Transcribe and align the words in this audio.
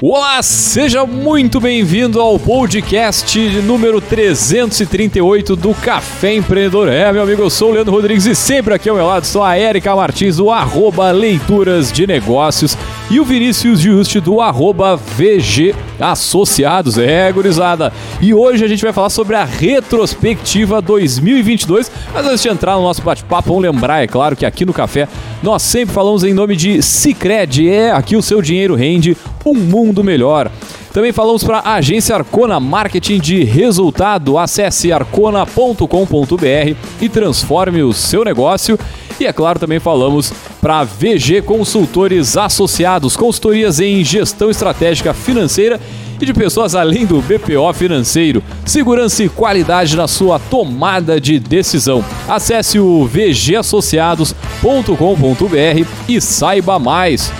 Olá, 0.00 0.40
seja 0.44 1.04
muito 1.04 1.60
bem-vindo 1.60 2.20
ao 2.20 2.38
podcast 2.38 3.36
número 3.62 4.00
338 4.00 5.56
do 5.56 5.74
Café 5.74 6.34
Empreendedor. 6.34 6.88
É, 6.88 7.12
meu 7.12 7.22
amigo, 7.22 7.42
eu 7.42 7.50
sou 7.50 7.70
o 7.70 7.72
Leandro 7.72 7.94
Rodrigues 7.94 8.24
e 8.24 8.32
sempre 8.32 8.72
aqui 8.72 8.88
ao 8.88 8.94
meu 8.94 9.04
lado 9.04 9.24
estou 9.24 9.42
a 9.42 9.58
Erika 9.58 9.96
Martins 9.96 10.36
do 10.36 10.52
arroba 10.52 11.10
Leituras 11.10 11.90
de 11.90 12.06
Negócios 12.06 12.78
e 13.10 13.18
o 13.18 13.24
Vinícius 13.24 13.80
Juste 13.80 14.20
do 14.20 14.40
arroba 14.40 14.96
VG 14.96 15.74
Associados. 15.98 16.98
É, 16.98 17.30
gurizada. 17.32 17.92
E 18.20 18.34
hoje 18.34 18.64
a 18.64 18.68
gente 18.68 18.82
vai 18.82 18.92
falar 18.92 19.10
sobre 19.10 19.34
a 19.34 19.44
retrospectiva 19.44 20.80
2022. 20.80 21.90
Mas 22.12 22.26
antes 22.26 22.42
de 22.42 22.48
entrar 22.48 22.76
no 22.76 22.82
nosso 22.82 23.02
bate-papo, 23.02 23.48
vamos 23.48 23.62
lembrar, 23.62 24.02
é 24.02 24.06
claro, 24.06 24.36
que 24.36 24.46
aqui 24.46 24.64
no 24.64 24.72
Café 24.72 25.08
nós 25.42 25.62
sempre 25.62 25.94
falamos 25.94 26.22
em 26.22 26.34
nome 26.34 26.54
de 26.54 26.82
Cicred. 26.82 27.68
É, 27.68 27.90
aqui 27.90 28.16
o 28.16 28.22
seu 28.22 28.42
dinheiro 28.42 28.74
rende 28.74 29.16
um 29.44 29.54
mundo 29.54 30.04
melhor. 30.04 30.50
Também 30.92 31.12
falamos 31.12 31.44
para 31.44 31.58
a 31.58 31.74
agência 31.74 32.16
Arcona 32.16 32.58
Marketing 32.58 33.18
de 33.18 33.44
Resultado. 33.44 34.38
Acesse 34.38 34.92
arcona.com.br 34.92 36.76
e 37.00 37.08
transforme 37.08 37.82
o 37.82 37.92
seu 37.92 38.24
negócio. 38.24 38.78
E 39.20 39.26
é 39.26 39.32
claro, 39.32 39.58
também 39.58 39.80
falamos 39.80 40.32
para 40.60 40.84
VG 40.84 41.42
Consultores 41.42 42.36
Associados, 42.36 43.16
consultorias 43.16 43.80
em 43.80 44.04
gestão 44.04 44.48
estratégica 44.48 45.12
financeira 45.12 45.80
e 46.20 46.26
de 46.26 46.32
pessoas 46.32 46.76
além 46.76 47.04
do 47.04 47.20
BPO 47.20 47.72
financeiro. 47.74 48.42
Segurança 48.64 49.24
e 49.24 49.28
qualidade 49.28 49.96
na 49.96 50.06
sua 50.06 50.38
tomada 50.38 51.20
de 51.20 51.40
decisão. 51.40 52.04
Acesse 52.28 52.78
o 52.78 53.06
vgassociados.com.br 53.06 55.86
e 56.08 56.20
saiba 56.20 56.78
mais. 56.78 57.32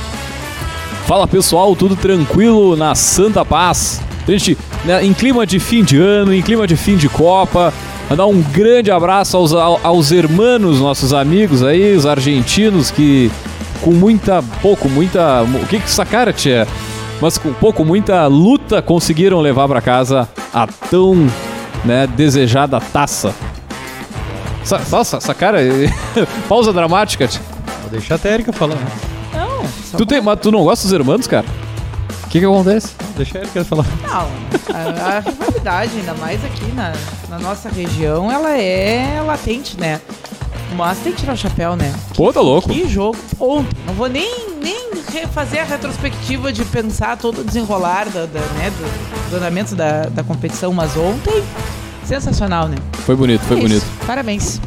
Fala 1.06 1.28
pessoal, 1.28 1.76
tudo 1.76 1.94
tranquilo 1.94 2.76
na 2.76 2.94
Santa 2.94 3.44
Paz. 3.44 4.00
Gente, 4.26 4.58
né, 4.84 5.04
em 5.04 5.14
clima 5.14 5.46
de 5.46 5.58
fim 5.58 5.82
de 5.82 5.96
ano, 5.96 6.34
em 6.34 6.42
clima 6.42 6.66
de 6.66 6.76
fim 6.76 6.96
de 6.96 7.08
Copa, 7.08 7.72
mandar 8.08 8.26
um 8.26 8.40
grande 8.40 8.90
abraço 8.90 9.36
aos, 9.36 9.52
aos 9.52 10.12
hermanos, 10.12 10.80
nossos 10.80 11.12
amigos 11.12 11.62
aí, 11.62 11.94
os 11.96 12.06
argentinos 12.06 12.90
que 12.90 13.30
com 13.82 13.92
muita, 13.92 14.42
pouco, 14.60 14.88
muita, 14.88 15.42
o 15.42 15.66
que 15.66 15.78
que 15.78 15.84
essa 15.84 16.04
cara 16.04 16.32
tia? 16.32 16.66
Mas 17.20 17.36
com 17.36 17.52
pouco, 17.52 17.84
muita 17.84 18.26
luta 18.26 18.80
conseguiram 18.80 19.40
levar 19.40 19.66
para 19.68 19.80
casa 19.80 20.28
a 20.52 20.66
tão, 20.66 21.28
né, 21.84 22.06
desejada 22.06 22.80
taça. 22.80 23.34
Essa, 24.62 24.80
nossa, 24.90 25.16
essa 25.16 25.34
cara, 25.34 25.58
pausa 26.48 26.72
dramática. 26.72 27.26
Tia. 27.26 27.40
Vou 27.82 27.90
deixar 27.90 28.20
a 28.22 28.28
Erika 28.28 28.52
falar? 28.52 28.76
Não, 29.34 29.64
Tu, 29.96 30.06
tem, 30.06 30.20
mas 30.20 30.38
tu 30.40 30.52
não 30.52 30.62
gosta 30.62 30.84
dos 30.84 30.92
hermanos, 30.92 31.26
cara? 31.26 31.46
O 32.28 32.30
que 32.30 32.40
que 32.40 32.44
acontece? 32.44 32.92
Deixa 33.16 33.38
a 33.38 33.40
Erika 33.40 33.64
falar. 33.64 33.86
Não, 34.02 34.28
a, 34.74 35.16
a 35.16 35.20
rivalidade, 35.20 35.92
ainda 35.96 36.12
mais 36.12 36.44
aqui 36.44 36.70
na, 36.72 36.92
na 37.30 37.38
nossa 37.38 37.70
região, 37.70 38.30
ela 38.30 38.54
é 38.54 39.18
latente, 39.24 39.80
né? 39.80 39.98
Mas 40.76 40.98
tem 40.98 41.12
que 41.12 41.20
tirar 41.20 41.32
o 41.32 41.36
chapéu, 41.38 41.74
né? 41.74 41.90
Pô, 42.14 42.30
tá 42.30 42.42
louco. 42.42 42.68
Que 42.68 42.86
jogo 42.86 43.16
ontem. 43.40 43.74
Não 43.86 43.94
vou 43.94 44.10
nem, 44.10 44.50
nem 44.62 44.90
fazer 45.32 45.60
a 45.60 45.64
retrospectiva 45.64 46.52
de 46.52 46.66
pensar 46.66 47.16
todo 47.16 47.40
o 47.40 47.44
desenrolar 47.44 48.10
da, 48.10 48.26
da, 48.26 48.40
né, 48.40 48.70
do, 48.76 49.30
do 49.30 49.36
andamento 49.36 49.74
da, 49.74 50.02
da 50.02 50.22
competição, 50.22 50.70
mas 50.70 50.98
ontem, 50.98 51.42
sensacional, 52.04 52.68
né? 52.68 52.76
Foi 53.06 53.16
bonito, 53.16 53.40
foi 53.44 53.56
É 53.56 53.60
bonito. 53.62 53.86
Parabéns. 54.06 54.60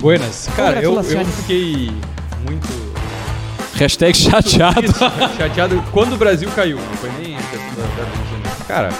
Buenas. 0.00 0.48
Cara, 0.56 0.82
eu, 0.82 1.00
eu 1.00 1.24
fiquei 1.24 1.92
muito 2.44 2.85
Hashtag 3.78 4.16
chateado. 4.16 4.84
Isso, 4.84 4.98
chateado 5.36 5.82
quando 5.92 6.14
o 6.14 6.16
Brasil 6.16 6.48
caiu. 6.54 6.78
Não 6.78 6.96
foi 6.96 7.10
nem. 7.20 7.36
Cara, 8.66 8.90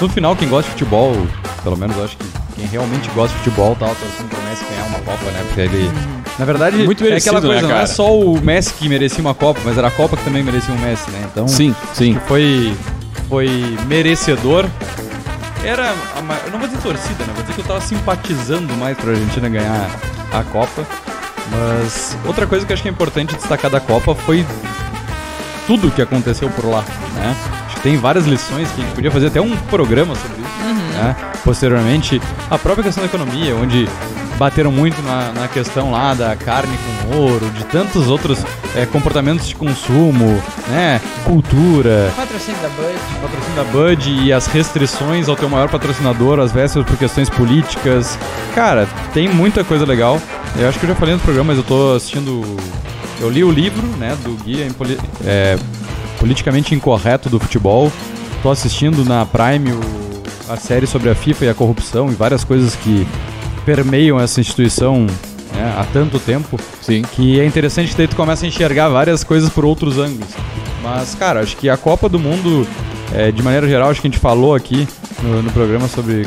no 0.00 0.08
final, 0.08 0.34
quem 0.36 0.48
gosta 0.48 0.64
de 0.64 0.72
futebol, 0.72 1.14
pelo 1.62 1.76
menos 1.76 1.96
eu 1.96 2.04
acho 2.04 2.16
que 2.16 2.24
quem 2.56 2.66
realmente 2.66 3.08
gosta 3.10 3.32
de 3.36 3.42
futebol 3.44 3.74
tava 3.76 3.94
torcendo 3.94 4.28
pro 4.28 4.42
Messi 4.42 4.64
ganhar 4.64 4.84
uma 4.86 4.98
Copa, 5.00 5.24
né? 5.30 5.44
Porque 5.46 5.60
ele. 5.62 5.90
Na 6.38 6.44
verdade, 6.44 6.76
Muito 6.78 7.04
é 7.04 7.08
merecido, 7.08 7.36
aquela 7.36 7.52
coisa, 7.54 7.68
né, 7.68 7.74
não 7.74 7.80
é 7.80 7.86
só 7.86 8.12
o 8.12 8.40
Messi 8.40 8.74
que 8.74 8.88
merecia 8.88 9.20
uma 9.20 9.34
Copa, 9.34 9.60
mas 9.64 9.78
era 9.78 9.86
a 9.86 9.90
Copa 9.90 10.16
que 10.16 10.24
também 10.24 10.42
merecia 10.42 10.74
um 10.74 10.78
Messi, 10.78 11.08
né? 11.12 11.28
Então. 11.30 11.46
Sim, 11.46 11.74
sim. 11.92 12.18
foi, 12.26 12.74
foi 13.28 13.76
merecedor. 13.86 14.66
Era, 15.64 15.94
a 16.16 16.20
ma- 16.22 16.36
eu 16.44 16.50
não 16.50 16.58
vou 16.58 16.68
dizer 16.68 16.80
torcida, 16.82 17.24
né? 17.24 17.32
Vou 17.34 17.42
dizer 17.42 17.54
que 17.54 17.60
eu 17.60 17.64
tava 17.66 17.80
simpatizando 17.80 18.74
mais 18.74 18.96
pra 18.98 19.12
Argentina 19.12 19.48
ganhar 19.48 19.88
a 20.32 20.42
Copa. 20.42 20.84
Mas 21.50 22.16
outra 22.24 22.46
coisa 22.46 22.64
que 22.64 22.72
acho 22.72 22.82
que 22.82 22.88
é 22.88 22.90
importante 22.90 23.34
destacar 23.34 23.70
da 23.70 23.80
Copa 23.80 24.14
foi 24.14 24.46
tudo 25.66 25.90
que 25.90 26.02
aconteceu 26.02 26.48
por 26.50 26.66
lá, 26.66 26.84
né? 27.14 27.36
Acho 27.66 27.76
que 27.76 27.82
tem 27.82 27.96
várias 27.96 28.26
lições 28.26 28.70
que 28.72 28.80
a 28.80 28.84
gente 28.84 28.94
podia 28.94 29.10
fazer 29.10 29.26
até 29.28 29.40
um 29.40 29.56
programa 29.56 30.14
sobre 30.14 30.42
isso, 30.42 30.94
né? 30.94 31.16
Posteriormente, 31.44 32.20
a 32.50 32.58
própria 32.58 32.84
questão 32.84 33.02
da 33.02 33.08
economia, 33.08 33.54
onde 33.56 33.88
bateram 34.38 34.70
muito 34.72 35.00
na, 35.02 35.32
na 35.32 35.48
questão 35.48 35.90
lá 35.92 36.12
da 36.14 36.34
carne 36.36 36.76
com 37.10 37.16
ouro, 37.18 37.48
de 37.50 37.64
tantos 37.64 38.08
outros 38.08 38.38
eh, 38.74 38.84
comportamentos 38.86 39.46
de 39.48 39.54
consumo, 39.54 40.42
né? 40.68 41.00
Cultura, 41.24 42.12
Patrocínio 42.16 42.60
da 42.60 42.68
Bud. 42.68 42.98
patrocínio 43.22 43.56
da 43.56 43.64
Bud 43.64 44.10
e 44.24 44.32
as 44.32 44.46
restrições 44.46 45.28
ao 45.28 45.36
teu 45.36 45.48
maior 45.48 45.68
patrocinador, 45.68 46.38
às 46.40 46.52
vésperas 46.52 46.86
por 46.86 46.96
questões 46.96 47.28
políticas. 47.30 48.18
Cara, 48.54 48.88
tem 49.12 49.28
muita 49.28 49.62
coisa 49.64 49.84
legal. 49.84 50.20
Eu 50.56 50.68
acho 50.68 50.78
que 50.78 50.84
eu 50.84 50.88
já 50.90 50.94
falei 50.96 51.14
no 51.14 51.20
programa, 51.20 51.48
mas 51.48 51.58
eu 51.58 51.64
tô 51.64 51.94
assistindo. 51.94 52.42
Eu 53.20 53.30
li 53.30 53.42
o 53.44 53.50
livro, 53.50 53.86
né, 53.98 54.16
do 54.24 54.32
Guia 54.44 54.66
em 54.66 54.72
Poli- 54.72 54.98
é, 55.24 55.56
Politicamente 56.18 56.74
Incorreto 56.74 57.28
do 57.28 57.38
Futebol. 57.38 57.90
Tô 58.42 58.50
assistindo 58.50 59.04
na 59.04 59.24
Prime 59.24 59.72
o- 59.72 60.52
a 60.52 60.56
série 60.56 60.86
sobre 60.86 61.08
a 61.08 61.14
FIFA 61.14 61.44
e 61.46 61.48
a 61.48 61.54
corrupção 61.54 62.10
e 62.10 62.14
várias 62.14 62.44
coisas 62.44 62.74
que 62.76 63.06
permeiam 63.64 64.18
essa 64.20 64.40
instituição 64.40 65.06
né, 65.54 65.74
há 65.78 65.84
tanto 65.92 66.18
tempo 66.18 66.58
Sim. 66.82 67.02
que 67.02 67.40
é 67.40 67.44
interessante 67.46 67.90
que 67.90 67.96
daí 67.96 68.08
tu 68.08 68.16
começa 68.16 68.44
a 68.44 68.48
enxergar 68.48 68.88
várias 68.88 69.22
coisas 69.24 69.48
por 69.50 69.64
outros 69.64 69.98
ângulos. 69.98 70.28
Mas, 70.82 71.14
cara, 71.14 71.40
acho 71.40 71.56
que 71.56 71.68
a 71.68 71.76
Copa 71.76 72.08
do 72.08 72.18
Mundo, 72.18 72.66
é, 73.14 73.30
de 73.32 73.42
maneira 73.42 73.66
geral, 73.66 73.90
acho 73.90 74.00
que 74.02 74.06
a 74.06 74.10
gente 74.10 74.20
falou 74.20 74.54
aqui 74.54 74.86
no, 75.22 75.42
no 75.42 75.50
programa 75.50 75.88
sobre. 75.88 76.26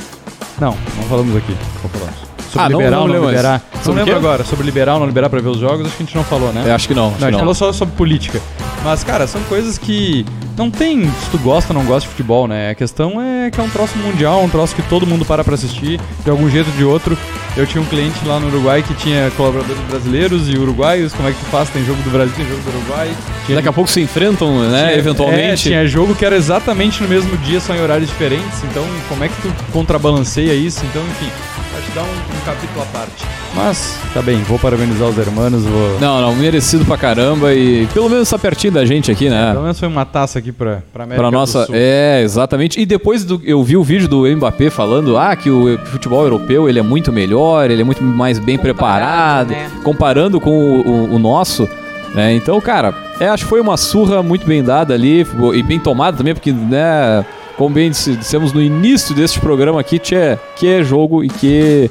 Não, 0.60 0.76
não 0.96 1.04
falamos 1.04 1.36
aqui. 1.36 1.56
Vou 1.84 1.92
falar. 1.92 2.14
Sobre 2.52 2.60
Ah, 2.66 2.70
não- 2.70 2.80
liberar 2.80 2.98
não 2.98 3.08
não 3.08 3.20
mas- 3.22 3.30
liberar. 3.30 3.62
Não 3.76 3.84
sobre 3.84 4.02
o 4.02 4.06
lembro 4.06 4.20
agora. 4.20 4.44
Sobre 4.44 4.66
liberar 4.66 4.94
ou 4.96 5.00
não 5.02 5.08
liberar 5.08 5.30
pra 5.30 5.40
ver 5.40 5.50
os 5.50 5.60
jogos, 5.60 5.86
acho 5.86 5.96
que 5.98 6.04
a 6.04 6.06
gente 6.06 6.16
não 6.16 6.24
falou, 6.24 6.52
né? 6.52 6.64
Eu 6.66 6.74
acho 6.74 6.88
que 6.88 6.94
não. 6.96 7.10
Acho 7.10 7.20
Não, 7.20 7.28
a 7.28 7.30
gente 7.30 7.34
não. 7.34 7.40
falou 7.40 7.54
só 7.54 7.72
sobre 7.74 7.94
política. 7.96 8.42
Mas, 8.84 9.04
cara, 9.04 9.28
são 9.28 9.42
coisas 9.44 9.78
que 9.78 10.26
não 10.58 10.72
tem 10.72 11.04
se 11.06 11.30
tu 11.32 11.38
gosta 11.40 11.74
ou 11.74 11.80
não 11.80 11.86
gosta 11.86 12.02
de 12.08 12.08
futebol, 12.16 12.48
né? 12.48 12.72
A 12.72 12.76
questão 12.76 13.22
é 13.22 13.52
que 13.52 13.60
é 13.60 13.64
um 13.64 13.70
troço 13.70 13.98
mundial, 13.98 14.42
um 14.44 14.50
troço 14.50 14.74
que 14.76 14.82
todo 14.84 15.06
mundo 15.06 15.26
para 15.26 15.44
pra 15.44 15.56
assistir, 15.56 16.00
de 16.24 16.30
algum 16.30 16.50
jeito 16.50 16.70
ou 16.72 16.76
de 16.78 16.84
outro. 16.84 17.18
Eu 17.58 17.66
tinha 17.66 17.82
um 17.82 17.86
cliente 17.86 18.16
lá 18.26 18.40
no 18.40 18.48
Uruguai 18.48 18.84
que 18.84 18.94
tinha 18.94 19.32
colaboradores 19.36 19.82
brasileiros 19.90 20.48
e 20.48 20.58
uruguaios. 20.58 21.12
Como 21.14 21.28
é 21.28 21.32
que 21.32 21.40
tu 21.40 21.46
faz? 21.48 21.70
Tem 21.70 21.84
jogo 21.84 22.02
do 22.04 22.10
Brasil, 22.12 22.34
tem 22.36 22.48
jogo 22.48 22.62
do 22.62 22.70
Uruguai. 22.78 23.12
Tinha 23.46 23.56
Daqui 23.58 23.68
a 23.68 23.74
pouco 23.74 23.90
se 23.90 24.00
enfrentam, 24.00 24.60
né? 24.70 24.88
tinha- 24.90 24.98
eventualmente. 25.00 25.68
É, 25.68 25.72
tinha 25.72 25.88
jogo 25.88 26.14
que 26.16 26.24
era 26.24 26.36
exatamente 26.36 27.02
no 27.02 27.10
mesmo 27.10 27.36
dia, 27.38 27.60
só 27.60 27.74
em 27.76 27.82
horários 27.82 28.08
diferentes. 28.10 28.64
Então, 28.70 28.86
como 29.10 29.24
é 29.24 29.28
que 29.28 29.42
tu 29.42 29.52
contrabalanceia 29.74 30.54
isso? 30.54 30.86
Então, 30.86 31.02
enfim, 31.04 31.30
acho 31.78 31.88
que 31.88 31.94
dá 31.96 32.04
um, 32.04 32.06
um 32.06 32.46
capítulo 32.46 32.82
à 32.84 32.86
parte. 32.86 33.26
Mas, 33.56 33.98
tá 34.14 34.22
bem, 34.22 34.38
vou 34.44 34.60
parabenizar 34.60 35.08
os 35.08 35.18
hermanos, 35.18 35.64
vou... 35.64 36.00
Não, 36.00 36.22
não, 36.22 36.36
merecido 36.36 36.86
pra 36.86 36.96
caramba 36.96 37.56
e 37.56 37.88
pelo 37.88 38.08
menos 38.08 38.30
tá 38.30 38.38
pertinho 38.38 38.67
da 38.72 38.86
gente 38.86 39.12
aqui, 39.12 39.30
né? 39.30 39.52
Pelo 39.52 39.64
menos 39.64 39.80
foi 39.80 39.88
uma 39.88 40.06
taça 40.06 40.40
aqui 40.40 40.52
pra, 40.52 40.82
pra 40.94 41.04
América 41.04 41.22
Pra 41.24 41.32
nossa, 41.32 41.60
do 41.62 41.66
Sul. 41.68 41.76
é, 41.78 42.22
exatamente. 42.22 42.80
E 42.80 42.86
depois 42.86 43.24
do, 43.24 43.42
eu 43.44 43.64
vi 43.64 43.76
o 43.78 43.84
vídeo 43.84 44.08
do 44.08 44.26
Mbappé 44.28 44.70
falando, 44.70 45.18
ah, 45.18 45.36
que 45.36 45.50
o 45.50 45.78
futebol 45.86 46.24
europeu 46.24 46.68
ele 46.70 46.80
é 46.80 46.84
muito 46.84 47.12
melhor, 47.12 47.70
ele 47.70 47.82
é 47.82 47.86
muito 47.86 48.04
mais 48.04 48.40
bem 48.40 48.58
Comparado, 48.58 49.48
preparado, 49.48 49.50
né? 49.52 49.72
comparando 49.84 50.40
com 50.42 50.52
o, 50.52 50.82
o- 50.88 51.16
o 51.16 51.20
nosso, 51.20 51.68
né? 52.14 52.34
Então, 52.34 52.60
cara, 52.62 52.94
é, 53.20 53.28
acho 53.28 53.44
que 53.44 53.50
foi 53.50 53.60
uma 53.62 53.78
surra 53.78 54.22
muito 54.24 54.46
bem 54.46 54.64
dada 54.64 54.94
ali 54.94 55.26
e 55.54 55.64
bem 55.64 55.80
tomada 55.80 56.18
também, 56.18 56.34
porque, 56.34 56.52
né, 56.52 57.26
como 57.58 57.74
bem 57.74 57.90
disse- 57.90 58.16
dissemos 58.16 58.54
no 58.54 58.62
início 58.62 59.16
deste 59.16 59.40
programa 59.40 59.80
aqui, 59.80 59.98
que 60.00 60.16
é, 60.16 60.38
que 60.56 60.68
é 60.68 60.84
jogo 60.84 61.24
e 61.24 61.28
que 61.30 61.90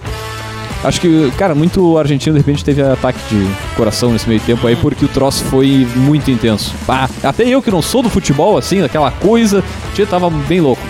Acho 0.87 1.01
que, 1.01 1.33
cara, 1.33 1.53
muito 1.53 1.99
argentino 1.99 2.35
de 2.35 2.39
repente 2.39 2.65
teve 2.65 2.81
ataque 2.81 3.19
de 3.29 3.45
coração 3.75 4.13
nesse 4.13 4.29
meio 4.29 4.41
tempo 4.41 4.65
aí, 4.69 4.77
porque 4.77 5.05
o 5.05 5.09
troço 5.09 5.45
foi 5.47 5.85
muito 5.97 6.31
intenso. 6.31 6.73
Bah, 6.87 7.11
até 7.25 7.43
eu 7.43 7.61
que 7.61 7.73
não 7.73 7.83
sou 7.83 8.05
do 8.05 8.09
futebol, 8.09 8.57
assim, 8.57 8.81
daquela 8.81 9.11
coisa, 9.11 9.65
tava 10.09 10.31
bem 10.31 10.61
louco. 10.61 10.83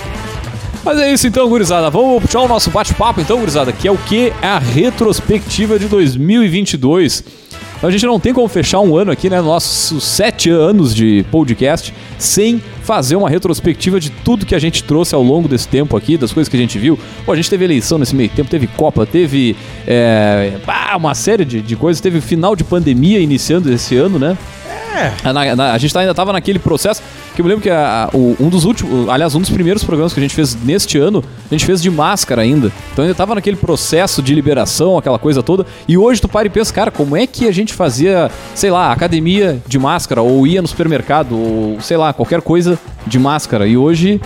Mas 0.84 0.98
é 0.98 1.10
isso 1.10 1.26
então, 1.26 1.48
gurizada. 1.48 1.88
Vamos 1.88 2.22
puxar 2.22 2.42
o 2.42 2.48
nosso 2.48 2.70
bate-papo 2.70 3.22
então, 3.22 3.38
gurizada, 3.38 3.72
que 3.72 3.88
é 3.88 3.90
o 3.90 3.96
que? 3.96 4.34
É 4.42 4.48
a 4.48 4.58
retrospectiva 4.58 5.78
de 5.78 5.88
2022. 5.88 7.24
Então 7.86 7.94
a 7.94 7.98
gente 7.98 8.06
não 8.06 8.18
tem 8.18 8.34
como 8.34 8.48
fechar 8.48 8.80
um 8.80 8.96
ano 8.96 9.12
aqui, 9.12 9.30
né? 9.30 9.40
Nossos 9.40 10.02
sete 10.02 10.50
anos 10.50 10.92
de 10.92 11.24
podcast 11.30 11.94
sem 12.18 12.60
fazer 12.82 13.14
uma 13.14 13.30
retrospectiva 13.30 14.00
de 14.00 14.10
tudo 14.10 14.44
que 14.44 14.56
a 14.56 14.58
gente 14.58 14.82
trouxe 14.82 15.14
ao 15.14 15.22
longo 15.22 15.46
desse 15.46 15.68
tempo 15.68 15.96
aqui, 15.96 16.16
das 16.18 16.32
coisas 16.32 16.48
que 16.48 16.56
a 16.56 16.58
gente 16.58 16.80
viu. 16.80 16.98
Pô, 17.24 17.30
a 17.30 17.36
gente 17.36 17.48
teve 17.48 17.64
eleição 17.64 17.96
nesse 17.96 18.16
meio 18.16 18.28
tempo, 18.28 18.50
teve 18.50 18.66
Copa, 18.66 19.06
teve 19.06 19.54
é, 19.86 20.54
uma 20.96 21.14
série 21.14 21.44
de, 21.44 21.62
de 21.62 21.76
coisas, 21.76 22.00
teve 22.00 22.20
final 22.20 22.56
de 22.56 22.64
pandemia 22.64 23.20
iniciando 23.20 23.72
esse 23.72 23.94
ano, 23.96 24.18
né? 24.18 24.36
É. 24.68 25.12
A, 25.22 25.78
gente 25.78 25.94
tá- 25.94 26.00
ainda 26.00 26.14
tava 26.14 26.32
naquele 26.32 26.58
processo. 26.58 27.00
Que 27.36 27.42
eu 27.42 27.44
me 27.44 27.50
lembro 27.50 27.62
que 27.62 27.68
a- 27.70 28.08
o- 28.14 28.34
um 28.40 28.48
dos 28.48 28.64
últimos, 28.64 29.08
aliás, 29.10 29.34
um 29.34 29.40
dos 29.40 29.50
primeiros 29.50 29.84
programas 29.84 30.14
que 30.14 30.18
a 30.18 30.22
gente 30.22 30.34
fez 30.34 30.56
neste 30.64 30.96
ano, 30.98 31.22
a 31.50 31.54
gente 31.54 31.66
fez 31.66 31.82
de 31.82 31.90
máscara 31.90 32.40
ainda. 32.40 32.72
Então 32.92 33.04
ainda 33.04 33.14
tava 33.14 33.34
naquele 33.34 33.56
processo 33.58 34.22
de 34.22 34.34
liberação, 34.34 34.96
aquela 34.96 35.18
coisa 35.18 35.42
toda. 35.42 35.66
E 35.86 35.98
hoje 35.98 36.18
tu 36.20 36.28
para 36.28 36.46
e 36.46 36.50
pensa, 36.50 36.72
cara, 36.72 36.90
como 36.90 37.14
é 37.14 37.26
que 37.26 37.46
a 37.46 37.52
gente 37.52 37.74
fazia, 37.74 38.30
sei 38.54 38.70
lá, 38.70 38.90
academia 38.90 39.60
de 39.66 39.78
máscara, 39.78 40.22
ou 40.22 40.46
ia 40.46 40.62
no 40.62 40.66
supermercado, 40.66 41.36
ou 41.38 41.78
sei 41.80 41.98
lá, 41.98 42.10
qualquer 42.14 42.40
coisa 42.40 42.78
de 43.06 43.18
máscara. 43.18 43.66
E 43.66 43.76
hoje 43.76 44.18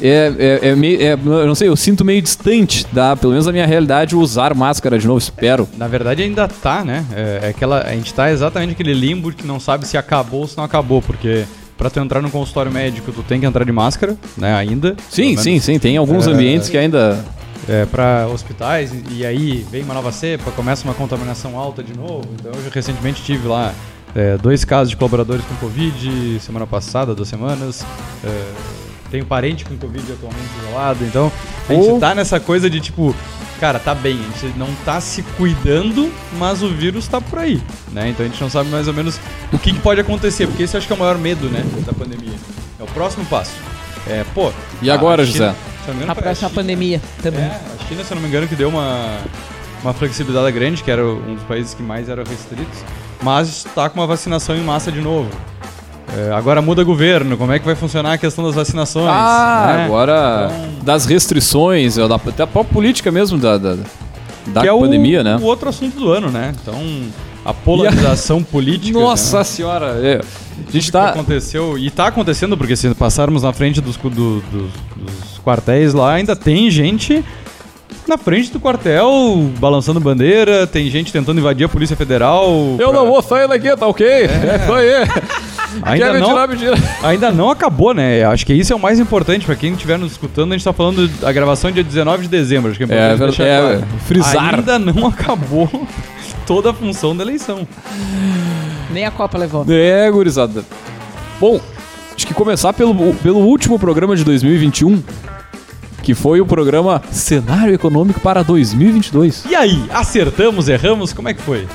é, 0.00 0.58
é, 0.62 0.68
é 0.70 0.74
meio. 0.74 1.00
é- 1.02 1.12
eu 1.12 1.46
não 1.46 1.54
sei, 1.54 1.68
eu 1.68 1.76
sinto 1.76 2.02
meio 2.02 2.22
distante 2.22 2.86
da, 2.92 3.14
pelo 3.14 3.32
menos 3.32 3.44
da 3.44 3.52
minha 3.52 3.66
realidade, 3.66 4.16
usar 4.16 4.54
máscara 4.54 4.98
de 4.98 5.06
novo, 5.06 5.18
espero. 5.18 5.68
Na 5.76 5.86
verdade 5.86 6.22
ainda 6.22 6.48
tá, 6.48 6.82
né? 6.82 7.04
É, 7.14 7.40
é 7.42 7.48
aquela, 7.50 7.82
a 7.82 7.92
gente 7.92 8.12
tá 8.14 8.30
exatamente 8.32 8.70
naquele 8.70 8.94
limbo 8.94 9.30
que 9.32 9.46
não 9.46 9.60
sabe 9.60 9.86
se 9.86 9.98
acabou 9.98 10.40
ou 10.40 10.48
se 10.48 10.56
não 10.56 10.64
acabou, 10.64 11.02
porque 11.02 11.44
pra 11.76 11.90
tu 11.90 11.98
entrar 12.00 12.20
no 12.22 12.30
consultório 12.30 12.70
médico 12.70 13.12
tu 13.12 13.22
tem 13.22 13.40
que 13.40 13.46
entrar 13.46 13.64
de 13.64 13.72
máscara, 13.72 14.16
né? 14.36 14.54
Ainda. 14.54 14.96
Sim, 15.10 15.36
sim, 15.36 15.58
sim. 15.60 15.78
Tem 15.78 15.96
alguns 15.96 16.26
É. 16.26 16.30
ambientes 16.30 16.68
que 16.68 16.76
ainda. 16.76 17.24
É, 17.68 17.86
para 17.86 18.26
hospitais 18.26 18.92
e, 19.08 19.24
aí 19.24 19.64
vem 19.70 19.84
uma 19.84 19.94
nova 19.94 20.10
cepa, 20.10 20.50
começa 20.50 20.82
uma 20.84 20.94
contaminação 20.94 21.56
alta 21.56 21.80
de 21.80 21.96
novo. 21.96 22.24
Então 22.34 22.50
eu 22.52 22.70
recentemente 22.72 23.22
tive 23.22 23.46
lá 23.46 23.72
é, 24.16 24.36
dois 24.36 24.64
casos 24.64 24.90
de 24.90 24.96
colaboradores 24.96 25.44
com 25.44 25.54
Covid 25.54 26.40
semana 26.40 26.66
passada, 26.66 27.14
duas 27.14 27.28
semanas. 27.28 27.86
É, 28.24 28.52
tenho 29.12 29.24
parente 29.26 29.64
com 29.64 29.76
Covid 29.76 30.10
atualmente 30.12 30.48
isolado. 30.66 31.04
Então 31.04 31.30
a 31.68 31.72
gente 31.74 31.88
Oh. 31.90 31.98
tá 32.00 32.14
nessa 32.14 32.40
coisa 32.40 32.68
de 32.68 32.80
tipo, 32.80 33.14
cara, 33.60 33.78
tá 33.78 33.94
bem, 33.94 34.18
a 34.18 34.38
gente 34.38 34.58
não 34.58 34.68
tá 34.84 35.00
se 35.00 35.22
cuidando, 35.36 36.10
mas 36.38 36.62
o 36.62 36.68
vírus 36.68 37.06
tá 37.06 37.20
por 37.20 37.38
aí, 37.38 37.62
né? 37.92 38.08
Então 38.08 38.24
a 38.26 38.28
gente 38.28 38.40
não 38.40 38.50
sabe 38.50 38.70
mais 38.70 38.88
ou 38.88 38.94
menos 38.94 39.20
o 39.52 39.58
que, 39.58 39.72
que 39.72 39.78
pode 39.78 40.00
acontecer, 40.00 40.46
porque 40.48 40.62
esse 40.64 40.74
eu 40.74 40.78
acho 40.78 40.86
que 40.86 40.92
é 40.92 40.96
o 40.96 40.98
maior 40.98 41.18
medo, 41.18 41.48
né, 41.48 41.62
da 41.86 41.92
pandemia. 41.92 42.34
É 42.80 42.82
o 42.82 42.86
próximo 42.86 43.24
passo. 43.26 43.52
É, 44.08 44.24
pô. 44.34 44.50
E 44.80 44.90
agora, 44.90 45.24
China- 45.24 45.50
José? 45.50 45.54
se 45.54 45.88
eu 45.88 45.88
não 45.88 45.94
me 45.94 45.96
engano, 46.04 46.12
A 46.12 46.14
próxima 46.22 46.48
China- 46.48 46.60
pandemia 46.62 47.00
também. 47.22 47.40
é, 47.42 47.60
a 47.80 47.88
China, 47.88 48.02
se 48.04 48.10
eu 48.10 48.14
não 48.16 48.22
me 48.22 48.28
engano, 48.28 48.48
que 48.48 48.56
deu 48.56 48.68
uma, 48.68 49.18
uma 49.82 49.92
flexibilidade 49.92 50.50
grande, 50.52 50.82
que 50.82 50.90
era 50.90 51.04
um 51.06 51.34
dos 51.34 51.44
países 51.44 51.74
que 51.74 51.82
mais 51.82 52.08
eram 52.08 52.24
restritos, 52.24 52.78
mas 53.22 53.48
está 53.66 53.88
com 53.88 54.00
uma 54.00 54.06
vacinação 54.06 54.56
em 54.56 54.60
massa 54.62 54.90
de 54.90 55.00
novo. 55.00 55.30
É, 56.16 56.30
agora 56.32 56.60
muda 56.60 56.84
governo, 56.84 57.36
como 57.38 57.52
é 57.52 57.58
que 57.58 57.64
vai 57.64 57.74
funcionar 57.74 58.12
a 58.12 58.18
questão 58.18 58.44
das 58.44 58.54
vacinações? 58.54 59.06
Ah, 59.08 59.74
né? 59.76 59.84
agora 59.86 60.50
Então- 60.50 60.84
das 60.84 61.06
restrições, 61.06 61.96
da, 61.96 62.06
da 62.06 62.46
própria 62.46 62.64
política 62.64 63.10
mesmo 63.10 63.38
da, 63.38 63.56
da, 63.56 63.76
da 64.48 64.64
é 64.64 64.68
pandemia, 64.68 65.20
o, 65.20 65.24
né? 65.24 65.36
o 65.40 65.44
outro 65.44 65.68
assunto 65.70 65.96
do 65.98 66.10
ano, 66.12 66.30
né? 66.30 66.52
Então, 66.60 66.74
a 67.44 67.54
polarização 67.54 68.42
política. 68.44 68.98
Nossa 68.98 69.38
né? 69.38 69.44
senhora! 69.44 69.86
é, 70.02 70.20
a 70.68 70.70
gente 70.70 70.92
tá. 70.92 71.08
aconteceu 71.10 71.78
e 71.78 71.90
tá 71.90 72.08
acontecendo 72.08 72.58
porque 72.58 72.76
se 72.76 72.94
passarmos 72.94 73.42
na 73.42 73.52
frente 73.54 73.80
dos, 73.80 73.96
do- 73.96 74.10
dos, 74.10 74.42
dos 74.96 75.40
quartéis 75.42 75.94
lá 75.94 76.12
ainda 76.14 76.36
tem 76.36 76.70
gente 76.70 77.24
na 78.06 78.18
frente 78.18 78.50
do 78.52 78.60
quartel 78.60 79.50
balançando 79.58 79.98
bandeira 80.00 80.66
tem 80.66 80.90
gente 80.90 81.12
tentando 81.12 81.38
invadir 81.38 81.64
a 81.64 81.68
polícia 81.68 81.96
federal 81.96 82.46
Eu 82.78 82.90
pra- 82.90 82.98
não 83.00 83.06
vou 83.06 83.22
sair 83.22 83.48
daqui, 83.48 83.74
tá 83.76 83.86
ok? 83.86 84.06
É, 84.06 84.60
isso 84.62 84.72
aí. 84.72 85.22
ainda 85.82 86.12
me 86.12 86.20
não 86.20 86.36
ainda 87.02 87.30
não 87.30 87.50
acabou 87.50 87.94
né 87.94 88.24
acho 88.24 88.44
que 88.44 88.52
isso 88.52 88.72
é 88.72 88.76
o 88.76 88.80
mais 88.80 88.98
importante 89.00 89.46
pra 89.46 89.54
quem 89.56 89.72
estiver 89.72 89.98
nos 89.98 90.12
escutando 90.12 90.52
a 90.52 90.56
gente 90.56 90.64
tá 90.64 90.72
falando 90.72 91.08
da 91.08 91.32
gravação 91.32 91.70
dia 91.70 91.82
19 91.84 92.24
de 92.24 92.28
dezembro 92.28 92.70
acho 92.70 92.78
que 92.78 92.92
é 92.92 92.96
É, 92.96 93.16
deixar 93.16 93.44
é, 93.44 93.60
claro. 93.60 93.84
frisar. 94.06 94.54
ainda 94.56 94.78
não 94.78 95.06
acabou 95.08 95.68
toda 96.46 96.70
a 96.70 96.74
função 96.74 97.16
da 97.16 97.22
eleição 97.22 97.66
Nem 98.90 99.06
a 99.06 99.10
Copa 99.10 99.38
levou. 99.38 99.64
É, 99.68 100.10
gurizada. 100.10 100.64
Bom, 101.40 101.58
acho 102.14 102.26
que 102.26 102.34
começar 102.34 102.72
pelo, 102.72 103.14
pelo 103.14 103.38
último 103.38 103.78
programa 103.78 104.14
de 104.14 104.22
2021, 104.24 105.02
que 106.02 106.14
foi 106.14 106.40
o 106.40 106.46
programa 106.46 107.00
Cenário 107.10 107.74
Econômico 107.74 108.20
para 108.20 108.42
2022. 108.42 109.46
e 109.48 109.54
aí 109.54 109.82
acertamos 109.90 110.68
erramos 110.68 111.12
como 111.12 111.28
é 111.28 111.34
que 111.34 111.40
foi 111.42 111.66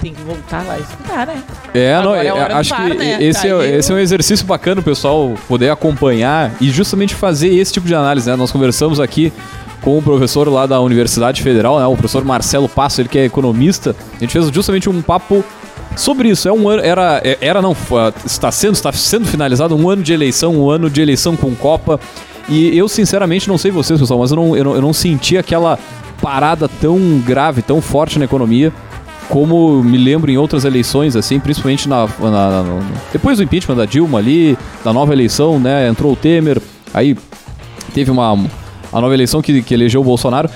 Tem 0.00 0.12
que 0.12 0.22
voltar 0.22 0.64
lá 0.64 0.78
e 0.78 0.82
escutar, 0.82 1.26
né? 1.26 1.42
É, 1.72 2.02
não, 2.02 2.14
é 2.14 2.30
a 2.30 2.34
é, 2.34 2.52
acho 2.54 2.74
que 2.74 2.94
né? 2.94 3.22
esse, 3.22 3.48
é, 3.48 3.76
esse 3.78 3.92
é 3.92 3.94
um 3.94 3.98
exercício 3.98 4.46
bacana 4.46 4.80
o 4.80 4.84
pessoal 4.84 5.34
poder 5.48 5.70
acompanhar 5.70 6.52
e 6.60 6.70
justamente 6.70 7.14
fazer 7.14 7.48
esse 7.48 7.72
tipo 7.72 7.86
de 7.86 7.94
análise, 7.94 8.28
né? 8.28 8.36
Nós 8.36 8.50
conversamos 8.52 9.00
aqui 9.00 9.32
com 9.80 9.98
o 9.98 10.02
professor 10.02 10.48
lá 10.48 10.66
da 10.66 10.80
Universidade 10.80 11.42
Federal, 11.42 11.78
né? 11.78 11.86
O 11.86 11.92
professor 11.92 12.24
Marcelo 12.24 12.68
Passo, 12.68 13.00
ele 13.00 13.08
que 13.08 13.18
é 13.18 13.24
economista. 13.24 13.94
A 14.16 14.20
gente 14.20 14.32
fez 14.32 14.48
justamente 14.48 14.88
um 14.88 15.02
papo 15.02 15.44
sobre 15.96 16.28
isso. 16.28 16.48
É 16.48 16.52
um 16.52 16.68
ano, 16.68 16.82
era, 16.82 17.20
é- 17.22 17.38
era 17.40 17.60
não, 17.60 17.76
está 18.24 18.50
sendo, 18.50 18.74
está 18.74 18.92
sendo 18.92 19.26
finalizado 19.26 19.76
um 19.76 19.88
ano 19.88 20.02
de 20.02 20.12
eleição, 20.12 20.54
um 20.54 20.70
ano 20.70 20.88
de 20.88 21.00
eleição 21.00 21.36
com 21.36 21.54
Copa. 21.54 22.00
E 22.48 22.76
eu, 22.76 22.88
sinceramente, 22.88 23.48
não 23.48 23.56
sei 23.56 23.70
vocês, 23.70 23.98
pessoal, 23.98 24.20
mas 24.20 24.30
eu 24.30 24.36
não, 24.36 24.56
eu 24.56 24.64
não, 24.64 24.74
eu 24.74 24.82
não 24.82 24.92
senti 24.92 25.36
aquela 25.36 25.78
parada 26.20 26.68
tão 26.68 26.98
grave, 27.24 27.62
tão 27.62 27.82
forte 27.82 28.18
na 28.18 28.24
economia 28.24 28.72
como 29.28 29.82
me 29.82 29.96
lembro 29.98 30.30
em 30.30 30.36
outras 30.36 30.64
eleições, 30.64 31.16
assim, 31.16 31.40
principalmente 31.40 31.88
na, 31.88 32.06
na- 32.20 32.30
na- 32.30 32.62
no- 32.62 32.82
depois 33.12 33.38
do 33.38 33.44
impeachment 33.44 33.76
da 33.76 33.84
Dilma 33.86 34.18
ali, 34.18 34.56
da 34.84 34.92
nova 34.92 35.12
eleição, 35.12 35.58
né? 35.58 35.88
Entrou 35.88 36.12
o 36.12 36.16
Temer, 36.16 36.60
aí 36.92 37.16
teve 37.92 38.10
uma 38.10 38.32
a 38.92 39.00
nova 39.00 39.12
eleição 39.14 39.42
que, 39.42 39.62
que 39.62 39.74
elegeu 39.74 40.00
o 40.00 40.04
Bolsonaro. 40.04 40.48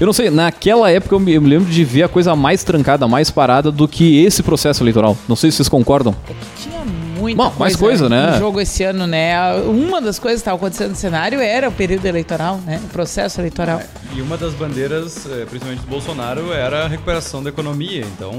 Eu 0.00 0.06
não 0.06 0.12
sei, 0.12 0.28
naquela 0.28 0.90
época 0.90 1.14
eu 1.14 1.20
me, 1.20 1.32
eu 1.34 1.40
me 1.40 1.48
lembro 1.48 1.70
de 1.70 1.84
ver 1.84 2.02
a 2.02 2.08
coisa 2.08 2.34
mais 2.34 2.64
trancada, 2.64 3.06
mais 3.06 3.30
parada 3.30 3.70
do 3.70 3.86
que 3.86 4.24
esse 4.24 4.42
processo 4.42 4.82
eleitoral. 4.82 5.16
Não 5.28 5.36
sei 5.36 5.50
se 5.52 5.58
vocês 5.58 5.68
concordam. 5.68 6.12
É 6.28 6.32
que 6.32 6.62
tinha 6.68 6.80
muita 7.14 7.42
Bom, 7.44 7.52
mais 7.58 7.76
coisa, 7.76 8.08
né? 8.08 8.32
no 8.32 8.38
jogo 8.38 8.60
esse 8.60 8.82
ano, 8.84 9.06
né? 9.06 9.34
Uma 9.66 10.00
das 10.00 10.18
coisas 10.18 10.40
que 10.40 10.42
estava 10.42 10.56
acontecendo 10.56 10.90
no 10.90 10.96
cenário 10.96 11.40
era 11.40 11.68
o 11.68 11.72
período 11.72 12.06
eleitoral, 12.06 12.60
né? 12.66 12.80
O 12.84 12.88
processo 12.88 13.40
eleitoral. 13.40 13.80
E 14.14 14.20
uma 14.22 14.36
das 14.36 14.52
bandeiras, 14.54 15.26
eh, 15.26 15.44
principalmente 15.48 15.80
do 15.80 15.88
Bolsonaro, 15.88 16.52
era 16.52 16.84
a 16.84 16.88
recuperação 16.88 17.42
da 17.42 17.50
economia. 17.50 18.04
Então, 18.16 18.32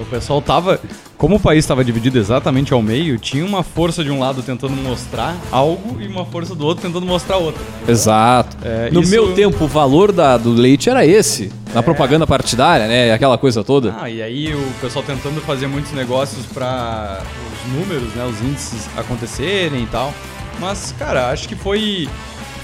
o 0.00 0.04
pessoal 0.06 0.40
tava. 0.42 0.80
Como 1.16 1.36
o 1.36 1.40
país 1.40 1.60
estava 1.64 1.82
dividido 1.84 2.18
exatamente 2.18 2.72
ao 2.74 2.82
meio, 2.82 3.18
tinha 3.18 3.44
uma 3.44 3.62
força 3.62 4.04
de 4.04 4.10
um 4.10 4.18
lado 4.18 4.42
tentando 4.42 4.74
mostrar 4.74 5.34
algo 5.50 6.00
e 6.02 6.06
uma 6.06 6.26
força 6.26 6.54
do 6.54 6.66
outro 6.66 6.82
tentando 6.86 7.06
mostrar 7.06 7.36
outra. 7.38 7.62
Exato. 7.88 8.56
É, 8.62 8.90
no 8.90 9.00
isso- 9.00 9.10
meu 9.10 9.32
tempo, 9.32 9.64
o 9.64 9.68
valor 9.68 10.12
da, 10.12 10.36
do 10.36 10.50
leite 10.52 10.90
era 10.90 11.06
esse. 11.06 11.50
Na 11.72 11.82
propaganda 11.82 12.26
partidária, 12.26 12.86
né? 12.86 13.12
Aquela 13.12 13.38
coisa 13.38 13.62
toda. 13.64 13.94
Ah, 14.00 14.10
e 14.10 14.22
aí 14.22 14.54
o 14.54 14.72
pessoal 14.80 15.04
tentando 15.04 15.40
fazer 15.40 15.66
muitos 15.66 15.92
negócios 15.92 16.44
para 16.46 17.20
os 17.66 17.72
números, 17.72 17.95
né, 18.14 18.24
os 18.24 18.40
índices 18.40 18.88
acontecerem 18.96 19.82
e 19.82 19.86
tal. 19.86 20.12
Mas, 20.60 20.94
cara, 20.98 21.30
acho 21.30 21.48
que 21.48 21.54
foi 21.54 22.08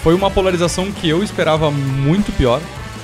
foi 0.03 0.15
uma 0.15 0.31
polarização 0.31 0.91
que 0.91 1.09
eu 1.09 1.23
esperava 1.23 1.71
muito 1.71 2.33
pior. 2.33 2.61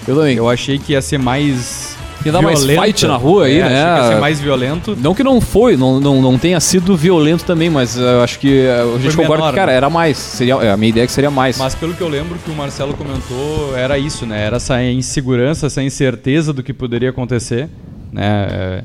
Eu 0.07 0.17
também. 0.17 0.37
Eu 0.37 0.49
achei 0.49 0.79
que 0.79 0.93
ia 0.93 1.03
ser 1.03 1.19
mais 1.19 1.97
Ia 2.25 2.33
dar 2.33 2.43
mais 2.43 2.65
violenta. 2.65 2.83
fight 2.83 3.07
na 3.07 3.17
rua 3.17 3.45
aí, 3.45 3.59
É, 3.59 3.69
né? 3.69 3.85
Achei 3.85 3.95
que 3.95 4.01
ia 4.01 4.15
ser 4.15 4.21
mais 4.21 4.41
violento. 4.41 4.97
Não 5.01 5.15
que 5.15 5.23
não 5.23 5.41
foi, 5.41 5.77
não, 5.77 6.01
não, 6.01 6.21
não 6.21 6.37
tenha 6.39 6.59
sido 6.59 6.97
violento 6.97 7.45
também, 7.45 7.71
mas 7.71 7.97
eh, 7.97 8.01
eu 8.01 8.23
acho 8.23 8.39
que 8.39 8.67
eh, 8.67 8.95
a 8.97 8.99
gente 8.99 9.17
concorda 9.17 9.49
que, 9.51 9.55
cara, 9.55 9.71
né? 9.71 9.77
era 9.77 9.89
mais. 9.89 10.17
Seria, 10.17 10.55
é, 10.55 10.71
a 10.73 10.77
minha 10.77 10.91
ideia 10.91 11.05
é 11.05 11.07
que 11.07 11.13
seria 11.13 11.31
mais. 11.31 11.57
Mas 11.57 11.75
pelo 11.75 11.95
que 11.95 12.01
eu 12.01 12.09
lembro 12.09 12.39
que 12.45 12.51
o 12.51 12.55
Marcelo 12.55 12.95
comentou, 12.95 13.77
era 13.77 13.97
isso, 13.99 14.27
né? 14.27 14.45
Era 14.45 14.57
essa 14.57 14.83
insegurança, 14.83 15.67
essa 15.67 15.83
incerteza 15.83 16.53
do 16.53 16.63
que 16.63 16.73
poderia 16.73 17.11
acontecer, 17.11 17.69
né? 18.13 18.49
É, 18.51 18.83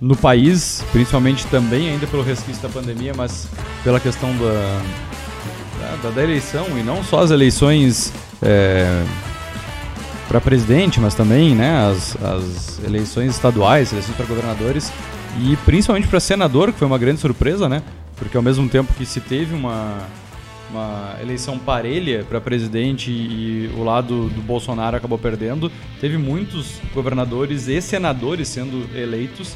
No 0.00 0.14
país, 0.14 0.84
principalmente 0.92 1.46
também, 1.46 1.88
ainda 1.88 2.06
pelo 2.06 2.22
resquício 2.22 2.62
da 2.62 2.68
pandemia, 2.68 3.14
mas 3.16 3.48
pela 3.82 3.98
questão 3.98 4.30
da, 4.36 4.82
da, 6.02 6.10
da 6.10 6.22
eleição, 6.22 6.66
e 6.78 6.82
não 6.82 7.02
só 7.02 7.20
as 7.20 7.30
eleições 7.30 8.12
para 10.28 10.40
presidente, 10.40 11.00
mas 11.00 11.14
também 11.14 11.54
né, 11.54 11.86
as, 11.90 12.16
as 12.22 12.84
eleições 12.84 13.30
estaduais, 13.30 13.92
eleições 13.92 14.16
para 14.16 14.26
governadores, 14.26 14.92
e 15.40 15.56
principalmente 15.64 16.08
para 16.08 16.20
senador, 16.20 16.72
que 16.72 16.78
foi 16.78 16.86
uma 16.86 16.98
grande 16.98 17.20
surpresa, 17.20 17.68
né? 17.68 17.82
Porque 18.16 18.36
ao 18.36 18.42
mesmo 18.42 18.68
tempo 18.68 18.92
que 18.94 19.04
se 19.04 19.20
teve 19.20 19.54
uma, 19.54 19.98
uma 20.70 21.16
eleição 21.20 21.58
parelha 21.58 22.24
para 22.28 22.40
presidente 22.40 23.10
e 23.10 23.70
o 23.76 23.84
lado 23.84 24.28
do 24.28 24.40
Bolsonaro 24.40 24.96
acabou 24.96 25.18
perdendo, 25.18 25.70
teve 26.00 26.16
muitos 26.16 26.80
governadores 26.94 27.68
e 27.68 27.80
senadores 27.80 28.48
sendo 28.48 28.86
eleitos 28.96 29.54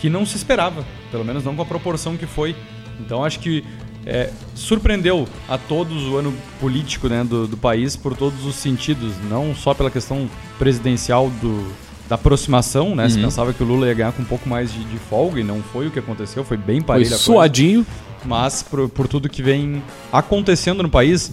que 0.00 0.08
não 0.08 0.24
se 0.24 0.36
esperava, 0.36 0.84
pelo 1.10 1.24
menos 1.24 1.44
não 1.44 1.54
com 1.54 1.62
a 1.62 1.66
proporção 1.66 2.16
que 2.16 2.26
foi. 2.26 2.54
Então 2.98 3.24
acho 3.24 3.38
que 3.40 3.64
é, 4.06 4.30
surpreendeu 4.54 5.28
a 5.48 5.58
todos 5.58 6.04
o 6.08 6.16
ano 6.16 6.32
político 6.58 7.08
né, 7.08 7.22
do, 7.22 7.46
do 7.46 7.56
país 7.56 7.96
por 7.96 8.16
todos 8.16 8.44
os 8.46 8.54
sentidos, 8.56 9.12
não 9.28 9.54
só 9.54 9.74
pela 9.74 9.90
questão 9.90 10.28
presidencial 10.58 11.28
do, 11.40 11.70
da 12.08 12.14
aproximação, 12.14 12.94
né? 12.94 13.08
Se 13.08 13.16
Uhum. 13.16 13.24
pensava 13.24 13.52
que 13.52 13.62
o 13.62 13.66
Lula 13.66 13.86
ia 13.86 13.94
ganhar 13.94 14.12
com 14.12 14.22
um 14.22 14.26
pouco 14.26 14.48
mais 14.48 14.72
de, 14.72 14.82
de 14.84 14.96
folga 14.98 15.40
e 15.40 15.44
não 15.44 15.62
foi 15.62 15.86
o 15.86 15.90
que 15.90 15.98
aconteceu, 15.98 16.44
foi 16.44 16.56
bem 16.56 16.78
Foi 16.80 16.86
parelha 16.86 17.06
a 17.06 17.10
coisa 17.10 17.22
suadinho. 17.22 17.86
mas 18.24 18.62
por, 18.62 18.88
por 18.88 19.06
tudo 19.06 19.28
que 19.28 19.42
vem 19.42 19.82
acontecendo 20.12 20.82
no 20.82 20.88
país 20.88 21.32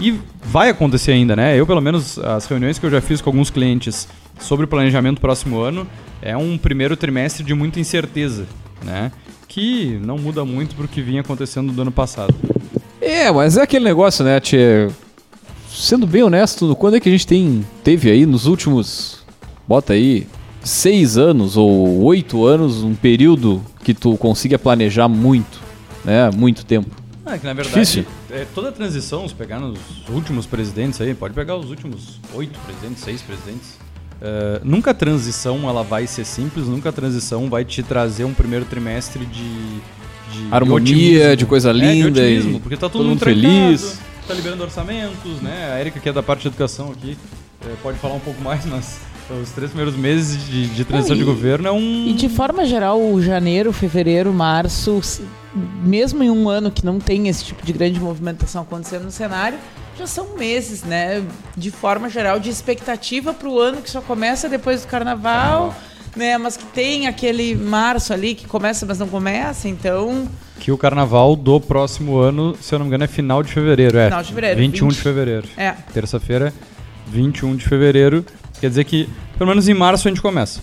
e 0.00 0.14
vai 0.44 0.68
acontecer 0.70 1.12
ainda, 1.12 1.34
né? 1.36 1.58
Eu, 1.58 1.66
pelo 1.66 1.80
menos, 1.80 2.18
as 2.18 2.46
reuniões 2.46 2.78
que 2.78 2.86
eu 2.86 2.90
já 2.90 3.00
fiz 3.00 3.20
com 3.20 3.30
alguns 3.30 3.50
clientes 3.50 4.08
sobre 4.40 4.64
o 4.64 4.68
planejamento 4.68 5.20
próximo 5.20 5.60
ano 5.60 5.86
é 6.22 6.36
um 6.36 6.56
primeiro 6.56 6.96
trimestre 6.96 7.44
de 7.44 7.52
muita 7.54 7.80
incerteza. 7.80 8.46
né? 8.84 9.12
Que 9.48 9.98
não 10.02 10.16
muda 10.16 10.44
muito 10.44 10.74
pro 10.74 10.88
que 10.88 11.02
vinha 11.02 11.20
acontecendo 11.20 11.72
do 11.72 11.82
ano 11.82 11.92
passado. 11.92 12.34
É, 13.00 13.30
mas 13.30 13.56
é 13.56 13.62
aquele 13.62 13.84
negócio, 13.84 14.24
né, 14.24 14.40
Tchê? 14.40 14.88
Sendo 15.68 16.06
bem 16.06 16.22
honesto, 16.22 16.74
quando 16.76 16.96
é 16.96 17.00
que 17.00 17.08
a 17.08 17.12
gente 17.12 17.26
tem, 17.26 17.64
teve 17.84 18.10
aí 18.10 18.24
nos 18.26 18.46
últimos, 18.46 19.24
bota 19.66 19.92
aí, 19.94 20.26
seis 20.62 21.16
anos 21.18 21.56
ou 21.56 22.02
oito 22.04 22.44
anos, 22.46 22.82
um 22.82 22.94
período 22.94 23.62
que 23.82 23.92
tu 23.92 24.16
consiga 24.16 24.58
planejar 24.58 25.08
muito, 25.08 25.60
né? 26.04 26.30
Muito 26.30 26.64
tempo. 26.64 26.88
Ah, 27.24 27.38
que 27.38 27.44
na 27.46 27.52
verdade, 27.52 27.74
Difícil. 27.74 28.04
é, 28.30 28.46
toda 28.54 28.68
a 28.68 28.72
transição, 28.72 29.26
se 29.28 29.34
pegar 29.34 29.60
nos 29.60 29.78
últimos 30.08 30.44
presidentes 30.46 31.00
aí, 31.00 31.14
pode 31.14 31.34
pegar 31.34 31.56
os 31.56 31.70
últimos 31.70 32.20
oito 32.34 32.58
presidentes, 32.60 33.02
seis 33.02 33.22
presidentes. 33.22 33.78
É, 34.22 34.60
nunca 34.62 34.92
a 34.92 34.94
transição 34.94 35.68
ela 35.68 35.82
vai 35.82 36.06
ser 36.06 36.24
simples, 36.24 36.66
nunca 36.66 36.90
a 36.90 36.92
transição 36.92 37.50
vai 37.50 37.64
te 37.64 37.82
trazer 37.82 38.24
um 38.24 38.32
primeiro 38.32 38.64
trimestre 38.64 39.26
de, 39.26 39.42
de 40.32 40.48
Harmonia, 40.50 41.36
de 41.36 41.44
coisa 41.44 41.70
É, 41.70 41.72
linda 41.72 42.10
de 42.10 42.20
otimismo, 42.20 42.56
e 42.56 42.60
porque 42.60 42.76
tá 42.76 42.82
todo, 42.88 42.92
todo 43.02 43.08
mundo 43.08 43.18
trancado, 43.18 43.42
feliz. 43.42 43.98
tá 44.28 44.34
liberando 44.34 44.62
orçamentos, 44.62 45.40
né? 45.42 45.72
A 45.74 45.80
Erika, 45.80 45.98
que 45.98 46.08
é 46.08 46.12
da 46.12 46.22
parte 46.22 46.42
de 46.42 46.48
educação 46.48 46.90
aqui, 46.92 47.16
é, 47.66 47.74
pode 47.82 47.98
falar 47.98 48.14
um 48.14 48.20
pouco 48.20 48.40
mais, 48.40 48.64
mas 48.70 49.00
os 49.42 49.50
três 49.50 49.70
primeiros 49.70 49.96
meses 49.96 50.46
de, 50.46 50.66
de 50.68 50.84
transição 50.84 51.16
Não, 51.16 51.24
de 51.24 51.30
e- 51.30 51.34
governo 51.34 51.68
é 51.68 51.72
um. 51.72 52.06
E 52.08 52.12
de 52.12 52.28
forma 52.28 52.64
geral, 52.66 53.00
o 53.02 53.20
janeiro, 53.22 53.72
fevereiro, 53.72 54.32
março, 54.32 55.00
mesmo 55.82 56.22
em 56.22 56.30
um 56.30 56.48
ano 56.48 56.70
que 56.70 56.84
não 56.84 56.98
tem 56.98 57.28
esse 57.28 57.44
tipo 57.44 57.64
de 57.64 57.72
grande 57.72 57.98
movimentação 57.98 58.62
acontecendo 58.62 59.04
no 59.04 59.10
cenário, 59.10 59.58
já 59.98 60.06
são 60.06 60.36
meses, 60.36 60.82
né? 60.82 61.24
De 61.56 61.70
forma 61.70 62.08
geral, 62.08 62.40
de 62.40 62.50
expectativa 62.50 63.32
para 63.34 63.48
o 63.48 63.58
ano 63.58 63.82
que 63.82 63.90
só 63.90 64.00
começa 64.00 64.48
depois 64.48 64.82
do 64.82 64.88
carnaval, 64.88 65.74
né? 66.16 66.38
Mas 66.38 66.56
que 66.56 66.64
tem 66.64 67.06
aquele 67.06 67.54
março 67.54 68.12
ali 68.12 68.34
que 68.34 68.46
começa, 68.46 68.86
mas 68.86 68.98
não 68.98 69.08
começa, 69.08 69.68
então. 69.68 70.28
Que 70.58 70.70
o 70.70 70.78
carnaval 70.78 71.34
do 71.36 71.60
próximo 71.60 72.18
ano, 72.18 72.56
se 72.60 72.74
eu 72.74 72.78
não 72.78 72.86
me 72.86 72.90
engano, 72.90 73.04
é 73.04 73.08
final 73.08 73.42
de 73.42 73.52
fevereiro. 73.52 73.98
É, 73.98 74.06
Final 74.06 74.22
de 74.22 74.28
fevereiro, 74.28 74.60
21 74.60 74.88
de 74.88 74.94
20. 74.94 75.02
fevereiro. 75.02 75.48
É. 75.56 75.72
Terça-feira, 75.92 76.52
21 77.08 77.56
de 77.56 77.64
fevereiro. 77.68 78.24
Quer 78.60 78.68
dizer 78.68 78.84
que, 78.84 79.08
pelo 79.36 79.48
menos 79.48 79.68
em 79.68 79.74
março, 79.74 80.06
a 80.06 80.10
gente 80.10 80.22
começa. 80.22 80.60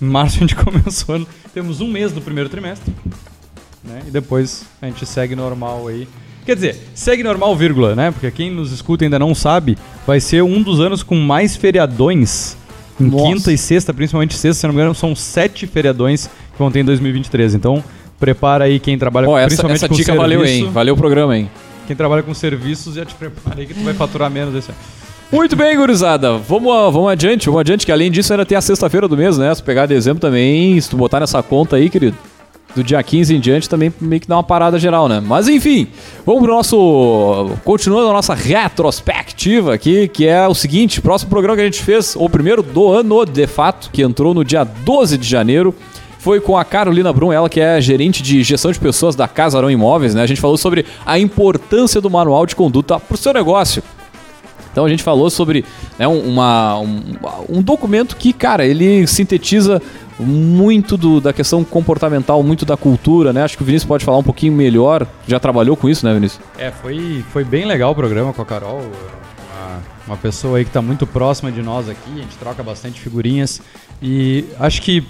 Em 0.00 0.06
março 0.06 0.36
a 0.36 0.40
gente 0.40 0.56
começa 0.56 1.04
o 1.10 1.14
ano. 1.14 1.28
Temos 1.52 1.80
um 1.80 1.86
mês 1.88 2.10
do 2.12 2.20
primeiro 2.22 2.48
trimestre. 2.48 2.92
Né? 3.84 4.02
E 4.06 4.10
depois 4.10 4.64
a 4.80 4.86
gente 4.86 5.04
segue 5.04 5.36
normal 5.36 5.88
aí. 5.88 6.08
Quer 6.44 6.56
dizer, 6.56 6.76
segue 6.94 7.22
normal, 7.22 7.54
vírgula, 7.54 7.94
né? 7.94 8.10
Porque 8.10 8.30
quem 8.30 8.50
nos 8.50 8.72
escuta 8.72 9.04
ainda 9.04 9.18
não 9.18 9.34
sabe, 9.34 9.78
vai 10.06 10.18
ser 10.18 10.42
um 10.42 10.60
dos 10.60 10.80
anos 10.80 11.02
com 11.02 11.14
mais 11.14 11.56
feriadões. 11.56 12.56
Em 13.00 13.04
Nossa. 13.04 13.24
quinta 13.24 13.52
e 13.52 13.58
sexta, 13.58 13.94
principalmente 13.94 14.34
sexta, 14.34 14.60
se 14.60 14.66
não 14.66 14.74
me 14.74 14.80
engano, 14.80 14.94
são 14.94 15.14
sete 15.14 15.66
feriadões 15.66 16.26
que 16.26 16.58
vão 16.58 16.70
ter 16.70 16.80
em 16.80 16.84
2023. 16.84 17.54
Então, 17.54 17.82
prepara 18.18 18.64
aí 18.64 18.78
quem 18.78 18.98
trabalha 18.98 19.28
Ó, 19.28 19.38
essa, 19.38 19.46
principalmente 19.48 19.76
essa 19.78 19.88
com 19.88 19.94
dica 19.94 20.12
serviço. 20.12 20.22
valeu, 20.22 20.44
hein? 20.44 20.70
Valeu 20.70 20.94
o 20.94 20.96
programa, 20.96 21.36
hein? 21.36 21.50
Quem 21.86 21.96
trabalha 21.96 22.22
com 22.22 22.34
serviços, 22.34 22.94
já 22.94 23.04
te 23.04 23.14
prepara 23.14 23.60
aí 23.60 23.66
que 23.66 23.74
tu 23.74 23.82
vai 23.82 23.94
faturar 23.94 24.30
menos 24.30 24.54
esse 24.54 24.68
ano. 24.68 24.78
Muito 25.32 25.56
bem, 25.56 25.76
gurizada. 25.76 26.36
Vamos, 26.36 26.92
vamos 26.92 27.10
adiante, 27.10 27.46
vamos 27.46 27.60
adiante, 27.60 27.86
que 27.86 27.90
além 27.92 28.10
disso 28.10 28.32
ainda 28.32 28.44
tem 28.44 28.56
a 28.56 28.60
sexta-feira 28.60 29.08
do 29.08 29.16
mês, 29.16 29.38
né? 29.38 29.52
Se 29.54 29.62
pegar 29.62 29.86
dezembro 29.86 30.20
também, 30.20 30.78
se 30.78 30.90
tu 30.90 30.96
botar 30.96 31.20
nessa 31.20 31.42
conta 31.42 31.76
aí, 31.76 31.88
querido, 31.88 32.16
do 32.74 32.82
dia 32.82 33.02
15 33.02 33.34
em 33.34 33.40
diante 33.40 33.68
também 33.68 33.92
meio 34.00 34.20
que 34.20 34.26
dá 34.28 34.36
uma 34.36 34.42
parada 34.42 34.78
geral, 34.78 35.08
né? 35.08 35.20
Mas 35.24 35.48
enfim, 35.48 35.86
vamos 36.24 36.42
pro 36.42 36.52
nosso. 36.54 37.50
Continuando 37.64 38.08
a 38.08 38.12
nossa 38.12 38.34
retrospectiva 38.34 39.74
aqui, 39.74 40.08
que 40.08 40.26
é 40.26 40.46
o 40.48 40.54
seguinte: 40.54 41.00
próximo 41.00 41.30
programa 41.30 41.56
que 41.56 41.62
a 41.62 41.66
gente 41.66 41.82
fez, 41.82 42.14
o 42.16 42.28
primeiro 42.28 42.62
do 42.62 42.88
ano, 42.90 43.24
de 43.24 43.46
fato, 43.46 43.90
que 43.92 44.02
entrou 44.02 44.34
no 44.34 44.44
dia 44.44 44.64
12 44.64 45.18
de 45.18 45.28
janeiro. 45.28 45.74
Foi 46.18 46.40
com 46.40 46.56
a 46.56 46.64
Carolina 46.64 47.12
Brum, 47.12 47.32
ela 47.32 47.48
que 47.48 47.58
é 47.60 47.80
gerente 47.80 48.22
de 48.22 48.44
gestão 48.44 48.70
de 48.70 48.78
pessoas 48.78 49.16
da 49.16 49.26
Casarão 49.26 49.68
Imóveis, 49.68 50.14
né? 50.14 50.22
A 50.22 50.26
gente 50.26 50.40
falou 50.40 50.56
sobre 50.56 50.86
a 51.04 51.18
importância 51.18 52.00
do 52.00 52.08
manual 52.08 52.46
de 52.46 52.54
conduta 52.54 53.00
para 53.00 53.14
o 53.14 53.18
seu 53.18 53.32
negócio. 53.32 53.82
Então 54.70 54.84
a 54.84 54.88
gente 54.88 55.02
falou 55.02 55.28
sobre 55.28 55.64
né, 55.98 56.06
um- 56.06 56.20
uma, 56.28 56.78
um, 56.78 57.00
um 57.48 57.60
documento 57.60 58.16
que, 58.16 58.32
cara, 58.32 58.64
ele 58.64 59.04
sintetiza 59.06 59.82
muito 60.18 60.96
do- 60.96 61.20
da 61.20 61.32
questão 61.32 61.64
comportamental, 61.64 62.42
muito 62.42 62.64
da 62.64 62.76
cultura, 62.76 63.32
né? 63.32 63.42
Acho 63.42 63.56
que 63.56 63.62
o 63.62 63.66
Vinícius 63.66 63.88
pode 63.88 64.04
falar 64.04 64.18
um 64.18 64.22
pouquinho 64.22 64.52
melhor. 64.52 65.06
Já 65.26 65.38
trabalhou 65.40 65.76
com 65.76 65.88
isso, 65.88 66.06
né, 66.06 66.14
Vinícius? 66.14 66.40
É, 66.58 66.70
foi, 66.70 67.24
foi 67.32 67.44
bem 67.44 67.64
legal 67.64 67.92
o 67.92 67.94
programa 67.94 68.32
com 68.32 68.42
a 68.42 68.44
Carol. 68.46 68.80
Uma, 68.80 69.82
uma 70.06 70.16
pessoa 70.16 70.58
aí 70.58 70.64
que 70.64 70.70
está 70.70 70.82
muito 70.82 71.06
próxima 71.06 71.50
de 71.50 71.62
nós 71.62 71.88
aqui, 71.88 72.10
a 72.16 72.22
gente 72.22 72.36
troca 72.36 72.62
bastante 72.62 73.00
figurinhas. 73.00 73.60
E 74.00 74.44
acho 74.58 74.82
que 74.82 75.04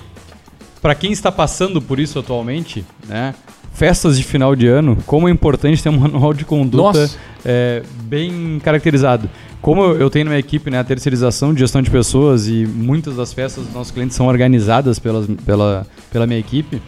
para 0.81 0.95
quem 0.95 1.13
está 1.13 1.31
passando 1.31 1.81
por 1.81 1.99
isso 2.01 2.19
atualmente, 2.19 2.85
né? 3.07 3.35
Festas 3.73 4.17
de 4.19 4.23
final 4.23 4.55
de 4.55 4.67
ano, 4.67 4.99
como 5.07 5.29
é 5.29 5.31
importante 5.31 5.83
ter 5.83 5.89
um 5.89 5.99
manual 5.99 6.35
de 6.35 6.45
conduta 6.45 7.11
é, 7.45 7.83
bem 8.05 8.61
caracterizado. 8.63 9.29
Como 9.61 9.83
eu 9.83 10.01
eu 10.01 10.11
tenho 10.11 10.27
na 10.27 10.31
minha 10.33 10.41
equipe 10.41 10.71
né, 10.71 10.79
a 10.79 10.85
terceirização 10.85 11.55
de 11.55 11.61
gestão 11.61 11.81
de 11.81 11.91
pessoas 11.91 12.49
e 12.49 12.67
muitas 12.67 13.17
das 13.17 13.33
festas 13.33 13.65
dos 13.65 13.73
nossos 13.73 13.93
clientes 13.93 14.17
são 14.17 14.27
organizadas 14.27 14.99
pelas, 14.99 15.27
pela, 15.45 15.87
pela 16.11 16.27
minha 16.27 16.39
equipe, 16.39 16.83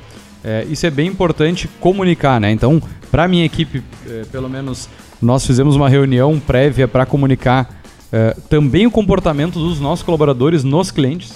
é, 0.44 0.66
isso 0.68 0.84
é 0.86 0.90
bem 0.90 1.08
importante 1.08 1.66
comunicar, 1.80 2.38
né? 2.38 2.52
Então, 2.52 2.80
para 3.10 3.26
minha 3.26 3.46
equipe, 3.46 3.82
é, 4.06 4.24
pelo 4.30 4.48
menos, 4.48 4.88
nós 5.22 5.46
fizemos 5.46 5.74
uma 5.74 5.88
reunião 5.88 6.38
prévia 6.38 6.86
para 6.86 7.06
comunicar 7.06 7.82
é, 8.12 8.36
também 8.50 8.86
o 8.86 8.90
comportamento 8.90 9.58
dos 9.58 9.80
nossos 9.80 10.04
colaboradores 10.04 10.62
nos 10.62 10.90
clientes. 10.90 11.32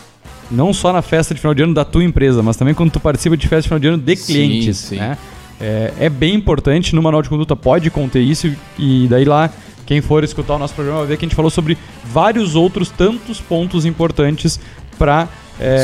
Não 0.51 0.73
só 0.75 0.93
na 0.93 1.03
festa 1.03 1.35
de 1.35 1.41
final 1.41 1.55
de 1.55 1.63
ano 1.63 1.73
da 1.73 1.85
tua 1.85 2.05
empresa, 2.05 2.43
mas 2.43 2.57
também 2.57 2.75
quando 2.75 2.91
tu 2.91 3.01
participa 3.01 3.37
de 3.37 3.49
festa 3.49 3.63
de 3.63 3.69
final 3.69 3.79
de 3.79 3.89
ano 3.89 3.99
de 3.99 4.17
Sim, 4.17 4.33
clientes, 4.33 4.77
sim. 4.77 4.97
né? 4.97 5.17
É, 5.61 5.93
é 6.01 6.09
bem 6.09 6.35
importante, 6.35 6.95
no 6.95 7.03
manual 7.03 7.23
de 7.23 7.29
conduta 7.29 7.57
pode 7.57 7.91
conter 7.91 8.21
isso 8.21 8.53
e 8.79 9.07
daí 9.09 9.25
lá 9.25 9.51
quem 9.85 10.01
for 10.01 10.23
escutar 10.23 10.55
o 10.55 10.59
nosso 10.59 10.75
programa 10.75 11.01
vai 11.01 11.09
ver 11.09 11.17
que 11.17 11.25
a 11.25 11.29
gente 11.29 11.35
falou 11.35 11.51
sobre 11.51 11.77
vários 12.05 12.55
outros 12.55 12.91
tantos 12.91 13.41
pontos 13.41 13.85
importantes 13.87 14.61
para 14.99 15.27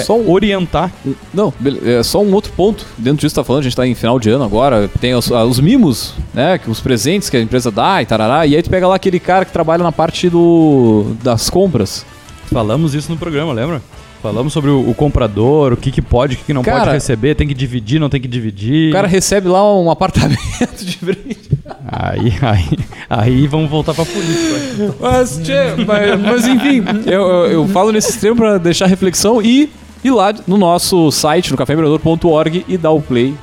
Só 0.05 0.17
um- 0.17 0.31
orientar 0.31 0.93
Não, 1.33 1.53
é 1.85 2.01
só 2.05 2.23
um 2.23 2.33
outro 2.33 2.53
ponto 2.53 2.87
dentro 2.97 3.19
disso 3.21 3.35
que 3.35 3.41
tá 3.41 3.45
falando, 3.45 3.61
a 3.63 3.65
gente 3.65 3.75
tá 3.75 3.85
em 3.85 3.95
final 3.97 4.21
de 4.21 4.31
ano 4.31 4.45
agora, 4.45 4.89
tem 5.01 5.13
os, 5.15 5.33
ah, 5.33 5.45
os 5.45 5.59
mimos, 5.59 6.15
né, 6.33 6.59
que 6.59 6.71
os 6.71 6.81
presentes 6.81 7.29
que 7.29 7.37
a 7.37 7.41
empresa 7.41 7.73
dá 7.73 8.01
e 8.01 8.07
tarará, 8.07 8.47
e 8.47 8.55
aí 8.55 8.63
tu 8.63 8.71
pega 8.71 8.87
lá 8.87 8.95
aquele 8.95 9.19
cara 9.19 9.45
que 9.45 9.53
trabalha 9.53 9.83
na 9.83 9.91
parte 9.91 10.31
do 10.31 11.17
das 11.23 11.51
compras. 11.51 12.07
Falamos 12.51 12.95
isso 12.95 13.11
no 13.11 13.17
programa, 13.19 13.53
lembra? 13.53 13.83
Falamos 14.23 14.53
sobre 14.55 14.71
o, 14.71 14.89
o 14.89 14.95
comprador, 14.95 15.75
o 15.75 15.77
que, 15.77 15.91
que 15.91 16.01
pode, 16.01 16.35
o 16.35 16.39
que, 16.39 16.45
que 16.45 16.55
não 16.55 16.63
Cara- 16.63 16.81
pode 16.81 16.93
receber, 16.93 17.35
tem 17.35 17.47
que 17.47 17.53
dividir, 17.53 18.01
não 18.01 18.09
tem 18.09 18.21
que 18.21 18.29
dividir. 18.29 18.89
O 18.89 18.93
cara 18.93 19.07
recebe 19.07 19.49
lá 19.49 19.63
um 19.79 19.91
apartamento 19.91 20.83
de 20.83 20.99
brinde. 21.03 21.51
Aí, 21.87 22.33
aí, 22.41 22.79
aí 23.11 23.47
vamos 23.47 23.69
voltar 23.71 23.93
pra 23.93 24.05
política. 24.07 24.95
Mas, 24.99 25.39
tchê, 25.43 25.75
mas, 25.87 26.21
mas 26.21 26.47
enfim, 26.47 26.83
eu, 27.07 27.21
eu, 27.21 27.47
eu 27.53 27.69
falo 27.69 27.93
nesse 27.93 28.11
extremo 28.11 28.37
pra 28.37 28.57
deixar 28.57 28.87
reflexão 28.87 29.43
e 29.43 29.69
ir 30.03 30.11
lá 30.11 30.35
no 30.47 30.57
nosso 30.57 31.11
site, 31.13 31.51
no 31.51 31.57
caféempreendedor.org 31.59 32.65
e 32.67 32.79
dar 32.79 32.91
o 32.93 33.03
play 33.03 33.35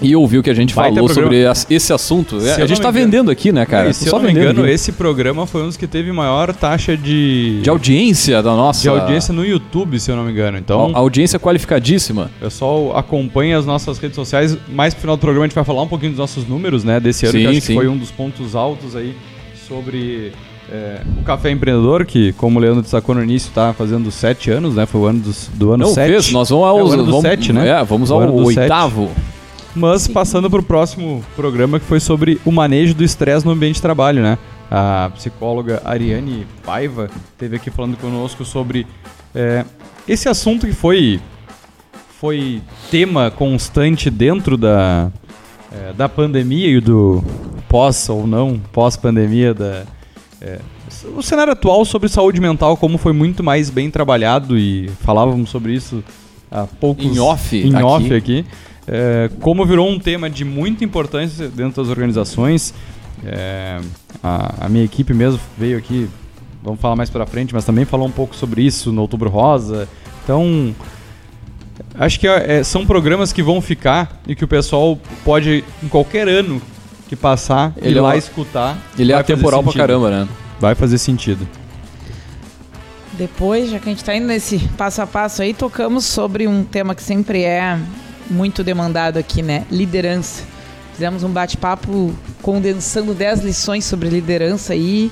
e 0.00 0.14
ouvir 0.14 0.38
o 0.38 0.42
que 0.42 0.50
a 0.50 0.54
gente 0.54 0.74
falou 0.74 1.08
sobre 1.08 1.44
esse 1.70 1.92
assunto. 1.92 2.40
Se 2.40 2.50
a 2.50 2.66
gente 2.66 2.80
tá 2.80 2.88
engano- 2.90 2.92
vendendo 3.04 3.30
aqui, 3.30 3.52
né, 3.52 3.64
cara? 3.66 3.92
se 3.92 4.06
eu 4.08 4.12
não 4.14 4.22
me 4.22 4.30
engano, 4.30 4.62
aqui. 4.62 4.70
esse 4.70 4.92
programa 4.92 5.46
foi 5.46 5.62
um 5.62 5.66
dos 5.66 5.76
que 5.76 5.86
teve 5.86 6.12
maior 6.12 6.52
taxa 6.54 6.96
de, 6.96 7.60
De 7.62 7.70
audiência 7.70 8.42
da 8.42 8.54
nossa. 8.54 8.82
de 8.82 8.88
audiência 8.88 9.32
no 9.32 9.44
YouTube, 9.44 9.98
se 9.98 10.10
eu 10.10 10.16
não 10.16 10.24
me 10.24 10.32
engano. 10.32 10.58
Então, 10.58 10.90
A- 10.94 10.98
audiência 10.98 11.38
qualificadíssima. 11.38 12.30
o 12.40 12.44
pessoal 12.44 12.96
acompanha 12.96 13.58
as 13.58 13.64
nossas 13.66 13.98
redes 13.98 14.16
sociais. 14.16 14.56
Mais 14.68 14.94
pro 14.94 15.00
final 15.02 15.16
do 15.16 15.20
programa 15.20 15.44
a 15.44 15.48
gente 15.48 15.54
vai 15.54 15.64
falar 15.64 15.82
um 15.82 15.88
pouquinho 15.88 16.12
dos 16.12 16.18
nossos 16.18 16.46
números, 16.46 16.84
né? 16.84 17.00
Desse 17.00 17.26
ano, 17.26 17.32
Sim, 17.32 17.38
que 17.38 17.44
eu 17.44 17.50
acho 17.50 17.60
sim. 17.60 17.66
que 17.68 17.74
foi 17.74 17.88
um 17.88 17.96
dos 17.96 18.10
pontos 18.10 18.54
altos 18.54 18.94
aí 18.96 19.14
sobre 19.68 20.32
é, 20.70 21.00
o 21.20 21.22
Café 21.22 21.50
Empreendedor, 21.50 22.04
que, 22.04 22.32
como 22.32 22.58
o 22.58 22.62
Leandro 22.62 22.82
destacou 22.82 23.14
no 23.14 23.22
início, 23.22 23.50
tá 23.54 23.72
fazendo 23.72 24.10
sete 24.10 24.50
anos, 24.50 24.74
né? 24.74 24.84
Foi 24.86 25.00
o 25.00 25.04
ano 25.06 25.20
dos, 25.20 25.48
do 25.54 25.72
ano 25.72 25.84
Não, 25.86 25.94
sete. 25.94 26.10
fez? 26.12 26.32
Nós 26.32 26.50
vamos 26.50 26.64
ao 26.66 26.78
É 26.78 26.96
vamos, 26.96 27.22
sete, 27.22 27.52
né? 27.52 27.68
É, 27.68 27.84
vamos 27.84 28.10
ao 28.10 28.26
do 28.26 28.52
sete. 28.52 28.68
Mas 29.76 30.08
passando 30.08 30.48
pro 30.48 30.62
próximo 30.62 31.22
programa, 31.36 31.78
que 31.78 31.84
foi 31.84 32.00
sobre 32.00 32.40
o 32.44 32.50
manejo 32.50 32.94
do 32.94 33.04
estresse 33.04 33.44
no 33.44 33.52
ambiente 33.52 33.76
de 33.76 33.82
trabalho, 33.82 34.22
né? 34.22 34.38
A 34.70 35.10
psicóloga 35.14 35.82
Ariane 35.84 36.46
Paiva 36.64 37.10
esteve 37.32 37.56
aqui 37.56 37.70
falando 37.70 37.96
conosco 37.98 38.44
sobre 38.44 38.86
é, 39.34 39.64
esse 40.08 40.28
assunto 40.28 40.66
que 40.66 40.72
foi, 40.72 41.20
foi 42.18 42.62
tema 42.90 43.30
constante 43.30 44.08
dentro 44.08 44.56
da, 44.56 45.10
é, 45.70 45.92
da 45.92 46.08
pandemia 46.08 46.68
e 46.68 46.80
do 46.80 47.22
pós 47.68 48.08
ou 48.08 48.26
não 48.26 48.58
pós-pandemia 48.72 49.52
da 49.52 49.82
é, 50.40 50.58
o 51.16 51.22
cenário 51.22 51.52
atual 51.52 51.84
sobre 51.84 52.08
saúde 52.08 52.40
mental 52.40 52.76
como 52.76 52.96
foi 52.96 53.12
muito 53.12 53.42
mais 53.42 53.68
bem 53.68 53.90
trabalhado 53.90 54.56
e 54.56 54.88
falávamos 55.00 55.50
sobre 55.50 55.74
isso 55.74 56.02
há 56.50 56.66
poucos 56.66 57.04
Em 57.04 57.18
off 57.18 57.56
em 57.56 57.74
aqui. 57.74 57.84
off 57.84 58.14
aqui 58.14 58.44
é, 58.86 59.30
como 59.40 59.64
virou 59.64 59.88
um 59.88 59.98
tema 59.98 60.28
de 60.30 60.44
muita 60.44 60.84
importância 60.84 61.48
dentro 61.48 61.82
das 61.82 61.90
organizações 61.90 62.74
é, 63.24 63.80
a, 64.22 64.66
a 64.66 64.68
minha 64.68 64.84
equipe 64.84 65.12
mesmo 65.12 65.40
veio 65.56 65.78
aqui 65.78 66.08
vamos 66.62 66.80
falar 66.80 66.96
mais 66.96 67.10
pra 67.10 67.26
frente 67.26 67.54
mas 67.54 67.64
também 67.64 67.84
falou 67.84 68.06
um 68.06 68.12
pouco 68.12 68.34
sobre 68.34 68.62
isso 68.62 68.92
no 68.92 69.02
Outubro 69.02 69.30
Rosa 69.30 69.88
então 70.22 70.74
acho 71.98 72.20
que 72.20 72.26
é, 72.26 72.62
são 72.62 72.86
programas 72.86 73.32
que 73.32 73.42
vão 73.42 73.60
ficar 73.60 74.20
e 74.26 74.34
que 74.34 74.44
o 74.44 74.48
pessoal 74.48 74.98
pode, 75.24 75.64
em 75.82 75.88
qualquer 75.88 76.28
ano 76.28 76.60
que 77.08 77.16
passar, 77.16 77.72
Ele 77.76 77.94
ir 77.94 77.98
é 77.98 78.00
lá 78.00 78.16
escutar. 78.16 78.76
Ele 78.98 79.12
é 79.12 79.14
vai 79.14 79.22
fazer 79.22 79.32
atemporal 79.34 79.62
pra 79.62 79.72
sentido. 79.72 79.86
caramba, 79.86 80.10
né? 80.10 80.28
Vai 80.60 80.74
fazer 80.74 80.98
sentido. 80.98 81.46
Depois, 83.12 83.70
já 83.70 83.78
que 83.78 83.88
a 83.88 83.92
gente 83.92 83.98
está 83.98 84.14
indo 84.14 84.26
nesse 84.26 84.58
passo 84.76 85.00
a 85.00 85.06
passo 85.06 85.40
aí, 85.40 85.54
tocamos 85.54 86.04
sobre 86.04 86.46
um 86.46 86.64
tema 86.64 86.94
que 86.94 87.02
sempre 87.02 87.44
é 87.44 87.78
muito 88.30 88.62
demandado 88.64 89.18
aqui, 89.18 89.42
né? 89.42 89.66
Liderança. 89.70 90.42
Fizemos 90.92 91.22
um 91.22 91.30
bate-papo 91.30 92.14
condensando 92.40 93.12
10 93.12 93.40
lições 93.40 93.84
sobre 93.84 94.08
liderança 94.08 94.72
aí. 94.72 95.10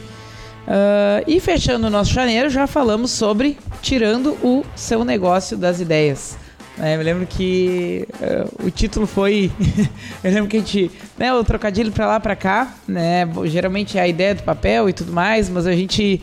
Ah, 0.67 1.23
e 1.27 1.41
fechando 1.41 1.87
o 1.87 1.91
nosso 1.91 2.13
janeiro, 2.13 2.49
já 2.49 2.67
falamos 2.67 3.11
sobre 3.11 3.59
tirando 3.83 4.31
o 4.43 4.65
seu 4.75 5.05
negócio 5.05 5.57
das 5.57 5.81
ideias. 5.81 6.37
É, 6.81 6.95
eu 6.95 6.99
me 6.99 7.05
lembro 7.05 7.27
que 7.27 8.07
ah, 8.21 8.47
o 8.65 8.71
título 8.71 9.07
foi. 9.07 9.53
eu 10.25 10.33
lembro 10.33 10.49
que 10.49 10.57
a 10.57 10.61
gente. 10.61 10.91
Né, 11.17 11.33
o 11.33 11.45
trocadilho 11.45 11.93
pra 11.93 12.07
lá 12.07 12.19
pra 12.19 12.35
cá, 12.35 12.75
né? 12.89 13.29
Geralmente 13.45 13.99
é 13.99 14.01
a 14.01 14.09
ideia 14.09 14.35
do 14.35 14.43
papel 14.43 14.89
e 14.89 14.93
tudo 14.93 15.13
mais, 15.13 15.49
mas 15.49 15.67
a 15.67 15.73
gente 15.73 16.21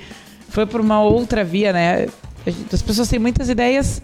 foi 0.50 0.66
por 0.66 0.82
uma 0.82 1.02
outra 1.02 1.44
via, 1.44 1.72
né? 1.72 2.08
As 2.74 2.82
pessoas 2.82 3.08
têm 3.08 3.20
muitas 3.20 3.48
ideias, 3.48 4.02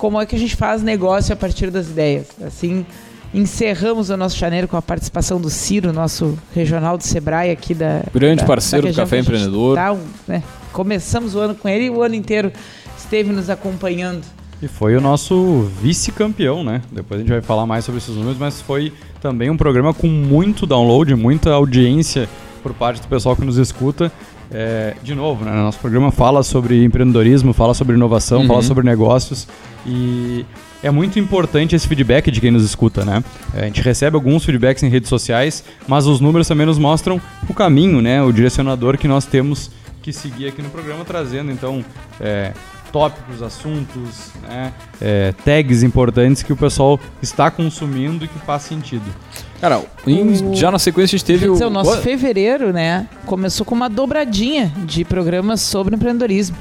como 0.00 0.18
é 0.18 0.24
que 0.24 0.34
a 0.34 0.38
gente 0.38 0.56
faz 0.56 0.82
negócio 0.82 1.30
a 1.30 1.36
partir 1.36 1.70
das 1.70 1.88
ideias? 1.90 2.28
Assim, 2.42 2.86
encerramos 3.34 4.08
o 4.08 4.16
nosso 4.16 4.36
janeiro 4.38 4.66
com 4.66 4.74
a 4.78 4.80
participação 4.82 5.38
do 5.38 5.50
Ciro, 5.50 5.92
nosso 5.92 6.38
regional 6.54 6.96
do 6.96 7.04
Sebrae 7.04 7.50
aqui 7.50 7.74
da. 7.74 8.02
Grande 8.12 8.40
da- 8.40 8.46
parceiro 8.46 8.86
da 8.86 8.92
do 8.92 8.96
Café 8.96 9.18
Empreendedor. 9.18 9.76
tá, 9.76 9.92
um, 9.92 10.00
né? 10.26 10.42
Começamos 10.72 11.34
o 11.34 11.38
ano 11.38 11.54
com 11.54 11.68
ele 11.68 11.84
e 11.84 11.90
o 11.90 12.02
ano 12.02 12.14
inteiro 12.14 12.50
esteve 12.96 13.30
nos 13.30 13.50
acompanhando. 13.50 14.22
E 14.62 14.68
foi 14.68 14.96
o 14.96 15.00
nosso 15.02 15.70
vice-campeão, 15.82 16.64
né? 16.64 16.80
Depois 16.90 17.20
a 17.20 17.22
gente 17.22 17.32
vai 17.32 17.42
falar 17.42 17.66
mais 17.66 17.84
sobre 17.84 17.98
esses 17.98 18.14
números, 18.14 18.38
mas 18.38 18.60
foi 18.62 18.92
também 19.20 19.50
um 19.50 19.56
programa 19.56 19.92
com 19.92 20.06
muito 20.06 20.64
download, 20.66 21.14
muita 21.14 21.50
audiência 21.50 22.26
por 22.62 22.72
parte 22.72 23.02
do 23.02 23.06
pessoal 23.06 23.36
que 23.36 23.44
nos 23.44 23.58
escuta. 23.58 24.10
É, 24.52 24.94
de 25.02 25.14
novo, 25.14 25.44
né? 25.44 25.52
Nosso 25.52 25.78
programa 25.78 26.10
fala 26.10 26.42
sobre 26.42 26.82
empreendedorismo, 26.84 27.52
fala 27.52 27.72
sobre 27.74 27.94
inovação, 27.94 28.40
Uhum. 28.42 28.46
fala 28.48 28.62
sobre 28.62 28.84
negócios 28.84 29.46
e 29.86 30.44
é 30.82 30.90
muito 30.90 31.18
importante 31.18 31.76
esse 31.76 31.86
feedback 31.86 32.30
de 32.30 32.40
quem 32.40 32.50
nos 32.50 32.64
escuta, 32.64 33.04
né? 33.04 33.22
É, 33.54 33.62
a 33.62 33.64
gente 33.66 33.80
recebe 33.80 34.16
alguns 34.16 34.44
feedbacks 34.44 34.82
em 34.82 34.88
redes 34.88 35.08
sociais, 35.08 35.62
mas 35.86 36.06
os 36.06 36.20
números 36.20 36.48
também 36.48 36.66
nos 36.66 36.78
mostram 36.78 37.20
o 37.48 37.54
caminho, 37.54 38.00
né? 38.02 38.22
O 38.22 38.32
direcionador 38.32 38.98
que 38.98 39.06
nós 39.06 39.24
temos 39.24 39.70
que 40.02 40.12
seguir 40.12 40.48
aqui 40.48 40.62
no 40.62 40.70
programa, 40.70 41.04
trazendo 41.04 41.52
então 41.52 41.84
é, 42.20 42.52
tópicos, 42.90 43.42
assuntos, 43.42 44.30
né? 44.42 44.72
É, 45.00 45.32
tags 45.44 45.82
importantes 45.84 46.42
que 46.42 46.52
o 46.52 46.56
pessoal 46.56 46.98
está 47.22 47.50
consumindo 47.52 48.24
e 48.24 48.28
que 48.28 48.38
faz 48.40 48.62
sentido. 48.62 49.04
Cara, 49.60 49.82
em- 50.06 50.50
O- 50.50 50.54
já 50.54 50.70
na 50.70 50.78
sequência 50.78 51.16
a 51.16 51.18
gente 51.18 51.26
teve 51.26 51.48
dizer, 51.48 51.64
o 51.66 51.70
nosso 51.70 51.90
Ué, 51.90 52.00
fevereiro, 52.00 52.72
né, 52.72 53.06
começou 53.26 53.64
com 53.66 53.74
uma 53.74 53.88
dobradinha 53.90 54.72
de 54.86 55.04
programas 55.04 55.60
sobre 55.60 55.94
empreendedorismo. 55.96 56.56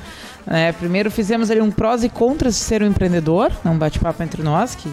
É, 0.48 0.72
primeiro 0.72 1.10
fizemos 1.12 1.50
ali 1.51 1.62
um 1.62 1.72
prós 1.72 2.03
e 2.03 2.10
contras 2.10 2.56
de 2.56 2.60
ser 2.62 2.82
um 2.84 2.88
empreendedor, 2.88 3.51
um 3.65 3.77
bate-papo 3.77 4.22
entre 4.24 4.41
nós, 4.44 4.75
que 4.75 4.89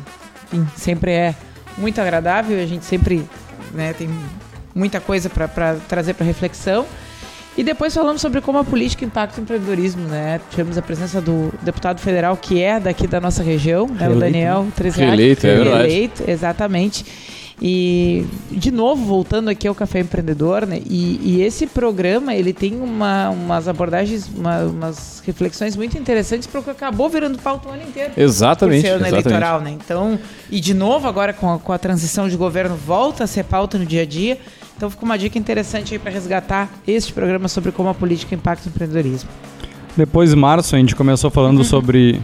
enfim, 0.53 0.67
sempre 0.77 1.11
é 1.13 1.35
muito 1.79 2.01
agradável, 2.01 2.61
a 2.63 2.67
gente 2.67 2.85
sempre 2.85 3.25
né, 3.73 3.93
tem 3.93 4.09
muita 4.75 5.01
coisa 5.01 5.29
para 5.31 5.77
trazer 5.89 6.15
para 6.15 6.25
reflexão. 6.27 6.85
E 7.57 7.65
depois 7.65 7.95
falamos 7.95 8.21
sobre 8.21 8.43
como 8.43 8.59
a 8.59 8.65
política 8.65 9.03
impacta 9.03 9.41
o 9.41 9.43
empreendedorismo, 9.43 10.07
né? 10.09 10.39
Tivemos 10.51 10.77
a 10.77 10.83
presença 10.83 11.23
do 11.23 11.51
deputado 11.63 11.99
federal 12.01 12.37
que 12.37 12.61
é 12.63 12.79
daqui 12.79 13.07
da 13.07 13.19
nossa 13.19 13.43
região, 13.43 13.87
né? 13.89 14.11
o 14.11 14.15
Daniel 14.17 14.67
Treziak. 14.77 15.07
Reeleito, 15.07 15.47
é 15.47 15.55
verdade. 15.57 15.77
Reeleito, 15.89 16.25
exatamente. 16.31 17.07
E, 17.61 18.27
de 18.51 18.71
novo, 18.71 19.05
voltando 19.07 19.49
aqui 19.49 19.67
ao 19.67 19.75
Café 19.75 20.01
Empreendedor, 20.01 20.67
né? 20.67 20.81
E, 20.85 21.19
e 21.23 21.43
esse 21.43 21.67
programa, 21.67 22.35
ele 22.35 22.53
tem 22.53 22.79
uma, 22.79 23.31
umas 23.31 23.67
abordagens, 23.67 24.29
uma- 24.29 24.65
umas 24.65 25.23
reflexões 25.25 25.75
muito 25.75 25.97
interessantes 25.99 26.47
para 26.47 26.61
o 26.61 26.63
que 26.63 26.69
acabou 26.69 27.09
virando 27.09 27.39
pauta 27.39 27.69
o 27.69 27.73
ano 27.73 27.83
inteiro. 27.83 28.13
Exatamente, 28.17 28.83
Por 28.83 28.87
ser 28.89 28.93
ano 28.95 29.07
exatamente. 29.07 29.27
eleitoral, 29.29 29.61
né? 29.63 29.71
Então, 29.71 30.19
e 30.51 30.61
de 30.61 30.75
novo, 30.75 31.09
agora 31.09 31.33
com 31.33 31.55
a, 31.55 31.59
com 31.59 31.73
a 31.73 31.79
transição 31.79 32.29
de 32.29 32.37
governo, 32.37 32.77
volta 32.77 33.25
a 33.25 33.27
ser 33.27 33.45
pauta 33.45 33.79
no 33.79 33.87
dia 33.87 34.03
a 34.03 34.07
dia. 34.07 34.39
Então, 34.77 34.91
fica 34.91 35.05
uma 35.07 35.17
dica 35.17 35.39
interessante 35.39 35.95
aí 35.95 35.99
para 35.99 36.11
resgatar 36.11 36.69
este 36.87 37.11
programa 37.11 37.49
sobre 37.49 37.73
como 37.73 37.89
a 37.89 37.95
política 37.95 38.35
impacta 38.35 38.69
o 38.69 38.71
empreendedorismo. 38.71 39.31
Depois, 39.97 40.31
em 40.31 40.37
março, 40.37 40.77
a 40.77 40.79
gente 40.79 40.95
começou 40.95 41.31
falando 41.31 41.65
sobre 41.65 42.21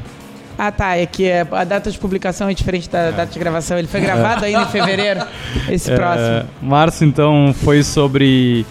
Ah, 0.59 0.71
tá. 0.71 0.97
É 0.97 1.07
que 1.07 1.25
é- 1.25 1.47
a 1.51 1.65
data 1.65 1.91
de 1.91 1.99
publicação 1.99 2.49
é 2.49 2.55
diferente 2.55 2.89
da 2.89 3.11
data 3.11 3.33
de 3.33 3.39
gravação. 3.39 3.79
Ele 3.79 3.89
foi 3.89 4.01
gravado 4.01 4.45
ainda 4.45 4.63
em 4.63 4.67
fevereiro, 4.71 5.21
esse 5.69 5.91
É, 5.91 5.97
próximo. 5.97 6.49
março, 6.63 7.05
então, 7.05 7.55
foi 7.63 7.83
sobre 7.83 8.65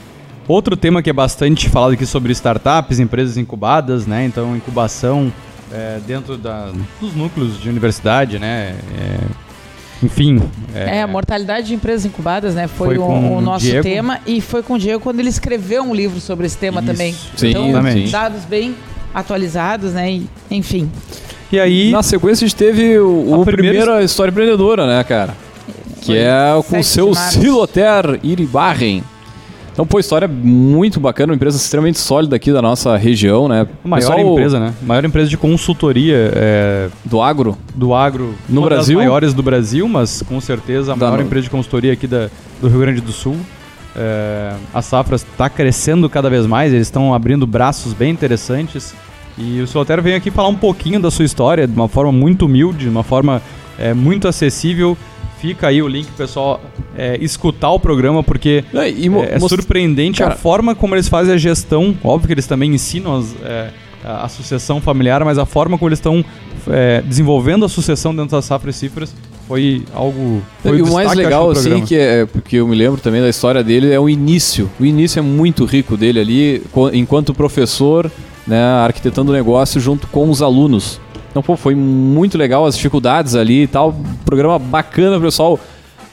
outro 0.47 0.75
tema 0.77 1.01
que 1.01 1.09
é 1.09 1.13
bastante 1.13 1.69
falado 1.69 1.93
aqui 1.93 2.05
sobre 2.05 2.31
startups, 2.33 2.99
empresas 2.99 3.37
incubadas, 3.37 4.05
né? 4.05 4.25
Então, 4.25 4.55
incubação 4.55 5.31
é, 5.73 5.99
dentro 6.05 6.37
da- 6.37 6.71
dos 6.99 7.15
núcleos 7.15 7.59
de 7.59 7.69
universidade, 7.69 8.37
né? 8.37 8.75
É, 8.99 9.17
enfim. 10.05 10.41
É, 10.75 11.01
a 11.01 11.07
mortalidade 11.07 11.67
de 11.67 11.75
empresas 11.75 12.05
incubadas, 12.05 12.53
né? 12.55 12.67
Foi, 12.67 12.95
Foi 12.95 12.97
o, 12.97 13.01
com 13.07 13.37
o 13.37 13.41
nosso 13.41 13.65
Diego. 13.65 13.83
tema 13.83 14.19
e 14.25 14.41
foi 14.41 14.61
com 14.63 14.73
o 14.73 14.79
Diego 14.79 14.99
quando 15.01 15.19
ele 15.19 15.29
escreveu 15.29 15.83
um 15.83 15.93
livro 15.95 16.19
sobre 16.19 16.45
esse 16.45 16.57
tema 16.57 16.81
Isso. 16.81 16.91
também. 16.91 17.15
Sim, 17.35 17.49
então, 17.51 17.69
exatamente. 17.69 18.11
dados 18.11 18.43
bem 18.45 18.75
atualizados, 19.13 19.93
né? 19.93 20.11
E, 20.11 20.29
enfim. 20.49 20.91
E 21.51 21.59
aí, 21.59 21.91
Na 21.91 22.01
sequência 22.03 22.45
a 22.45 22.47
gente 22.47 22.55
teve 22.57 22.97
o, 22.99 23.33
A 23.35 23.37
o 23.39 23.45
primeira- 23.45 23.79
primeira 23.81 24.03
história 24.03 24.31
empreendedora, 24.31 24.87
né, 24.87 25.03
cara? 25.03 25.35
Que 25.99 26.05
Foi 26.07 26.17
é 26.17 26.53
o 26.55 26.63
com 26.63 26.81
7 26.81 27.01
o 27.09 27.13
seu. 27.13 27.15
Siloter 27.15 28.19
Iribarren. 28.23 29.03
Então, 29.73 29.85
pô, 29.85 29.99
história 29.99 30.27
muito 30.27 30.99
bacana, 30.99 31.31
uma 31.31 31.35
empresa 31.35 31.55
extremamente 31.57 31.97
sólida 31.97 32.35
aqui 32.35 32.51
da 32.51 32.61
nossa 32.61 32.95
região, 32.97 33.47
né? 33.47 33.65
a 33.83 33.87
maior 33.87 34.01
Pessoal 34.15 34.31
empresa, 34.31 34.59
né? 34.59 34.73
Maior 34.81 35.05
empresa 35.05 35.29
de 35.29 35.37
consultoria 35.37 36.31
é, 36.35 36.89
do 37.05 37.21
agro. 37.21 37.57
do 37.73 37.93
agro 37.93 38.33
No 38.49 38.61
uma 38.61 38.67
Brasil? 38.69 38.97
das 38.97 39.05
maiores 39.05 39.33
do 39.33 39.41
Brasil, 39.41 39.87
mas 39.87 40.21
com 40.27 40.41
certeza 40.41 40.91
a 40.91 40.95
Da 40.95 41.05
maior 41.05 41.19
no- 41.19 41.23
empresa 41.25 41.43
de 41.45 41.49
consultoria 41.49 41.93
aqui 41.93 42.05
da, 42.05 42.29
do 42.61 42.67
Rio 42.67 42.79
Grande 42.81 42.99
do 43.01 43.11
Sul. 43.13 43.37
É, 43.95 44.53
a 44.73 44.81
safra 44.81 45.15
está 45.15 45.49
crescendo 45.49 46.09
cada 46.09 46.29
vez 46.29 46.45
mais, 46.45 46.73
eles 46.73 46.87
estão 46.87 47.13
abrindo 47.13 47.47
braços 47.47 47.93
bem 47.93 48.11
interessantes. 48.11 48.93
E 49.37 49.61
o 49.61 49.67
Solotero 49.67 50.01
veio 50.01 50.17
aqui 50.17 50.29
falar 50.29 50.49
um 50.49 50.55
pouquinho 50.55 50.99
da 50.99 51.09
sua 51.09 51.25
história, 51.25 51.67
de 51.67 51.73
uma 51.73 51.87
forma 51.87 52.11
muito 52.11 52.45
humilde, 52.45 52.79
de 52.85 52.89
uma 52.89 53.03
forma 53.03 53.41
é, 53.77 53.93
muito 53.93 54.27
acessível. 54.27 54.97
Fica 55.39 55.67
aí 55.67 55.81
o 55.81 55.87
link 55.87 56.07
pessoal 56.11 56.61
é, 56.95 57.17
escutar 57.19 57.71
o 57.71 57.79
programa, 57.79 58.21
porque 58.21 58.63
É, 58.73 58.89
é, 59.35 59.39
surpreendente 59.39 60.19
Cara- 60.19 60.35
a 60.35 60.37
forma 60.37 60.75
como 60.75 60.93
eles 60.93 61.07
fazem 61.09 61.33
a 61.33 61.37
gestão. 61.37 61.95
Óbvio 62.03 62.27
que 62.27 62.33
eles 62.33 62.45
também 62.45 62.71
ensinam 62.71 63.17
as, 63.17 63.35
é, 63.43 63.71
a 64.03 64.27
sucessão 64.27 64.79
familiar, 64.79 65.25
mas 65.25 65.39
a 65.39 65.45
forma 65.45 65.77
como 65.77 65.89
eles 65.89 65.97
estão 65.97 66.23
é, 66.67 67.01
desenvolvendo 67.01 67.65
a 67.65 67.69
sucessão 67.69 68.13
dentro 68.15 68.31
das 68.31 68.45
safras 68.45 68.75
e 68.75 68.79
cifras 68.79 69.15
foi 69.47 69.83
algo. 69.93 70.41
Foi 70.61 70.77
e 70.77 70.81
o 70.81 70.93
mais 70.93 71.13
legal, 71.13 71.51
acho, 71.51 71.59
assim, 71.59 71.83
que 71.83 71.95
é, 71.95 72.25
porque 72.25 72.57
eu 72.57 72.67
me 72.67 72.75
lembro 72.75 73.01
também 73.01 73.19
da 73.21 73.27
história 73.29 73.63
dele, 73.63 73.91
é 73.91 73.99
o 73.99 74.07
início. 74.07 74.69
O 74.79 74.85
início 74.85 75.19
é 75.19 75.21
muito 75.21 75.65
rico 75.65 75.97
dele 75.97 76.19
ali, 76.19 76.63
enquanto 76.93 77.33
professor, 77.33 78.09
né, 78.47 78.63
arquitetando 78.83 79.31
o 79.31 79.35
negócio 79.35 79.79
junto 79.79 80.07
com 80.07 80.29
os 80.29 80.41
alunos. 80.41 80.99
Então, 81.29 81.41
pô, 81.41 81.55
foi 81.55 81.75
muito 81.75 82.37
legal 82.37 82.65
as 82.65 82.75
dificuldades 82.75 83.35
ali 83.35 83.63
e 83.63 83.67
tal. 83.67 83.95
Programa 84.25 84.59
bacana 84.59 85.19
pessoal 85.19 85.59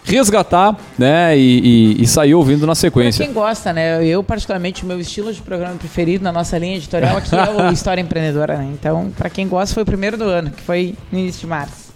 resgatar, 0.05 0.75
né, 0.99 1.37
e, 1.37 1.97
e, 1.99 2.03
e 2.03 2.07
sair 2.07 2.35
ouvindo 2.35 2.61
na 2.63 2.69
Pra 2.69 2.75
sequência. 2.77 3.25
quem 3.25 3.35
gosta, 3.35 3.75
né? 3.75 4.03
Eu, 4.05 4.23
particularmente, 4.23 4.83
o 4.83 4.87
meu 4.87 4.99
estilo 4.99 5.33
de 5.33 5.43
programa 5.43 5.75
preferido 5.75 6.25
na 6.25 6.33
nossa 6.33 6.57
linha 6.57 6.77
editorial 6.77 7.19
aqui 7.19 7.35
é 7.37 7.51
o 7.51 7.69
História 7.71 8.01
Empreendedora, 8.01 8.57
né? 8.57 8.71
Então, 8.73 9.11
pra 9.17 9.29
quem 9.29 9.47
gosta, 9.47 9.75
foi 9.75 9.83
o 9.83 9.87
primeiro 9.87 10.17
do 10.17 10.25
ano, 10.25 10.51
que 10.51 10.63
foi 10.63 10.95
no 11.13 11.19
início 11.19 11.43
de 11.43 11.47
março. 11.47 11.93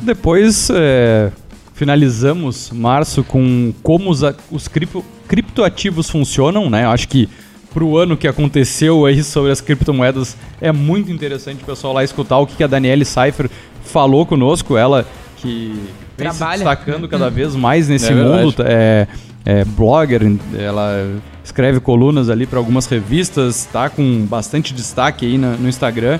Depois 0.00 0.68
é, 0.72 1.32
finalizamos 1.74 2.70
março 2.70 3.24
com 3.24 3.72
como 3.82 4.10
os, 4.10 4.20
os 4.50 4.68
cripto, 4.68 5.04
criptoativos 5.26 6.08
funcionam, 6.08 6.70
né? 6.70 6.86
Acho 6.86 7.08
que 7.08 7.28
pro 7.72 7.96
ano 7.96 8.16
que 8.16 8.26
aconteceu 8.26 9.06
aí 9.06 9.22
sobre 9.22 9.50
as 9.52 9.60
criptomoedas 9.60 10.36
é 10.60 10.72
muito 10.72 11.10
interessante 11.12 11.62
o 11.62 11.66
pessoal 11.66 11.92
lá 11.92 12.02
escutar 12.04 12.38
o 12.38 12.46
que 12.46 12.62
a 12.64 12.66
Daniele 12.66 13.04
Seifer 13.04 13.48
falou 13.84 14.26
conosco, 14.26 14.76
ela 14.76 15.06
que 15.36 15.74
vem 16.18 16.28
Trabalha. 16.28 16.58
se 16.58 16.64
destacando 16.64 17.08
cada 17.08 17.30
vez 17.30 17.54
mais 17.54 17.88
nesse 17.88 18.12
É 18.12 18.14
mundo, 18.14 18.54
é, 18.60 19.06
é 19.44 19.64
blogger, 19.64 20.22
ela 20.58 21.08
escreve 21.42 21.80
colunas 21.80 22.28
ali 22.28 22.46
para 22.46 22.58
algumas 22.58 22.86
revistas, 22.86 23.66
tá 23.72 23.88
com 23.88 24.26
bastante 24.26 24.74
destaque 24.74 25.24
aí 25.26 25.38
na- 25.38 25.56
no 25.56 25.68
Instagram. 25.68 26.18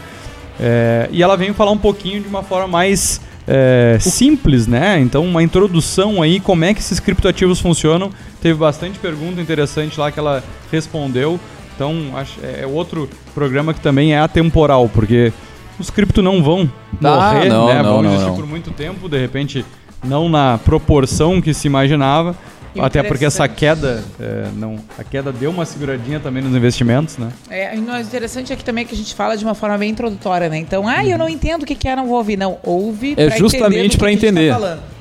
É, 0.59 1.09
e 1.11 1.23
ela 1.23 1.37
veio 1.37 1.55
falar 1.55 1.71
um 1.71 1.79
pouquinho 1.79 2.21
de 2.23 2.29
uma 2.29 2.43
forma 2.43 2.67
mais 2.69 3.21
é, 3.47 3.99
simples, 4.01 4.67
né? 4.67 5.01
Então, 5.01 5.25
uma 5.25 5.43
introdução 5.43 6.23
aí, 6.23 6.41
como 6.41 6.65
é 6.65 6.75
que 6.75 6.81
esses 6.81 7.01
criptoativos 7.01 7.61
funcionam. 7.61 8.11
Teve 8.41 8.59
bastante 8.59 8.99
pergunta 8.99 9.41
interessante 9.41 9.99
lá 9.99 10.11
que 10.11 10.19
ela 10.19 10.43
respondeu. 10.71 11.39
Então, 11.75 11.95
acho, 12.15 12.39
é 12.43 12.67
outro 12.67 13.09
programa 13.35 13.73
que 13.73 13.81
também 13.81 14.13
é 14.13 14.19
atemporal, 14.21 14.89
porque 14.89 15.33
os 15.79 15.89
cripto 15.89 16.21
não 16.21 16.43
vão 16.43 16.71
Ah, 17.03 17.33
morrer, 17.33 17.49
não, 17.49 17.67
né? 17.69 17.83
não, 17.83 18.03
vão 18.03 18.05
existir 18.05 18.27
não. 18.27 18.37
por 18.37 18.47
muito 18.47 18.71
tempo, 18.71 19.09
de 19.09 19.19
repente 19.19 19.65
não 20.05 20.29
na 20.29 20.59
proporção 20.59 21.41
que 21.41 21.55
se 21.55 21.67
imaginava. 21.67 22.37
Até 22.79 23.03
porque 23.03 23.25
essa 23.25 23.49
queda, 23.49 24.05
é, 24.21 24.49
não, 24.57 24.77
a 24.99 25.03
queda 25.03 25.33
deu 25.33 25.51
uma 25.51 25.65
seguradinha 25.65 26.21
também 26.21 26.43
nos 26.43 26.55
investimentos, 26.55 27.19
né? 27.19 27.31
É, 27.51 27.77
e 27.77 27.81
o 27.81 27.99
interessante 27.99 28.53
aqui 28.53 28.65
também 28.65 28.85
é 28.85 28.87
que 28.87 28.95
a 28.95 28.97
gente 28.97 29.15
fala 29.15 29.37
de 29.37 29.45
uma 29.45 29.55
forma 29.55 29.77
bem 29.79 29.91
introdutória, 29.91 30.49
né? 30.49 30.59
Então, 30.59 30.87
ah, 30.87 31.05
eu 31.05 31.19
não 31.19 31.29
entendo 31.29 31.63
o 31.63 31.67
que 31.67 31.75
que 31.75 31.89
é, 31.89 31.97
não 31.97 32.07
vou 32.07 32.19
ouvir. 32.19 32.37
Não, 32.37 32.59
ouve 32.63 33.15
É 33.17 33.29
pra 33.29 33.37
justamente 33.37 33.67
entender 33.67 33.89
do 33.89 33.91
que 33.91 33.99
pra 33.99 34.07
que 34.07 34.11
a 34.11 34.15
gente 34.15 34.27
entender. 34.27 34.49
Tá 34.49 34.55
falando. 34.55 35.01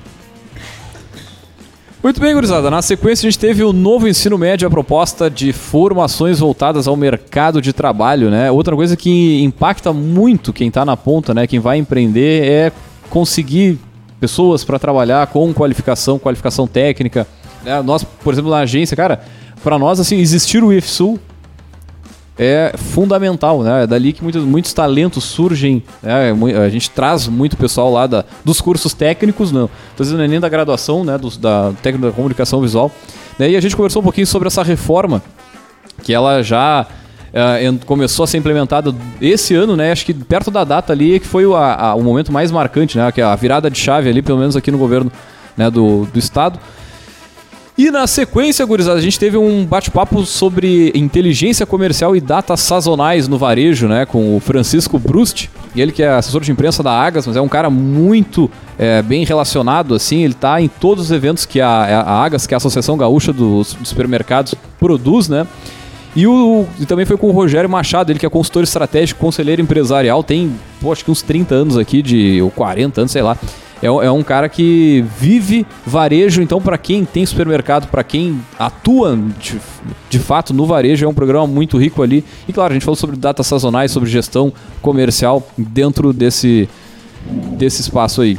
Muito 2.02 2.22
bem, 2.22 2.34
gurizada. 2.34 2.72
Na 2.72 2.82
sequência, 2.82 3.28
a 3.28 3.30
gente 3.30 3.38
teve 3.38 3.62
o 3.62 3.74
novo 3.74 4.08
ensino 4.08 4.38
médio, 4.38 4.66
a 4.66 4.72
proposta 4.72 5.30
de 5.30 5.52
formações 5.52 6.40
voltadas 6.40 6.88
ao 6.88 6.96
mercado 6.96 7.62
de 7.62 7.74
trabalho, 7.74 8.30
né? 8.30 8.50
Outra 8.50 8.74
coisa 8.74 8.96
que 8.96 9.44
impacta 9.44 9.92
muito 9.92 10.54
quem 10.54 10.72
tá 10.72 10.86
na 10.86 10.96
ponta, 10.96 11.34
né? 11.34 11.46
Quem 11.46 11.60
vai 11.60 11.78
empreender 11.78 12.50
é 12.50 12.72
conseguir 13.10 13.78
pessoas 14.18 14.64
para 14.64 14.80
trabalhar 14.80 15.28
com 15.28 15.54
qualificação, 15.54 16.18
qualificação 16.18 16.66
técnica. 16.66 17.28
Né? 17.64 17.82
Nós, 17.82 18.04
por 18.04 18.34
exemplo, 18.34 18.50
na 18.52 18.58
agência, 18.60 18.96
cara, 18.96 19.22
para 19.64 19.78
nós, 19.78 20.00
assim, 20.00 20.18
existir 20.20 20.64
o 20.64 20.72
IFSUL 20.74 21.20
é 22.38 22.74
fundamental, 22.78 23.62
né? 23.64 23.84
É 23.84 23.88
dali 23.88 24.14
que 24.14 24.24
muitos, 24.24 24.44
muitos 24.46 24.72
talentos 24.72 25.26
surgem. 25.26 25.84
né? 26.02 26.32
A 26.66 26.70
gente 26.70 26.90
traz 26.90 27.28
muito 27.28 27.58
pessoal 27.58 27.92
lá 27.92 28.08
da, 28.08 28.24
dos 28.46 28.62
cursos 28.62 28.94
técnicos, 28.94 29.52
não. 29.52 29.70
Tô 29.98 30.04
dizendo 30.04 30.26
nem 30.26 30.40
da 30.40 30.48
graduação, 30.48 31.04
né? 31.04 31.18
Dos, 31.18 31.36
da 31.36 31.74
técnica 31.84 32.08
da 32.08 32.14
comunicação 32.14 32.62
visual. 32.62 32.90
Né? 33.38 33.50
E 33.52 33.58
a 33.58 33.62
gente 33.62 33.76
conversou 33.76 34.02
um 34.02 34.04
pouquinho 34.04 34.26
sobre 34.26 34.48
essa 34.48 34.64
reforma 34.64 35.22
que 36.02 36.14
ela 36.14 36.42
já 36.42 36.88
en- 37.62 37.78
começou 37.86 38.24
a 38.24 38.28
ser 38.28 38.38
implementada 38.38 38.96
esse 39.20 39.54
ano, 39.54 39.76
né? 39.76 39.92
Acho 39.92 40.06
que 40.06 40.14
perto 40.14 40.50
da 40.50 40.64
data 40.64 40.94
ali 40.94 41.20
que 41.20 41.28
foi 41.28 41.46
o, 41.46 41.58
a- 41.58 41.94
o 41.94 42.02
momento 42.02 42.32
mais 42.32 42.52
marcante, 42.52 42.98
né? 42.98 43.12
Que 43.12 43.20
é 43.20 43.24
a 43.26 43.36
virada 43.36 43.70
de 43.70 43.78
chave 43.78 44.08
ali, 44.10 44.22
pelo 44.22 44.40
menos 44.40 44.56
aqui 44.56 44.72
no 44.72 44.78
governo 44.78 45.12
né? 45.58 45.70
do, 45.70 46.06
do 46.06 46.18
estado. 46.18 46.58
E 47.80 47.90
na 47.92 48.06
sequência, 48.08 48.66
gurizada, 48.66 49.00
a 49.00 49.02
gente 49.02 49.18
teve 49.18 49.38
um 49.38 49.66
bate-papo 49.66 50.26
sobre 50.26 50.92
inteligência 50.94 51.66
comercial 51.66 52.14
e 52.14 52.20
datas 52.20 52.60
sazonais 52.60 53.26
no 53.26 53.38
varejo, 53.38 53.88
né? 53.88 54.06
Com 54.06 54.36
o 54.36 54.40
Francisco 54.42 55.00
Brust, 55.00 55.48
ele 55.74 55.94
que 55.94 56.04
é 56.04 56.10
assessor 56.10 56.42
de 56.42 56.52
imprensa 56.52 56.84
da 56.84 56.92
Agas, 56.92 57.26
mas 57.26 57.38
é 57.38 57.42
um 57.42 57.48
cara 57.48 57.70
muito 57.70 58.52
é, 58.78 59.02
bem 59.02 59.24
relacionado, 59.24 59.96
assim, 59.96 60.26
ele 60.26 60.34
tá 60.34 60.62
em 60.62 60.68
todos 60.68 61.06
os 61.06 61.12
eventos 61.12 61.46
que 61.46 61.62
a, 61.62 61.70
a 61.70 62.22
Agas, 62.22 62.46
que 62.46 62.54
é 62.54 62.56
a 62.56 62.58
Associação 62.58 62.98
Gaúcha 62.98 63.32
dos, 63.32 63.74
dos 63.74 63.88
Supermercados, 63.88 64.54
produz, 64.78 65.30
né? 65.30 65.48
E, 66.14 66.28
o, 66.28 66.66
e 66.82 66.86
também 66.86 67.06
foi 67.06 67.16
com 67.16 67.30
o 67.30 67.32
Rogério 67.32 67.70
Machado, 67.70 68.12
ele 68.12 68.20
que 68.20 68.26
é 68.26 68.30
consultor 68.30 68.64
estratégico, 68.64 69.22
conselheiro 69.22 69.62
empresarial, 69.62 70.22
tem, 70.22 70.54
pô, 70.82 70.92
acho 70.92 71.06
que 71.06 71.12
uns 71.12 71.22
30 71.22 71.56
anos 71.56 71.78
aqui, 71.78 72.02
de, 72.02 72.42
ou 72.42 72.52
40 72.52 73.00
anos, 73.00 73.12
sei 73.14 73.22
lá. 73.22 73.38
É, 73.82 73.90
um- 73.90 74.02
é 74.04 74.12
um 74.12 74.22
cara 74.24 74.50
que 74.50 75.06
vive 75.20 75.66
varejo, 75.86 76.42
então 76.42 76.62
para 76.62 76.78
quem 76.78 77.06
tem 77.06 77.26
supermercado, 77.26 77.88
para 77.88 78.04
quem 78.04 78.40
atua 78.58 79.18
de, 79.40 79.58
de 80.10 80.20
fato 80.20 80.54
no 80.54 80.66
varejo, 80.66 81.06
é 81.06 81.08
um 81.08 81.14
programa 81.14 81.48
muito 81.48 81.78
rico 81.78 82.04
ali. 82.04 82.24
E 82.48 82.52
claro, 82.54 82.72
a 82.72 82.76
gente 82.76 82.84
falou 82.84 82.96
sobre 82.98 83.16
datas 83.16 83.48
sazonais, 83.48 83.92
sobre 83.92 84.10
gestão 84.10 84.52
comercial 84.82 85.48
dentro 85.58 86.12
desse, 86.12 86.68
desse 87.58 87.82
espaço 87.82 88.22
aí. 88.22 88.38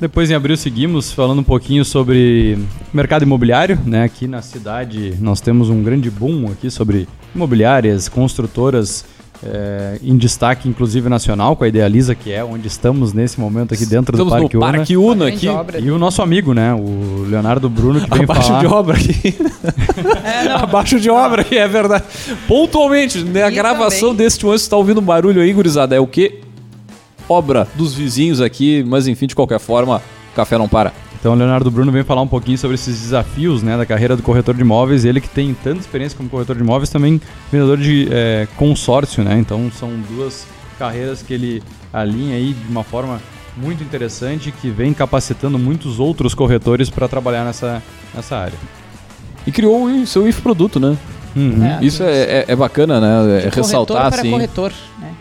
Depois 0.00 0.30
em 0.30 0.34
abril 0.34 0.56
seguimos 0.56 1.12
falando 1.12 1.38
um 1.38 1.44
pouquinho 1.44 1.84
sobre 1.84 2.58
mercado 2.92 3.22
imobiliário, 3.22 3.78
né? 3.86 4.02
Aqui 4.02 4.26
na 4.26 4.42
cidade 4.42 5.14
nós 5.20 5.40
temos 5.40 5.70
um 5.70 5.82
grande 5.82 6.10
boom 6.10 6.50
aqui 6.52 6.68
sobre 6.68 7.08
imobiliárias, 7.34 8.08
construtoras 8.08 9.04
é, 9.46 9.98
em 10.02 10.16
destaque, 10.16 10.68
inclusive 10.68 11.08
nacional, 11.08 11.54
com 11.56 11.64
a 11.64 11.68
Idealiza, 11.68 12.14
que 12.14 12.32
é 12.32 12.42
onde 12.42 12.66
estamos 12.66 13.12
nesse 13.12 13.38
momento 13.38 13.74
aqui 13.74 13.84
dentro 13.84 14.14
Estamos 14.16 14.32
do 14.32 14.36
no 14.36 14.48
Parque 14.48 14.56
Una. 14.56 14.72
Parque 14.72 14.96
Una 14.96 15.28
aqui. 15.28 15.46
E 15.82 15.90
o 15.90 15.98
nosso 15.98 16.22
amigo, 16.22 16.54
né? 16.54 16.72
O 16.72 17.24
Leonardo 17.28 17.68
Bruno, 17.68 18.00
que 18.00 18.10
vem 18.10 18.22
Abaixo 18.24 18.48
falar... 18.48 18.60
de 18.60 18.66
obra 18.66 18.96
aqui. 18.96 19.36
É, 20.24 20.48
não, 20.48 20.56
Abaixo 20.64 20.98
de 20.98 21.10
obra 21.10 21.42
aqui, 21.42 21.58
é 21.58 21.68
verdade. 21.68 22.04
Pontualmente, 22.48 23.18
né, 23.22 23.42
a 23.42 23.50
E 23.50 23.54
gravação 23.54 24.10
também- 24.10 24.24
deste 24.24 24.44
momento, 24.44 24.60
você 24.60 24.70
tá 24.70 24.76
ouvindo 24.76 25.00
um 25.00 25.04
barulho 25.04 25.42
aí, 25.42 25.52
gurizada, 25.52 25.94
é 25.94 26.00
o 26.00 26.06
quê? 26.06 26.40
Obra 27.28 27.66
dos 27.74 27.94
vizinhos 27.94 28.40
aqui, 28.40 28.84
mas 28.86 29.06
enfim, 29.06 29.26
de 29.26 29.34
qualquer 29.34 29.58
forma, 29.58 30.02
o 30.32 30.36
café 30.36 30.56
não 30.58 30.68
para. 30.68 30.92
Então 31.24 31.32
o 31.32 31.36
Leonardo 31.36 31.70
Bruno 31.70 31.90
vem 31.90 32.04
falar 32.04 32.20
um 32.20 32.28
pouquinho 32.28 32.58
sobre 32.58 32.74
esses 32.74 33.00
desafios 33.00 33.62
né, 33.62 33.78
da 33.78 33.86
carreira 33.86 34.14
do 34.14 34.22
corretor 34.22 34.54
de 34.54 34.60
imóveis. 34.60 35.06
Ele 35.06 35.22
que 35.22 35.28
tem 35.30 35.54
tanta 35.54 35.80
experiência 35.80 36.14
como 36.14 36.28
corretor 36.28 36.54
de 36.54 36.60
imóveis, 36.60 36.90
também 36.90 37.18
vendedor 37.50 37.78
de 37.78 38.06
é, 38.12 38.46
consórcio, 38.58 39.24
né? 39.24 39.38
Então 39.38 39.72
são 39.72 39.88
duas 40.00 40.46
carreiras 40.78 41.22
que 41.22 41.32
ele 41.32 41.62
alinha 41.90 42.36
aí 42.36 42.52
de 42.52 42.70
uma 42.70 42.84
forma 42.84 43.22
muito 43.56 43.82
interessante 43.82 44.52
que 44.52 44.68
vem 44.68 44.92
capacitando 44.92 45.58
muitos 45.58 45.98
outros 45.98 46.34
corretores 46.34 46.90
para 46.90 47.08
trabalhar 47.08 47.42
nessa, 47.42 47.82
nessa 48.14 48.36
área. 48.36 48.58
E 49.46 49.50
criou 49.50 49.86
o 49.86 50.06
seu 50.06 50.28
infoproduto, 50.28 50.78
né? 50.78 50.94
Uhum. 51.34 51.64
É. 51.64 51.78
Isso 51.82 52.02
é, 52.02 52.20
é- 52.20 52.44
é 52.48 52.54
bacana, 52.54 53.00
né? 53.00 53.44
É 53.46 53.48
ressaltar, 53.48 54.12
assim. 54.12 54.30
corretor, 54.30 54.74
né? 55.00 55.14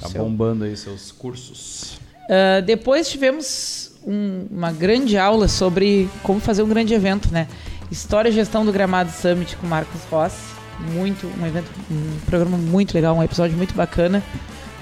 Tá 0.00 0.08
bombando 0.08 0.64
aí 0.64 0.76
seus 0.76 1.12
cursos. 1.12 2.00
Ah, 2.28 2.60
depois 2.60 3.08
tivemos 3.08 3.83
um- 4.06 4.46
uma 4.50 4.72
grande 4.72 5.16
aula 5.16 5.48
sobre 5.48 6.08
como 6.22 6.40
fazer 6.40 6.62
um 6.62 6.68
grande 6.68 6.92
evento, 6.94 7.28
né? 7.32 7.46
História 7.90 8.28
e 8.28 8.32
gestão 8.32 8.64
do 8.64 8.72
Gramado 8.72 9.10
Summit 9.10 9.56
com 9.56 9.66
Marcos 9.66 10.00
Rossi. 10.10 10.54
Muito, 10.92 11.26
um 11.40 11.46
evento, 11.46 11.70
um 11.90 12.18
programa 12.26 12.56
muito 12.56 12.92
legal, 12.94 13.16
um 13.16 13.22
episódio 13.22 13.56
muito 13.56 13.74
bacana 13.74 14.22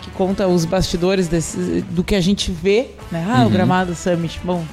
que 0.00 0.11
conta 0.12 0.48
os 0.48 0.64
bastidores 0.64 1.28
desse, 1.28 1.82
do 1.90 2.02
que 2.02 2.14
a 2.14 2.20
gente 2.20 2.50
vê, 2.50 2.90
né? 3.11 3.24
Ah, 3.28 3.40
o 3.42 3.44
Uhum. 3.44 3.50
Gramado 3.50 3.94
Summit, 3.94 4.40
bom. 4.42 4.64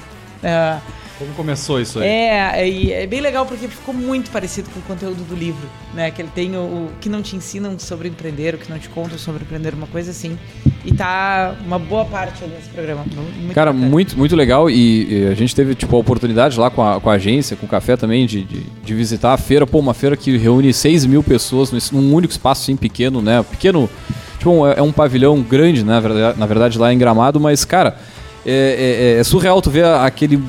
é, 0.42 0.78
Como 1.20 1.32
começou 1.34 1.80
isso 1.80 1.98
aí? 2.00 2.08
é, 2.08 2.68
e 2.68 2.92
é 2.92 3.06
bem 3.06 3.20
legal 3.20 3.44
porque 3.46 3.68
ficou 3.68 3.94
muito 3.94 4.30
parecido 4.30 4.68
com 4.70 4.80
o 4.80 4.82
conteúdo 4.82 5.22
do 5.22 5.34
livro, 5.36 5.68
né? 5.94 6.10
Que 6.10 6.22
ele 6.22 6.30
tem 6.34 6.56
o, 6.56 6.60
o 6.60 6.90
que 7.00 7.08
não 7.08 7.20
te 7.22 7.36
ensinam 7.36 7.78
sobre 7.78 8.08
empreender, 8.08 8.54
o 8.54 8.58
que 8.58 8.68
não 8.70 8.78
te 8.78 8.88
contam 8.88 9.18
sobre 9.18 9.42
empreender, 9.42 9.74
uma 9.74 9.86
coisa 9.86 10.10
assim. 10.10 10.38
E 10.84 10.92
tá 10.94 11.54
uma 11.66 11.78
boa 11.78 12.06
parte 12.06 12.42
ali 12.42 12.54
nesse 12.54 12.70
programa. 12.70 13.04
Muito 13.04 13.54
Cara, 13.54 13.70
bacana. 13.72 13.90
muito, 13.90 14.16
muito 14.16 14.34
legal 14.34 14.70
e, 14.70 15.12
e 15.12 15.26
a 15.28 15.34
gente 15.34 15.54
teve 15.54 15.74
tipo 15.74 15.94
a 15.94 15.98
oportunidade 15.98 16.58
lá 16.58 16.70
com 16.70 16.82
a, 16.82 16.98
com 16.98 17.10
a 17.10 17.12
agência, 17.14 17.54
com 17.54 17.66
o 17.66 17.68
café 17.68 17.96
também, 17.98 18.24
de, 18.26 18.42
de, 18.42 18.60
de 18.82 18.94
visitar 18.94 19.34
a 19.34 19.36
feira. 19.36 19.66
Pô, 19.66 19.78
uma 19.78 19.92
feira 19.94 20.16
que 20.16 20.36
reúne 20.38 20.72
6 20.72 21.04
mil 21.04 21.22
pessoas 21.22 21.70
num 21.92 22.14
único 22.14 22.32
espaço 22.32 22.62
assim 22.62 22.76
pequeno, 22.76 23.20
né? 23.20 23.44
Pequeno, 23.50 23.90
tipo, 24.38 24.50
um- 24.50 24.66
é 24.66 24.80
um 24.80 24.90
pavilhão 24.90 25.42
grande, 25.42 25.84
né? 25.84 26.00
na 26.36 26.46
verdade, 26.46 26.78
lá 26.78 26.90
em 26.92 26.96
Gramado, 26.98 27.38
mas, 27.38 27.62
cara, 27.64 27.98
é, 28.46 29.14
é- 29.16 29.20
é 29.20 29.24
surreal 29.24 29.60
tu 29.60 29.68
ver 29.70 29.84
aquele, 29.84 30.40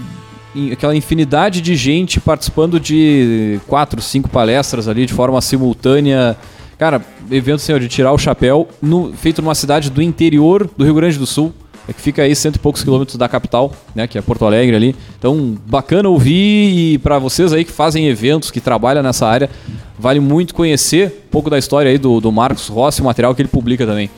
aquela 0.71 0.95
infinidade 0.95 1.61
de 1.61 1.75
gente 1.75 2.19
participando 2.19 2.79
de 2.79 3.59
quatro, 3.67 4.01
cinco 4.01 4.29
palestras 4.29 4.87
ali 4.87 5.05
de 5.05 5.13
forma 5.13 5.39
simultânea. 5.41 6.35
Cara, 6.77 7.01
evento 7.29 7.61
ó, 7.73 7.77
de 7.77 7.87
tirar 7.87 8.11
o 8.11 8.17
chapéu, 8.17 8.67
no- 8.81 9.13
feito 9.13 9.41
numa 9.41 9.55
cidade 9.55 9.89
do 9.89 10.01
interior 10.01 10.69
do 10.75 10.83
Rio 10.83 10.93
Grande 10.95 11.17
do 11.17 11.25
Sul, 11.25 11.53
é 11.87 11.93
que 11.93 12.01
fica 12.01 12.21
aí 12.23 12.35
cento 12.35 12.55
e 12.55 12.59
poucos 12.59 12.83
quilômetros 12.83 13.17
da 13.17 13.27
capital, 13.27 13.73
né, 13.95 14.07
que 14.07 14.17
é 14.17 14.21
Porto 14.21 14.45
Alegre 14.45 14.75
ali. 14.75 14.95
Então, 15.17 15.57
bacana 15.65 16.09
ouvir 16.09 16.93
e 16.93 16.97
para 16.97 17.17
vocês 17.19 17.53
aí 17.53 17.63
que 17.65 17.71
fazem 17.71 18.07
eventos, 18.07 18.51
que 18.51 18.59
trabalham 18.59 19.01
nessa 19.01 19.27
área, 19.27 19.49
vale 19.97 20.19
muito 20.19 20.53
conhecer 20.53 21.23
um 21.27 21.31
pouco 21.31 21.49
da 21.49 21.57
história 21.57 21.89
aí 21.89 21.97
do, 21.97 22.19
do 22.19 22.31
Marcos 22.31 22.67
Rossi, 22.67 23.01
o 23.01 23.05
material 23.05 23.33
que 23.35 23.41
ele 23.41 23.49
publica 23.49 23.85
também. 23.85 24.09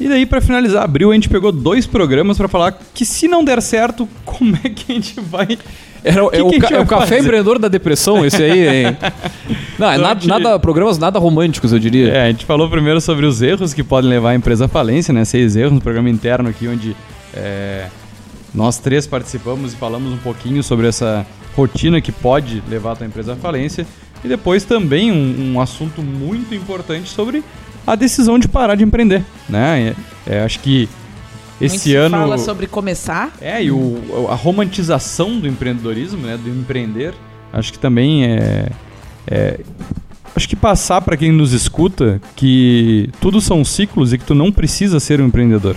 E 0.00 0.08
daí, 0.08 0.24
pra 0.26 0.40
finalizar, 0.40 0.84
abril, 0.84 1.10
a 1.10 1.14
gente 1.14 1.28
pegou 1.28 1.50
dois 1.50 1.86
programas 1.86 2.36
pra 2.36 2.46
falar 2.48 2.78
que 2.94 3.04
se 3.04 3.26
não 3.26 3.42
der 3.44 3.60
certo, 3.60 4.08
como 4.24 4.56
é 4.62 4.68
que 4.68 4.92
a 4.92 4.94
gente 4.94 5.20
vai... 5.20 5.58
Era, 6.04 6.28
Que 6.30 6.36
é, 6.36 6.38
que 6.38 6.42
o, 6.42 6.60
ca- 6.60 6.76
é 6.76 6.80
o 6.80 6.86
café 6.86 7.06
fazer? 7.06 7.18
empreendedor 7.22 7.58
da 7.58 7.66
depressão, 7.66 8.24
esse 8.24 8.40
aí, 8.40 8.68
hein? 8.86 8.96
Não, 9.76 9.90
é 9.90 9.98
nada, 9.98 10.24
nada- 10.26 10.58
programas 10.60 10.96
nada 10.96 11.18
românticos, 11.18 11.72
eu 11.72 11.78
diria. 11.80 12.08
É, 12.12 12.22
a 12.22 12.30
gente 12.30 12.44
falou 12.46 12.70
primeiro 12.70 13.00
sobre 13.00 13.26
os 13.26 13.42
erros 13.42 13.74
que 13.74 13.82
podem 13.82 14.08
levar 14.08 14.30
a 14.30 14.34
empresa 14.36 14.66
à 14.66 14.68
falência, 14.68 15.12
né? 15.12 15.24
Seis 15.24 15.56
erros 15.56 15.72
no 15.72 15.80
programa 15.80 16.08
interno 16.08 16.48
aqui, 16.48 16.68
onde 16.68 16.94
é, 17.34 17.88
nós 18.54 18.78
três 18.78 19.08
participamos 19.08 19.72
e 19.72 19.76
falamos 19.76 20.12
um 20.12 20.18
pouquinho 20.18 20.62
sobre 20.62 20.86
essa 20.86 21.26
rotina 21.56 22.00
que 22.00 22.12
pode 22.12 22.62
levar 22.68 22.92
a 22.92 22.96
tua 22.96 23.06
empresa 23.06 23.32
à 23.32 23.36
falência. 23.36 23.84
E 24.24 24.28
depois 24.28 24.62
também 24.64 25.10
um, 25.10 25.54
um 25.54 25.60
assunto 25.60 26.00
muito 26.00 26.54
importante 26.54 27.08
sobre 27.08 27.42
a 27.92 27.94
decisão 27.94 28.38
de 28.38 28.46
parar 28.46 28.74
de 28.74 28.84
empreender, 28.84 29.24
né? 29.48 29.94
É, 30.26 30.36
é, 30.36 30.40
acho 30.42 30.60
que 30.60 30.88
esse 31.60 31.78
se 31.78 31.94
ano... 31.96 32.16
fala 32.16 32.38
sobre 32.38 32.66
começar. 32.66 33.32
É, 33.40 33.62
e 33.62 33.70
o, 33.70 34.28
a 34.30 34.34
romantização 34.34 35.40
do 35.40 35.48
empreendedorismo, 35.48 36.26
né, 36.26 36.36
do 36.36 36.48
empreender, 36.50 37.14
acho 37.52 37.72
que 37.72 37.78
também 37.78 38.24
é, 38.26 38.68
é- 39.26 39.60
acho 40.36 40.48
que 40.48 40.54
passar 40.54 41.00
para 41.00 41.16
quem 41.16 41.32
nos 41.32 41.52
escuta 41.52 42.20
que 42.36 43.10
tudo 43.20 43.40
são 43.40 43.64
ciclos 43.64 44.12
e 44.12 44.18
que 44.18 44.24
tu 44.24 44.34
não 44.34 44.52
precisa 44.52 45.00
ser 45.00 45.20
um 45.20 45.26
empreendedor, 45.26 45.74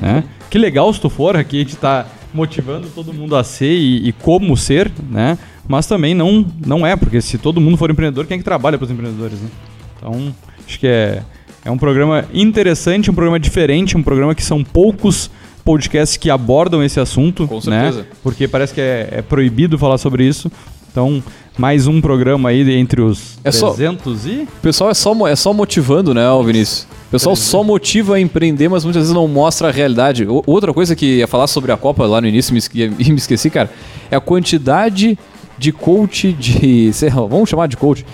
né? 0.00 0.22
Que 0.50 0.58
legal 0.58 0.92
se 0.92 1.00
tu 1.00 1.08
for, 1.08 1.36
aqui 1.36 1.56
a 1.56 1.60
gente 1.60 1.76
tá 1.76 2.06
motivando 2.32 2.88
todo 2.94 3.12
mundo 3.12 3.34
a 3.34 3.42
ser 3.42 3.72
e, 3.72 4.08
e 4.08 4.12
como 4.12 4.56
ser, 4.56 4.92
né? 5.10 5.36
Mas 5.66 5.86
também 5.86 6.14
não 6.14 6.46
não 6.64 6.86
é, 6.86 6.94
porque 6.94 7.20
se 7.20 7.38
todo 7.38 7.60
mundo 7.60 7.76
for 7.76 7.90
empreendedor, 7.90 8.26
quem 8.26 8.36
é 8.36 8.38
que 8.38 8.44
trabalha 8.44 8.76
para 8.76 8.84
os 8.84 8.90
empreendedores, 8.90 9.40
né? 9.40 9.48
Então, 9.96 10.34
acho 10.66 10.78
que 10.78 10.86
é 10.86 11.22
É 11.64 11.70
um 11.70 11.78
programa 11.78 12.24
interessante, 12.32 13.10
um 13.10 13.14
programa 13.14 13.40
diferente, 13.40 13.96
um 13.96 14.02
programa 14.02 14.34
que 14.34 14.42
são 14.44 14.62
poucos 14.62 15.30
podcasts 15.64 16.16
que 16.18 16.28
abordam 16.30 16.82
esse 16.82 17.00
assunto. 17.00 17.46
Com 17.48 17.60
certeza. 17.60 18.00
Né? 18.02 18.06
Porque 18.22 18.46
parece 18.46 18.74
que 18.74 18.80
é, 18.80 19.08
é 19.10 19.22
proibido 19.22 19.78
falar 19.78 19.96
sobre 19.98 20.26
isso. 20.26 20.52
Então, 20.92 21.22
mais 21.56 21.86
um 21.86 22.00
programa 22.00 22.50
aí 22.50 22.70
entre 22.76 23.00
os 23.00 23.38
É 23.42 23.50
só- 23.50 23.70
300 23.70 24.26
e... 24.26 24.30
O 24.42 24.48
pessoal 24.62 24.90
é 24.90 24.94
só, 24.94 25.26
é 25.26 25.34
só 25.34 25.52
motivando, 25.52 26.12
né, 26.12 26.22
Vinícius? 26.44 26.86
O 27.08 27.10
pessoal 27.10 27.34
só 27.34 27.64
motiva 27.64 28.16
a 28.16 28.20
empreender, 28.20 28.68
mas 28.68 28.84
muitas 28.84 29.02
vezes 29.02 29.14
não 29.14 29.26
mostra 29.26 29.68
a 29.68 29.70
realidade. 29.72 30.24
O- 30.26 30.42
outra 30.46 30.72
coisa 30.74 30.94
que 30.94 31.18
ia 31.18 31.26
falar 31.26 31.46
sobre 31.46 31.72
a 31.72 31.76
Copa 31.76 32.04
lá 32.06 32.20
no 32.20 32.26
início 32.28 32.52
me 32.52 32.60
e 32.98 33.10
me 33.10 33.16
esqueci, 33.16 33.48
cara, 33.50 33.70
é 34.10 34.16
a 34.16 34.20
quantidade 34.20 35.18
de 35.56 35.72
coach 35.72 36.32
de. 36.32 36.92
sei 36.94 37.08
lá, 37.08 37.22
vamos 37.26 37.48
chamar 37.48 37.68
de 37.68 37.76
coach. 37.76 38.04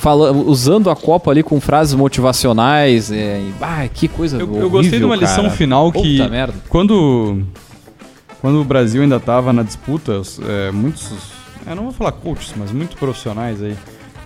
Fala, 0.00 0.32
usando 0.32 0.88
a 0.90 0.96
Copa 0.96 1.30
ali 1.30 1.42
com 1.42 1.60
frases 1.60 1.94
motivacionais. 1.94 3.12
É, 3.12 3.38
e, 3.40 3.52
ah, 3.60 3.86
que 3.92 4.08
coisa 4.08 4.38
Eu, 4.38 4.46
horrível, 4.46 4.62
eu 4.62 4.70
gostei 4.70 4.98
de 4.98 5.04
uma 5.04 5.16
lição 5.16 5.44
cara. 5.44 5.50
final 5.50 5.92
que... 5.92 6.18
Quando, 6.68 7.42
quando 8.40 8.60
o 8.60 8.64
Brasil 8.64 9.02
ainda 9.02 9.16
estava 9.16 9.52
na 9.52 9.62
disputa, 9.62 10.22
é, 10.48 10.70
muitos, 10.70 11.12
eu 11.66 11.76
não 11.76 11.84
vou 11.84 11.92
falar 11.92 12.12
coaches, 12.12 12.54
mas 12.56 12.72
muitos 12.72 12.96
profissionais 12.98 13.62
aí, 13.62 13.76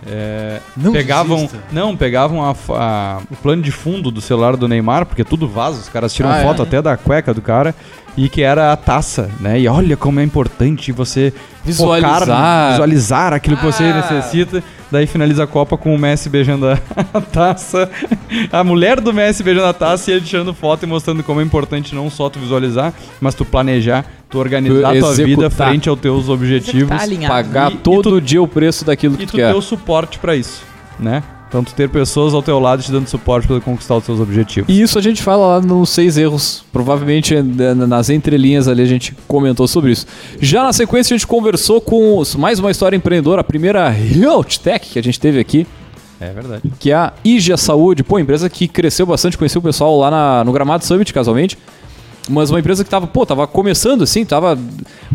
é, 0.07 0.59
Não 0.77 0.91
pegavam, 0.93 1.35
desista. 1.37 1.59
não 1.71 1.97
pegavam 1.97 2.45
a 2.45 2.55
a- 2.69 3.19
o 3.29 3.35
plano 3.35 3.61
de 3.63 3.71
fundo 3.71 4.11
do 4.11 4.21
celular 4.21 4.55
do 4.55 4.67
Neymar, 4.67 5.05
porque 5.05 5.23
tudo 5.23 5.47
vaza, 5.47 5.79
os 5.81 5.89
caras 5.89 6.13
tiram 6.13 6.29
Ah, 6.29 6.37
é? 6.37 6.43
foto 6.43 6.61
até 6.61 6.81
da 6.81 6.95
cueca 6.95 7.33
do 7.33 7.41
cara 7.41 7.73
e 8.15 8.29
que 8.29 8.43
era 8.43 8.71
a 8.71 8.77
taça, 8.77 9.29
né? 9.39 9.59
E 9.59 9.67
olha 9.67 9.97
como 9.97 10.19
é 10.19 10.23
importante 10.23 10.91
você 10.91 11.33
Visualizar. 11.65 12.19
focar, 12.19 12.71
visualizar 12.71 13.33
aquilo 13.33 13.57
que 13.57 13.65
você 13.65 13.83
Ah. 13.83 13.95
necessita. 13.95 14.63
Daí 14.91 15.07
finaliza 15.07 15.43
a 15.43 15.47
Copa 15.47 15.75
com 15.77 15.93
o 15.95 15.97
Messi 15.97 16.29
beijando 16.29 16.67
a, 16.67 16.77
a 17.13 17.19
taça, 17.21 17.89
a 18.51 18.63
mulher 18.63 19.01
do 19.01 19.11
Messi 19.13 19.41
beijando 19.43 19.65
a 19.67 19.73
taça 19.73 20.11
e 20.11 20.13
ele 20.13 20.25
tirando 20.25 20.53
foto 20.53 20.83
e 20.83 20.85
mostrando 20.87 21.23
como 21.23 21.41
é 21.41 21.43
importante 21.43 21.95
não 21.95 22.09
só 22.09 22.29
tu 22.29 22.39
visualizar, 22.39 22.93
mas 23.19 23.33
tu 23.33 23.43
planejar, 23.43 24.05
tu 24.29 24.37
organizar 24.37 24.91
Tu 24.91 24.97
a 24.97 24.99
tua 24.99 25.13
vida 25.25 25.49
frente 25.49 25.89
aos 25.89 25.99
teus 25.99 26.29
objetivos. 26.29 26.89
Pagar 27.27 27.71
E- 27.71 27.75
e 27.75 27.77
todo 27.77 28.03
tu- 28.11 28.21
dia 28.21 28.41
o 28.41 28.47
preço 28.47 28.85
daquilo 28.85 29.17
que 29.17 29.23
e 29.23 29.25
tu 29.25 29.31
tu 29.31 29.37
quer. 29.37 29.51
ter 29.51 29.57
o 29.57 29.61
suporte 29.61 30.19
pra 30.19 30.35
isso, 30.35 30.61
né? 30.99 31.23
Então 31.47 31.63
tu 31.63 31.73
ter 31.73 31.87
pessoas 31.89 32.33
ao 32.33 32.41
teu 32.41 32.59
lado 32.59 32.83
te 32.83 32.91
dando 32.91 33.07
suporte 33.07 33.47
para 33.47 33.61
conquistar 33.61 33.95
os 33.95 34.05
teus 34.05 34.19
objetivos. 34.19 34.67
E 34.73 34.81
isso 34.81 34.97
a 34.99 35.01
gente 35.01 35.23
fala 35.23 35.47
lá 35.47 35.61
nos 35.61 35.89
seis 35.89 36.17
erros. 36.17 36.65
Provavelmente 36.73 37.33
eh, 37.35 37.41
nas 37.73 38.09
entrelinhas 38.09 38.67
ali 38.67 38.81
a 38.81 38.85
gente 38.85 39.15
comentou 39.27 39.67
sobre 39.67 39.91
isso. 39.91 40.05
Já 40.41 40.63
na 40.63 40.73
sequência 40.73 41.13
a 41.13 41.17
gente 41.17 41.27
conversou 41.27 41.79
com 41.79 42.17
os- 42.17 42.35
mais 42.35 42.59
uma 42.59 42.71
história 42.71 42.95
empreendedora, 42.97 43.41
a 43.41 43.43
primeira 43.43 43.93
Health 43.95 44.59
Tech 44.61 44.85
que 44.89 44.99
a 44.99 45.03
gente 45.03 45.17
teve 45.19 45.39
aqui, 45.39 45.65
É 46.19 46.31
verdade. 46.31 46.63
que 46.79 46.91
é 46.91 46.95
a 46.95 47.13
Igia 47.23 47.55
Saúde. 47.55 48.03
Pô, 48.03 48.19
empresa 48.19 48.49
que 48.49 48.67
cresceu 48.67 49.05
bastante, 49.05 49.37
conheci 49.37 49.57
o 49.57 49.61
pessoal 49.61 49.97
lá 49.97 50.11
na- 50.11 50.43
no 50.43 50.51
Gramado 50.51 50.83
Summit, 50.83 51.13
casualmente. 51.13 51.57
Mas 52.27 52.49
uma 52.49 52.59
empresa 52.59 52.83
que 52.83 52.89
tava, 52.89 53.05
pô, 53.05 53.23
tava 53.25 53.45
começando 53.45 54.01
assim, 54.03 54.25
tava. 54.25 54.57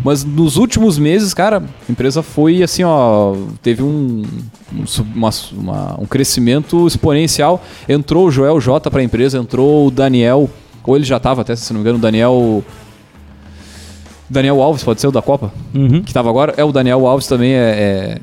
Mas 0.03 0.23
nos 0.23 0.55
últimos 0.55 0.97
meses, 0.97 1.33
cara, 1.33 1.57
a 1.87 1.91
empresa 1.91 2.23
foi 2.23 2.63
assim, 2.63 2.83
ó. 2.83 3.35
Teve 3.61 3.83
um, 3.83 4.23
um, 4.73 4.83
uma- 5.13 5.29
uma- 5.51 5.99
um 6.01 6.05
crescimento 6.05 6.87
exponencial. 6.87 7.61
Entrou 7.89 8.27
o 8.27 8.31
Joel 8.31 8.59
J 8.61 8.89
pra 8.89 9.03
empresa, 9.03 9.37
entrou 9.37 9.87
o 9.87 9.91
Daniel. 9.91 10.49
Ou 10.85 10.95
ele 10.95 11.03
já 11.05 11.19
tava 11.19 11.41
até, 11.41 11.55
se 11.55 11.71
não 11.73 11.79
me 11.79 11.83
engano, 11.83 11.97
o 11.97 12.01
Daniel. 12.01 12.63
Daniel 14.29 14.61
Alves, 14.61 14.83
pode 14.83 15.01
ser 15.01 15.07
o 15.07 15.11
da 15.11 15.21
Copa? 15.21 15.51
Uhum. 15.75 16.01
que 16.03 16.13
tava 16.13 16.29
agora, 16.29 16.53
é 16.55 16.63
o 16.63 16.71
Daniel 16.71 17.05
Alves 17.05 17.27
também, 17.27 17.51
é, 17.53 17.57
é- 17.57 18.17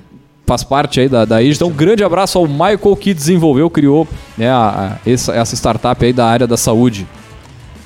faz 0.46 0.64
parte 0.64 0.98
aí 1.01 1.09
da, 1.11 1.27
da 1.27 1.42
IG. 1.42 1.57
Então, 1.57 1.68
um 1.68 1.72
grande 1.72 2.03
abraço 2.03 2.38
ao 2.38 2.46
Michael 2.48 2.96
que 2.98 3.12
desenvolveu, 3.12 3.68
criou 3.68 4.09
né, 4.37 4.48
a- 4.51 4.96
a- 5.05 5.11
essa, 5.11 5.35
essa 5.35 5.55
startup 5.55 6.03
aí 6.03 6.12
da 6.14 6.24
área 6.27 6.46
da 6.46 6.57
saúde. 6.57 7.07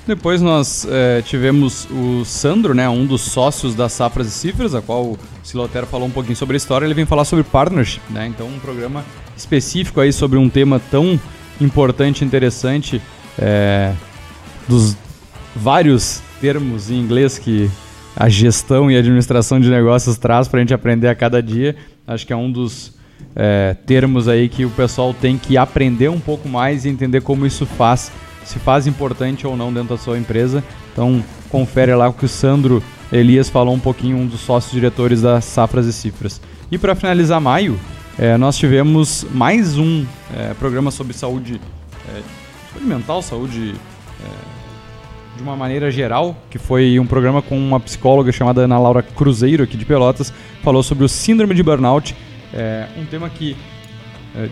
Depois 0.06 0.42
nós 0.42 0.86
eh, 0.90 1.22
tivemos 1.24 1.86
o 1.88 2.24
Sandro, 2.24 2.74
né, 2.74 2.88
um 2.88 3.06
dos 3.06 3.20
sócios 3.20 3.74
da 3.74 3.88
Safras 3.88 4.26
e 4.26 4.30
Cifras, 4.30 4.74
a 4.74 4.82
qual 4.82 5.04
o 5.04 5.18
Silotero 5.44 5.86
falou 5.86 6.08
um 6.08 6.10
pouquinho 6.10 6.34
sobre 6.34 6.56
a 6.56 6.58
história. 6.58 6.84
Ele 6.84 6.94
vem 6.94 7.06
falar 7.06 7.24
sobre 7.24 7.44
partnership, 7.44 8.02
né? 8.10 8.26
Então 8.26 8.48
um 8.48 8.58
programa 8.58 9.04
específico 9.36 10.00
aí 10.00 10.12
sobre 10.12 10.38
um 10.38 10.48
tema 10.48 10.80
tão 10.90 11.20
importante, 11.60 12.24
interessante, 12.24 13.00
eh, 13.38 13.92
dos 14.68 14.96
vários 15.54 16.20
termos 16.40 16.90
em 16.90 16.96
inglês 16.96 17.38
que 17.38 17.70
a 18.16 18.28
gestão 18.28 18.90
e 18.90 18.96
administração 18.96 19.60
de 19.60 19.70
negócios 19.70 20.18
traz 20.18 20.48
para 20.48 20.58
a 20.58 20.62
gente 20.62 20.74
aprender 20.74 21.08
a 21.08 21.14
cada 21.14 21.40
dia. 21.40 21.76
Acho 22.06 22.26
que 22.26 22.32
é 22.32 22.36
um 22.36 22.50
dos 22.50 22.92
eh, 23.36 23.76
termos 23.86 24.26
aí 24.28 24.48
que 24.48 24.64
o 24.64 24.70
pessoal 24.70 25.14
tem 25.14 25.38
que 25.38 25.56
aprender 25.56 26.08
um 26.08 26.20
pouco 26.20 26.48
mais 26.48 26.84
e 26.84 26.88
entender 26.88 27.20
como 27.22 27.46
isso 27.46 27.64
faz, 27.64 28.10
se 28.44 28.58
faz 28.58 28.86
importante 28.86 29.46
ou 29.46 29.56
não 29.56 29.72
dentro 29.72 29.90
da 29.90 29.98
sua 29.98 30.18
empresa. 30.18 30.62
Então, 30.92 31.22
confere 31.48 31.94
lá 31.94 32.08
o 32.08 32.12
que 32.12 32.24
o 32.24 32.28
Sandro 32.28 32.82
Elias 33.12 33.48
falou 33.48 33.74
um 33.74 33.80
pouquinho, 33.80 34.16
um 34.16 34.26
dos 34.26 34.40
sócios 34.40 34.72
diretores 34.72 35.22
da 35.22 35.40
Safras 35.40 35.86
e 35.86 35.92
Cifras. 35.92 36.40
E 36.70 36.78
para 36.78 36.94
finalizar 36.94 37.40
maio, 37.40 37.78
eh, 38.18 38.36
nós 38.38 38.56
tivemos 38.56 39.26
mais 39.30 39.76
um 39.76 40.06
eh, 40.34 40.54
programa 40.58 40.90
sobre 40.90 41.12
saúde, 41.12 41.60
eh, 42.08 42.22
saúde 42.72 42.86
mental, 42.86 43.22
saúde 43.22 43.74
de 45.36 45.42
uma 45.42 45.56
maneira 45.56 45.90
geral, 45.90 46.36
que 46.50 46.58
foi 46.58 46.98
um 46.98 47.06
programa 47.06 47.40
com 47.40 47.58
uma 47.58 47.80
psicóloga 47.80 48.30
chamada 48.30 48.62
Ana 48.62 48.78
Laura 48.78 49.02
Cruzeiro, 49.02 49.64
aqui 49.64 49.76
de 49.76 49.84
Pelotas, 49.84 50.32
falou 50.62 50.82
sobre 50.82 51.04
o 51.04 51.08
síndrome 51.08 51.54
de 51.54 51.62
burnout. 51.62 52.14
É 52.52 52.86
um 52.98 53.04
tema 53.06 53.30
que, 53.30 53.52
é, 53.52 53.56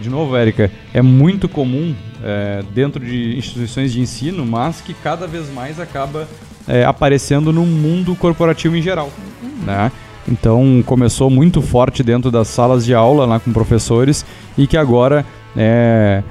de 0.00 0.10
novo, 0.10 0.36
Érica, 0.36 0.70
é 0.92 1.00
muito 1.02 1.48
comum 1.48 1.94
é, 2.22 2.62
dentro 2.74 3.04
de 3.04 3.36
instituições 3.36 3.92
de 3.92 4.00
ensino, 4.00 4.44
mas 4.44 4.80
que 4.80 4.92
cada 4.94 5.26
vez 5.26 5.52
mais 5.52 5.80
acaba 5.80 6.28
é, 6.68 6.84
aparecendo 6.84 7.52
no 7.52 7.64
mundo 7.64 8.14
corporativo 8.14 8.76
em 8.76 8.82
geral. 8.82 9.10
Né? 9.64 9.90
Então 10.28 10.82
começou 10.86 11.30
muito 11.30 11.60
forte 11.62 12.02
dentro 12.02 12.30
das 12.30 12.48
salas 12.48 12.84
de 12.84 12.94
aula 12.94 13.24
lá 13.26 13.40
com 13.40 13.52
professores 13.52 14.24
e 14.56 14.66
que 14.66 14.76
agora 14.76 15.24
é 15.56 16.22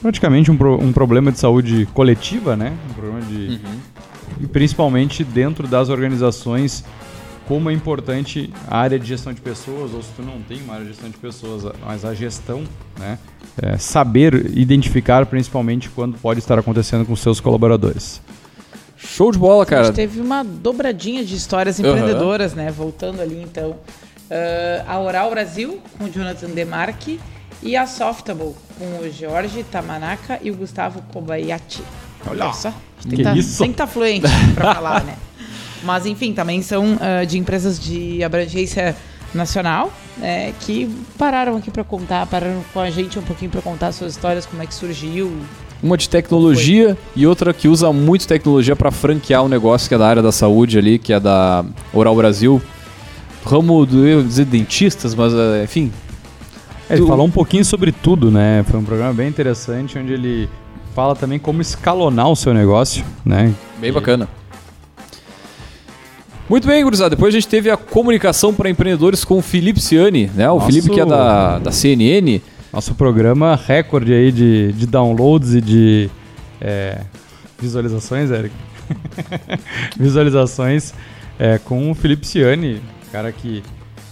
praticamente 0.00 0.50
um, 0.50 0.56
pro- 0.56 0.80
um 0.80 0.92
problema 0.92 1.32
de 1.32 1.38
saúde 1.38 1.86
coletiva, 1.92 2.56
né? 2.56 2.72
Um 2.90 2.94
problema 2.94 3.20
de 3.22 3.60
e 4.40 4.46
principalmente 4.46 5.24
dentro 5.24 5.66
das 5.66 5.88
organizações 5.88 6.84
como 7.48 7.70
é 7.70 7.72
importante 7.72 8.52
a 8.68 8.78
área 8.78 8.98
de 8.98 9.06
gestão 9.06 9.32
de 9.32 9.40
pessoas, 9.40 9.94
ou 9.94 10.02
se 10.02 10.10
tu 10.14 10.22
não 10.22 10.38
tem 10.42 10.60
uma 10.62 10.74
área 10.74 10.84
de 10.84 10.92
gestão 10.92 11.08
de 11.08 11.16
pessoas, 11.16 11.64
mas 11.84 12.04
a 12.04 12.14
gestão, 12.14 12.62
né? 12.98 13.18
É, 13.60 13.76
saber 13.78 14.52
identificar 14.56 15.24
principalmente 15.26 15.88
quando 15.88 16.18
pode 16.18 16.38
estar 16.40 16.58
acontecendo 16.58 17.06
com 17.06 17.16
seus 17.16 17.40
colaboradores. 17.40 18.20
Show 18.96 19.32
de 19.32 19.38
bola, 19.38 19.62
A 19.62 19.66
cara. 19.66 19.84
gente 19.86 19.94
teve 19.94 20.20
uma 20.20 20.44
dobradinha 20.44 21.24
de 21.24 21.34
histórias 21.34 21.80
empreendedoras, 21.80 22.52
né? 22.52 22.70
Voltando 22.70 23.20
ali, 23.22 23.40
então. 23.42 23.76
Ah, 24.30 24.84
a 24.94 25.00
Oral 25.00 25.30
Brasil, 25.30 25.80
com 25.96 26.04
o 26.04 26.10
Jonathan 26.10 26.50
Demarque. 26.50 27.18
E 27.60 27.76
a 27.76 27.86
Softable, 27.88 28.54
com 28.78 28.84
o 29.00 29.10
Jorge 29.10 29.64
Tamanaka 29.64 30.38
e 30.42 30.50
o 30.50 30.54
Gustavo 30.54 31.02
Kobayashi. 31.12 31.82
Olha 32.24 32.52
só. 32.52 32.68
a 32.68 32.72
gente 32.72 32.76
Tem 33.02 33.10
Que 33.10 33.16
que 33.16 33.22
tá, 33.24 33.36
isso? 33.36 33.58
tem 33.58 33.68
que 33.68 33.74
estar 33.74 33.86
fluente 33.88 34.26
pra 34.54 34.74
falar, 34.74 35.02
né? 35.04 35.16
Mas, 35.84 36.06
enfim, 36.06 36.32
também 36.32 36.62
são 36.62 36.98
ah, 37.00 37.24
de 37.24 37.38
empresas 37.38 37.78
de 37.78 38.22
abrangência 38.24 38.96
nacional, 39.34 39.92
né? 40.16 40.52
Que 40.60 40.88
pararam 41.18 41.56
aqui 41.56 41.70
pra 41.70 41.84
contar, 41.84 42.26
pararam 42.26 42.62
com 42.72 42.80
a 42.80 42.90
gente 42.90 43.18
um 43.18 43.22
pouquinho 43.22 43.50
pra 43.50 43.60
contar 43.62 43.92
suas 43.92 44.12
histórias, 44.12 44.46
como 44.46 44.62
é 44.62 44.66
que 44.66 44.74
surgiu. 44.74 45.32
Uma 45.82 45.96
de 45.96 46.08
tecnologia 46.08 46.98
e 47.14 47.24
outra 47.26 47.54
que 47.54 47.68
usa 47.68 47.92
muito 47.92 48.26
tecnologia 48.26 48.74
para 48.74 48.90
franquear 48.90 49.44
um 49.44 49.48
negócio 49.48 49.88
que 49.88 49.94
é 49.94 49.98
da 49.98 50.08
área 50.08 50.20
da 50.22 50.32
saúde 50.32 50.76
ali, 50.76 50.98
que 50.98 51.12
é 51.12 51.20
da 51.20 51.64
Oral 51.92 52.16
Brasil. 52.16 52.60
Ramo 53.44 53.86
do, 53.86 54.06
eu 54.06 54.18
ia 54.18 54.24
dizer 54.24 54.44
dentistas, 54.46 55.14
mas 55.14 55.32
eh, 55.32 55.62
enfim. 55.64 55.92
É, 56.90 56.94
ele 56.94 57.02
Tu- 57.02 57.06
falou 57.06 57.24
um 57.26 57.30
pouquinho 57.30 57.64
sobre 57.64 57.92
tudo, 57.92 58.28
né? 58.30 58.64
Foi 58.68 58.80
um 58.80 58.84
programa 58.84 59.12
bem 59.14 59.28
interessante, 59.28 59.96
onde 59.98 60.12
ele 60.12 60.48
fala 60.94 61.14
também 61.14 61.38
como 61.38 61.62
escalonar 61.62 62.28
o 62.28 62.34
seu 62.34 62.52
negócio, 62.52 63.04
né? 63.24 63.54
Bem 63.78 63.92
bacana. 63.92 64.28
Muito 66.48 66.66
bem, 66.66 66.82
gurizada. 66.82 67.10
Depois 67.10 67.34
a 67.34 67.38
gente 67.38 67.48
teve 67.48 67.70
a 67.70 67.76
comunicação 67.76 68.54
para 68.54 68.70
empreendedores 68.70 69.24
com 69.24 69.38
o 69.38 69.42
Felipe 69.42 69.80
Ciani, 69.80 70.30
né? 70.34 70.50
O 70.50 70.54
Nosso- 70.54 70.66
Felipe 70.66 70.90
que 70.90 71.00
é 71.00 71.04
da, 71.04 71.58
da 71.58 71.70
CNN. 71.70 72.40
Nosso 72.72 72.94
programa 72.94 73.54
recorde 73.66 74.12
aí 74.12 74.32
de, 74.32 74.72
de 74.72 74.86
downloads 74.86 75.54
e 75.54 75.60
de 75.60 76.10
é, 76.60 77.00
visualizações, 77.60 78.30
Eric. 78.30 78.54
visualizações 79.98 80.94
é, 81.38 81.58
com 81.58 81.90
o 81.90 81.94
Felipe 81.94 82.26
Ciani, 82.26 82.80
cara 83.12 83.30
que 83.32 83.62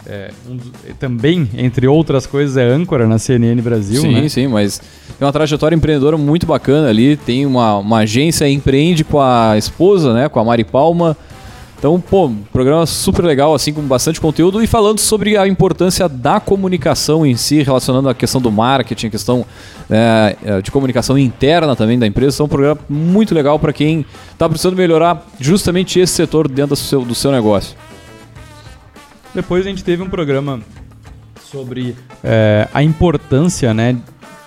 é, 0.07 0.31
um 0.49 0.59
também, 0.99 1.49
entre 1.57 1.87
outras 1.89 2.27
coisas, 2.27 2.57
é 2.57 2.65
âncora 2.65 3.07
na 3.07 3.19
CNN 3.19 3.61
Brasil, 3.61 4.01
sim, 4.01 4.13
né? 4.15 4.29
sim, 4.29 4.47
mas 4.47 4.79
tem 5.19 5.27
uma 5.27 5.33
trajetória 5.33 5.75
empreendedora 5.75 6.17
muito 6.17 6.47
bacana 6.47 6.89
ali. 6.89 7.17
Tem 7.17 7.45
uma, 7.45 7.79
uma 7.79 7.99
agência, 7.99 8.49
empreende 8.49 9.03
com 9.03 9.21
a 9.21 9.57
esposa, 9.59 10.15
né? 10.15 10.29
Com 10.29 10.39
a 10.39 10.45
Mari 10.45 10.65
Palma. 10.65 11.17
Então, 11.79 12.01
pô, 12.01 12.33
programa 12.53 12.87
super 12.87 13.25
legal, 13.25 13.55
assim, 13.55 13.73
com 13.73 13.83
bastante 13.83 14.19
conteúdo 14.21 14.63
e 14.63 14.67
falando 14.67 14.99
sobre 14.99 15.37
a 15.37 15.47
importância 15.47 16.09
da 16.09 16.41
comunicação 16.41 17.25
em 17.27 17.37
si, 17.37 17.63
relacionando 17.63 18.09
a 18.09 18.15
questão 18.15 18.41
do 18.41 18.51
marketing, 18.51 19.09
a 19.09 19.11
questão 19.11 19.47
é, 19.91 20.37
é 20.43 20.63
de 20.63 20.71
comunicação 20.71 21.19
interna 21.19 21.77
também 21.77 21.99
da 21.99 22.07
empresa. 22.07 22.37
Então, 22.37 22.47
um 22.47 22.49
programa 22.49 22.81
muito 22.89 23.35
legal 23.35 23.59
para 23.59 23.75
quem 23.75 24.07
está 24.33 24.49
precisando 24.49 24.75
melhorar 24.75 25.27
justamente 25.39 26.01
esse 26.01 26.15
setor 26.15 26.49
dentro 26.49 26.71
do 26.71 26.77
seu, 26.77 27.05
do 27.05 27.15
seu 27.15 27.31
negócio. 27.31 27.77
Depois 29.35 29.67
a 29.67 29.69
gente 29.69 29.85
teve 29.85 30.03
um 30.03 30.09
programa 30.09 30.63
sobre 31.45 31.95
é, 32.25 32.67
a 32.73 32.83
importância, 32.83 33.75
né? 33.75 33.99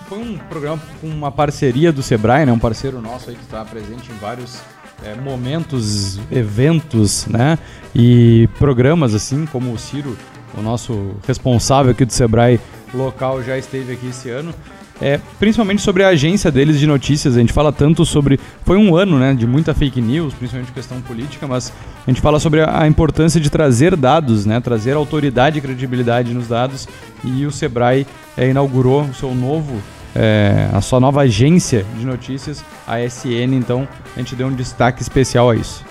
Foi 0.08 0.18
um 0.18 0.36
programa 0.36 0.82
com 1.00 1.06
uma 1.06 1.30
parceria 1.30 1.92
do 1.92 2.02
Sebrae, 2.02 2.44
né? 2.44 2.50
Um 2.50 2.58
parceiro 2.58 3.00
nosso 3.00 3.30
aí 3.30 3.36
que 3.36 3.42
está 3.42 3.64
presente 3.64 4.10
em 4.10 4.18
vários 4.18 4.60
é, 5.04 5.14
momentos, 5.14 6.18
eventos, 6.30 7.26
né? 7.26 7.58
E 7.94 8.48
programas 8.58 9.14
assim, 9.14 9.46
como 9.46 9.72
o 9.72 9.78
Ciro, 9.78 10.16
o 10.56 10.62
nosso 10.62 11.12
responsável 11.26 11.92
aqui 11.92 12.04
do 12.04 12.12
Sebrae 12.12 12.60
local, 12.92 13.42
já 13.42 13.56
esteve 13.56 13.92
aqui 13.92 14.08
esse 14.08 14.30
ano. 14.30 14.54
É, 15.02 15.18
principalmente 15.38 15.80
sobre 15.80 16.04
a 16.04 16.08
agência 16.08 16.50
deles 16.50 16.78
de 16.78 16.86
notícias. 16.86 17.34
A 17.34 17.40
gente 17.40 17.54
fala 17.54 17.72
tanto 17.72 18.04
sobre. 18.04 18.38
Foi 18.64 18.76
um 18.76 18.94
ano 18.94 19.18
né, 19.18 19.32
de 19.32 19.46
muita 19.46 19.72
fake 19.72 20.00
news, 20.00 20.34
principalmente 20.34 20.72
questão 20.72 21.00
política, 21.00 21.46
mas 21.46 21.72
a 22.06 22.10
gente 22.10 22.20
fala 22.20 22.38
sobre 22.38 22.60
a 22.60 22.86
importância 22.86 23.40
de 23.40 23.48
trazer 23.48 23.96
dados, 23.96 24.44
né, 24.44 24.60
trazer 24.60 24.92
autoridade 24.92 25.58
e 25.58 25.62
credibilidade 25.62 26.34
nos 26.34 26.48
dados. 26.48 26.86
E 27.24 27.46
o 27.46 27.50
Sebrae 27.50 28.06
é, 28.36 28.50
inaugurou 28.50 29.02
o 29.04 29.14
seu 29.14 29.34
novo 29.34 29.80
é, 30.14 30.68
a 30.72 30.80
sua 30.80 31.00
nova 31.00 31.22
agência 31.22 31.84
de 31.98 32.04
notícias, 32.04 32.64
a 32.86 33.00
SN, 33.00 33.54
então 33.54 33.86
a 34.16 34.18
gente 34.18 34.34
deu 34.34 34.46
um 34.48 34.54
destaque 34.54 35.02
especial 35.02 35.50
a 35.50 35.56
isso. 35.56 35.84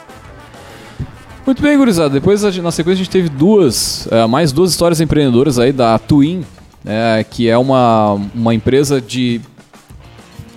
Muito 1.45 1.62
bem, 1.62 1.77
gurizada. 1.77 2.10
Depois, 2.10 2.43
na 2.43 2.71
sequência, 2.71 3.01
a 3.01 3.03
gente 3.03 3.10
teve 3.10 3.29
duas, 3.29 4.08
é, 4.12 4.25
mais 4.27 4.51
duas 4.51 4.71
histórias 4.71 5.01
empreendedoras 5.01 5.58
aí 5.58 5.71
da 5.71 5.97
Twin, 5.97 6.45
é, 6.86 7.25
que 7.27 7.49
é 7.49 7.58
uma, 7.58 8.19
uma 8.36 8.53
empresa 8.53 9.01
de 9.01 9.41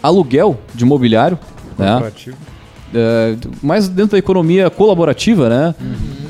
aluguel 0.02 0.58
de 0.74 0.84
mobiliário. 0.84 1.38
Né? 1.78 2.12
É, 2.94 3.36
mais 3.62 3.88
dentro 3.88 4.12
da 4.12 4.18
economia 4.18 4.68
colaborativa, 4.68 5.48
né? 5.48 5.74
Uhum. 5.80 6.21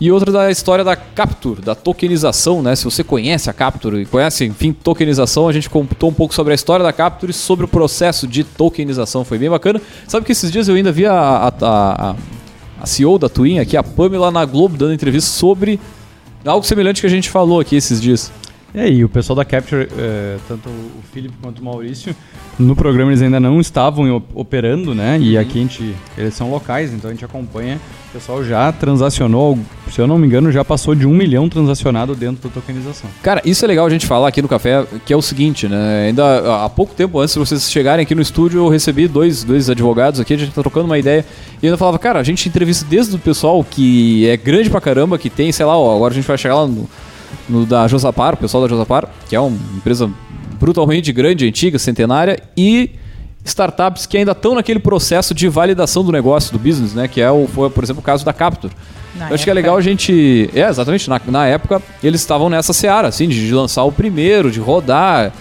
E 0.00 0.10
outra 0.10 0.32
da 0.32 0.50
história 0.50 0.82
da 0.82 0.96
Capture, 0.96 1.60
da 1.60 1.74
tokenização, 1.74 2.62
né? 2.62 2.74
Se 2.74 2.84
você 2.84 3.04
conhece 3.04 3.50
a 3.50 3.52
Capture 3.52 4.00
e 4.00 4.06
conhece, 4.06 4.46
enfim, 4.46 4.72
tokenização, 4.72 5.46
a 5.46 5.52
gente 5.52 5.68
contou 5.68 6.08
um 6.08 6.12
pouco 6.12 6.32
sobre 6.32 6.52
a 6.52 6.54
história 6.54 6.82
da 6.82 6.90
Capture 6.90 7.30
e 7.30 7.34
sobre 7.34 7.66
o 7.66 7.68
processo 7.68 8.26
de 8.26 8.42
tokenização. 8.42 9.26
Foi 9.26 9.36
bem 9.36 9.50
bacana. 9.50 9.80
Sabe 10.08 10.24
que 10.24 10.32
esses 10.32 10.50
dias 10.50 10.68
eu 10.68 10.74
ainda 10.74 10.90
vi 10.90 11.04
a, 11.04 11.12
a, 11.12 11.52
a, 11.60 12.16
a 12.80 12.86
CEO 12.86 13.18
da 13.18 13.28
Twin 13.28 13.58
aqui, 13.58 13.76
a 13.76 13.82
Pamela, 13.82 14.30
na 14.30 14.42
Globo, 14.46 14.74
dando 14.74 14.94
entrevista 14.94 15.30
sobre 15.30 15.78
algo 16.46 16.66
semelhante 16.66 17.02
que 17.02 17.06
a 17.06 17.10
gente 17.10 17.28
falou 17.28 17.60
aqui 17.60 17.76
esses 17.76 18.00
dias. 18.00 18.32
É, 18.74 18.88
e 18.88 19.04
o 19.04 19.08
pessoal 19.08 19.36
da 19.36 19.44
Capture, 19.44 19.88
é, 19.98 20.36
tanto 20.46 20.68
o 20.68 21.02
Felipe 21.12 21.34
quanto 21.42 21.60
o 21.60 21.64
Maurício, 21.64 22.14
no 22.58 22.76
programa 22.76 23.10
eles 23.10 23.22
ainda 23.22 23.40
não 23.40 23.60
estavam 23.60 24.22
operando, 24.34 24.94
né? 24.94 25.18
E 25.20 25.34
uhum. 25.34 25.42
aqui 25.42 25.58
a 25.58 25.62
gente, 25.62 25.94
eles 26.16 26.34
são 26.34 26.50
locais, 26.50 26.92
então 26.92 27.10
a 27.10 27.12
gente 27.12 27.24
acompanha. 27.24 27.80
O 28.10 28.12
pessoal 28.12 28.44
já 28.44 28.70
transacionou, 28.72 29.58
se 29.90 30.00
eu 30.00 30.06
não 30.06 30.18
me 30.18 30.26
engano, 30.26 30.50
já 30.50 30.64
passou 30.64 30.94
de 30.94 31.06
um 31.06 31.14
milhão 31.14 31.48
transacionado 31.48 32.14
dentro 32.14 32.48
da 32.48 32.54
tokenização. 32.54 33.08
Cara, 33.22 33.40
isso 33.44 33.64
é 33.64 33.68
legal 33.68 33.86
a 33.86 33.90
gente 33.90 34.04
falar 34.04 34.28
aqui 34.28 34.42
no 34.42 34.48
café, 34.48 34.84
que 35.06 35.12
é 35.12 35.16
o 35.16 35.22
seguinte, 35.22 35.68
né? 35.68 36.06
Ainda 36.08 36.64
há 36.64 36.68
pouco 36.68 36.94
tempo 36.94 37.18
antes 37.20 37.34
de 37.34 37.38
vocês 37.38 37.70
chegarem 37.70 38.02
aqui 38.02 38.14
no 38.14 38.22
estúdio, 38.22 38.60
eu 38.60 38.68
recebi 38.68 39.06
dois, 39.06 39.44
dois 39.44 39.70
advogados 39.70 40.20
aqui, 40.20 40.34
a 40.34 40.36
gente 40.36 40.52
tá 40.52 40.60
trocando 40.60 40.86
uma 40.86 40.98
ideia. 40.98 41.24
E 41.62 41.66
eu 41.66 41.70
ainda 41.70 41.78
falava, 41.78 41.98
cara, 41.98 42.18
a 42.18 42.22
gente 42.22 42.48
entrevista 42.48 42.84
desde 42.88 43.14
o 43.14 43.18
pessoal 43.18 43.64
que 43.64 44.28
é 44.28 44.36
grande 44.36 44.68
pra 44.68 44.80
caramba, 44.80 45.18
que 45.18 45.30
tem, 45.30 45.52
sei 45.52 45.64
lá, 45.64 45.78
ó, 45.78 45.94
agora 45.94 46.12
a 46.12 46.14
gente 46.14 46.26
vai 46.26 46.36
chegar 46.36 46.56
lá 46.56 46.66
no 46.66 46.88
no 47.50 47.66
da 47.66 47.86
Josapar, 47.88 48.34
o 48.34 48.36
pessoal 48.36 48.62
da 48.62 48.68
Josapar, 48.68 49.08
que 49.28 49.36
é 49.36 49.40
uma 49.40 49.56
empresa 49.76 50.10
brutalmente 50.58 51.12
grande, 51.12 51.46
antiga, 51.46 51.78
centenária, 51.78 52.38
e 52.56 52.90
startups 53.44 54.06
que 54.06 54.16
ainda 54.16 54.32
estão 54.32 54.54
naquele 54.54 54.78
processo 54.78 55.34
de 55.34 55.48
validação 55.48 56.04
do 56.04 56.12
negócio, 56.12 56.52
do 56.52 56.58
business, 56.58 56.94
né? 56.94 57.08
Que 57.08 57.20
é 57.20 57.30
o, 57.30 57.46
foi, 57.46 57.70
por 57.70 57.82
exemplo, 57.82 58.00
o 58.00 58.04
caso 58.04 58.24
da 58.24 58.32
Capture. 58.32 58.72
Na 59.16 59.28
Eu 59.28 59.34
acho 59.34 59.44
que 59.44 59.50
é 59.50 59.54
legal 59.54 59.76
a 59.76 59.80
gente. 59.80 60.48
É, 60.54 60.68
exatamente. 60.68 61.08
Na, 61.08 61.20
na 61.26 61.46
época, 61.46 61.82
eles 62.02 62.20
estavam 62.20 62.48
nessa 62.48 62.72
seara, 62.72 63.08
assim, 63.08 63.28
de, 63.28 63.46
de 63.46 63.54
lançar 63.54 63.82
o 63.84 63.92
primeiro, 63.92 64.50
de 64.50 64.60
rodar. 64.60 65.32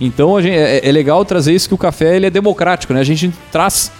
Então 0.00 0.40
gente, 0.40 0.54
é, 0.54 0.86
é, 0.86 0.92
legal 0.92 1.24
trazer 1.24 1.52
isso 1.52 1.68
que 1.68 1.74
o 1.74 1.78
café 1.78 2.14
ele 2.14 2.26
é 2.26 2.30
democrático, 2.30 2.94
né? 2.94 3.00
A 3.00 3.04
gente 3.04 3.32
traz 3.50 3.90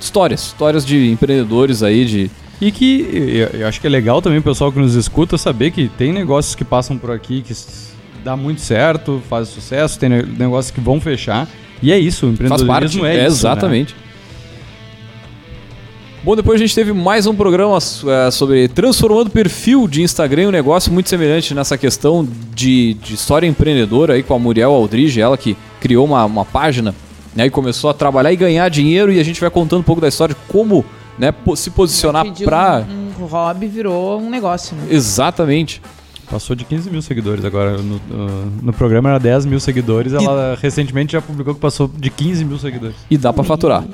histórias, 0.00 0.46
histórias 0.46 0.84
de 0.84 1.10
empreendedores 1.10 1.82
aí, 1.82 2.04
de, 2.04 2.30
e 2.60 2.72
que 2.72 3.48
eu 3.52 3.66
acho 3.66 3.80
que 3.80 3.86
é 3.86 3.90
legal 3.90 4.22
também 4.22 4.38
o 4.38 4.42
pessoal 4.42 4.72
que 4.72 4.78
nos 4.78 4.94
escuta 4.94 5.36
saber 5.36 5.70
que 5.70 5.88
tem 5.88 6.12
negócios 6.12 6.54
que 6.54 6.64
passam 6.64 6.96
por 6.96 7.10
aqui 7.10 7.42
que 7.42 7.54
dá 8.24 8.36
muito 8.36 8.60
certo, 8.60 9.22
faz 9.28 9.48
sucesso, 9.48 9.98
tem 9.98 10.08
negócios 10.08 10.70
que 10.72 10.80
vão 10.80 11.00
fechar. 11.00 11.48
E 11.82 11.92
é 11.92 11.98
isso, 11.98 12.26
o 12.26 12.30
empreendedorismo 12.30 12.72
Faz 12.72 12.82
parte, 12.94 13.06
é, 13.06 13.10
é 13.10 13.26
isso. 13.26 13.36
Exatamente. 13.36 13.94
Né? 13.94 14.00
Bom, 16.24 16.34
depois 16.34 16.60
a 16.60 16.64
gente 16.64 16.74
teve 16.74 16.92
mais 16.92 17.24
um 17.28 17.36
programa 17.36 17.78
é, 17.78 18.30
sobre 18.32 18.66
transformando 18.66 19.30
perfil 19.30 19.86
de 19.86 20.02
Instagram 20.02 20.42
em 20.42 20.46
um 20.48 20.50
negócio 20.50 20.92
muito 20.92 21.08
semelhante 21.08 21.54
nessa 21.54 21.78
questão 21.78 22.26
de, 22.52 22.94
de 22.94 23.14
história 23.14 23.46
empreendedora 23.46 24.14
aí 24.14 24.24
com 24.24 24.34
a 24.34 24.38
Muriel 24.38 24.72
Aldrige, 24.72 25.20
ela 25.20 25.38
que 25.38 25.56
criou 25.78 26.04
uma, 26.04 26.24
uma 26.24 26.44
página 26.44 26.92
né, 27.32 27.46
e 27.46 27.50
começou 27.50 27.90
a 27.90 27.94
trabalhar 27.94 28.32
e 28.32 28.36
ganhar 28.36 28.68
dinheiro 28.68 29.12
e 29.12 29.20
a 29.20 29.22
gente 29.22 29.40
vai 29.40 29.50
contando 29.50 29.80
um 29.80 29.84
pouco 29.84 30.00
da 30.00 30.08
história 30.08 30.34
de 30.34 30.40
como 30.50 30.84
né, 31.18 31.34
se 31.56 31.70
posicionar 31.70 32.26
para. 32.44 32.84
Um, 32.88 33.22
um 33.22 33.26
hobby 33.26 33.66
virou 33.66 34.20
um 34.20 34.28
negócio. 34.28 34.76
Né? 34.76 34.88
Exatamente. 34.90 35.80
Passou 36.30 36.56
de 36.56 36.64
15 36.64 36.90
mil 36.90 37.02
seguidores 37.02 37.44
agora. 37.44 37.78
No, 37.78 38.00
no, 38.08 38.46
no, 38.62 38.72
programa 38.72 39.10
era 39.10 39.18
10 39.18 39.46
mil 39.46 39.60
seguidores. 39.60 40.12
Ela 40.12 40.56
e... 40.58 40.62
recentemente 40.62 41.12
já 41.12 41.22
publicou 41.22 41.54
que 41.54 41.60
passou 41.60 41.88
de 41.88 42.10
15 42.10 42.44
mil 42.44 42.58
seguidores. 42.58 42.96
E 43.08 43.16
dá 43.16 43.32
para 43.32 43.44
faturar. 43.44 43.84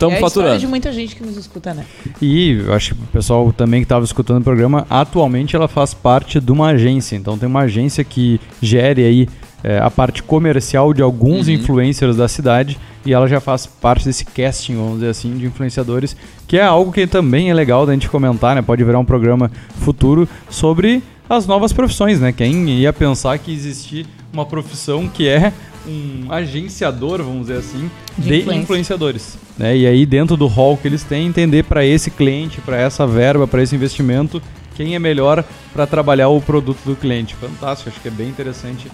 Estamos 0.00 0.16
é 0.16 0.20
faturando. 0.20 0.58
de 0.58 0.66
muita 0.66 0.90
gente 0.92 1.14
que 1.14 1.22
nos 1.22 1.36
escuta, 1.36 1.74
né? 1.74 1.84
E 2.22 2.52
eu 2.64 2.72
acho 2.72 2.94
que 2.94 3.02
o 3.02 3.06
pessoal 3.08 3.52
também 3.52 3.80
que 3.80 3.84
estava 3.84 4.02
escutando 4.02 4.40
o 4.40 4.44
programa, 4.44 4.86
atualmente 4.88 5.54
ela 5.54 5.68
faz 5.68 5.92
parte 5.92 6.40
de 6.40 6.50
uma 6.50 6.68
agência. 6.68 7.16
Então 7.16 7.36
tem 7.36 7.46
uma 7.46 7.60
agência 7.60 8.02
que 8.02 8.40
gere 8.62 9.04
aí 9.04 9.28
é, 9.62 9.78
a 9.78 9.90
parte 9.90 10.22
comercial 10.22 10.92
de 10.92 11.02
alguns 11.02 11.46
uhum. 11.46 11.54
influencers 11.54 12.16
da 12.16 12.28
cidade 12.28 12.78
e 13.04 13.12
ela 13.12 13.26
já 13.26 13.40
faz 13.40 13.66
parte 13.66 14.04
desse 14.04 14.24
casting, 14.24 14.76
vamos 14.76 14.94
dizer 14.94 15.08
assim, 15.08 15.36
de 15.36 15.46
influenciadores, 15.46 16.16
que 16.46 16.58
é 16.58 16.62
algo 16.62 16.92
que 16.92 17.06
também 17.06 17.50
é 17.50 17.54
legal 17.54 17.86
da 17.86 17.92
gente 17.92 18.08
comentar, 18.08 18.54
né? 18.54 18.62
Pode 18.62 18.84
virar 18.84 18.98
um 18.98 19.04
programa 19.04 19.50
futuro 19.78 20.28
sobre 20.48 21.02
as 21.28 21.46
novas 21.46 21.72
profissões, 21.72 22.20
né? 22.20 22.32
Quem 22.32 22.68
ia 22.68 22.92
pensar 22.92 23.38
que 23.38 23.52
existia 23.52 24.04
uma 24.32 24.44
profissão 24.44 25.08
que 25.08 25.28
é 25.28 25.52
um 25.86 26.30
agenciador, 26.30 27.22
vamos 27.22 27.46
dizer 27.46 27.58
assim, 27.58 27.90
de, 28.18 28.42
de 28.42 28.54
influenciadores. 28.54 29.38
Né? 29.56 29.78
E 29.78 29.86
aí, 29.86 30.04
dentro 30.04 30.36
do 30.36 30.46
hall 30.46 30.76
que 30.76 30.86
eles 30.86 31.02
têm, 31.02 31.26
entender 31.26 31.64
para 31.64 31.84
esse 31.84 32.10
cliente, 32.10 32.60
para 32.60 32.76
essa 32.76 33.06
verba, 33.06 33.46
para 33.46 33.62
esse 33.62 33.74
investimento, 33.74 34.42
quem 34.74 34.94
é 34.94 34.98
melhor 34.98 35.44
para 35.72 35.86
trabalhar 35.86 36.28
o 36.28 36.40
produto 36.40 36.80
do 36.84 36.94
cliente. 36.94 37.34
Fantástico, 37.34 37.90
acho 37.90 38.00
que 38.00 38.08
é 38.08 38.10
bem 38.10 38.28
interessante 38.28 38.90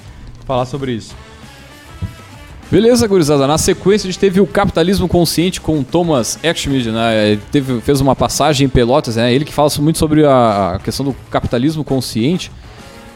falar 0.46 0.64
sobre 0.64 0.92
isso. 0.92 1.14
Beleza, 2.70 3.06
gurizada. 3.06 3.46
Na 3.46 3.58
sequência, 3.58 4.08
a 4.08 4.10
gente 4.10 4.18
teve 4.18 4.40
o 4.40 4.46
Capitalismo 4.46 5.06
Consciente 5.06 5.60
com 5.60 5.84
Thomas 5.84 6.38
Eckschmidt, 6.42 6.90
né? 6.90 7.30
Ele 7.32 7.42
teve, 7.52 7.80
fez 7.80 8.00
uma 8.00 8.16
passagem 8.16 8.66
em 8.66 8.68
Pelotas, 8.68 9.16
né? 9.16 9.32
Ele 9.32 9.44
que 9.44 9.52
fala 9.52 9.70
muito 9.78 9.98
sobre 9.98 10.24
a, 10.24 10.80
questão 10.82 11.06
do 11.06 11.14
capitalismo 11.30 11.84
consciente. 11.84 12.50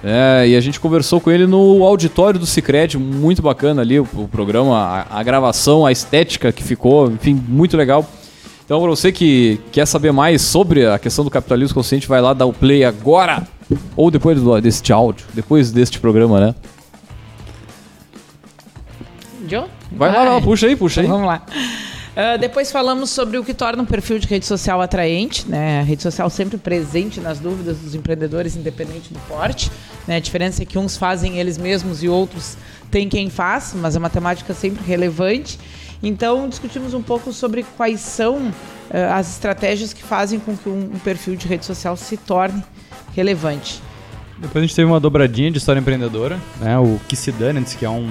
É, 0.05 0.47
e 0.49 0.57
a 0.57 0.61
gente 0.61 0.79
conversou 0.79 1.21
com 1.21 1.31
ele 1.31 1.47
no 1.47 1.85
auditório 1.85 2.39
do 2.39 2.47
Cicred, 2.47 2.97
muito 2.97 3.43
bacana 3.43 3.83
ali 3.83 4.01
o, 4.01 4.09
o 4.15 4.29
programa, 4.29 4.77
a, 5.11 5.19
a, 5.19 5.23
gravação, 5.23 5.85
a 5.85 5.93
estética 5.93 6.53
que 6.53 6.63
ficou, 6.63 7.11
enfim, 7.11 7.35
muito 7.49 7.77
legal. 7.77 8.09
Então, 8.65 8.81
para 8.81 8.89
você 8.89 9.11
que 9.11 9.61
quer 9.73 9.85
saber 9.85 10.13
mais 10.13 10.43
sobre 10.43 10.87
a 10.87 10.99
questão 10.99 11.25
do 11.25 11.31
capitalismo 11.31 11.75
consciente, 11.75 12.07
vai 12.07 12.21
lá 12.21 12.33
dar 12.33 12.47
o 12.47 12.53
play 12.53 12.85
agora 12.85 13.47
ou 13.97 14.11
depois 14.13 14.41
do, 14.41 14.61
deste 14.61 14.93
áudio, 14.93 15.27
depois 15.35 15.73
deste 15.73 15.99
programa, 15.99 16.41
né? 16.41 16.55
Joe? 19.51 19.67
Vai 19.91 20.13
lá, 20.13 20.23
lá, 20.23 20.41
puxa 20.41 20.67
aí, 20.67 20.77
puxa 20.77 21.03
então 21.03 21.17
aí. 21.17 21.21
Vamos 21.21 21.27
lá. 21.27 21.43
Uh, 22.11 22.39
depois 22.39 22.73
falamos 22.73 23.11
sobre 23.11 23.39
o 23.39 23.45
que 23.45 23.55
torna 23.55 23.83
um 23.83 23.87
perfil 23.87 24.19
de 24.19 24.27
rede 24.27 24.45
social 24.45 24.81
atraente, 24.81 25.49
né? 25.49 25.81
A 25.81 25.83
rede 25.83 26.03
social 26.03 26.29
sempre 26.29 26.59
presente 26.59 27.21
nas 27.21 27.39
dúvidas 27.39 27.79
dos 27.79 27.95
empreendedores, 27.95 28.57
independente 28.57 29.13
do 29.13 29.19
porte. 29.21 29.71
Né? 30.07 30.17
A 30.17 30.21
diferença 30.21 30.63
é 30.63 30.67
que 30.67 30.79
uns 30.79 30.97
fazem 30.97 31.39
eles 31.39 31.57
mesmos 31.57 32.03
e 32.03 32.09
outros 32.09 32.57
tem 32.91 33.09
quem 33.09 33.31
faz, 33.31 33.75
mas 33.75 33.97
a 33.97 34.01
matemática 34.01 34.53
é 34.53 34.57
sempre 34.57 34.85
relevante. 34.85 35.59
Então, 36.03 36.49
discutimos 36.49 36.95
um 36.95 37.03
pouco 37.03 37.33
sobre 37.33 37.65
quais 37.77 38.01
são 38.01 38.39
uh, 38.39 38.53
as 39.15 39.31
estratégias 39.31 39.93
que 39.93 40.03
fazem 40.03 40.41
com 40.41 40.57
que 40.57 40.69
um, 40.69 40.91
um 40.95 40.99
perfil 40.99 41.37
de 41.37 41.47
rede 41.47 41.65
social 41.65 41.97
se 41.97 42.17
torne 42.17 42.63
relevante. 43.15 43.81
Depois 44.39 44.65
a 44.65 44.67
gente 44.67 44.75
teve 44.75 44.91
uma 44.91 44.99
dobradinha 44.99 45.51
de 45.51 45.59
história 45.59 45.79
empreendedora, 45.79 46.41
né? 46.59 46.79
O 46.79 46.99
Que 47.07 47.15
Se 47.15 47.31
Dane, 47.31 47.63
que 47.65 47.85
é 47.85 47.91
um 47.91 48.09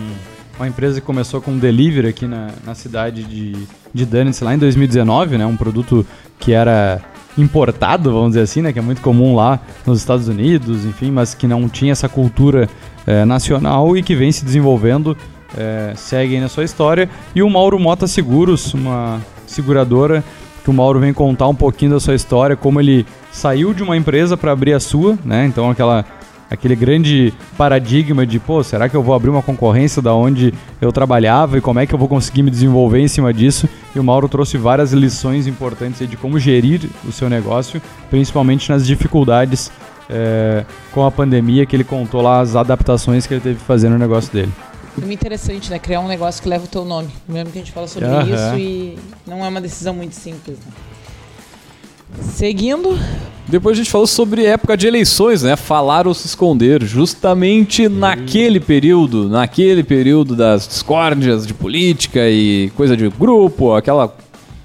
uma 0.59 0.67
empresa 0.67 0.99
que 0.99 1.07
começou 1.07 1.41
com 1.41 1.57
delivery 1.57 2.09
aqui 2.09 2.27
na, 2.27 2.49
na 2.65 2.75
cidade 2.75 3.23
de, 3.23 3.55
de 3.93 4.05
Danitz 4.05 4.41
lá 4.41 4.53
em 4.53 4.57
2019, 4.57 5.37
né? 5.37 5.45
Um 5.45 5.55
produto 5.55 6.05
que 6.37 6.51
era 6.51 7.01
importado, 7.37 8.11
vamos 8.11 8.29
dizer 8.31 8.41
assim, 8.41 8.61
né? 8.61 8.73
Que 8.73 8.79
é 8.79 8.81
muito 8.81 9.01
comum 9.01 9.33
lá 9.35 9.59
nos 9.85 9.99
Estados 9.99 10.27
Unidos, 10.27 10.83
enfim, 10.83 11.11
mas 11.11 11.33
que 11.33 11.47
não 11.47 11.69
tinha 11.69 11.93
essa 11.93 12.09
cultura 12.09 12.67
é, 13.07 13.23
nacional 13.23 13.95
e 13.95 14.03
que 14.03 14.13
vem 14.13 14.33
se 14.33 14.43
desenvolvendo, 14.43 15.15
é, 15.57 15.93
segue 15.95 16.37
na 16.41 16.49
sua 16.49 16.65
história. 16.65 17.09
E 17.33 17.41
o 17.41 17.49
Mauro 17.49 17.79
Mota 17.79 18.05
Seguros, 18.05 18.73
uma 18.73 19.21
seguradora 19.47 20.21
que 20.61 20.69
o 20.69 20.73
Mauro 20.73 20.99
vem 20.99 21.13
contar 21.13 21.47
um 21.47 21.55
pouquinho 21.55 21.91
da 21.91 22.01
sua 22.01 22.15
história, 22.15 22.57
como 22.57 22.81
ele 22.81 23.05
saiu 23.31 23.73
de 23.73 23.81
uma 23.81 23.95
empresa 23.95 24.35
para 24.35 24.51
abrir 24.51 24.73
a 24.73 24.79
sua, 24.79 25.17
né? 25.23 25.45
Então 25.45 25.69
aquela 25.69 26.03
aquele 26.49 26.75
grande 26.75 27.33
paradigma 27.57 28.25
de, 28.25 28.39
pô, 28.39 28.63
será 28.63 28.89
que 28.89 28.95
eu 28.95 29.03
vou 29.03 29.13
abrir 29.13 29.29
uma 29.29 29.41
concorrência 29.41 30.01
da 30.01 30.13
onde 30.13 30.53
eu 30.81 30.91
trabalhava 30.91 31.57
e 31.57 31.61
como 31.61 31.79
é 31.79 31.85
que 31.85 31.93
eu 31.93 31.99
vou 31.99 32.07
conseguir 32.07 32.43
me 32.43 32.49
desenvolver 32.51 32.99
em 32.99 33.07
cima 33.07 33.33
disso? 33.33 33.69
E 33.95 33.99
o 33.99 34.03
Mauro 34.03 34.27
trouxe 34.27 34.57
várias 34.57 34.91
lições 34.91 35.47
importantes 35.47 36.07
de 36.09 36.17
como 36.17 36.39
gerir 36.39 36.81
o 37.07 37.11
seu 37.11 37.29
negócio, 37.29 37.81
principalmente 38.09 38.69
nas 38.69 38.85
dificuldades 38.85 39.71
é, 40.09 40.65
com 40.91 41.05
a 41.05 41.11
pandemia, 41.11 41.65
que 41.65 41.75
ele 41.75 41.83
contou 41.83 42.21
lá 42.21 42.39
as 42.41 42.55
adaptações 42.55 43.27
que 43.27 43.33
ele 43.33 43.41
teve 43.41 43.59
que 43.59 43.65
fazer 43.65 43.89
no 43.89 43.97
negócio 43.97 44.33
dele. 44.33 44.51
É 44.97 45.05
muito 45.05 45.19
interessante, 45.19 45.69
né? 45.69 45.79
Criar 45.79 46.01
um 46.01 46.07
negócio 46.07 46.41
que 46.41 46.49
leva 46.49 46.65
o 46.65 46.67
teu 46.67 46.83
nome. 46.83 47.09
Mesmo 47.27 47.51
que 47.51 47.59
a 47.59 47.61
gente 47.61 47.71
fala 47.71 47.87
sobre 47.87 48.09
Aham. 48.09 48.23
isso 48.23 48.59
e 48.59 48.97
não 49.25 49.45
é 49.45 49.47
uma 49.47 49.61
decisão 49.61 49.93
muito 49.93 50.13
simples, 50.13 50.57
né? 50.57 50.71
Seguindo, 52.21 52.97
Depois 53.49 53.75
a 53.75 53.81
gente 53.81 53.89
falou 53.89 54.05
sobre 54.05 54.45
época 54.45 54.77
de 54.77 54.85
eleições, 54.85 55.41
né? 55.41 55.55
Falar 55.55 56.05
ou 56.05 56.13
se 56.13 56.27
esconder. 56.27 56.83
Justamente 56.83 57.89
naquele 57.89 58.59
período, 58.59 59.27
naquele 59.27 59.83
período 59.83 60.35
das 60.35 60.67
discórdias 60.67 61.47
de 61.47 61.53
política 61.55 62.29
e 62.29 62.71
coisa 62.75 62.95
de 62.95 63.09
grupo, 63.09 63.73
aquela 63.73 64.15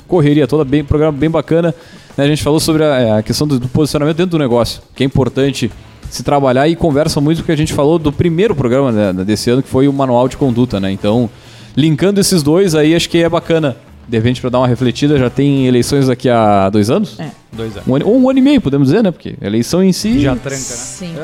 correria 0.06 0.46
toda, 0.46 0.64
bem, 0.64 0.84
programa 0.84 1.16
bem 1.16 1.30
bacana. 1.30 1.74
né? 2.14 2.24
A 2.24 2.28
gente 2.28 2.42
falou 2.42 2.60
sobre 2.60 2.84
a, 2.84 3.18
a 3.18 3.22
questão 3.22 3.46
do, 3.46 3.58
do 3.58 3.68
posicionamento 3.68 4.18
dentro 4.18 4.32
do 4.32 4.38
negócio, 4.38 4.82
que 4.94 5.02
é 5.02 5.06
importante 5.06 5.70
se 6.10 6.22
trabalhar 6.22 6.68
e 6.68 6.76
conversa 6.76 7.22
muito 7.22 7.38
com 7.38 7.44
o 7.44 7.46
que 7.46 7.52
a 7.52 7.56
gente 7.56 7.72
falou 7.72 7.98
do 7.98 8.12
primeiro 8.12 8.54
programa 8.54 8.92
né, 8.92 9.24
desse 9.24 9.48
ano, 9.48 9.62
que 9.62 9.68
foi 9.68 9.88
o 9.88 9.92
Manual 9.94 10.28
de 10.28 10.36
Conduta, 10.36 10.78
né? 10.78 10.92
Então, 10.92 11.30
linkando 11.74 12.20
esses 12.20 12.42
dois 12.42 12.74
aí, 12.74 12.94
acho 12.94 13.08
que 13.08 13.22
é 13.22 13.28
bacana. 13.30 13.76
De 14.08 14.16
repente, 14.16 14.40
para 14.40 14.50
dar 14.50 14.58
uma 14.58 14.68
refletida, 14.68 15.18
já 15.18 15.30
tem 15.30 15.66
eleições 15.66 16.06
daqui 16.08 16.28
a 16.28 16.68
dois 16.70 16.90
anos? 16.90 17.18
É. 17.18 17.30
Dois 17.52 17.72
anos. 17.76 17.88
Um 17.88 17.94
ano, 17.96 18.06
ou 18.06 18.20
um 18.20 18.28
ano 18.28 18.38
e 18.38 18.42
meio, 18.42 18.60
podemos 18.60 18.88
dizer, 18.88 19.02
né? 19.02 19.10
Porque 19.10 19.34
eleição 19.40 19.82
em 19.82 19.92
si. 19.92 20.20
Já 20.20 20.34
tranca, 20.36 20.56
né? 20.56 20.60
sim. 20.60 21.14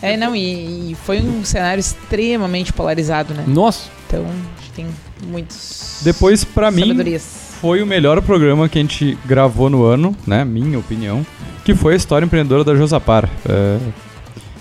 É, 0.00 0.16
não, 0.16 0.34
e, 0.34 0.92
e 0.92 0.96
foi 1.04 1.20
um 1.20 1.44
cenário 1.44 1.80
extremamente 1.80 2.72
polarizado, 2.72 3.32
né? 3.34 3.44
Nossa, 3.46 3.88
Então, 4.06 4.24
a 4.24 4.60
gente 4.60 4.72
tem 4.74 4.86
muitos. 5.26 6.00
Depois, 6.02 6.44
pra 6.44 6.70
mim, 6.72 6.96
foi 7.60 7.80
o 7.80 7.86
melhor 7.86 8.20
programa 8.20 8.68
que 8.68 8.78
a 8.78 8.82
gente 8.82 9.16
gravou 9.24 9.70
no 9.70 9.84
ano, 9.84 10.16
né? 10.26 10.44
Minha 10.44 10.78
opinião, 10.80 11.24
que 11.64 11.74
foi 11.74 11.92
a 11.92 11.96
história 11.96 12.26
empreendedora 12.26 12.64
da 12.64 12.74
Josapar. 12.74 13.30
É, 13.48 13.78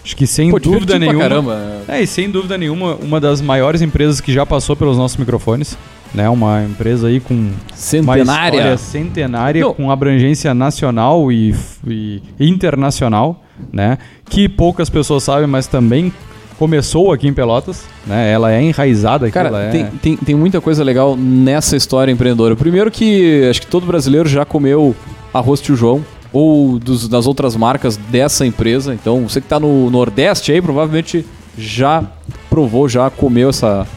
acho 0.06 0.16
que 0.16 0.28
sem 0.28 0.52
pô, 0.52 0.60
dúvida 0.60 1.00
nenhuma. 1.00 1.20
caramba. 1.22 1.82
É, 1.88 2.04
e 2.04 2.08
sem 2.08 2.30
dúvida 2.30 2.56
nenhuma, 2.56 2.94
uma 2.96 3.20
das 3.20 3.42
maiores 3.42 3.82
empresas 3.82 4.22
que 4.22 4.32
já 4.32 4.46
passou 4.46 4.76
pelos 4.76 4.98
nossos 4.98 5.18
microfones. 5.18 5.76
Né, 6.14 6.28
uma 6.28 6.64
empresa 6.66 7.08
aí 7.08 7.22
com 7.22 7.34
uma 7.34 7.52
Centenária. 7.74 8.22
história 8.58 8.78
centenária, 8.78 9.62
Não. 9.62 9.74
com 9.74 9.90
abrangência 9.90 10.54
nacional 10.54 11.32
e, 11.32 11.56
e 11.88 12.22
internacional, 12.40 13.42
né? 13.72 13.98
Que 14.26 14.50
poucas 14.50 14.90
pessoas 14.90 15.24
sabem, 15.24 15.48
mas 15.48 15.68
também 15.68 16.12
começou 16.60 17.14
aqui 17.14 17.30
em 17.30 17.34
Pelotas, 17.34 17.86
né? 18.06 18.30
Ela 18.30 18.52
é 18.52 18.62
enraizada 18.62 19.26
aqui, 19.28 19.34
Cara, 19.34 19.48
ela 19.48 19.62
é... 19.64 19.70
tem, 19.72 19.86
tem, 19.86 20.18
tem 20.18 20.36
muita 20.36 20.60
coisa 20.60 20.84
legal 20.84 21.16
nessa 21.16 21.78
história 21.78 22.12
empreendedora. 22.12 22.58
Primeiro 22.58 22.92
que 22.92 23.48
acho 23.50 23.62
que 23.62 23.68
todo 23.68 23.86
brasileiro 23.86 24.28
já 24.28 24.44
comeu 24.44 24.94
arroz 25.34 25.62
tio 25.62 25.78
João 25.78 26.04
ou 26.34 26.78
dos- 26.78 27.08
das 27.08 27.26
outras 27.26 27.56
marcas 27.56 27.96
dessa 27.96 28.46
empresa. 28.46 28.94
Então, 28.94 29.30
você 29.30 29.40
que 29.40 29.48
tá 29.48 29.60
no 29.62 29.90
Nordeste 29.90 30.52
aí, 30.52 30.62
provavelmente 30.62 31.26
já 31.58 32.04
provou, 32.50 32.90
já 32.90 33.10
comeu 33.10 33.50
essa 33.50 33.88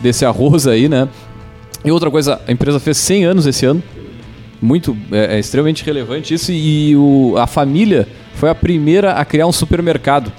desse 0.00 0.24
arroz 0.24 0.66
aí, 0.66 0.88
né? 0.88 1.08
E 1.84 1.90
outra 1.90 2.10
coisa, 2.10 2.40
a 2.46 2.52
empresa 2.52 2.80
fez 2.80 2.96
100 2.98 3.24
anos 3.24 3.46
esse 3.46 3.64
ano. 3.64 3.82
Muito, 4.60 4.96
é, 5.12 5.36
é 5.36 5.38
extremamente 5.38 5.84
relevante 5.84 6.34
isso. 6.34 6.50
E 6.52 6.96
o, 6.96 7.34
a 7.36 7.46
família 7.46 8.08
foi 8.34 8.50
a 8.50 8.54
primeira 8.54 9.12
a 9.12 9.24
criar 9.24 9.46
um 9.46 9.52
supermercado. 9.52 10.32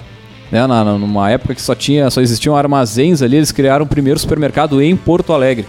Né, 0.50 0.66
na, 0.66 0.84
numa 0.84 1.30
época 1.30 1.54
que 1.54 1.62
só 1.62 1.74
tinha, 1.74 2.10
só 2.10 2.20
existiam 2.20 2.56
armazéns 2.56 3.22
ali, 3.22 3.36
eles 3.36 3.52
criaram 3.52 3.84
o 3.84 3.88
primeiro 3.88 4.18
supermercado 4.18 4.82
em 4.82 4.96
Porto 4.96 5.32
Alegre. 5.32 5.64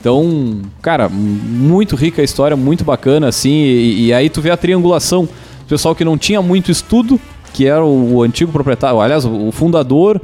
Então, 0.00 0.62
cara, 0.82 1.08
muito 1.08 1.94
rica 1.94 2.20
a 2.20 2.24
história, 2.24 2.56
muito 2.56 2.84
bacana, 2.84 3.28
assim, 3.28 3.50
e, 3.50 4.06
e 4.06 4.12
aí 4.12 4.28
tu 4.28 4.40
vê 4.40 4.50
a 4.50 4.56
triangulação. 4.56 5.24
O 5.24 5.68
pessoal 5.68 5.94
que 5.94 6.04
não 6.04 6.18
tinha 6.18 6.42
muito 6.42 6.72
estudo, 6.72 7.20
que 7.52 7.66
era 7.66 7.84
o, 7.84 8.14
o 8.16 8.22
antigo 8.22 8.50
proprietário, 8.50 9.00
aliás, 9.00 9.24
o, 9.24 9.48
o 9.48 9.52
fundador, 9.52 10.20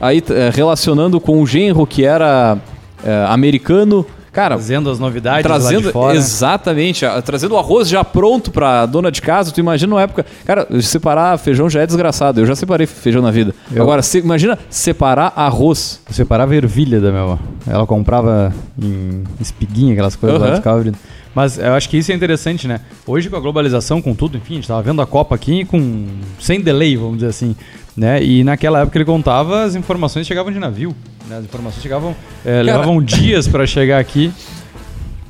aí 0.00 0.22
eh, 0.30 0.50
relacionando 0.52 1.20
com 1.20 1.42
o 1.42 1.46
genro 1.46 1.86
que 1.86 2.04
era 2.04 2.56
eh, 3.04 3.26
americano. 3.28 4.06
Cara, 4.36 4.54
Trazendo 4.56 4.90
as 4.90 4.98
novidades 4.98 5.50
lá 5.50 5.58
trazendo 5.58 5.86
de 5.86 5.92
fora. 5.92 6.14
exatamente, 6.16 7.06
a- 7.06 7.22
trazendo 7.22 7.54
o 7.54 7.58
arroz 7.58 7.88
já 7.88 8.04
pronto 8.04 8.50
pra 8.50 8.84
dona 8.84 9.10
de 9.10 9.22
casa. 9.22 9.50
Tu 9.50 9.60
imagina 9.60 9.94
uma 9.94 10.02
época, 10.02 10.26
cara, 10.44 10.66
separar 10.82 11.38
feijão 11.38 11.70
já 11.70 11.80
é 11.80 11.86
desgraçado. 11.86 12.40
Eu 12.40 12.46
já 12.46 12.54
separei 12.54 12.86
feijão 12.86 13.22
na 13.22 13.30
vida. 13.30 13.54
Eu- 13.72 13.82
Agora, 13.82 14.02
se- 14.02 14.18
imagina 14.18 14.58
separar 14.68 15.32
arroz. 15.34 16.00
Eu 16.06 16.12
separava 16.14 16.54
ervilha 16.54 17.00
da 17.00 17.10
minha 17.10 17.22
avó. 17.22 17.38
Ela 17.66 17.86
comprava 17.86 18.52
em 18.78 19.24
espiguinha, 19.40 19.94
aquelas 19.94 20.14
coisas 20.14 20.38
lá 20.38 20.46
Aham. 20.48 20.54
de 20.56 20.60
cabra. 20.60 20.92
Mas 21.34 21.58
eu 21.58 21.72
acho 21.74 21.88
que 21.88 21.96
isso 21.96 22.12
é 22.12 22.14
interessante, 22.14 22.68
né? 22.68 22.80
Hoje 23.06 23.28
com 23.30 23.36
a 23.36 23.40
globalização, 23.40 24.00
com 24.02 24.14
tudo, 24.14 24.36
enfim, 24.36 24.54
a 24.54 24.56
gente 24.56 24.68
tava 24.68 24.82
vendo 24.82 25.00
a 25.02 25.06
Copa 25.06 25.34
aqui 25.34 25.64
com 25.64 26.06
sem 26.38 26.60
delay, 26.60 26.96
vamos 26.96 27.16
dizer 27.16 27.28
assim, 27.28 27.56
né? 27.96 28.22
E 28.22 28.44
naquela 28.44 28.80
época 28.80 28.98
ele 28.98 29.04
contava, 29.04 29.64
as 29.64 29.74
informações 29.74 30.26
chegavam 30.26 30.52
de 30.52 30.58
navio, 30.58 30.94
né? 31.28 31.38
As 31.38 31.44
informações 31.44 31.82
chegavam, 31.82 32.14
é, 32.44 32.62
levavam 32.62 33.02
dias 33.02 33.48
para 33.48 33.66
chegar 33.66 33.98
aqui. 33.98 34.32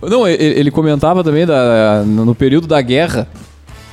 Não, 0.03 0.29
ele 0.29 0.71
comentava 0.71 1.25
também 1.25 1.47
da, 1.47 2.03
no 2.05 2.35
período 2.35 2.67
da 2.67 2.81
guerra. 2.81 3.27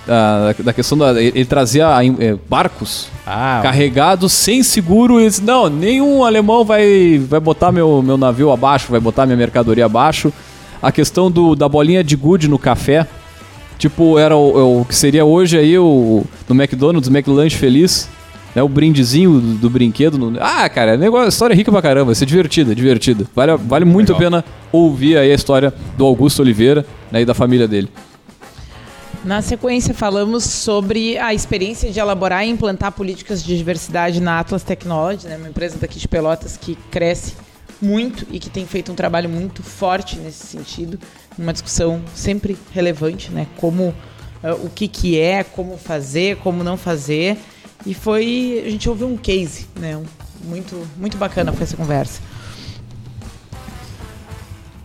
Da, 0.06 0.54
da 0.60 0.74
questão 0.74 0.98
da. 0.98 1.22
Ele 1.22 1.46
trazia 1.46 1.88
eh, 2.20 2.36
barcos 2.50 3.08
Ah, 3.26 3.62
carregados 3.64 4.34
sem 4.34 4.62
seguro. 4.62 5.22
E 5.22 5.28
disse, 5.28 5.42
não, 5.42 5.70
nenhum 5.70 6.26
alemão 6.26 6.66
vai, 6.66 7.18
vai 7.20 7.40
botar 7.40 7.72
meu, 7.72 8.02
meu 8.02 8.18
navio 8.18 8.52
abaixo, 8.52 8.92
vai 8.92 9.00
botar 9.00 9.26
minha 9.26 9.38
mercadoria 9.38 9.86
abaixo. 9.86 10.32
A 10.82 10.92
questão 10.92 11.32
do, 11.32 11.56
da 11.56 11.70
bolinha 11.70 12.04
de 12.04 12.18
gude 12.18 12.50
no 12.50 12.60
café. 12.60 13.08
Tipo, 13.80 14.20
era 14.20 14.36
o, 14.36 14.82
o 14.82 14.86
que 14.86 14.94
seria 14.94 15.24
hoje 15.24 15.58
aí 15.58 15.78
o 15.80 16.26
no 16.50 16.56
McDonald's, 16.62 17.10
McLanche 17.10 17.56
Feliz. 17.56 18.10
Né, 18.56 18.62
o 18.62 18.70
brindezinho 18.70 19.40
do, 19.40 19.54
do 19.56 19.70
brinquedo. 19.70 20.18
no- 20.18 20.38
Ah, 20.40 20.70
cara, 20.70 20.94
é 20.94 20.98
negócio, 20.98 21.30
história 21.30 21.56
rica 21.56 21.72
pra 21.72 21.82
caramba. 21.82 22.06
Vai 22.06 22.16
ser 22.16 22.26
divertida, 22.26 22.76
divertida. 22.76 23.26
Vale, 23.36 23.58
vale 23.58 23.86
muito 23.86 24.14
a 24.14 24.16
pena 24.16 24.46
ouvir 24.72 25.18
aí 25.18 25.32
a 25.32 25.36
história 25.36 25.74
do 25.98 26.06
Augusto 26.06 26.42
Oliveira 26.42 26.86
né, 27.12 27.22
e 27.22 27.26
da 27.26 27.34
família 27.34 27.68
dele. 27.68 27.90
Na 29.24 29.42
sequência, 29.42 29.94
falamos 29.94 30.44
sobre 30.44 31.18
a 31.18 31.34
experiência 31.34 31.90
de 31.90 31.98
elaborar 32.00 32.46
e 32.46 32.50
implantar 32.50 32.92
políticas 32.92 33.42
de 33.42 33.58
diversidade 33.58 34.20
na 34.22 34.40
Atlas 34.40 34.64
Technology, 34.64 35.28
né, 35.28 35.38
uma 35.38 35.48
empresa 35.48 35.78
daqui 35.80 35.98
de 35.98 36.08
Pelotas 36.10 36.58
que 36.58 36.76
cresce 36.92 37.34
muito 37.82 38.28
e 38.30 38.38
que 38.38 38.50
tem 38.50 38.66
feito 38.66 38.92
um 38.92 38.96
trabalho 38.96 39.30
muito 39.30 39.64
forte 39.64 40.18
nesse 40.18 40.46
sentido, 40.46 41.00
uma 41.40 41.54
discussão 41.54 42.02
sempre 42.14 42.58
relevante, 42.74 43.32
né, 43.32 43.48
como 43.58 43.96
eh, 44.44 44.52
o 44.54 44.70
que 44.70 44.90
que 44.90 45.18
é, 45.18 45.42
como 45.44 45.78
fazer, 45.78 46.36
como 46.38 46.62
não 46.62 46.76
fazer, 46.76 47.38
e 47.86 47.94
foi 47.94 48.64
a 48.66 48.70
gente 48.70 48.90
ouviu 48.90 49.08
um 49.08 49.18
case, 49.18 49.68
né, 49.80 50.02
muito 50.44 50.88
muito 50.98 51.18
bacana 51.18 51.52
foi 51.52 51.64
essa 51.64 51.78
conversa. 51.78 52.22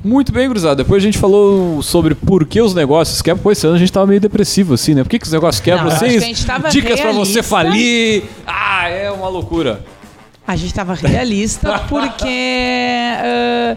Muito 0.03 0.33
bem, 0.33 0.47
gurizada. 0.47 0.77
Depois 0.77 1.03
a 1.03 1.07
gente 1.07 1.19
falou 1.19 1.83
sobre 1.83 2.15
por 2.15 2.47
que 2.47 2.61
os 2.61 2.73
negócios 2.73 3.21
quebram. 3.21 3.43
Pô, 3.43 3.51
esse 3.51 3.67
ano 3.67 3.75
a 3.75 3.79
gente 3.79 3.93
tava 3.93 4.07
meio 4.07 4.21
depressivo, 4.21 4.75
assim, 4.75 4.95
né? 4.95 5.03
Por 5.03 5.09
que, 5.09 5.19
que 5.19 5.27
os 5.27 5.33
negócios 5.33 5.61
quebram? 5.63 5.87
Não, 5.87 5.93
acho 5.93 6.05
Vocês, 6.05 6.45
tava 6.45 6.69
dicas 6.69 7.01
pra 7.01 7.11
você 7.11 7.43
falir. 7.43 8.23
Ah, 8.47 8.89
é 8.89 9.11
uma 9.11 9.29
loucura. 9.29 9.85
A 10.47 10.55
gente 10.57 10.69
estava 10.69 10.95
realista 10.95 11.81
porque 11.91 12.25
eh, 12.27 13.77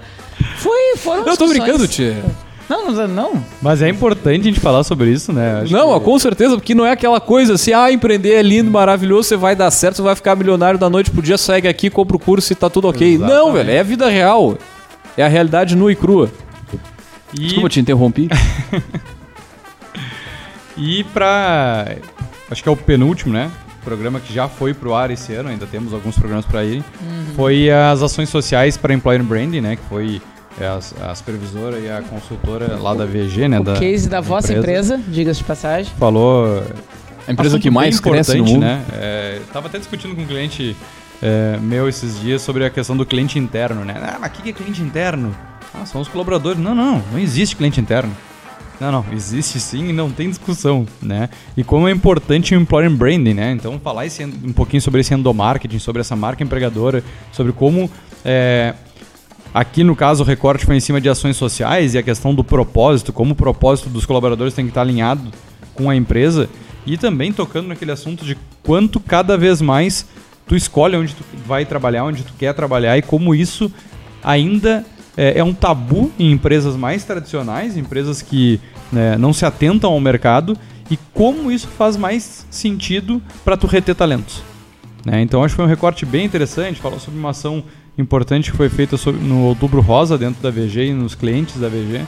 foi 0.57 0.95
foram 0.97 1.25
Eu 1.25 1.35
tô 1.35 1.47
brincando, 1.47 1.87
tia. 1.87 2.23
Não, 2.71 2.89
não, 2.91 3.07
não. 3.07 3.43
Mas 3.61 3.81
é 3.81 3.89
importante 3.89 4.41
a 4.41 4.43
gente 4.45 4.59
falar 4.59 4.83
sobre 4.85 5.09
isso, 5.11 5.33
né? 5.33 5.61
Acho 5.61 5.73
Não, 5.73 5.99
que- 5.99 6.05
com 6.05 6.17
certeza, 6.17 6.55
porque 6.55 6.73
não 6.73 6.85
é 6.85 6.91
aquela 6.91 7.19
coisa 7.19 7.55
assim, 7.55 7.73
ah, 7.73 7.91
empreender 7.91 8.33
é 8.33 8.41
lindo, 8.41 8.71
maravilhoso, 8.71 9.27
você 9.27 9.35
vai 9.35 9.55
dar 9.55 9.69
certo, 9.71 9.97
você 9.97 10.01
vai 10.01 10.15
ficar 10.15 10.35
milionário 10.37 10.79
da 10.79 10.89
noite 10.89 11.11
pro 11.11 11.21
dia, 11.21 11.37
segue 11.37 11.67
aqui, 11.67 11.89
compra 11.89 12.15
o 12.15 12.19
curso 12.19 12.51
e 12.53 12.55
tá 12.55 12.69
tudo 12.69 12.87
ok. 12.87 13.17
Não, 13.17 13.25
Exatamente. 13.27 13.53
velho, 13.53 13.71
é 13.71 13.79
a 13.79 13.83
vida 13.83 14.07
real. 14.09 14.57
É 15.17 15.23
a 15.23 15.27
realidade 15.27 15.75
nua 15.75 15.91
e 15.91 15.95
crua. 15.95 16.31
E, 17.33 17.41
Desculpa, 17.41 17.67
te 17.69 17.79
interrompi. 17.81 18.29
e 20.77 21.03
pra. 21.05 21.95
Acho 22.49 22.63
que 22.63 22.69
é 22.69 22.71
o 22.71 22.75
penúltimo, 22.77 23.33
né? 23.33 23.51
Programa 23.83 24.19
que 24.19 24.33
já 24.33 24.47
foi 24.47 24.73
pro 24.73 24.93
ar 24.93 25.09
esse 25.11 25.33
ano, 25.33 25.49
ainda 25.49 25.65
temos 25.65 25.93
alguns 25.93 26.15
programas 26.17 26.45
pra 26.45 26.63
ir. 26.63 26.83
Foi 27.35 27.69
as 27.69 28.01
ações 28.01 28.29
sociais 28.29 28.77
para 28.77 28.93
Employer 28.93 29.23
Branding, 29.23 29.61
né? 29.61 29.75
Que 29.75 29.81
foi 29.89 30.21
é 30.59 30.65
a, 30.65 30.79
a 31.11 31.15
supervisora 31.15 31.79
e 31.79 31.89
a 31.89 32.01
consultora 32.01 32.75
lá 32.77 32.93
da 32.93 33.05
VG, 33.05 33.47
né? 33.47 33.59
O 33.59 33.63
da, 33.63 33.73
case 33.73 34.09
da 34.09 34.21
vossa 34.21 34.53
empresa, 34.53 34.99
diga-se 35.07 35.39
de 35.39 35.45
passagem. 35.45 35.91
Falou. 35.97 36.63
A 37.27 37.31
empresa 37.31 37.59
que 37.59 37.69
mais 37.69 37.99
cresce 37.99 38.37
no 38.37 38.45
mundo. 38.45 38.61
né? 38.61 38.83
É, 38.93 39.41
tava 39.53 39.67
até 39.67 39.77
discutindo 39.77 40.15
com 40.15 40.23
um 40.23 40.25
cliente 40.25 40.75
é, 41.21 41.57
meu 41.61 41.87
esses 41.87 42.19
dias 42.19 42.41
sobre 42.41 42.65
a 42.65 42.69
questão 42.69 42.97
do 42.97 43.05
cliente 43.05 43.37
interno, 43.37 43.85
né? 43.85 43.95
Ah, 44.01 44.17
mas 44.19 44.31
o 44.31 44.33
que 44.33 44.49
é 44.49 44.53
cliente 44.53 44.81
interno? 44.81 45.35
Ah, 45.73 45.85
são 45.85 46.01
os 46.01 46.07
colaboradores. 46.07 46.59
Não, 46.59 46.73
não, 46.73 47.01
não 47.11 47.19
existe 47.19 47.55
cliente 47.55 47.79
interno. 47.79 48.11
Não, 48.79 48.91
não, 48.91 49.05
existe 49.13 49.59
sim 49.59 49.89
e 49.89 49.93
não 49.93 50.09
tem 50.09 50.27
discussão, 50.27 50.87
né? 50.99 51.29
E 51.55 51.63
como 51.63 51.87
é 51.87 51.91
importante 51.91 52.55
o 52.55 52.59
employer 52.59 52.89
branding, 52.89 53.35
né? 53.35 53.51
Então, 53.51 53.79
falar 53.79 54.07
esse, 54.07 54.25
um 54.25 54.51
pouquinho 54.51 54.81
sobre 54.81 55.01
esse 55.01 55.13
endomarketing, 55.13 55.77
sobre 55.77 55.99
essa 55.99 56.15
marca 56.15 56.43
empregadora, 56.43 57.03
sobre 57.31 57.53
como 57.53 57.87
é, 58.25 58.73
Aqui, 59.53 59.83
no 59.83 59.95
caso, 59.95 60.23
o 60.23 60.25
recorte 60.25 60.65
foi 60.65 60.77
em 60.77 60.79
cima 60.79 61.01
de 61.01 61.09
ações 61.09 61.35
sociais 61.35 61.93
e 61.93 61.97
a 61.97 62.03
questão 62.03 62.33
do 62.33 62.43
propósito, 62.43 63.11
como 63.11 63.33
o 63.33 63.35
propósito 63.35 63.89
dos 63.89 64.05
colaboradores 64.05 64.53
tem 64.53 64.65
que 64.65 64.71
estar 64.71 64.81
alinhado 64.81 65.29
com 65.73 65.89
a 65.89 65.95
empresa 65.95 66.49
e 66.85 66.97
também 66.97 67.33
tocando 67.33 67.67
naquele 67.67 67.91
assunto 67.91 68.23
de 68.23 68.37
quanto 68.63 68.99
cada 68.99 69.37
vez 69.37 69.61
mais 69.61 70.05
tu 70.47 70.55
escolhe 70.55 70.95
onde 70.95 71.13
tu 71.13 71.23
vai 71.45 71.65
trabalhar, 71.65 72.05
onde 72.05 72.23
tu 72.23 72.33
quer 72.37 72.53
trabalhar 72.53 72.97
e 72.97 73.01
como 73.01 73.35
isso 73.35 73.71
ainda 74.23 74.85
é, 75.17 75.39
é 75.39 75.43
um 75.43 75.53
tabu 75.53 76.11
em 76.17 76.31
empresas 76.31 76.77
mais 76.77 77.03
tradicionais, 77.03 77.75
empresas 77.75 78.21
que 78.21 78.59
né, 78.91 79.17
não 79.17 79.33
se 79.33 79.45
atentam 79.45 79.91
ao 79.91 79.99
mercado 79.99 80.57
e 80.89 80.97
como 81.13 81.51
isso 81.51 81.67
faz 81.67 81.97
mais 81.97 82.45
sentido 82.49 83.21
para 83.43 83.57
tu 83.57 83.67
reter 83.67 83.95
talentos. 83.95 84.41
Né? 85.05 85.21
Então 85.21 85.43
acho 85.43 85.53
que 85.53 85.57
foi 85.57 85.65
um 85.65 85.69
recorte 85.69 86.05
bem 86.05 86.25
interessante, 86.25 86.79
falou 86.79 86.99
sobre 86.99 87.19
uma 87.19 87.31
ação 87.31 87.63
importante 87.97 88.51
que 88.51 88.57
foi 88.57 88.69
feita 88.69 88.95
no 89.21 89.43
Outubro 89.43 89.81
Rosa 89.81 90.17
dentro 90.17 90.41
da 90.41 90.49
VG 90.49 90.87
e 90.87 90.93
nos 90.93 91.13
clientes 91.15 91.57
da 91.59 91.67
VG. 91.67 92.01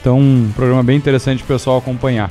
Então 0.00 0.18
um 0.18 0.50
programa 0.54 0.82
bem 0.82 0.96
interessante 0.96 1.42
para 1.42 1.54
o 1.54 1.58
pessoal 1.58 1.78
acompanhar. 1.78 2.30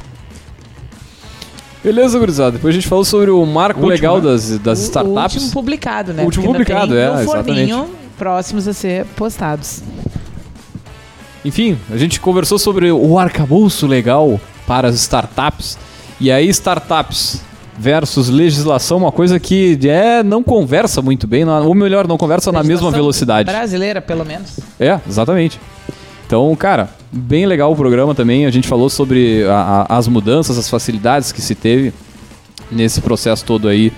Beleza, 1.83 2.19
gurizada. 2.19 2.51
Depois 2.53 2.73
a 2.73 2.77
gente 2.77 2.87
falou 2.87 3.05
sobre 3.05 3.31
o 3.31 3.45
marco 3.45 3.79
Último, 3.79 3.93
legal 3.93 4.17
né? 4.17 4.23
das, 4.23 4.59
das 4.59 4.79
O- 4.79 4.81
O 4.81 4.85
startups. 4.85 5.35
último 5.35 5.51
publicado, 5.51 6.13
né? 6.13 6.23
O 6.23 6.25
último 6.25 6.45
Porque 6.45 6.57
publicado, 6.65 6.97
é, 6.97 7.13
no 7.13 7.21
exatamente. 7.21 7.73
próximos 8.17 8.67
a 8.67 8.73
ser 8.73 9.05
postados. 9.15 9.81
Enfim, 11.45 11.77
a 11.89 11.95
gente 11.95 12.19
conversou 12.19 12.59
sobre 12.59 12.91
o 12.91 13.17
arcabouço 13.17 13.87
legal 13.87 14.39
para 14.67 14.89
as 14.89 14.95
startups. 14.95 15.77
E 16.19 16.29
aí, 16.29 16.49
startups 16.49 17.41
versus 17.79 18.27
legislação, 18.27 18.97
uma 18.97 19.11
coisa 19.11 19.39
que 19.39 19.79
é, 19.87 20.21
não 20.21 20.43
conversa 20.43 21.01
muito 21.01 21.25
bem, 21.25 21.45
não- 21.45 21.65
ou 21.65 21.73
melhor, 21.73 22.07
não 22.07 22.17
conversa 22.17 22.51
na 22.51 22.61
mesma 22.61 22.91
velocidade. 22.91 23.49
Brasileira, 23.49 24.01
pelo 24.01 24.25
menos. 24.25 24.59
É, 24.79 24.99
exatamente. 25.07 25.57
Então, 26.27 26.53
cara, 26.57 26.89
bem 27.11 27.45
legal 27.45 27.71
o 27.71 27.75
programa 27.75 28.13
também. 28.13 28.45
A 28.45 28.51
gente 28.51 28.67
falou 28.67 28.89
sobre 28.89 29.45
a- 29.45 29.85
a- 29.89 29.97
as 29.97 30.07
mudanças, 30.07 30.57
as 30.57 30.69
facilidades 30.69 31.31
que 31.31 31.41
se 31.41 31.55
teve 31.55 31.93
nesse 32.69 32.99
processo 33.01 33.43
todo 33.45 33.67
aí. 33.67 33.91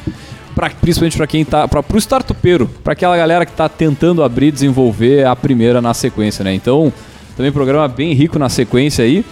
Pra, 0.53 0.69
principalmente 0.69 1.17
para 1.17 1.27
quem 1.27 1.43
tá. 1.43 1.67
Pra, 1.67 1.81
pro 1.81 1.97
startupeiro, 1.97 2.69
para 2.83 2.93
aquela 2.93 3.17
galera 3.17 3.45
que 3.45 3.51
tá 3.53 3.67
tentando 3.67 4.21
abrir 4.23 4.47
e 4.47 4.51
desenvolver 4.51 5.25
a 5.25 5.35
primeira 5.35 5.81
na 5.81 5.93
sequência, 5.93 6.43
né? 6.43 6.53
Então, 6.53 6.91
também 7.35 7.51
programa 7.51 7.87
bem 7.87 8.13
rico 8.13 8.37
na 8.37 8.47
sequência 8.49 9.03
aí. 9.03 9.25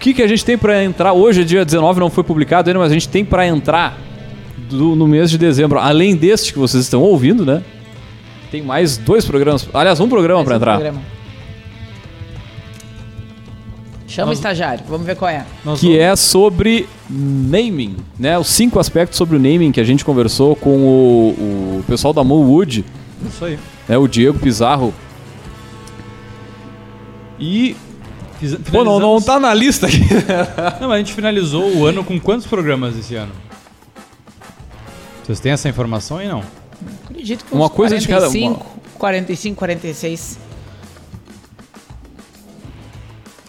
O 0.00 0.02
que, 0.02 0.14
que 0.14 0.22
a 0.22 0.26
gente 0.26 0.42
tem 0.42 0.56
para 0.56 0.82
entrar? 0.82 1.12
Hoje, 1.12 1.42
é 1.42 1.44
dia 1.44 1.62
19, 1.62 2.00
não 2.00 2.08
foi 2.08 2.24
publicado 2.24 2.70
ainda, 2.70 2.78
mas 2.80 2.90
a 2.90 2.94
gente 2.94 3.06
tem 3.06 3.22
para 3.22 3.46
entrar 3.46 3.98
do- 4.70 4.96
no 4.96 5.06
mês 5.06 5.30
de 5.30 5.36
dezembro, 5.36 5.78
além 5.78 6.16
deste 6.16 6.54
que 6.54 6.58
vocês 6.58 6.82
estão 6.84 7.02
ouvindo, 7.02 7.44
né? 7.44 7.62
Tem 8.50 8.62
mais 8.62 8.96
dois 8.96 9.26
programas. 9.26 9.68
Aliás, 9.74 10.00
um 10.00 10.08
programa 10.08 10.42
para 10.42 10.54
um 10.54 10.56
entrar. 10.56 10.72
programa. 10.78 11.02
Chama 14.08 14.30
o 14.30 14.32
estagiário, 14.32 14.82
vamos 14.88 15.06
ver 15.06 15.16
qual 15.16 15.30
é. 15.30 15.44
Nós 15.62 15.78
que 15.78 15.88
vamos- 15.88 16.00
é 16.02 16.16
sobre 16.16 16.88
naming, 17.10 17.96
né? 18.18 18.38
Os 18.38 18.48
cinco 18.48 18.80
aspectos 18.80 19.18
sobre 19.18 19.36
o 19.36 19.38
naming 19.38 19.70
que 19.70 19.80
a 19.82 19.84
gente 19.84 20.02
conversou 20.02 20.56
com 20.56 20.78
o, 20.78 21.78
o 21.80 21.84
pessoal 21.86 22.14
da 22.14 22.24
Moonwood, 22.24 22.86
Isso 23.28 23.44
aí. 23.44 23.58
né? 23.86 23.98
O 23.98 24.08
Diego 24.08 24.38
Pizarro. 24.38 24.94
E. 27.38 27.76
Fiz- 28.40 28.54
Pô, 28.70 28.82
não, 28.82 28.98
não 28.98 29.20
finalizamos- 29.20 29.24
tá 29.26 29.38
na 29.40 29.52
lista 29.54 29.86
aqui. 29.86 30.00
Não, 30.80 30.88
mas 30.88 30.92
a 30.92 30.98
gente 30.98 31.12
finalizou 31.12 31.76
o 31.76 31.84
ano 31.86 32.02
com 32.02 32.18
quantos 32.18 32.46
programas 32.46 32.96
esse 32.96 33.14
ano? 33.14 33.32
Vocês 35.24 35.38
têm 35.38 35.52
essa 35.52 35.68
informação 35.68 36.16
aí 36.16 36.26
não? 36.26 36.42
Acredito 37.04 37.44
que 37.44 37.54
Uma 37.54 37.66
uns 37.66 37.70
coisa 37.72 37.98
de 37.98 38.08
cada- 38.08 38.26
45, 38.26 38.66
45, 38.98 39.56
46. 39.56 40.38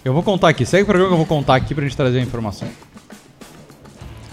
Eu 0.04 0.14
vou 0.14 0.24
contar 0.24 0.50
aqui. 0.50 0.66
Segue 0.66 0.84
o 0.84 0.86
programa 0.86 1.10
que 1.10 1.14
eu 1.14 1.18
vou 1.18 1.26
contar 1.26 1.56
aqui 1.56 1.74
pra 1.74 1.84
gente 1.84 1.96
trazer 1.96 2.20
a 2.20 2.22
informação. 2.22 2.68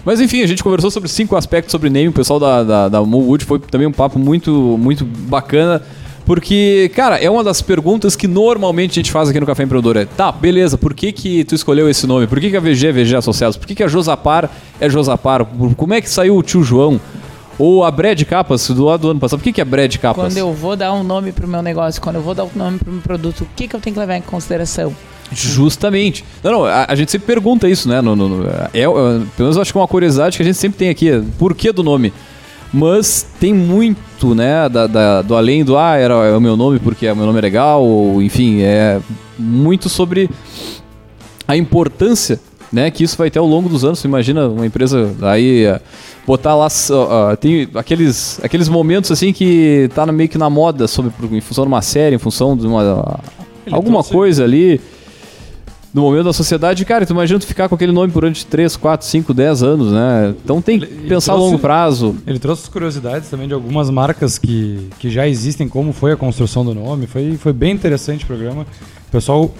Mas 0.03 0.19
enfim, 0.19 0.41
a 0.41 0.47
gente 0.47 0.63
conversou 0.63 0.89
sobre 0.89 1.07
cinco 1.09 1.35
aspectos 1.35 1.71
sobre 1.71 1.89
naming. 1.89 2.07
O 2.07 2.13
pessoal 2.13 2.39
da, 2.39 2.63
da, 2.63 2.89
da 2.89 2.99
foi 3.45 3.59
também 3.59 3.87
um 3.87 3.91
papo 3.91 4.17
muito, 4.17 4.51
muito 4.79 5.05
bacana. 5.05 5.81
Porque, 6.29 6.91
cara, 6.93 7.17
é 7.17 7.27
uma 7.27 7.43
das 7.43 7.59
perguntas 7.59 8.15
que 8.15 8.27
normalmente 8.27 8.91
a 8.91 8.95
gente 9.01 9.11
faz 9.11 9.29
aqui 9.29 9.39
no 9.39 9.47
Café 9.47 9.63
Empreendedor. 9.63 9.97
É, 9.97 10.05
tá, 10.05 10.31
beleza, 10.31 10.77
por 10.77 10.93
que 10.93 11.11
que 11.11 11.43
tu 11.43 11.55
escolheu 11.55 11.89
esse 11.89 12.05
nome? 12.05 12.27
Por 12.27 12.39
que 12.39 12.51
que 12.51 12.55
a 12.55 12.59
VG 12.59 12.85
é 12.85 12.91
VG 12.91 13.15
Associados? 13.15 13.57
Por 13.57 13.65
que 13.65 13.73
que 13.73 13.81
a 13.81 13.87
Josapar 13.87 14.47
é 14.79 14.87
Josapar? 14.87 15.43
Como 15.75 15.91
é 15.91 15.99
que 15.99 16.07
saiu 16.07 16.37
o 16.37 16.43
tio 16.43 16.61
João? 16.61 17.01
Ou 17.57 17.83
a 17.83 17.89
Brad 17.89 18.21
Capas, 18.25 18.69
do 18.69 18.85
lado 18.85 19.01
do 19.01 19.09
ano 19.09 19.19
passado. 19.19 19.39
Por 19.39 19.43
que 19.43 19.53
que 19.53 19.59
é 19.59 19.65
Brad 19.65 19.95
Capas? 19.97 20.23
Quando 20.31 20.37
eu 20.37 20.53
vou 20.53 20.75
dar 20.75 20.93
um 20.93 21.03
nome 21.03 21.31
pro 21.31 21.47
meu 21.47 21.63
negócio, 21.63 21.99
quando 21.99 22.17
eu 22.17 22.21
vou 22.21 22.35
dar 22.35 22.43
um 22.43 22.49
nome 22.55 22.77
pro 22.77 22.91
meu 22.93 23.01
produto, 23.01 23.41
o 23.41 23.47
que, 23.55 23.67
que 23.67 23.75
eu 23.75 23.79
tenho 23.79 23.95
que 23.95 23.99
levar 23.99 24.15
em 24.15 24.21
consideração? 24.21 24.95
Justamente. 25.31 26.23
Não, 26.43 26.51
não, 26.51 26.65
a, 26.65 26.85
a 26.89 26.93
gente 26.95 27.11
sempre 27.11 27.25
pergunta 27.25 27.67
isso, 27.67 27.89
né? 27.89 28.01
No, 28.01 28.15
no- 28.15 28.29
no- 28.29 28.47
é, 28.47 28.69
é, 28.81 28.83
pelo 28.83 29.25
menos 29.39 29.55
eu 29.55 29.61
acho 29.63 29.71
que 29.71 29.77
é 29.77 29.81
uma 29.81 29.87
curiosidade 29.87 30.37
que 30.37 30.43
a 30.43 30.45
gente 30.45 30.57
sempre 30.59 30.77
tem 30.77 30.89
aqui. 30.89 31.09
é, 31.09 31.21
Por 31.39 31.55
que 31.55 31.71
do 31.71 31.81
nome? 31.83 32.13
Mas 32.71 33.25
tem 33.39 33.53
muito, 33.53 34.35
né? 34.35 34.69
Da, 34.69 34.85
da- 34.87 35.21
do 35.21 35.35
além 35.35 35.63
do, 35.63 35.77
ah, 35.77 35.95
era 35.95 36.13
é 36.13 36.35
o 36.35 36.41
meu 36.41 36.55
nome 36.55 36.79
porque 36.79 37.05
é 37.07 37.13
o 37.13 37.15
meu 37.15 37.25
nome 37.25 37.39
é 37.39 37.41
legal, 37.41 37.83
ou 37.83 38.21
enfim, 38.21 38.61
é 38.61 38.99
muito 39.37 39.89
sobre 39.89 40.29
a 41.47 41.57
importância, 41.57 42.39
né? 42.71 42.91
Que 42.91 43.03
isso 43.03 43.17
vai 43.17 43.31
ter 43.31 43.39
ao 43.39 43.47
longo 43.47 43.67
dos 43.69 43.83
anos. 43.83 43.99
Você 43.99 44.07
imagina 44.07 44.47
uma 44.47 44.65
empresa 44.67 45.11
aí 45.23 45.65
é, 45.65 45.81
botar 46.27 46.53
lá, 46.55 46.67
ó, 46.91 47.35
tem 47.35 47.67
aqueles, 47.73 48.39
aqueles 48.43 48.69
momentos 48.69 49.11
assim 49.11 49.33
que 49.33 49.89
tá 49.95 50.05
meio 50.05 50.29
que 50.29 50.37
na 50.37 50.49
moda 50.49 50.87
sobre 50.87 51.11
em 51.35 51.41
função 51.41 51.63
de 51.63 51.67
uma 51.69 51.81
série, 51.81 52.15
em 52.15 52.19
função 52.19 52.55
de 52.55 52.67
uma 52.67 53.19
Ele 53.65 53.75
alguma 53.75 53.95
trouxe- 54.03 54.11
coisa 54.13 54.43
ali 54.43 54.79
no 55.93 56.01
momento 56.03 56.25
da 56.25 56.33
sociedade, 56.33 56.85
cara, 56.85 57.05
tu 57.05 57.13
imagina 57.13 57.39
tu 57.39 57.47
ficar 57.47 57.67
com 57.67 57.75
aquele 57.75 57.91
nome 57.91 58.11
durante 58.13 58.45
3, 58.45 58.75
4, 58.77 59.07
5, 59.07 59.33
10 59.33 59.63
anos, 59.63 59.91
né? 59.91 60.35
Então 60.43 60.61
tem 60.61 60.79
que 60.79 60.85
Ele- 60.85 61.07
pensar 61.09 61.31
a 61.31 61.35
trouxe- 61.35 61.51
longo 61.51 61.59
prazo. 61.59 62.15
Ele 62.27 62.37
trouxe 62.39 62.63
as 62.63 62.69
curiosidades 62.69 63.29
também 63.29 63.47
de 63.47 63.53
algumas 63.53 63.89
marcas 63.89 64.37
que, 64.37 64.87
que 64.99 65.09
já 65.09 65.27
existem, 65.27 65.67
como 65.67 65.91
foi 65.91 66.11
a 66.11 66.15
construção 66.17 66.63
do 66.63 66.73
nome. 66.75 67.07
Foi, 67.07 67.37
foi 67.37 67.53
bem 67.53 67.71
interessante 67.73 68.23
o 68.23 68.27
programa. 68.27 68.63
O 69.07 69.11
pessoal 69.11 69.51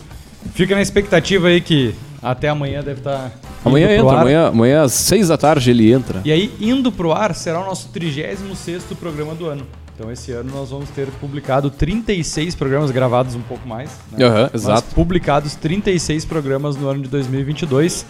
fica 0.54 0.76
na 0.76 0.82
expectativa 0.82 1.48
aí 1.48 1.62
que 1.62 1.96
até 2.22 2.50
amanhã 2.50 2.84
deve 2.84 3.00
estar. 3.00 3.32
Amanhã 3.66 3.88
indo 3.88 3.96
pro 4.04 4.08
entra, 4.10 4.22
amanhã, 4.22 4.48
amanhã 4.50 4.82
às 4.84 4.94
6 4.94 5.30
da 5.30 5.38
tarde 5.38 5.70
ele 5.72 5.92
entra. 5.92 6.22
E 6.24 6.32
aí, 6.32 6.52
indo 6.62 6.92
pro 6.92 7.12
ar, 7.12 7.34
será 7.34 7.60
o 7.62 7.66
nosso 7.66 7.90
36 7.90 8.84
programa 9.00 9.34
do 9.34 9.48
ano. 9.48 9.64
Então, 10.00 10.10
esse 10.10 10.32
ano 10.32 10.50
nós 10.54 10.70
vamos 10.70 10.90
ter 10.92 11.08
publicado 11.20 11.70
36 11.70 12.56
programas 12.56 12.90
gravados 12.90 13.36
um 13.36 13.42
pouco 13.42 13.68
mais. 13.68 13.90
né? 14.30 14.50
Mas 14.54 14.64
exato. 14.64 14.96
publicados 14.96 15.56
36 15.56 16.24
programas 16.24 16.78
no 16.78 16.88
ano 16.88 17.04
de 17.04 17.10
2022. 17.10 18.06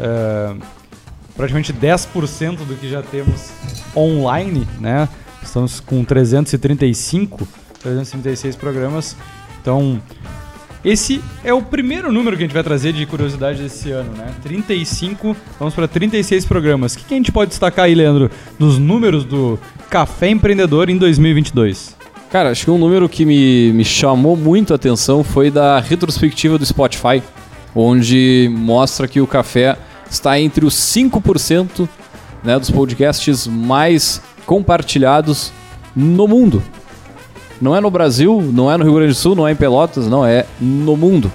É, 0.00 0.54
praticamente 1.36 1.70
10% 1.70 2.64
do 2.64 2.74
que 2.76 2.88
já 2.88 3.02
temos 3.02 3.50
online, 3.94 4.66
né? 4.80 5.06
Estamos 5.42 5.80
com 5.80 6.02
335, 6.02 7.46
336 7.78 8.56
programas. 8.56 9.14
Então, 9.60 10.00
esse 10.82 11.22
é 11.42 11.52
o 11.52 11.62
primeiro 11.62 12.12
número 12.12 12.36
que 12.36 12.42
a 12.42 12.46
gente 12.46 12.54
vai 12.54 12.62
trazer 12.62 12.92
de 12.92 13.06
curiosidade 13.06 13.62
desse 13.62 13.90
ano, 13.90 14.12
né? 14.12 14.34
35, 14.42 15.36
vamos 15.58 15.74
para 15.74 15.88
36 15.88 16.44
programas. 16.44 16.94
O 16.94 16.98
que, 16.98 17.04
que 17.04 17.14
a 17.14 17.16
gente 17.16 17.32
pode 17.32 17.50
destacar 17.50 17.86
aí, 17.86 17.94
Leandro, 17.94 18.30
dos 18.58 18.78
números 18.78 19.24
do 19.24 19.58
Café 19.94 20.28
Empreendedor 20.28 20.90
em 20.90 20.98
2022? 20.98 21.94
Cara, 22.28 22.50
acho 22.50 22.64
que 22.64 22.70
um 22.72 22.76
número 22.76 23.08
que 23.08 23.24
me, 23.24 23.72
me 23.72 23.84
chamou 23.84 24.36
muito 24.36 24.72
a 24.72 24.76
atenção 24.76 25.22
foi 25.22 25.52
da 25.52 25.78
retrospectiva 25.78 26.58
do 26.58 26.66
Spotify, 26.66 27.22
onde 27.72 28.50
mostra 28.52 29.06
que 29.06 29.20
o 29.20 29.26
café 29.28 29.78
está 30.10 30.36
entre 30.40 30.66
os 30.66 30.74
5% 30.74 31.88
né, 32.42 32.58
dos 32.58 32.72
podcasts 32.72 33.46
mais 33.46 34.20
compartilhados 34.44 35.52
no 35.94 36.26
mundo. 36.26 36.60
Não 37.60 37.76
é 37.76 37.80
no 37.80 37.88
Brasil, 37.88 38.42
não 38.52 38.68
é 38.68 38.76
no 38.76 38.82
Rio 38.82 38.94
Grande 38.94 39.12
do 39.12 39.16
Sul, 39.16 39.36
não 39.36 39.46
é 39.46 39.52
em 39.52 39.56
Pelotas, 39.56 40.08
não, 40.08 40.26
é 40.26 40.44
no 40.60 40.96
mundo. 40.96 41.30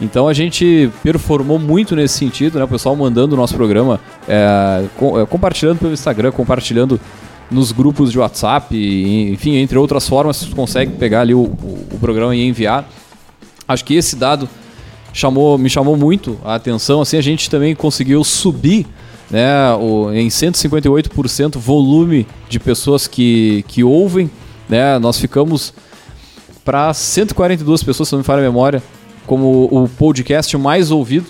Então 0.00 0.26
a 0.26 0.32
gente 0.32 0.90
performou 1.02 1.58
muito 1.58 1.94
nesse 1.94 2.16
sentido, 2.16 2.58
né? 2.58 2.64
O 2.64 2.68
pessoal 2.68 2.96
mandando 2.96 3.34
o 3.34 3.36
nosso 3.36 3.54
programa, 3.54 4.00
é, 4.26 4.84
é, 4.86 5.26
compartilhando 5.26 5.80
pelo 5.80 5.92
Instagram, 5.92 6.32
compartilhando 6.32 6.98
nos 7.50 7.72
grupos 7.72 8.12
de 8.12 8.18
WhatsApp, 8.18 8.76
enfim, 9.32 9.56
entre 9.56 9.78
outras 9.78 10.06
formas, 10.08 10.36
você 10.36 10.54
consegue 10.54 10.92
pegar 10.92 11.22
ali 11.22 11.34
o, 11.34 11.40
o- 11.44 11.86
o 11.94 11.98
programa 11.98 12.34
e 12.36 12.46
enviar. 12.46 12.88
Acho 13.66 13.84
que 13.84 13.94
esse 13.94 14.16
dado 14.16 14.48
chamou, 15.12 15.56
me 15.58 15.70
chamou 15.70 15.96
muito 15.96 16.38
a 16.44 16.54
atenção. 16.54 17.00
Assim, 17.00 17.16
a 17.16 17.22
gente 17.22 17.48
também 17.48 17.74
conseguiu 17.74 18.22
subir 18.22 18.86
né, 19.30 19.72
o, 19.80 20.12
em 20.12 20.28
158% 20.28 21.58
volume 21.58 22.26
de 22.48 22.58
pessoas 22.60 23.06
que, 23.06 23.64
que 23.68 23.82
ouvem. 23.82 24.30
Né? 24.68 24.98
Nós 24.98 25.18
ficamos 25.18 25.72
para 26.64 26.92
142 26.92 27.82
pessoas, 27.82 28.08
se 28.08 28.14
não 28.14 28.18
me 28.18 28.24
falha 28.24 28.40
a 28.40 28.44
memória, 28.44 28.82
como 29.26 29.68
o 29.70 29.88
podcast 29.98 30.54
mais 30.58 30.90
ouvido. 30.90 31.26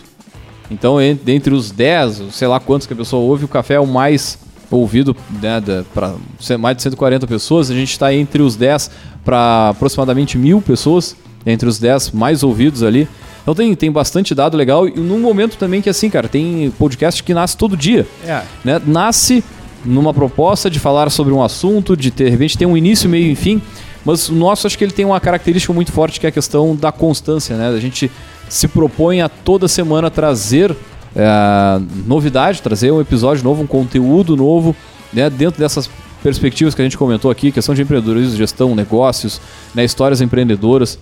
Então, 0.70 1.00
entre 1.00 1.54
os 1.54 1.70
10, 1.70 2.22
sei 2.32 2.46
lá 2.48 2.60
quantos 2.60 2.86
que 2.86 2.92
a 2.92 2.96
pessoa 2.96 3.22
ouve, 3.22 3.44
o 3.44 3.48
café 3.48 3.74
é 3.74 3.80
o 3.80 3.86
mais 3.86 4.38
ouvido 4.70 5.16
né, 5.42 5.62
para 5.94 6.14
mais 6.58 6.76
de 6.76 6.82
140 6.82 7.26
pessoas. 7.26 7.70
A 7.70 7.74
gente 7.74 7.90
está 7.90 8.12
entre 8.12 8.42
os 8.42 8.56
10 8.56 8.90
para 9.24 9.70
aproximadamente 9.70 10.36
mil 10.38 10.60
pessoas, 10.60 11.16
entre 11.44 11.68
os 11.68 11.78
10 11.78 12.12
mais 12.12 12.42
ouvidos 12.42 12.82
ali. 12.82 13.08
Então 13.42 13.54
tem, 13.54 13.74
tem 13.74 13.90
bastante 13.90 14.34
dado 14.34 14.56
legal 14.56 14.86
e 14.86 14.92
num 14.98 15.18
momento 15.18 15.56
também 15.56 15.80
que 15.80 15.88
assim, 15.88 16.10
cara, 16.10 16.28
tem 16.28 16.70
podcast 16.78 17.22
que 17.22 17.32
nasce 17.32 17.56
todo 17.56 17.76
dia. 17.76 18.06
É. 18.26 18.42
Né? 18.64 18.80
Nasce 18.86 19.42
numa 19.84 20.12
proposta 20.12 20.68
de 20.68 20.78
falar 20.78 21.10
sobre 21.10 21.32
um 21.32 21.42
assunto, 21.42 21.96
de 21.96 22.10
ter, 22.10 22.24
de 22.24 22.30
repente 22.30 22.58
ter 22.58 22.66
um 22.66 22.76
início, 22.76 23.08
meio 23.08 23.30
e 23.30 23.34
fim. 23.34 23.62
Mas 24.04 24.28
o 24.28 24.34
nosso 24.34 24.66
acho 24.66 24.76
que 24.76 24.84
ele 24.84 24.92
tem 24.92 25.04
uma 25.04 25.20
característica 25.20 25.72
muito 25.72 25.92
forte 25.92 26.20
que 26.20 26.26
é 26.26 26.28
a 26.28 26.32
questão 26.32 26.76
da 26.76 26.92
constância, 26.92 27.56
né? 27.56 27.68
A 27.68 27.80
gente 27.80 28.10
se 28.48 28.68
propõe 28.68 29.20
a 29.20 29.28
toda 29.28 29.68
semana 29.68 30.10
trazer 30.10 30.74
é, 31.18 31.80
novidade, 32.06 32.62
trazer 32.62 32.92
um 32.92 33.00
episódio 33.00 33.42
novo, 33.42 33.64
um 33.64 33.66
conteúdo 33.66 34.36
novo, 34.36 34.74
né? 35.12 35.28
Dentro 35.28 35.60
dessas 35.60 35.90
perspectivas 36.22 36.74
que 36.74 36.80
a 36.80 36.84
gente 36.84 36.96
comentou 36.96 37.28
aqui, 37.28 37.50
questão 37.50 37.74
de 37.74 37.82
empreendedorismo, 37.82 38.36
gestão, 38.36 38.74
negócios, 38.74 39.40
né? 39.74 39.84
histórias 39.84 40.20
empreendedoras 40.20 40.98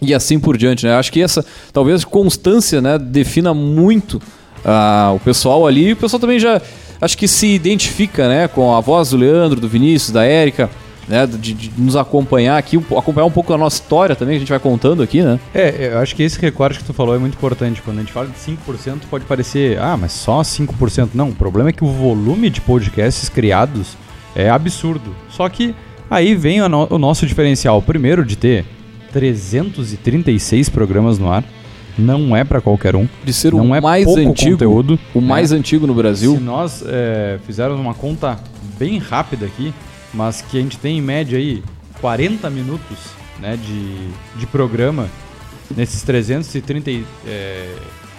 e 0.00 0.14
assim 0.14 0.38
por 0.38 0.56
diante, 0.56 0.86
né? 0.86 0.94
Acho 0.94 1.12
que 1.12 1.22
essa, 1.22 1.44
talvez, 1.72 2.04
constância, 2.04 2.80
né, 2.80 2.98
defina 2.98 3.54
muito 3.54 4.14
uh, 4.14 5.14
o 5.14 5.20
pessoal 5.20 5.66
ali. 5.66 5.92
O 5.92 5.96
pessoal 5.96 6.20
também 6.20 6.38
já, 6.38 6.60
acho 7.00 7.16
que 7.16 7.28
se 7.28 7.46
identifica, 7.48 8.28
né, 8.28 8.48
com 8.48 8.74
a 8.74 8.80
voz 8.80 9.10
do 9.10 9.16
Leandro, 9.16 9.60
do 9.60 9.68
Vinícius, 9.68 10.10
da 10.10 10.24
Érica, 10.24 10.70
né, 11.08 11.26
de, 11.26 11.52
de, 11.52 11.72
nos 11.76 11.96
acompanhar 11.96 12.56
aqui, 12.56 12.76
acompanhar 12.76 13.26
um 13.26 13.30
pouco 13.30 13.52
a 13.52 13.58
nossa 13.58 13.80
história 13.80 14.16
também, 14.16 14.34
que 14.34 14.36
a 14.36 14.40
gente 14.40 14.48
vai 14.48 14.58
contando 14.58 15.02
aqui, 15.02 15.22
né? 15.22 15.38
É, 15.54 15.90
eu 15.92 15.98
acho 15.98 16.14
que 16.14 16.22
esse 16.22 16.40
recorte 16.40 16.78
que 16.78 16.84
tu 16.84 16.92
falou 16.92 17.14
é 17.14 17.18
muito 17.18 17.34
importante. 17.34 17.82
Quando 17.82 17.98
a 17.98 18.00
gente 18.00 18.12
fala 18.12 18.26
de 18.26 18.34
5%, 18.34 19.02
pode 19.10 19.24
parecer, 19.24 19.78
ah, 19.78 19.96
mas 19.96 20.12
só 20.12 20.40
5%. 20.40 21.10
Não, 21.14 21.30
o 21.30 21.34
problema 21.34 21.68
é 21.68 21.72
que 21.72 21.84
o 21.84 21.88
volume 21.88 22.48
de 22.50 22.60
podcasts 22.60 23.28
criados 23.28 23.96
é 24.34 24.48
absurdo. 24.48 25.14
Só 25.30 25.48
que 25.48 25.74
aí 26.10 26.34
vem 26.34 26.62
o, 26.62 26.68
no, 26.68 26.86
o 26.90 26.98
nosso 26.98 27.26
diferencial. 27.26 27.80
Primeiro, 27.82 28.24
de 28.24 28.36
ter 28.36 28.64
336 29.12 30.68
programas 30.68 31.18
no 31.18 31.30
ar. 31.30 31.44
Não 31.96 32.36
é 32.36 32.42
para 32.42 32.60
qualquer 32.60 32.96
um. 32.96 33.06
De 33.24 33.32
ser 33.32 33.52
não 33.52 33.70
o 33.70 33.74
é 33.74 33.80
mais 33.80 34.08
antigo, 34.08 34.50
conteúdo, 34.50 34.98
o 35.14 35.20
né? 35.20 35.28
mais 35.28 35.52
antigo 35.52 35.86
no 35.86 35.94
Brasil. 35.94 36.34
Se 36.34 36.42
nós 36.42 36.82
é, 36.84 37.38
fizermos 37.46 37.78
uma 37.78 37.94
conta 37.94 38.36
bem 38.76 38.98
rápida 38.98 39.46
aqui, 39.46 39.72
mas 40.14 40.40
que 40.40 40.56
a 40.56 40.60
gente 40.60 40.78
tem 40.78 40.98
em 40.98 41.02
média 41.02 41.38
aí 41.38 41.62
40 42.00 42.48
minutos 42.50 42.98
né, 43.40 43.56
de, 43.56 44.08
de 44.38 44.46
programa 44.46 45.08
nesses 45.76 46.02
330, 46.02 46.90
é, 47.26 47.74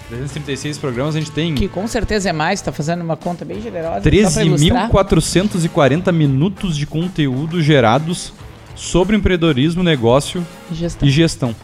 336 0.09 0.77
programas 0.77 1.15
a 1.15 1.19
gente 1.19 1.31
tem. 1.31 1.55
Que 1.55 1.67
com 1.67 1.87
certeza 1.87 2.29
é 2.29 2.33
mais, 2.33 2.61
tá 2.61 2.71
fazendo 2.71 3.01
uma 3.01 3.17
conta 3.17 3.43
bem 3.43 3.61
generosa. 3.61 4.01
13.440 4.01 6.11
minutos 6.11 6.77
de 6.77 6.85
conteúdo 6.85 7.61
gerados 7.61 8.33
sobre 8.75 9.15
empreendedorismo, 9.15 9.83
negócio 9.83 10.45
gestão. 10.71 11.07
e 11.07 11.11
gestão. 11.11 11.55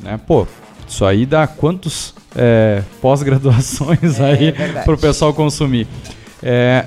Né? 0.00 0.20
Pô, 0.26 0.46
isso 0.86 1.04
aí 1.04 1.24
dá 1.24 1.46
quantos 1.46 2.14
é, 2.34 2.82
pós-graduações 3.00 4.20
é, 4.20 4.24
aí 4.24 4.48
é 4.48 4.82
para 4.82 4.94
o 4.94 4.98
pessoal 4.98 5.32
consumir. 5.32 5.86
É, 6.42 6.84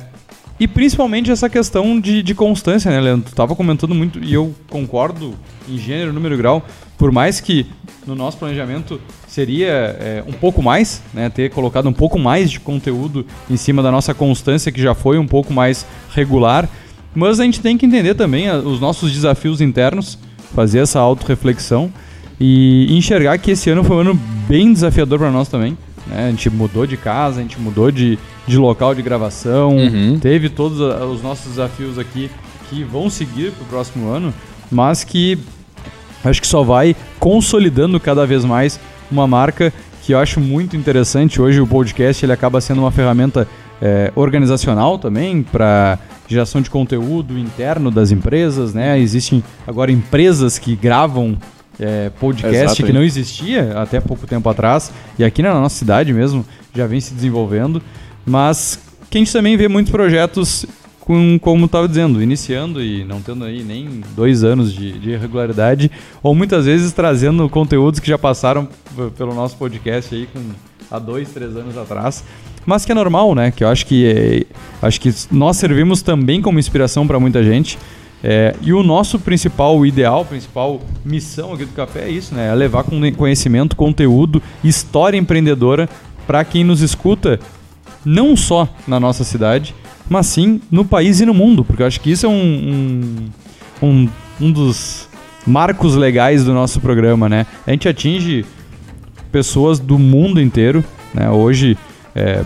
e 0.60 0.68
principalmente 0.68 1.32
essa 1.32 1.50
questão 1.50 2.00
de, 2.00 2.22
de 2.22 2.36
constância, 2.36 2.92
né, 2.92 3.00
Leandro? 3.00 3.26
Tu 3.26 3.32
estava 3.32 3.56
comentando 3.56 3.96
muito, 3.96 4.20
e 4.24 4.34
eu 4.34 4.54
concordo 4.70 5.34
em 5.68 5.78
gênero, 5.78 6.12
número 6.12 6.36
e 6.36 6.38
grau, 6.38 6.66
por 6.98 7.12
mais 7.12 7.40
que 7.40 7.66
no 8.06 8.14
nosso 8.16 8.38
planejamento 8.38 9.00
seria 9.28 9.68
é, 9.68 10.24
um 10.28 10.34
pouco 10.34 10.62
mais, 10.62 11.02
né, 11.14 11.30
ter 11.30 11.50
colocado 11.52 11.88
um 11.88 11.94
pouco 11.94 12.20
mais 12.20 12.52
de 12.52 12.60
conteúdo 12.60 13.26
em 13.50 13.56
cima 13.56 13.82
da 13.82 13.92
nossa 13.92 14.14
constância, 14.14 14.72
que 14.72 14.82
já 14.82 14.94
foi 14.94 15.18
um 15.18 15.28
pouco 15.28 15.54
mais 15.54 15.86
regular, 16.14 16.68
mas 17.16 17.40
a 17.40 17.44
gente 17.44 17.62
tem 17.62 17.78
que 17.78 17.86
entender 17.86 18.16
também 18.16 18.50
os 18.52 18.80
nossos 18.80 19.12
desafios 19.12 19.62
internos, 19.62 20.18
fazer 20.54 20.80
essa 20.80 21.00
autorreflexão 21.00 21.92
e 22.40 22.96
enxergar 22.98 23.38
que 23.38 23.52
esse 23.52 23.70
ano 23.70 23.84
foi 23.84 23.98
um 23.98 24.00
ano 24.00 24.20
bem 24.48 24.72
desafiador 24.72 25.20
para 25.20 25.32
nós 25.32 25.48
também. 25.48 25.78
Né? 26.10 26.28
A 26.28 26.30
gente 26.32 26.50
mudou 26.50 26.86
de 26.86 26.98
casa, 26.98 27.40
a 27.40 27.42
gente 27.42 27.60
mudou 27.60 27.92
de, 27.92 28.18
de 28.48 28.58
local 28.58 28.94
de 28.96 29.02
gravação, 29.02 29.78
uhum. 29.78 30.20
teve 30.20 30.50
todos 30.50 30.80
os 30.80 31.22
nossos 31.22 31.50
desafios 31.52 31.98
aqui 31.98 32.30
que 32.70 32.84
vão 32.84 33.10
seguir 33.10 33.52
para 33.52 33.64
o 33.64 33.68
próximo 33.68 34.10
ano, 34.10 34.34
mas 34.72 35.04
que 35.04 35.38
acho 36.24 36.42
que 36.42 36.48
só 36.48 36.64
vai 36.64 36.96
consolidando 37.20 38.00
cada 38.00 38.26
vez 38.26 38.44
mais 38.44 38.80
uma 39.12 39.28
marca 39.28 39.74
que 40.04 40.14
eu 40.14 40.20
acho 40.20 40.40
muito 40.40 40.76
interessante. 40.76 41.42
Hoje 41.42 41.62
o 41.62 41.68
podcast 41.68 42.26
ele 42.26 42.34
acaba 42.34 42.60
sendo 42.62 42.82
uma 42.82 42.92
ferramenta 42.92 43.48
é, 43.82 44.12
organizacional 44.16 44.98
também 44.98 45.42
para 45.42 46.00
geração 46.28 46.62
de 46.62 46.70
conteúdo 46.70 47.38
interno 47.38 47.90
das 47.90 48.12
empresas, 48.12 48.74
né? 48.74 49.00
Existem 49.00 49.44
agora 49.66 49.92
empresas 49.92 50.60
que 50.60 50.76
gravam 50.76 51.38
é, 51.80 52.10
podcast 52.20 52.64
Exato, 52.64 52.84
que 52.84 52.92
não 52.92 53.04
existia 53.04 53.80
até 53.80 54.00
pouco 54.00 54.28
tempo 54.28 54.48
atrás 54.50 54.92
e 55.18 55.24
aqui 55.24 55.42
na 55.42 55.54
nossa 55.54 55.76
cidade 55.76 56.14
mesmo 56.14 56.46
já 56.76 56.86
vem 56.86 57.00
se 57.00 57.14
desenvolvendo, 57.14 57.82
mas 58.26 58.80
que 59.10 59.18
a 59.18 59.20
gente 59.20 59.32
também 59.32 59.58
vê 59.58 59.68
muitos 59.68 59.92
projetos 59.92 60.66
com, 61.00 61.40
como 61.42 61.66
estava 61.66 61.88
dizendo, 61.88 62.22
iniciando 62.22 62.84
e 62.84 63.04
não 63.04 63.22
tendo 63.22 63.44
aí 63.44 63.64
nem 63.64 64.02
dois 64.16 64.44
anos 64.44 64.72
de, 64.72 64.92
de 65.00 65.16
regularidade, 65.16 65.90
ou 66.22 66.36
muitas 66.36 66.66
vezes 66.66 66.92
trazendo 66.92 67.50
conteúdos 67.50 68.00
que 68.00 68.08
já 68.08 68.18
passaram 68.18 68.68
pelo 69.18 69.34
nosso 69.34 69.58
podcast 69.58 70.14
aí 70.14 70.28
com 70.28 70.40
há 70.92 71.00
dois, 71.00 71.30
três 71.30 71.56
anos 71.56 71.78
atrás 71.78 72.24
mas 72.66 72.86
que 72.86 72.92
é 72.92 72.96
normal, 72.96 73.34
né? 73.34 73.50
Que 73.50 73.64
eu 73.64 73.68
acho 73.68 73.86
que 73.86 74.06
é, 74.06 74.86
acho 74.86 75.02
que 75.02 75.12
nós 75.32 75.58
servimos 75.58 76.04
também 76.04 76.40
como 76.40 76.60
inspiração 76.60 77.08
para 77.08 77.20
muita 77.20 77.44
gente. 77.44 77.80
É, 78.24 78.54
e 78.62 78.74
o 78.74 78.84
nosso 78.84 79.18
principal 79.18 79.86
ideal, 79.86 80.26
principal 80.26 80.82
missão 81.06 81.54
aqui 81.54 81.64
do 81.66 81.72
café 81.72 82.02
é 82.02 82.10
isso, 82.10 82.36
né? 82.36 82.50
É 82.50 82.56
levar 82.56 82.84
conhecimento, 83.16 83.76
conteúdo, 83.76 84.42
história 84.64 85.18
empreendedora 85.18 85.90
para 86.28 86.44
quem 86.44 86.64
nos 86.64 86.82
escuta, 86.82 87.40
não 88.04 88.36
só 88.36 88.68
na 88.88 89.00
nossa 89.00 89.24
cidade, 89.24 89.74
mas 90.10 90.26
sim 90.28 90.62
no 90.70 90.84
país 90.84 91.22
e 91.22 91.26
no 91.26 91.34
mundo, 91.34 91.64
porque 91.64 91.82
eu 91.82 91.88
acho 91.88 92.02
que 92.02 92.12
isso 92.12 92.26
é 92.26 92.30
um, 92.30 93.30
um, 93.82 93.88
um, 93.88 94.10
um 94.42 94.52
dos 94.52 95.08
marcos 95.48 95.96
legais 95.96 96.44
do 96.44 96.54
nosso 96.54 96.82
programa, 96.82 97.30
né? 97.30 97.46
A 97.66 97.72
gente 97.72 97.88
atinge 97.88 98.46
pessoas 99.32 99.80
do 99.80 99.98
mundo 99.98 100.42
inteiro, 100.42 100.84
né? 101.14 101.30
Hoje, 101.30 101.78
é, 102.14 102.44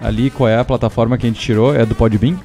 ali 0.00 0.30
qual 0.30 0.48
é 0.48 0.58
a 0.58 0.64
plataforma 0.64 1.18
que 1.18 1.26
a 1.26 1.28
gente 1.28 1.40
tirou, 1.40 1.74
é 1.74 1.84
do 1.84 1.94
Podbean. 1.94 2.36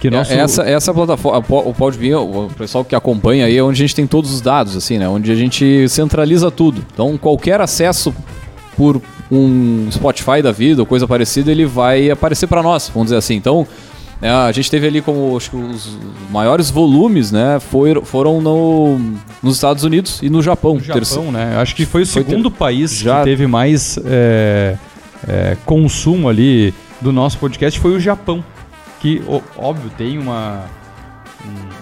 Que 0.00 0.08
é, 0.08 0.10
nosso... 0.10 0.32
essa, 0.32 0.62
essa 0.62 0.94
plataforma, 0.94 1.44
o 1.48 1.74
Podbean, 1.74 2.20
o 2.20 2.50
pessoal 2.56 2.84
que 2.84 2.94
acompanha 2.94 3.46
aí, 3.46 3.56
é 3.56 3.62
onde 3.62 3.82
a 3.82 3.86
gente 3.86 3.94
tem 3.94 4.06
todos 4.06 4.32
os 4.32 4.40
dados, 4.40 4.76
assim, 4.76 4.98
né? 4.98 5.08
Onde 5.08 5.30
a 5.32 5.34
gente 5.34 5.88
centraliza 5.88 6.50
tudo. 6.50 6.84
Então, 6.92 7.16
qualquer 7.16 7.60
acesso 7.60 8.14
por 8.76 9.00
um 9.30 9.88
Spotify 9.90 10.42
da 10.42 10.52
vida 10.52 10.82
ou 10.82 10.86
coisa 10.86 11.06
parecida, 11.06 11.50
ele 11.50 11.64
vai 11.64 12.10
aparecer 12.10 12.46
para 12.46 12.62
nós, 12.62 12.90
vamos 12.92 13.06
dizer 13.06 13.16
assim. 13.16 13.34
Então, 13.34 13.66
é, 14.20 14.30
a 14.30 14.52
gente 14.52 14.70
teve 14.70 14.86
ali 14.86 15.02
como 15.02 15.36
acho 15.36 15.50
que 15.50 15.56
os 15.56 15.98
maiores 16.30 16.70
volumes, 16.70 17.30
né? 17.32 17.58
Foi, 17.60 17.94
foram 18.02 18.40
no, 18.40 18.98
nos 19.42 19.56
Estados 19.56 19.84
Unidos 19.84 20.20
e 20.22 20.30
no 20.30 20.42
Japão. 20.42 20.74
No 20.74 20.80
Japão, 20.80 20.94
terceiro. 21.00 21.32
né? 21.32 21.56
Acho 21.58 21.74
que 21.74 21.84
foi 21.84 22.02
o 22.02 22.06
segundo 22.06 22.50
ter... 22.50 22.56
país 22.56 22.96
Já... 22.96 23.18
que 23.18 23.24
teve 23.24 23.46
mais 23.46 23.98
é, 24.04 24.76
é, 25.28 25.56
consumo 25.66 26.28
ali 26.28 26.72
do 27.00 27.12
nosso 27.12 27.38
podcast 27.38 27.78
foi 27.78 27.94
o 27.94 28.00
Japão, 28.00 28.42
que 29.06 29.22
óbvio 29.56 29.88
tem 29.96 30.18
uma 30.18 30.64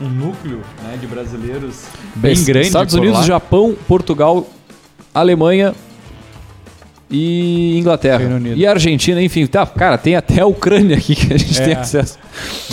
um, 0.00 0.04
um 0.04 0.08
núcleo 0.10 0.60
né, 0.82 0.98
de 1.00 1.06
brasileiros 1.06 1.86
bem 2.16 2.34
grande. 2.44 2.66
Estados 2.66 2.92
Unidos, 2.92 3.20
lá. 3.20 3.24
Japão, 3.24 3.74
Portugal, 3.88 4.46
Alemanha 5.14 5.74
e 7.10 7.78
Inglaterra. 7.78 8.20
E 8.54 8.66
Argentina, 8.66 9.22
enfim, 9.22 9.46
tá, 9.46 9.64
cara, 9.64 9.96
tem 9.96 10.16
até 10.16 10.42
a 10.42 10.46
Ucrânia 10.46 10.98
aqui 10.98 11.14
que 11.14 11.32
a 11.32 11.38
gente 11.38 11.58
é. 11.62 11.64
tem 11.64 11.74
acesso. 11.74 12.18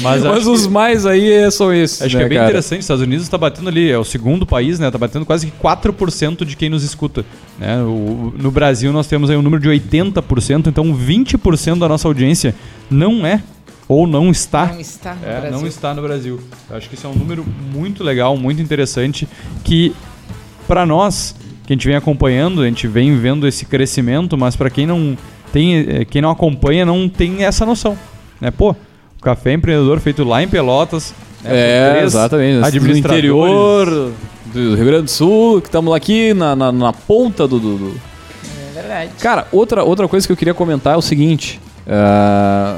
Mas, 0.01 0.21
Mas 0.21 0.45
os 0.45 0.65
que, 0.65 0.73
mais 0.73 1.05
aí 1.05 1.49
são 1.49 1.73
esses. 1.73 2.01
Acho 2.01 2.17
né, 2.17 2.19
que 2.19 2.25
é 2.25 2.29
bem 2.29 2.37
cara? 2.37 2.49
interessante, 2.49 2.79
os 2.79 2.85
Estados 2.85 3.03
Unidos 3.03 3.23
está 3.23 3.37
batendo 3.37 3.69
ali, 3.69 3.89
é 3.89 3.97
o 3.97 4.03
segundo 4.03 4.45
país, 4.45 4.79
né? 4.79 4.91
Tá 4.91 4.97
batendo 4.97 5.25
quase 5.25 5.47
que 5.47 5.53
4% 5.61 6.43
de 6.43 6.57
quem 6.57 6.69
nos 6.69 6.83
escuta. 6.83 7.23
Né? 7.57 7.81
O, 7.83 8.33
no 8.37 8.51
Brasil 8.51 8.91
nós 8.91 9.07
temos 9.07 9.29
aí 9.29 9.37
um 9.37 9.41
número 9.41 9.61
de 9.61 9.69
80%, 9.69 10.67
então 10.67 10.93
20% 10.93 11.79
da 11.79 11.87
nossa 11.87 12.05
audiência 12.05 12.53
não 12.89 13.25
é 13.25 13.41
ou 13.91 14.07
não 14.07 14.31
está, 14.31 14.67
não 14.67 14.79
está 14.79 15.13
no, 15.15 15.25
é, 15.27 15.39
Brasil. 15.41 15.59
Não 15.59 15.67
está 15.67 15.93
no 15.93 16.01
Brasil. 16.01 16.39
Eu 16.69 16.77
acho 16.77 16.87
que 16.87 16.95
isso 16.95 17.05
é 17.05 17.09
um 17.09 17.13
número 17.15 17.45
muito 17.73 18.03
legal, 18.03 18.37
muito 18.37 18.61
interessante, 18.61 19.27
que 19.65 19.93
para 20.67 20.85
nós 20.85 21.35
que 21.65 21.73
a 21.73 21.75
gente 21.75 21.85
vem 21.87 21.95
acompanhando, 21.97 22.61
a 22.61 22.65
gente 22.65 22.87
vem 22.87 23.17
vendo 23.17 23.45
esse 23.47 23.65
crescimento, 23.65 24.37
mas 24.37 24.55
para 24.55 24.69
quem 24.69 24.87
não 24.87 25.17
tem, 25.51 25.75
eh, 25.87 26.05
quem 26.05 26.21
não 26.21 26.29
acompanha 26.31 26.85
não 26.85 27.09
tem 27.09 27.43
essa 27.43 27.65
noção, 27.65 27.97
né? 28.39 28.49
Pô, 28.49 28.71
o 28.71 29.21
café 29.21 29.53
empreendedor 29.53 29.99
feito 29.99 30.23
lá 30.23 30.41
em 30.41 30.47
Pelotas, 30.47 31.13
né, 31.43 31.49
É, 31.99 32.03
exatamente. 32.03 32.79
Do 32.79 32.97
interior 32.97 34.11
do 34.53 34.75
Rio 34.75 34.85
Grande 34.85 35.03
do 35.03 35.09
Sul, 35.11 35.59
que 35.61 35.67
estamos 35.67 35.93
aqui 35.93 36.33
na, 36.33 36.55
na, 36.55 36.71
na 36.71 36.93
ponta 36.93 37.45
do, 37.47 37.59
do- 37.59 37.77
do- 37.77 38.01
É 38.69 38.73
verdade. 38.73 39.11
Cara, 39.19 39.47
outra, 39.51 39.83
outra 39.83 40.07
coisa 40.07 40.25
que 40.25 40.31
eu 40.31 40.37
queria 40.37 40.53
comentar 40.53 40.93
é 40.93 40.97
o 40.97 41.01
seguinte. 41.01 41.59
é, 41.85 42.75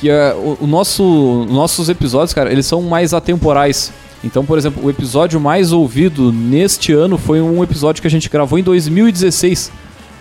que 0.00 0.08
é, 0.10 0.34
o, 0.34 0.58
o 0.62 0.66
nosso, 0.66 1.46
nossos 1.50 1.88
episódios, 1.88 2.32
cara, 2.32 2.50
eles 2.52 2.66
são 2.66 2.82
mais 2.82 3.12
atemporais. 3.14 3.92
Então, 4.24 4.44
por 4.44 4.58
exemplo, 4.58 4.84
o 4.84 4.90
episódio 4.90 5.38
mais 5.40 5.72
ouvido 5.72 6.32
neste 6.32 6.92
ano 6.92 7.16
foi 7.16 7.40
um 7.40 7.62
episódio 7.62 8.00
que 8.02 8.08
a 8.08 8.10
gente 8.10 8.28
gravou 8.28 8.58
em 8.58 8.62
2016 8.62 9.70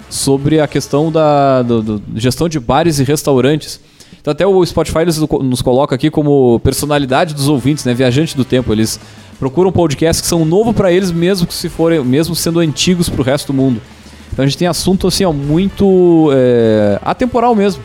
sobre 0.10 0.60
a 0.60 0.68
questão 0.68 1.12
da 1.12 1.62
do- 1.64 1.82
do- 1.82 2.02
gestão 2.16 2.48
de 2.48 2.60
bares 2.60 3.00
e 3.00 3.04
restaurantes. 3.04 3.80
Então, 4.22 4.32
até 4.32 4.46
o 4.46 4.66
Spotify 4.66 5.00
eles 5.00 5.18
no- 5.18 5.28
nos 5.44 5.62
coloca 5.62 5.96
aqui 5.96 6.10
como 6.10 6.60
personalidade 6.60 7.34
dos 7.34 7.48
ouvintes, 7.50 7.86
né? 7.86 7.94
Viajante 7.94 8.36
do 8.38 8.46
tempo. 8.46 8.72
Eles 8.72 9.00
procuram 9.40 9.72
podcasts 9.72 10.22
que 10.22 10.28
são 10.28 10.46
novo 10.46 10.74
para 10.74 10.92
eles, 10.92 11.12
mesmo 11.12 11.48
que 11.48 11.54
se 11.54 11.68
forem, 11.70 12.04
mesmo 12.04 12.36
sendo 12.36 12.60
antigos 12.60 13.10
para 13.10 13.22
o 13.22 13.24
resto 13.24 13.48
do 13.48 13.54
mundo. 13.54 13.82
Então 14.32 14.44
a 14.44 14.48
gente 14.48 14.58
tem 14.58 14.68
assunto 14.68 15.08
assim, 15.08 15.24
ó, 15.26 15.34
muito 15.34 16.30
é, 16.34 17.00
atemporal 17.04 17.56
mesmo. 17.56 17.82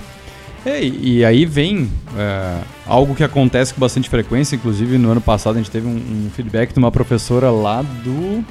É, 0.65 0.83
e 0.85 1.25
aí 1.25 1.45
vem 1.45 1.91
é, 2.17 2.59
algo 2.87 3.15
que 3.15 3.25
acontece 3.25 3.75
com 3.75 3.81
bastante 3.81 4.09
frequência, 4.09 4.55
inclusive 4.55 4.97
no 4.99 5.11
ano 5.11 5.21
passado 5.21 5.55
a 5.57 5.59
gente 5.59 5.71
teve 5.71 5.87
um, 5.89 5.91
um 5.97 6.31
feedback 6.35 6.73
de 6.73 6.79
uma 6.79 6.91
professora 6.93 7.51
lá 7.51 7.83
do, 7.83 8.45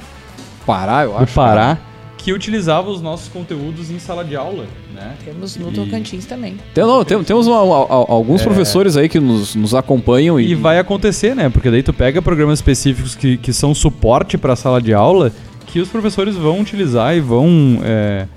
Pará, 0.66 1.04
eu 1.04 1.18
do 1.18 1.26
Pará 1.28 1.78
que 2.18 2.32
utilizava 2.32 2.88
os 2.88 3.00
nossos 3.02 3.26
conteúdos 3.28 3.90
em 3.90 3.98
sala 3.98 4.24
de 4.24 4.36
aula, 4.36 4.66
né? 4.94 5.14
Temos 5.24 5.56
no 5.56 5.70
E- 5.70 5.72
Tocantins 5.72 6.24
também. 6.24 6.54
Tem, 6.72 6.84
não, 6.84 7.04
tem- 7.04 7.20
temos 7.24 7.48
uma- 7.48 7.62
uma- 7.62 7.86
alguns 8.08 8.42
professores 8.42 8.96
aí 8.96 9.08
que 9.08 9.18
nos, 9.18 9.56
nos 9.56 9.74
acompanham 9.74 10.38
e, 10.38 10.52
E 10.52 10.54
vai 10.54 10.78
acontecer, 10.78 11.34
né? 11.34 11.48
Porque 11.48 11.68
daí 11.68 11.82
tu 11.82 11.92
pega 11.92 12.22
programas 12.22 12.58
específicos 12.60 13.16
que, 13.16 13.36
que 13.38 13.52
são 13.52 13.74
suporte 13.74 14.38
para 14.38 14.52
a 14.52 14.56
sala 14.56 14.80
de 14.80 14.94
aula 14.94 15.32
que 15.66 15.80
os 15.80 15.88
professores 15.88 16.36
vão 16.36 16.60
utilizar 16.60 17.16
e 17.16 17.20
vão 17.20 17.80
é, 17.82 18.28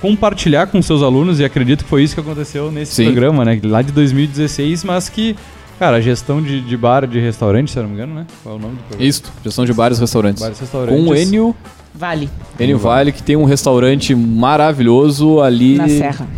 compartilhar 0.00 0.66
com 0.68 0.80
seus 0.82 1.02
alunos, 1.02 1.40
e 1.40 1.44
acredito 1.44 1.84
que 1.84 1.90
foi 1.90 2.02
isso 2.04 2.14
que 2.14 2.20
aconteceu 2.20 2.70
nesse 2.70 2.94
Sim. 2.94 3.04
programa, 3.06 3.44
né? 3.44 3.60
Lá 3.64 3.82
de 3.82 3.92
2016, 3.92 4.84
mas 4.84 5.08
que, 5.08 5.34
cara, 5.78 5.96
a 5.96 6.00
gestão 6.00 6.40
de, 6.42 6.60
de 6.60 6.76
bar, 6.76 7.06
de 7.06 7.18
restaurante, 7.18 7.70
se 7.70 7.78
eu 7.78 7.82
não 7.82 7.90
me 7.90 7.96
engano, 7.96 8.14
né? 8.14 8.26
Qual 8.42 8.54
é 8.54 8.58
o 8.58 8.60
nome 8.60 8.74
do 8.76 8.80
programa? 8.80 9.08
Isso, 9.08 9.22
gestão 9.44 9.64
de 9.64 9.72
bares 9.72 9.98
e 9.98 10.00
restaurantes. 10.00 10.42
Bares 10.42 10.58
e 10.58 10.60
restaurantes. 10.62 11.04
Com 11.04 11.10
o 11.10 11.14
Enio, 11.16 11.56
Vale, 11.94 12.30
Enio 12.60 12.78
Vale, 12.78 13.10
que 13.10 13.22
tem 13.22 13.34
um 13.36 13.44
restaurante 13.44 14.14
maravilhoso 14.14 15.40
ali. 15.40 15.76
na 15.76 15.88
Serra. 15.88 16.28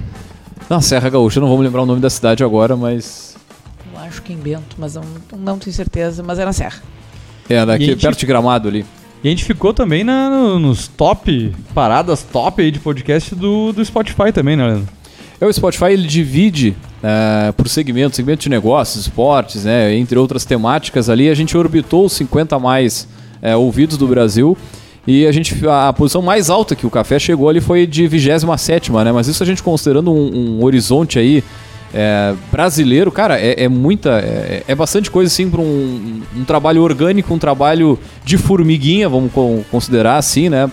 Na 0.68 0.80
Serra 0.80 1.10
Gaúcha, 1.10 1.40
não 1.40 1.48
vou 1.48 1.58
me 1.58 1.64
lembrar 1.64 1.82
o 1.82 1.86
nome 1.86 2.00
da 2.00 2.08
cidade 2.08 2.42
agora, 2.44 2.76
mas. 2.76 3.36
Eu 3.92 4.00
acho 4.00 4.22
que 4.22 4.32
é 4.32 4.36
em 4.36 4.38
Bento, 4.38 4.76
mas 4.78 4.94
não, 4.94 5.02
não 5.36 5.58
tenho 5.58 5.74
certeza, 5.74 6.22
mas 6.22 6.38
é 6.38 6.44
na 6.44 6.52
Serra. 6.52 6.80
É, 7.48 7.66
daqui, 7.66 7.86
gente- 7.86 8.00
perto 8.00 8.20
de 8.20 8.26
gramado 8.26 8.68
ali. 8.68 8.86
E 9.22 9.28
a 9.28 9.30
gente 9.30 9.44
ficou 9.44 9.74
também 9.74 10.02
na- 10.02 10.30
no- 10.30 10.58
nos 10.58 10.88
top, 10.88 11.52
paradas 11.74 12.22
top 12.22 12.62
aí 12.62 12.70
de 12.70 12.78
podcast 12.78 13.34
do, 13.34 13.72
do 13.72 13.84
Spotify 13.84 14.32
também, 14.32 14.56
né, 14.56 14.66
Leandro? 14.66 14.88
É, 15.40 15.46
o 15.46 15.52
Spotify 15.52 15.86
ele 15.92 16.06
divide 16.06 16.74
eh, 17.02 17.52
por 17.56 17.66
segmentos, 17.68 18.16
segmento 18.16 18.42
de 18.42 18.48
negócios, 18.50 19.06
esportes, 19.06 19.64
né, 19.64 19.94
entre 19.94 20.18
outras 20.18 20.44
temáticas 20.44 21.08
ali. 21.08 21.28
A 21.30 21.34
gente 21.34 21.56
orbitou 21.56 22.04
os 22.06 22.12
50 22.12 22.58
mais 22.58 23.08
eh, 23.40 23.56
ouvidos 23.56 23.96
do 23.96 24.06
Brasil. 24.06 24.56
E 25.06 25.26
a 25.26 25.32
gente 25.32 25.54
a 25.66 25.90
posição 25.94 26.20
mais 26.20 26.50
alta 26.50 26.76
que 26.76 26.86
o 26.86 26.90
café 26.90 27.18
chegou 27.18 27.48
ali 27.48 27.58
foi 27.60 27.86
de 27.86 28.06
27 28.06 28.92
né? 28.92 29.10
Mas 29.12 29.28
isso 29.28 29.42
a 29.42 29.46
gente 29.46 29.62
considerando 29.62 30.12
um, 30.12 30.58
um 30.58 30.64
horizonte 30.64 31.18
aí 31.18 31.42
eh, 31.92 32.34
brasileiro, 32.52 33.10
cara, 33.12 33.38
é, 33.40 33.64
é 33.64 33.68
muita. 33.68 34.18
É, 34.20 34.62
é 34.68 34.74
bastante 34.74 35.10
coisa 35.10 35.32
assim 35.32 35.48
para 35.50 35.60
um, 35.60 36.22
um 36.36 36.44
trabalho 36.44 36.82
orgânico, 36.82 37.32
um 37.34 37.38
trabalho 37.38 37.98
de 38.24 38.36
formiguinha, 38.38 39.08
vamos 39.08 39.32
con- 39.32 39.62
considerar 39.70 40.16
assim, 40.16 40.48
né? 40.48 40.70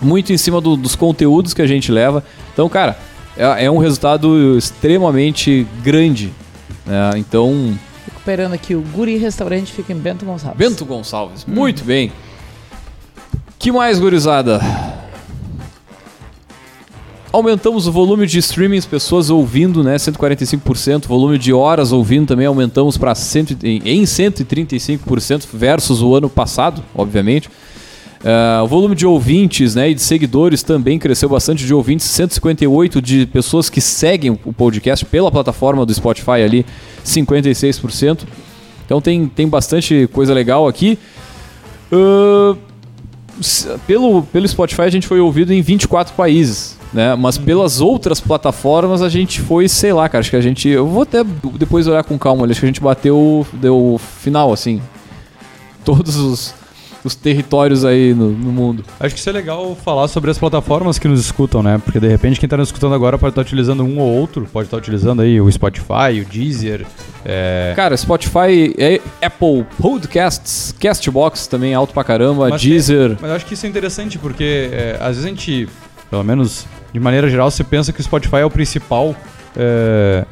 muito 0.00 0.30
em 0.32 0.36
cima 0.36 0.60
do- 0.60 0.76
dos 0.76 0.94
conteúdos 0.94 1.54
que 1.54 1.62
a 1.62 1.66
gente 1.66 1.90
leva. 1.90 2.22
Então, 2.52 2.68
cara, 2.68 2.98
é, 3.36 3.64
é 3.64 3.70
um 3.70 3.78
resultado 3.78 4.56
extremamente 4.58 5.66
grande. 5.82 6.32
né? 6.84 7.12
Então, 7.16 7.76
Recuperando 8.06 8.52
aqui, 8.52 8.74
o 8.74 8.80
Guri 8.82 9.16
Restaurante 9.16 9.72
fica 9.72 9.92
em 9.92 9.96
Bento 9.96 10.24
Gonçalves. 10.24 10.58
Bento 10.58 10.84
Gonçalves, 10.84 11.44
muito 11.46 11.82
bem. 11.84 12.12
Que 13.58 13.72
mais, 13.72 13.98
gurizada? 13.98 14.60
Aumentamos 17.36 17.86
o 17.86 17.92
volume 17.92 18.26
de 18.26 18.38
streamings, 18.38 18.86
pessoas 18.86 19.28
ouvindo, 19.28 19.84
né? 19.84 19.96
145%. 19.96 21.06
Volume 21.06 21.36
de 21.36 21.52
horas 21.52 21.92
ouvindo 21.92 22.26
também 22.26 22.46
aumentamos 22.46 22.96
para 22.96 23.12
em 23.62 24.04
135% 24.04 25.44
versus 25.52 26.00
o 26.00 26.14
ano 26.14 26.30
passado, 26.30 26.82
obviamente. 26.94 27.50
Ah, 28.24 28.62
o 28.64 28.66
volume 28.66 28.94
de 28.94 29.06
ouvintes 29.06 29.74
né, 29.74 29.90
e 29.90 29.94
de 29.94 30.00
seguidores 30.00 30.62
também 30.62 30.98
cresceu 30.98 31.28
bastante 31.28 31.66
de 31.66 31.74
ouvintes, 31.74 32.06
158 32.06 33.02
de 33.02 33.26
pessoas 33.26 33.68
que 33.68 33.82
seguem 33.82 34.30
o 34.30 34.50
podcast 34.50 35.04
pela 35.04 35.30
plataforma 35.30 35.84
do 35.84 35.92
Spotify 35.92 36.42
ali, 36.42 36.64
56%. 37.04 38.20
Então 38.86 38.98
tem, 38.98 39.26
tem 39.26 39.46
bastante 39.46 40.08
coisa 40.10 40.32
legal 40.32 40.66
aqui. 40.66 40.98
S- 41.92 42.65
pelo, 43.86 44.22
pelo 44.22 44.48
Spotify 44.48 44.82
a 44.82 44.90
gente 44.90 45.06
foi 45.06 45.20
ouvido 45.20 45.52
em 45.52 45.60
24 45.60 46.14
países, 46.14 46.78
né? 46.92 47.14
Mas 47.14 47.36
pelas 47.38 47.80
outras 47.80 48.20
plataformas 48.20 49.02
a 49.02 49.08
gente 49.08 49.40
foi, 49.40 49.68
sei 49.68 49.92
lá, 49.92 50.08
cara, 50.08 50.20
acho 50.20 50.30
que 50.30 50.36
a 50.36 50.40
gente. 50.40 50.68
Eu 50.68 50.86
vou 50.86 51.02
até 51.02 51.22
depois 51.54 51.86
olhar 51.86 52.04
com 52.04 52.18
calma, 52.18 52.44
ali, 52.44 52.52
acho 52.52 52.60
que 52.60 52.66
a 52.66 52.68
gente 52.68 52.80
bateu 52.80 53.46
deu 53.52 54.00
final, 54.20 54.52
assim. 54.52 54.80
Todos 55.84 56.16
os, 56.16 56.54
os 57.06 57.14
territórios 57.14 57.84
aí 57.84 58.12
no, 58.12 58.30
no 58.30 58.52
mundo. 58.52 58.84
Acho 58.98 59.14
que 59.14 59.20
isso 59.20 59.28
é 59.30 59.32
legal 59.32 59.76
falar 59.76 60.08
sobre 60.08 60.30
as 60.30 60.38
plataformas 60.38 60.98
que 60.98 61.06
nos 61.06 61.20
escutam, 61.20 61.62
né? 61.62 61.80
Porque 61.84 62.00
de 62.00 62.08
repente 62.08 62.40
quem 62.40 62.46
está 62.46 62.56
nos 62.56 62.68
escutando 62.68 62.94
agora 62.94 63.16
pode 63.16 63.30
estar 63.32 63.40
utilizando 63.42 63.82
um 63.84 63.98
ou 63.98 64.08
outro, 64.08 64.46
pode 64.52 64.66
estar 64.66 64.76
utilizando 64.76 65.22
aí 65.22 65.40
o 65.40 65.50
Spotify, 65.50 66.20
o 66.20 66.24
Deezer, 66.24 66.84
é, 67.24 67.72
Cara, 67.74 67.96
Spotify, 67.96 68.74
é- 68.78 69.00
Apple 69.24 69.66
Podcasts, 69.80 70.74
Castbox 70.80 71.46
também 71.46 71.74
alto 71.74 71.92
pra 71.92 72.04
caramba, 72.04 72.48
Mas 72.48 72.62
Deezer. 72.62 73.16
Mas 73.20 73.30
eu 73.30 73.36
acho 73.36 73.46
que 73.46 73.54
isso 73.54 73.66
é 73.66 73.68
interessante 73.68 74.18
porque 74.18 74.68
é, 74.72 74.96
às 75.00 75.08
vezes 75.16 75.24
a 75.24 75.28
gente, 75.28 75.68
pelo 76.10 76.22
menos 76.22 76.66
de 76.92 77.00
maneira 77.00 77.28
geral, 77.28 77.50
você 77.50 77.64
pensa 77.64 77.92
que 77.92 78.00
o 78.00 78.02
Spotify 78.04 78.36
é 78.36 78.44
o 78.44 78.50
principal, 78.50 79.14
é, 79.56 80.24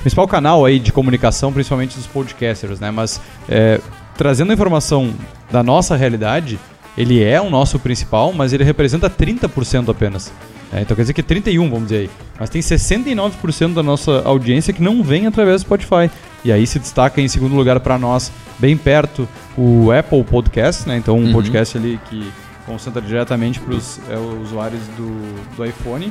principal 0.00 0.26
canal 0.26 0.64
aí 0.64 0.78
de 0.78 0.92
comunicação, 0.92 1.52
principalmente 1.52 1.96
dos 1.96 2.06
podcasters, 2.06 2.80
né? 2.80 2.90
Mas 2.90 3.20
é, 3.48 3.80
trazendo 4.16 4.50
a 4.50 4.54
informação 4.54 5.12
da 5.50 5.62
nossa 5.62 5.96
realidade, 5.96 6.58
ele 6.96 7.22
é 7.22 7.40
o 7.40 7.48
nosso 7.50 7.78
principal, 7.78 8.32
mas 8.32 8.52
ele 8.52 8.64
representa 8.64 9.08
30% 9.08 9.88
apenas. 9.90 10.32
É, 10.72 10.80
então 10.80 10.94
quer 10.96 11.02
dizer 11.02 11.12
que 11.12 11.22
31, 11.22 11.68
vamos 11.68 11.84
dizer 11.88 11.96
aí. 11.98 12.10
Mas 12.40 12.48
tem 12.48 12.62
69% 12.62 13.74
da 13.74 13.82
nossa 13.82 14.22
audiência 14.24 14.72
que 14.72 14.82
não 14.82 15.02
vem 15.02 15.26
através 15.26 15.60
do 15.62 15.66
Spotify. 15.66 16.10
E 16.44 16.50
aí 16.50 16.66
se 16.66 16.78
destaca 16.78 17.20
em 17.20 17.28
segundo 17.28 17.54
lugar 17.54 17.78
para 17.80 17.98
nós, 17.98 18.32
bem 18.58 18.76
perto, 18.76 19.28
o 19.56 19.90
Apple 19.92 20.24
Podcast, 20.24 20.88
né? 20.88 20.96
Então 20.96 21.18
um 21.18 21.26
Uhum. 21.26 21.32
podcast 21.32 21.76
ali 21.76 22.00
que 22.08 22.30
concentra 22.66 23.02
diretamente 23.02 23.60
para 23.60 23.74
os 23.74 24.00
usuários 24.42 24.80
do, 24.96 25.56
do 25.56 25.64
iPhone. 25.64 26.10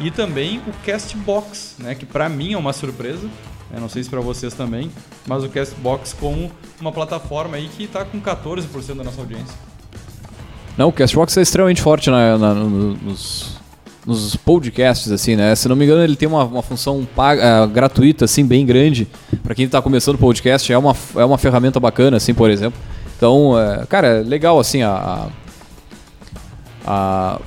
E 0.00 0.10
também 0.10 0.62
o 0.66 0.72
Castbox, 0.86 1.76
né? 1.78 1.94
Que 1.94 2.06
para 2.06 2.26
mim 2.28 2.54
é 2.54 2.58
uma 2.58 2.72
surpresa. 2.72 3.28
Não 3.78 3.88
sei 3.88 4.02
se 4.02 4.10
para 4.10 4.20
vocês 4.20 4.54
também, 4.54 4.90
mas 5.26 5.44
o 5.44 5.48
Castbox 5.48 6.12
como 6.18 6.50
uma 6.80 6.90
plataforma 6.92 7.56
aí 7.56 7.68
que 7.76 7.84
está 7.84 8.04
com 8.04 8.20
14% 8.20 8.94
da 8.96 9.04
nossa 9.04 9.20
audiência. 9.20 9.54
Não, 10.78 10.88
o 10.88 10.92
Castbox 10.92 11.36
é 11.36 11.42
extremamente 11.42 11.82
forte 11.82 12.08
na- 12.10 12.38
na- 12.38 12.54
no- 12.54 12.94
nos, 12.96 13.56
nos 14.06 14.34
podcasts, 14.36 15.10
assim, 15.12 15.36
né? 15.36 15.54
Se 15.54 15.68
não 15.68 15.76
me 15.76 15.84
engano, 15.84 16.02
ele 16.02 16.16
tem 16.16 16.28
uma, 16.28 16.44
uma 16.44 16.62
função 16.62 17.06
paga, 17.14 17.62
ah, 17.62 17.66
gratuita, 17.66 18.24
assim, 18.24 18.44
bem 18.44 18.64
grande. 18.64 19.06
Pra 19.42 19.54
quem 19.54 19.68
tá 19.68 19.80
começando 19.82 20.14
o 20.14 20.18
podcast, 20.18 20.72
é 20.72 20.78
uma, 20.78 20.96
é 21.16 21.24
uma 21.24 21.38
ferramenta 21.38 21.78
bacana, 21.78 22.16
assim, 22.16 22.32
por 22.34 22.50
exemplo. 22.50 22.78
Então, 23.16 23.58
é, 23.58 23.84
cara, 23.86 24.06
é 24.08 24.22
legal, 24.22 24.58
assim, 24.58 24.82
a- 24.82 25.28
a- 26.86 27.40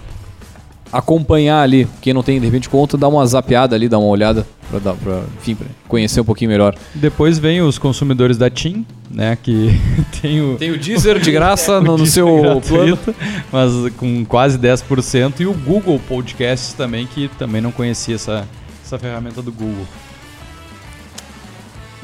acompanhar 0.94 1.62
ali. 1.62 1.88
Quem 2.02 2.14
não 2.14 2.22
tem, 2.24 2.40
de 2.40 2.46
repente, 2.46 2.70
conta, 2.70 2.96
dá 2.98 3.08
uma 3.08 3.26
zapeada 3.26 3.76
ali, 3.76 3.90
dá 3.90 3.98
uma 3.98 4.08
olhada 4.08 4.46
pra, 4.70 4.80
dar, 4.80 4.94
pra 4.94 5.24
enfim, 5.42 5.56
pra 5.56 5.66
conhecer 5.88 6.22
um 6.22 6.24
pouquinho 6.24 6.52
melhor. 6.52 6.76
Depois 6.94 7.40
vem 7.40 7.62
os 7.62 7.78
consumidores 7.78 8.38
da 8.38 8.50
TIM, 8.50 8.86
né? 9.10 9.38
Que 9.42 9.78
tem 10.22 10.40
o. 10.42 10.56
Tem 10.56 10.72
o 10.72 10.78
Deezer 10.78 11.20
de 11.20 11.32
graça 11.32 11.80
o 11.80 11.82
no, 11.82 11.98
no 11.98 12.06
seu 12.06 12.28
plano. 12.28 12.62
gratuito, 12.62 13.16
Mas 13.52 13.72
com 13.98 14.24
quase 14.24 14.58
10%. 14.60 15.40
E 15.40 15.46
o 15.48 15.54
Google 15.54 16.00
Podcasts 16.08 16.74
também, 16.74 17.08
que 17.08 17.28
também 17.40 17.60
não 17.62 17.72
conhecia 17.72 18.16
essa, 18.16 18.48
essa 18.86 18.98
ferramenta 19.00 19.42
do 19.42 19.52
Google. 19.52 19.86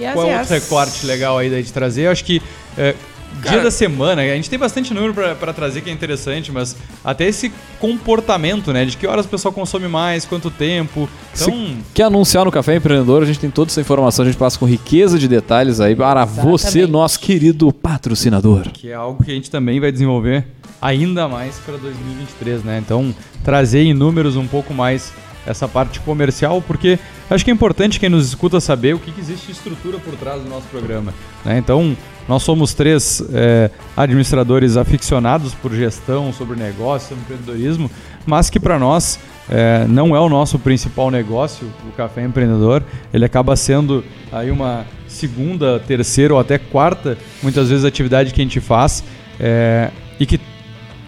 As, 0.07 0.13
Qual 0.13 0.27
é 0.27 0.37
outro 0.39 0.55
as- 0.55 0.63
recorte 0.63 1.05
legal 1.05 1.37
aí 1.37 1.49
gente 1.57 1.73
trazer? 1.73 2.03
Eu 2.03 2.11
acho 2.11 2.23
que 2.23 2.41
é, 2.77 2.95
dia 3.41 3.61
da 3.61 3.71
semana, 3.71 4.21
a 4.21 4.35
gente 4.35 4.49
tem 4.49 4.59
bastante 4.59 4.93
número 4.93 5.13
pra- 5.13 5.35
pra 5.35 5.53
trazer 5.53 5.81
que 5.81 5.89
é 5.89 5.93
interessante, 5.93 6.51
mas 6.51 6.75
até 7.03 7.25
esse 7.27 7.51
comportamento, 7.79 8.71
né? 8.73 8.85
De 8.85 8.95
que 8.97 9.07
horas 9.07 9.25
o 9.25 9.29
pessoal 9.29 9.53
consome 9.53 9.87
mais, 9.87 10.25
quanto 10.25 10.49
tempo. 10.51 11.07
Então, 11.33 11.75
Quer 11.93 12.03
anunciar 12.03 12.45
no 12.45 12.51
Café 12.51 12.75
Empreendedor? 12.75 13.23
A 13.23 13.25
gente 13.25 13.39
tem 13.39 13.49
toda 13.49 13.71
essa 13.71 13.81
informação, 13.81 14.23
a 14.23 14.27
gente 14.27 14.37
passa 14.37 14.57
com 14.59 14.65
riqueza 14.65 15.17
de 15.17 15.27
detalhes 15.27 15.79
aí 15.79 15.95
para 15.95 16.25
você, 16.25 16.67
Exatamente. 16.79 16.91
nosso 16.91 17.19
querido 17.19 17.71
patrocinador. 17.73 18.69
que 18.73 18.89
é 18.89 18.93
algo 18.93 19.23
que 19.23 19.31
a 19.31 19.33
gente 19.33 19.49
também 19.51 19.79
vai 19.79 19.91
desenvolver 19.91 20.45
ainda 20.81 21.27
mais 21.27 21.57
para 21.59 21.77
2023, 21.77 22.63
né? 22.63 22.79
Então, 22.83 23.13
trazer 23.43 23.81
em 23.83 23.93
números 23.93 24.35
um 24.35 24.47
pouco 24.47 24.73
mais 24.73 25.11
essa 25.45 25.67
parte 25.67 25.99
comercial, 26.01 26.61
porque 26.61 26.99
acho 27.29 27.43
que 27.43 27.51
é 27.51 27.53
importante 27.53 27.99
quem 27.99 28.09
nos 28.09 28.27
escuta 28.27 28.59
saber 28.59 28.95
o 28.95 28.99
que, 28.99 29.11
que 29.11 29.19
existe 29.19 29.47
de 29.47 29.51
estrutura 29.53 29.97
por 29.97 30.15
trás 30.15 30.41
do 30.41 30.49
nosso 30.49 30.67
programa. 30.67 31.13
né? 31.43 31.57
Então, 31.57 31.95
nós 32.27 32.43
somos 32.43 32.73
três 32.73 33.23
é, 33.33 33.71
administradores 33.97 34.77
aficionados 34.77 35.53
por 35.55 35.73
gestão, 35.73 36.31
sobre 36.31 36.59
negócio, 36.59 37.09
sobre 37.09 37.23
empreendedorismo, 37.23 37.89
mas 38.25 38.49
que 38.49 38.59
para 38.59 38.77
nós 38.77 39.19
é, 39.49 39.85
não 39.87 40.15
é 40.15 40.19
o 40.19 40.29
nosso 40.29 40.59
principal 40.59 41.09
negócio, 41.09 41.67
o 41.87 41.91
Café 41.93 42.23
Empreendedor. 42.23 42.83
Ele 43.11 43.25
acaba 43.25 43.55
sendo 43.55 44.03
aí 44.31 44.51
uma 44.51 44.85
segunda, 45.07 45.79
terceira 45.79 46.35
ou 46.35 46.39
até 46.39 46.59
quarta, 46.59 47.17
muitas 47.41 47.69
vezes, 47.69 47.83
atividade 47.83 48.31
que 48.31 48.39
a 48.39 48.43
gente 48.43 48.61
faz 48.61 49.03
é, 49.39 49.89
e 50.19 50.25
que 50.25 50.39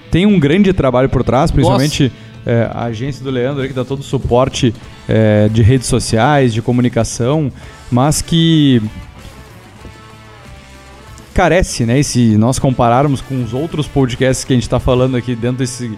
tem 0.10 0.26
um 0.26 0.40
grande 0.40 0.74
trabalho 0.74 1.08
por 1.08 1.24
trás, 1.24 1.52
principalmente 1.52 2.12
é, 2.46 2.70
a 2.72 2.86
agência 2.86 3.24
do 3.24 3.30
Leandro 3.30 3.62
aí, 3.62 3.68
que 3.68 3.74
dá 3.74 3.86
todo 3.86 4.00
o 4.00 4.04
suporte 4.04 4.74
é, 5.08 5.48
de 5.50 5.62
redes 5.62 5.88
sociais, 5.88 6.54
de 6.54 6.62
comunicação, 6.62 7.52
mas 7.92 8.22
que 8.22 8.82
carece, 11.34 11.86
né? 11.86 12.00
E 12.00 12.04
se 12.04 12.38
nós 12.38 12.60
compararmos 12.60 13.22
com 13.22 13.44
os 13.44 13.54
outros 13.54 13.88
podcasts 13.88 14.44
que 14.44 14.54
a 14.54 14.56
gente 14.56 14.64
está 14.64 14.80
falando 14.80 15.16
aqui 15.16 15.36
dentro 15.36 15.58
desse 15.58 15.98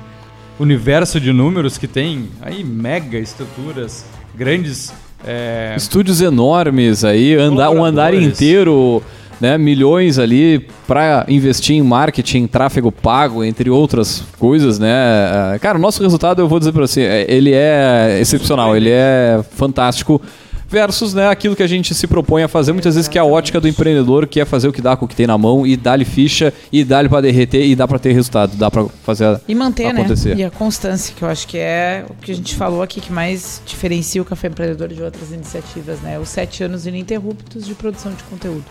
universo 0.59 1.19
de 1.19 1.31
números 1.31 1.77
que 1.77 1.87
tem 1.87 2.29
aí 2.41 2.63
mega 2.63 3.17
estruturas, 3.17 4.05
grandes 4.35 4.93
é, 5.25 5.73
Estúdios 5.77 6.21
enormes 6.21 7.05
aí, 7.05 7.35
andar, 7.35 7.69
um 7.69 7.83
andar 7.83 8.13
inteiro, 8.13 9.01
né? 9.43 9.57
Milhões 9.57 10.17
ali 10.17 10.65
para 10.87 11.25
investir 11.27 11.75
em 11.75 11.81
marketing, 11.81 12.47
tráfego 12.47 12.89
pago, 12.93 13.43
entre 13.43 13.69
outras 13.69 14.23
coisas, 14.39 14.79
né? 14.79 14.89
Ah, 14.93 15.59
Cara, 15.59 15.77
o 15.77 15.81
nosso 15.81 16.01
resultado, 16.01 16.41
eu 16.41 16.47
vou 16.47 16.59
dizer 16.59 16.71
para 16.71 16.87
você, 16.87 17.01
é- 17.01 17.25
ele 17.27 17.51
é 17.53 18.17
excepcional, 18.21 18.75
ele 18.77 18.89
é 18.89 19.41
fantástico. 19.57 20.21
Versus 20.69 21.13
né, 21.13 21.27
aquilo 21.27 21.55
que 21.55 21.61
a 21.61 21.67
gente 21.67 21.93
se 21.93 22.07
propõe 22.07 22.41
a 22.41 22.47
fazer, 22.47 22.71
muitas 22.73 22.95
vezes 22.95 23.07
que 23.07 23.15
é 23.17 23.21
a 23.21 23.25
ótica 23.25 23.61
do 23.61 23.67
empreendedor, 23.67 24.25
que 24.25 24.39
é 24.39 24.45
fazer 24.45 24.67
o 24.67 24.73
que 24.73 24.81
dá 24.81 24.95
com 24.97 25.05
o 25.05 25.07
que 25.07 25.15
tem 25.15 25.27
na 25.27 25.37
mão 25.37 25.67
e 25.67 25.77
dá-lhe 25.77 26.03
ficha 26.05 26.51
e 26.71 26.83
dá-lhe 26.83 27.07
para 27.07 27.21
derreter 27.21 27.63
e 27.63 27.75
dá 27.75 27.87
para 27.87 27.99
ter 27.99 28.11
resultado, 28.13 28.55
dá 28.57 28.71
para 28.71 28.85
fazer 29.03 29.25
a- 29.25 29.41
E 29.47 29.53
manter, 29.53 29.85
acontecer. 29.85 30.29
né? 30.35 30.41
E 30.41 30.43
a 30.45 30.49
constância, 30.49 31.13
que 31.15 31.21
eu 31.21 31.27
acho 31.27 31.47
que 31.47 31.59
é 31.59 32.03
o 32.09 32.13
que 32.15 32.31
a 32.31 32.35
gente 32.35 32.55
falou 32.55 32.81
aqui 32.81 32.99
que 33.01 33.11
mais 33.13 33.61
diferencia 33.67 34.19
o 34.19 34.25
Café 34.25 34.47
Empreendedor 34.47 34.87
de 34.87 35.03
outras 35.03 35.31
iniciativas, 35.31 35.99
né? 36.01 36.17
Os 36.17 36.29
sete 36.29 36.63
anos 36.63 36.87
ininterruptos 36.87 37.67
de 37.67 37.75
produção 37.75 38.11
de 38.11 38.23
conteúdo. 38.23 38.63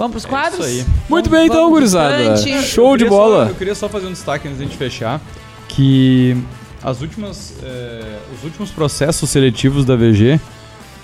Vamos 0.00 0.12
pros 0.12 0.24
quadros? 0.24 0.66
isso 0.66 0.80
aí. 0.80 0.86
Muito 1.10 1.28
Vamos- 1.28 1.28
bem, 1.28 1.46
então, 1.46 1.68
gurizada. 1.68 2.36
Show 2.62 2.96
de 2.96 3.04
bola. 3.04 3.44
só- 3.44 3.50
eu 3.50 3.54
queria 3.54 3.74
só 3.74 3.86
fazer 3.86 4.06
um 4.06 4.12
destaque 4.12 4.48
antes 4.48 4.56
de 4.58 4.64
a 4.64 4.66
gente 4.66 4.78
fechar, 4.78 5.20
que 5.68 6.34
as 6.82 7.02
últimas, 7.02 7.52
eh, 7.62 8.18
os 8.34 8.42
últimos 8.42 8.70
processos 8.70 9.28
seletivos 9.28 9.84
da 9.84 9.94
VG, 9.96 10.40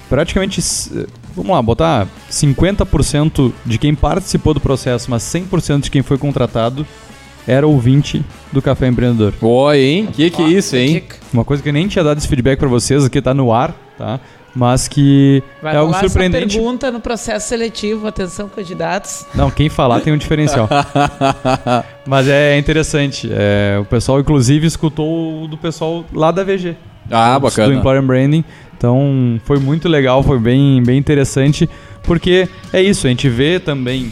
praticamente, 0.09 0.61
s- 0.61 1.07
vamos 1.35 1.53
lá, 1.53 1.61
botar 1.61 2.07
50% 2.31 3.53
de 3.67 3.77
quem 3.77 3.95
participou 3.95 4.55
do 4.55 4.61
processo, 4.61 5.11
mas 5.11 5.23
100% 5.23 5.85
de 5.85 5.91
quem 5.91 6.01
foi 6.03 6.17
contratado 6.17 6.87
era 7.47 7.67
ouvinte 7.67 8.25
do 8.51 8.63
Café 8.63 8.89
Empreendedor. 8.89 9.35
Oi, 9.43 9.79
hein? 9.79 10.09
Que 10.11 10.31
que 10.31 10.43
é 10.43 10.49
isso, 10.49 10.75
hein? 10.75 11.05
Uma 11.33 11.45
coisa 11.45 11.63
que 11.63 11.69
eu 11.69 11.73
nem 11.75 11.87
tinha 11.87 12.03
dado 12.03 12.17
esse 12.19 12.27
feedback 12.27 12.59
pra 12.59 12.67
vocês, 12.69 13.05
aqui 13.05 13.21
tá 13.21 13.35
no 13.35 13.53
ar, 13.53 13.75
tá? 13.99 14.19
Mas 14.57 14.89
que 14.89 15.43
Vai 15.61 15.75
é 15.75 15.77
algo 15.77 15.93
rolar 15.93 15.99
essa 15.99 16.09
surpreendente. 16.09 16.57
pergunta 16.57 16.91
no 16.91 16.99
processo 16.99 17.47
seletivo. 17.47 18.07
Atenção, 18.07 18.49
candidatos. 18.49 19.27
Não, 19.35 19.51
quem 19.51 19.69
falar 19.69 20.01
tem 20.01 20.15
um 20.15 20.17
diferencial. 20.17 20.67
Mas 22.09 22.27
é 22.27 22.57
interessante. 22.59 23.29
é, 23.31 23.77
o 23.79 23.85
pessoal, 23.85 24.19
inclusive, 24.19 24.67
escutou 24.67 25.45
o 25.45 25.47
do 25.47 25.59
pessoal 25.59 26.07
lá 26.11 26.31
da 26.31 26.43
VG. 26.43 26.75
Ah, 27.11 27.35
do 27.35 27.43
bacana. 27.43 27.75
Employer 27.75 28.03
Branding. 28.03 28.43
Então, 28.79 29.39
foi 29.45 29.59
muito 29.59 29.89
legal, 29.91 30.23
foi 30.23 30.39
bem, 30.39 30.83
bem 30.83 30.97
interessante. 30.97 31.69
Porque 32.03 32.49
é 32.73 32.81
isso, 32.81 33.07
a 33.07 33.11
gente 33.11 33.29
vê 33.29 33.61
também 33.61 34.11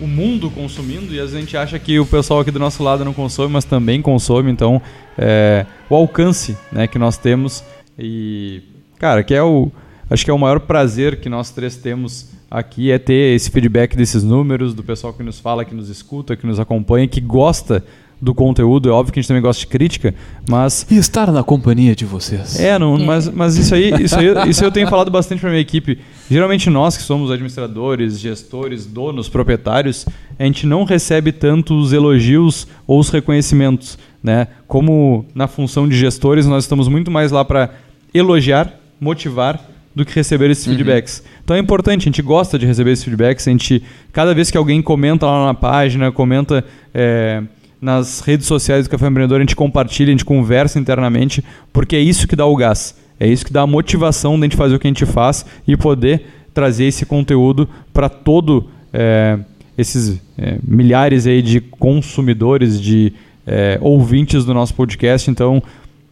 o 0.00 0.06
mundo 0.06 0.48
consumindo 0.50 1.12
e 1.12 1.18
às 1.18 1.30
vezes 1.30 1.36
a 1.36 1.40
gente 1.40 1.56
acha 1.56 1.78
que 1.78 1.98
o 1.98 2.06
pessoal 2.06 2.40
aqui 2.40 2.52
do 2.52 2.58
nosso 2.60 2.82
lado 2.84 3.04
não 3.04 3.12
consome, 3.12 3.52
mas 3.52 3.64
também 3.64 4.00
consome. 4.00 4.48
Então, 4.50 4.80
é, 5.18 5.66
o 5.90 5.94
alcance 5.96 6.56
né, 6.70 6.86
que 6.86 6.98
nós 7.00 7.16
temos 7.16 7.64
e, 7.98 8.62
cara, 8.98 9.22
que 9.22 9.34
é 9.34 9.42
o... 9.42 9.70
Acho 10.08 10.24
que 10.24 10.30
é 10.30 10.34
o 10.34 10.38
maior 10.38 10.60
prazer 10.60 11.20
que 11.20 11.28
nós 11.28 11.50
três 11.50 11.76
temos 11.76 12.30
aqui 12.48 12.92
é 12.92 12.98
ter 12.98 13.34
esse 13.34 13.50
feedback 13.50 13.96
desses 13.96 14.22
números, 14.22 14.72
do 14.72 14.82
pessoal 14.82 15.12
que 15.12 15.22
nos 15.22 15.40
fala, 15.40 15.64
que 15.64 15.74
nos 15.74 15.88
escuta, 15.88 16.36
que 16.36 16.46
nos 16.46 16.60
acompanha, 16.60 17.08
que 17.08 17.20
gosta 17.20 17.84
do 18.20 18.34
conteúdo. 18.34 18.88
É 18.88 18.92
óbvio 18.92 19.12
que 19.12 19.18
a 19.18 19.22
gente 19.22 19.28
também 19.28 19.42
gosta 19.42 19.60
de 19.60 19.66
crítica, 19.66 20.14
mas 20.48 20.86
E 20.90 20.96
estar 20.96 21.30
na 21.32 21.42
companhia 21.42 21.94
de 21.94 22.04
vocês. 22.04 22.58
é, 22.58 22.78
não, 22.78 22.96
mas, 22.98 23.28
mas 23.28 23.56
isso 23.56 23.74
aí, 23.74 23.92
isso 24.00 24.16
aí, 24.16 24.48
isso 24.48 24.64
eu 24.64 24.70
tenho 24.70 24.88
falado 24.88 25.10
bastante 25.10 25.40
para 25.40 25.50
minha 25.50 25.60
equipe. 25.60 25.98
Geralmente 26.30 26.70
nós 26.70 26.96
que 26.96 27.02
somos 27.02 27.30
administradores, 27.30 28.18
gestores, 28.18 28.86
donos, 28.86 29.28
proprietários, 29.28 30.06
a 30.38 30.44
gente 30.44 30.66
não 30.66 30.84
recebe 30.84 31.32
tanto 31.32 31.74
os 31.74 31.92
elogios 31.92 32.66
ou 32.86 33.00
os 33.00 33.10
reconhecimentos, 33.10 33.98
né? 34.22 34.46
Como 34.66 35.26
na 35.34 35.46
função 35.46 35.88
de 35.88 35.96
gestores 35.96 36.46
nós 36.46 36.64
estamos 36.64 36.88
muito 36.88 37.10
mais 37.10 37.32
lá 37.32 37.44
para 37.44 37.70
elogiar, 38.14 38.72
motivar 39.00 39.60
do 39.94 40.04
que 40.04 40.14
receber 40.14 40.50
esses 40.50 40.66
feedbacks. 40.66 41.22
Então 41.42 41.56
é 41.56 41.58
importante, 41.58 42.02
a 42.02 42.04
gente 42.04 42.20
gosta 42.20 42.58
de 42.58 42.66
receber 42.66 42.90
esses 42.92 43.04
feedbacks, 43.04 43.48
a 43.48 43.50
gente 43.50 43.82
cada 44.12 44.34
vez 44.34 44.50
que 44.50 44.58
alguém 44.58 44.82
comenta 44.82 45.24
lá 45.24 45.46
na 45.46 45.54
página, 45.54 46.12
comenta 46.12 46.62
é, 46.92 47.42
nas 47.80 48.20
redes 48.20 48.46
sociais 48.46 48.86
do 48.86 48.90
Café 48.90 49.06
Empreendedor, 49.06 49.38
a 49.38 49.40
gente 49.40 49.56
compartilha, 49.56 50.08
a 50.08 50.12
gente 50.12 50.24
conversa 50.24 50.78
internamente, 50.78 51.42
porque 51.72 51.96
é 51.96 52.00
isso 52.00 52.28
que 52.28 52.36
dá 52.36 52.44
o 52.44 52.54
gás. 52.54 52.94
É 53.18 53.26
isso 53.26 53.46
que 53.46 53.52
dá 53.52 53.62
a 53.62 53.66
motivação 53.66 54.34
de 54.36 54.40
a 54.40 54.44
gente 54.44 54.56
fazer 54.56 54.74
o 54.74 54.78
que 54.78 54.86
a 54.86 54.90
gente 54.90 55.06
faz 55.06 55.46
e 55.66 55.76
poder 55.76 56.26
trazer 56.52 56.84
esse 56.84 57.06
conteúdo 57.06 57.68
para 57.92 58.10
todo 58.10 58.68
é, 58.92 59.38
esses 59.76 60.20
é, 60.36 60.58
milhares 60.62 61.26
aí 61.26 61.40
de 61.40 61.60
consumidores, 61.60 62.80
de 62.80 63.12
é, 63.46 63.78
ouvintes 63.80 64.44
do 64.44 64.52
nosso 64.52 64.74
podcast. 64.74 65.30
Então, 65.30 65.62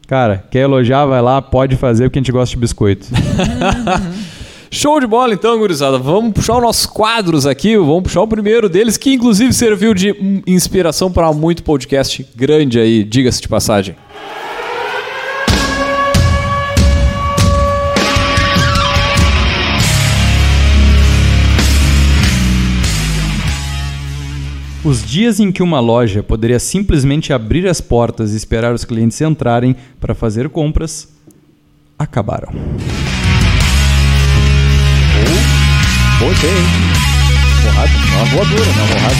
cara, 0.06 0.44
quer 0.50 0.60
elogiar, 0.60 1.06
vai 1.06 1.20
lá, 1.20 1.40
pode 1.40 1.76
fazer, 1.76 2.04
porque 2.04 2.18
a 2.18 2.22
gente 2.22 2.32
gosta 2.32 2.54
de 2.54 2.60
biscoito. 2.60 3.06
Show 4.70 4.98
de 4.98 5.06
bola 5.06 5.32
então, 5.32 5.56
gurizada. 5.56 5.98
Vamos 5.98 6.32
puxar 6.32 6.56
os 6.56 6.62
nossos 6.62 6.84
quadros 6.84 7.46
aqui. 7.46 7.76
Vamos 7.76 8.02
puxar 8.02 8.22
o 8.22 8.26
primeiro 8.26 8.68
deles, 8.68 8.96
que 8.96 9.12
inclusive 9.14 9.52
serviu 9.52 9.94
de 9.94 10.42
inspiração 10.48 11.12
para 11.12 11.32
muito 11.32 11.62
podcast 11.62 12.26
grande 12.34 12.80
aí, 12.80 13.04
diga-se 13.04 13.40
de 13.40 13.46
passagem. 13.46 13.94
Os 24.84 25.02
dias 25.02 25.40
em 25.40 25.50
que 25.50 25.62
uma 25.62 25.80
loja 25.80 26.22
poderia 26.22 26.58
simplesmente 26.58 27.32
abrir 27.32 27.66
as 27.66 27.80
portas 27.80 28.34
e 28.34 28.36
esperar 28.36 28.74
os 28.74 28.84
clientes 28.84 29.18
entrarem 29.18 29.74
para 29.98 30.14
fazer 30.14 30.50
compras 30.50 31.08
acabaram. 31.98 32.52
Uma 38.12 38.24
voadora, 38.26 38.70
uma 38.70 38.86
borrada. 38.86 39.16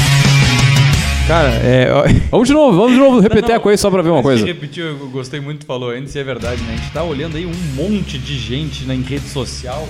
Cara, 1.26 1.48
é. 1.48 1.88
Vamos 2.30 2.46
de 2.46 2.52
novo, 2.52 2.76
vamos 2.76 2.92
de 2.92 2.98
novo 2.98 3.20
repetir 3.20 3.54
a 3.54 3.58
coisa 3.58 3.80
só 3.80 3.90
pra 3.90 4.02
ver 4.02 4.10
uma 4.10 4.22
coisa. 4.22 4.44
repetiu, 4.44 4.84
eu 4.84 5.08
gostei 5.08 5.40
muito 5.40 5.64
falou 5.64 5.88
antes, 5.88 6.14
e 6.14 6.18
é 6.18 6.24
verdade, 6.24 6.62
né? 6.62 6.74
A 6.74 6.76
gente 6.76 6.92
tá 6.92 7.02
olhando 7.02 7.38
aí 7.38 7.46
um 7.46 7.54
monte 7.74 8.18
de 8.18 8.38
gente 8.38 8.84
na 8.84 8.94
em 8.94 9.00
rede 9.00 9.26
social. 9.30 9.88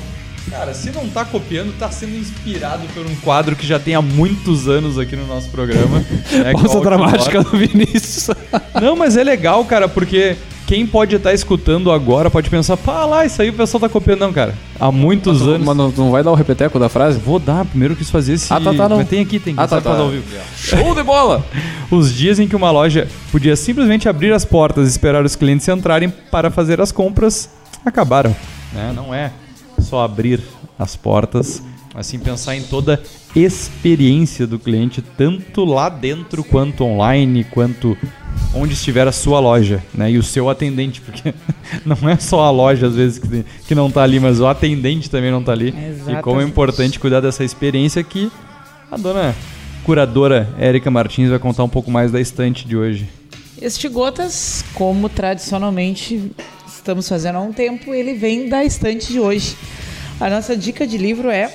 Cara, 0.50 0.74
se 0.74 0.90
não 0.90 1.08
tá 1.08 1.24
copiando, 1.24 1.76
tá 1.78 1.90
sendo 1.90 2.16
inspirado 2.16 2.82
por 2.94 3.04
um 3.06 3.14
quadro 3.16 3.56
que 3.56 3.66
já 3.66 3.78
tem 3.78 3.94
há 3.94 4.02
muitos 4.02 4.68
anos 4.68 4.98
aqui 4.98 5.16
no 5.16 5.26
nosso 5.26 5.48
programa. 5.48 5.98
né, 6.30 6.54
que 6.54 6.60
é 6.60 6.62
Pausa 6.62 6.80
dramática 6.80 7.42
do 7.42 7.50
Vinícius. 7.56 8.30
Não, 8.80 8.94
mas 8.94 9.16
é 9.16 9.24
legal, 9.24 9.64
cara, 9.64 9.88
porque 9.88 10.36
quem 10.66 10.86
pode 10.86 11.16
estar 11.16 11.32
escutando 11.32 11.90
agora 11.90 12.30
pode 12.30 12.48
pensar, 12.50 12.76
pá, 12.76 13.04
lá, 13.04 13.24
isso 13.24 13.40
aí 13.40 13.50
o 13.50 13.54
pessoal 13.54 13.80
tá 13.80 13.88
copiando. 13.88 14.20
Não, 14.20 14.32
cara. 14.32 14.54
Há 14.78 14.92
muitos 14.92 15.40
Mas, 15.40 15.48
anos. 15.48 15.66
mas 15.66 15.76
não, 15.76 15.88
não 15.90 16.10
vai 16.10 16.22
dar 16.22 16.30
o 16.30 16.34
repeteco 16.34 16.78
da 16.78 16.88
frase? 16.88 17.18
Vou 17.18 17.38
dar, 17.38 17.64
primeiro 17.64 17.94
eu 17.94 17.98
quis 17.98 18.10
fazer 18.10 18.34
esse. 18.34 18.52
Ah, 18.52 18.60
tá, 18.60 18.74
tá, 18.74 18.88
não. 18.88 18.98
Mas 18.98 19.08
tem 19.08 19.20
aqui, 19.20 19.38
tem. 19.38 19.54
Ah, 19.56 19.66
tá, 19.66 19.80
tá. 19.80 19.90
ao 19.96 20.10
vivo. 20.10 20.24
Show 20.56 20.94
de 20.94 21.02
bola! 21.02 21.44
Os 21.90 22.12
dias 22.12 22.38
em 22.38 22.48
que 22.48 22.56
uma 22.56 22.70
loja 22.70 23.08
podia 23.30 23.56
simplesmente 23.56 24.08
abrir 24.08 24.32
as 24.32 24.44
portas 24.44 24.86
e 24.86 24.90
esperar 24.90 25.24
os 25.24 25.36
clientes 25.36 25.66
entrarem 25.68 26.12
para 26.30 26.50
fazer 26.50 26.80
as 26.80 26.90
compras 26.90 27.48
acabaram. 27.84 28.34
né? 28.72 28.92
Não 28.94 29.14
é 29.14 29.30
só 29.84 30.02
abrir 30.02 30.40
as 30.78 30.96
portas 30.96 31.62
Assim, 31.94 32.18
pensar 32.18 32.56
em 32.56 32.62
toda 32.64 33.00
a 33.00 33.38
experiência 33.38 34.48
do 34.48 34.58
cliente, 34.58 35.00
tanto 35.00 35.64
lá 35.64 35.88
dentro 35.88 36.42
quanto 36.42 36.82
online, 36.82 37.44
quanto 37.44 37.96
onde 38.52 38.74
estiver 38.74 39.06
a 39.06 39.12
sua 39.12 39.38
loja, 39.38 39.80
né? 39.94 40.10
E 40.10 40.18
o 40.18 40.22
seu 40.22 40.50
atendente, 40.50 41.00
porque 41.00 41.32
não 41.86 42.08
é 42.08 42.16
só 42.16 42.40
a 42.40 42.50
loja 42.50 42.88
às 42.88 42.96
vezes 42.96 43.20
que, 43.20 43.44
que 43.68 43.74
não 43.76 43.86
está 43.86 44.02
ali, 44.02 44.18
mas 44.18 44.40
o 44.40 44.46
atendente 44.48 45.08
também 45.08 45.30
não 45.30 45.38
está 45.38 45.52
ali. 45.52 45.68
Exatamente. 45.68 46.18
E 46.18 46.22
como 46.22 46.40
é 46.40 46.44
importante 46.44 46.98
cuidar 46.98 47.20
dessa 47.20 47.44
experiência 47.44 48.02
que 48.02 48.28
a 48.90 48.96
dona 48.96 49.32
curadora 49.84 50.48
Érica 50.58 50.90
Martins 50.90 51.30
vai 51.30 51.38
contar 51.38 51.62
um 51.62 51.68
pouco 51.68 51.92
mais 51.92 52.10
da 52.10 52.20
estante 52.20 52.66
de 52.66 52.76
hoje. 52.76 53.08
Este 53.64 53.88
Gotas, 53.88 54.62
como 54.74 55.08
tradicionalmente 55.08 56.30
estamos 56.68 57.08
fazendo 57.08 57.36
há 57.36 57.40
um 57.40 57.50
tempo, 57.50 57.94
ele 57.94 58.12
vem 58.12 58.46
da 58.46 58.62
estante 58.62 59.10
de 59.10 59.18
hoje. 59.18 59.56
A 60.20 60.28
nossa 60.28 60.54
dica 60.54 60.86
de 60.86 60.98
livro 60.98 61.30
é 61.30 61.50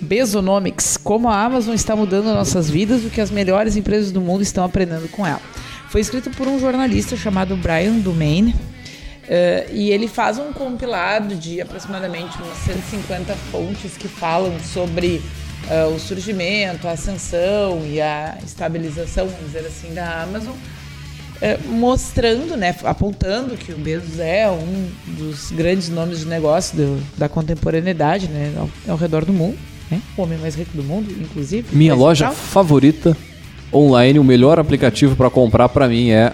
Besonomics, 0.00 0.96
como 0.96 1.28
a 1.28 1.42
Amazon 1.42 1.74
está 1.74 1.96
mudando 1.96 2.26
nossas 2.26 2.70
vidas, 2.70 3.04
o 3.04 3.10
que 3.10 3.20
as 3.20 3.32
melhores 3.32 3.74
empresas 3.74 4.12
do 4.12 4.20
mundo 4.20 4.42
estão 4.42 4.62
aprendendo 4.62 5.08
com 5.08 5.26
ela. 5.26 5.42
Foi 5.88 6.00
escrito 6.00 6.30
por 6.30 6.46
um 6.46 6.56
jornalista 6.60 7.16
chamado 7.16 7.56
Brian 7.56 7.94
Dumaine, 7.94 8.52
uh, 8.52 9.74
e 9.74 9.90
ele 9.90 10.06
faz 10.06 10.38
um 10.38 10.52
compilado 10.52 11.34
de 11.34 11.60
aproximadamente 11.60 12.40
umas 12.40 12.58
150 12.58 13.34
fontes 13.50 13.96
que 13.96 14.06
falam 14.06 14.56
sobre 14.60 15.20
uh, 15.68 15.92
o 15.92 15.98
surgimento, 15.98 16.86
a 16.86 16.92
ascensão 16.92 17.84
e 17.84 18.00
a 18.00 18.38
estabilização, 18.46 19.26
vamos 19.26 19.46
dizer 19.46 19.66
assim, 19.66 19.92
da 19.92 20.22
Amazon, 20.22 20.54
mostrando, 21.68 22.56
né, 22.56 22.74
apontando 22.84 23.56
que 23.56 23.72
o 23.72 23.78
Bezos 23.78 24.18
é 24.18 24.48
um 24.50 24.90
dos 25.16 25.50
grandes 25.50 25.88
nomes 25.88 26.20
de 26.20 26.26
negócio 26.26 26.76
do, 26.76 27.02
da 27.16 27.28
contemporaneidade 27.28 28.28
né, 28.28 28.52
ao, 28.56 28.68
ao 28.92 28.96
redor 28.96 29.24
do 29.24 29.32
mundo 29.32 29.56
né? 29.90 30.00
O 30.16 30.22
homem 30.22 30.38
mais 30.38 30.54
rico 30.54 30.70
do 30.74 30.82
mundo, 30.82 31.10
inclusive. 31.20 31.66
Minha 31.76 31.94
loja 31.94 32.26
tal. 32.26 32.34
favorita 32.34 33.16
online, 33.72 34.18
o 34.18 34.24
melhor 34.24 34.58
aplicativo 34.58 35.16
para 35.16 35.28
comprar 35.28 35.68
para 35.68 35.88
mim 35.88 36.10
é 36.10 36.32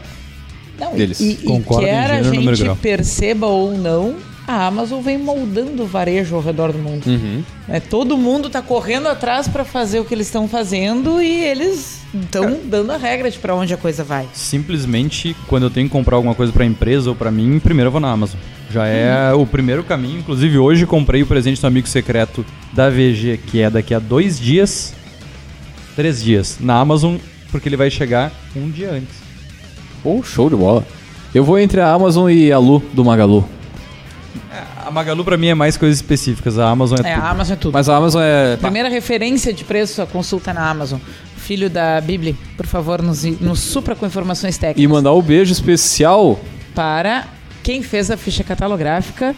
Não, 0.79 0.95
deles. 0.95 1.19
E, 1.21 1.33
e 1.33 1.37
Concordo 1.37 1.87
quer 1.87 2.11
a 2.11 2.23
gente 2.23 2.77
perceba 2.81 3.47
ou 3.47 3.73
não, 3.77 4.17
a 4.47 4.67
Amazon 4.67 5.01
vem 5.03 5.19
moldando 5.19 5.83
o 5.83 5.87
varejo 5.87 6.37
ao 6.37 6.43
redor 6.43 6.73
do 6.73 6.79
mundo. 6.79 7.07
Uhum. 7.07 7.43
É, 7.69 7.81
todo 7.81 8.17
mundo 8.17 8.51
tá 8.51 8.61
correndo 8.61 9.09
atrás 9.09 9.49
para 9.49 9.65
fazer 9.65 10.01
o 10.01 10.05
que 10.05 10.15
eles 10.15 10.27
estão 10.27 10.47
fazendo 10.47 11.21
e 11.21 11.45
eles 11.45 11.96
estão 12.15 12.59
dando 12.65 12.93
a 12.93 12.97
regra 12.97 13.31
de 13.31 13.39
para 13.39 13.55
onde 13.55 13.73
a 13.75 13.77
coisa 13.77 14.03
vai. 14.05 14.27
Simplesmente, 14.33 15.37
quando 15.47 15.65
eu 15.65 15.71
tenho 15.71 15.87
que 15.87 15.93
comprar 15.93 16.17
alguma 16.17 16.35
coisa 16.35 16.53
para 16.53 16.65
empresa 16.65 17.11
ou 17.11 17.17
para 17.17 17.31
mim, 17.31 17.59
primeiro 17.59 17.89
eu 17.89 17.93
vou 17.93 18.01
na 18.01 18.11
Amazon. 18.11 18.39
Já 18.71 18.87
é 18.87 19.33
o 19.33 19.47
primeiro 19.47 19.85
caminho. 19.85 20.19
Inclusive, 20.19 20.59
hoje 20.59 20.87
comprei 20.87 21.23
o 21.23 21.27
presente 21.27 21.61
do 21.61 21.67
amigo 21.67 21.87
secreto 21.87 22.45
da 22.73 22.91
VG, 22.91 23.39
que 23.47 23.61
é 23.63 23.71
daqui 23.71 23.95
a 23.95 23.99
dois 23.99 24.39
dias, 24.41 24.93
três 25.95 26.23
dias, 26.23 26.59
na 26.61 26.75
Amazon, 26.79 27.17
porque 27.51 27.69
ele 27.69 27.77
vai 27.77 27.91
chegar 27.91 28.33
um 28.57 28.69
dia 28.69 28.91
antes. 28.91 29.15
Pô, 30.03 30.23
show 30.23 30.51
de 30.51 30.57
bola. 30.57 30.85
Eu 31.35 31.45
vou 31.45 31.59
entre 31.59 31.81
a 31.81 31.93
Amazon 31.93 32.31
e 32.31 32.51
a 32.51 32.59
Lu 32.59 32.83
do 32.93 33.05
Magalu. 33.05 33.49
A 34.85 34.91
Magalu 34.91 35.25
pra 35.25 35.37
mim 35.37 35.49
é 35.49 35.55
mais 35.55 35.77
coisas 35.77 35.99
específicas, 35.99 36.59
a 36.59 36.69
Amazon 36.71 36.99
é, 37.05 37.11
É, 37.11 37.15
tudo. 37.15 37.25
a 37.25 37.31
Amazon 37.31 37.53
é 37.53 37.57
tudo. 37.57 37.73
Mas 37.73 37.89
a 37.89 37.97
Amazon 37.97 38.23
é. 38.23 38.57
Primeira 38.57 38.89
referência 38.89 39.53
de 39.53 39.65
preço, 39.65 40.01
a 40.01 40.07
consulta 40.07 40.53
na 40.55 40.69
Amazon. 40.71 41.01
Filho 41.47 41.71
da 41.71 42.01
Bíblia, 42.01 42.35
por 42.57 42.67
favor, 42.67 43.01
nos, 43.01 43.23
nos 43.41 43.61
supra 43.61 43.95
com 43.95 44.05
informações 44.05 44.59
técnicas. 44.59 44.83
E 44.83 44.89
mandar 44.89 45.13
um 45.15 45.23
beijo 45.23 45.53
especial. 45.53 46.41
Para 46.75 47.29
quem 47.63 47.85
fez 47.85 48.11
a 48.11 48.17
ficha 48.17 48.43
catalográfica. 48.43 49.33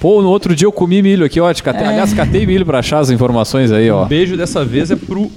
Pô, 0.00 0.22
no 0.22 0.30
outro 0.30 0.56
dia 0.56 0.66
eu 0.66 0.72
comi 0.72 1.02
milho 1.02 1.26
aqui, 1.26 1.38
ó. 1.38 1.52
te 1.52 1.62
Catei, 1.62 1.86
Aliás, 1.86 2.14
catei 2.14 2.46
milho 2.46 2.64
pra 2.64 2.78
achar 2.78 3.00
as 3.00 3.10
informações 3.10 3.70
aí, 3.70 3.90
ó. 3.90 4.04
Um 4.04 4.08
beijo 4.08 4.38
dessa 4.38 4.64
vez 4.64 4.90
é 4.90 4.96
pro 4.96 5.30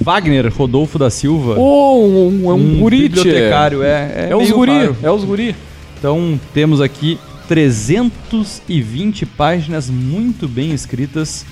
Wagner 0.00 0.50
Rodolfo 0.50 0.98
da 0.98 1.10
Silva. 1.10 1.56
Pô, 1.56 1.98
um, 2.02 2.46
um, 2.46 2.50
é 2.50 2.54
um, 2.54 2.78
guri, 2.78 3.10
tchê. 3.10 3.22
bibliotecário, 3.22 3.82
é. 3.82 3.88
É, 4.16 4.28
É 4.30 4.36
os 4.36 4.50
guri, 4.50 4.72
raro. 4.72 4.96
é 5.02 5.10
os 5.10 5.24
guri. 5.24 5.54
Então 5.98 6.40
temos 6.54 6.80
aqui 6.80 7.18
320 7.48 9.26
páginas 9.26 9.90
muito 9.90 10.48
bem 10.48 10.72
escritas, 10.72 11.44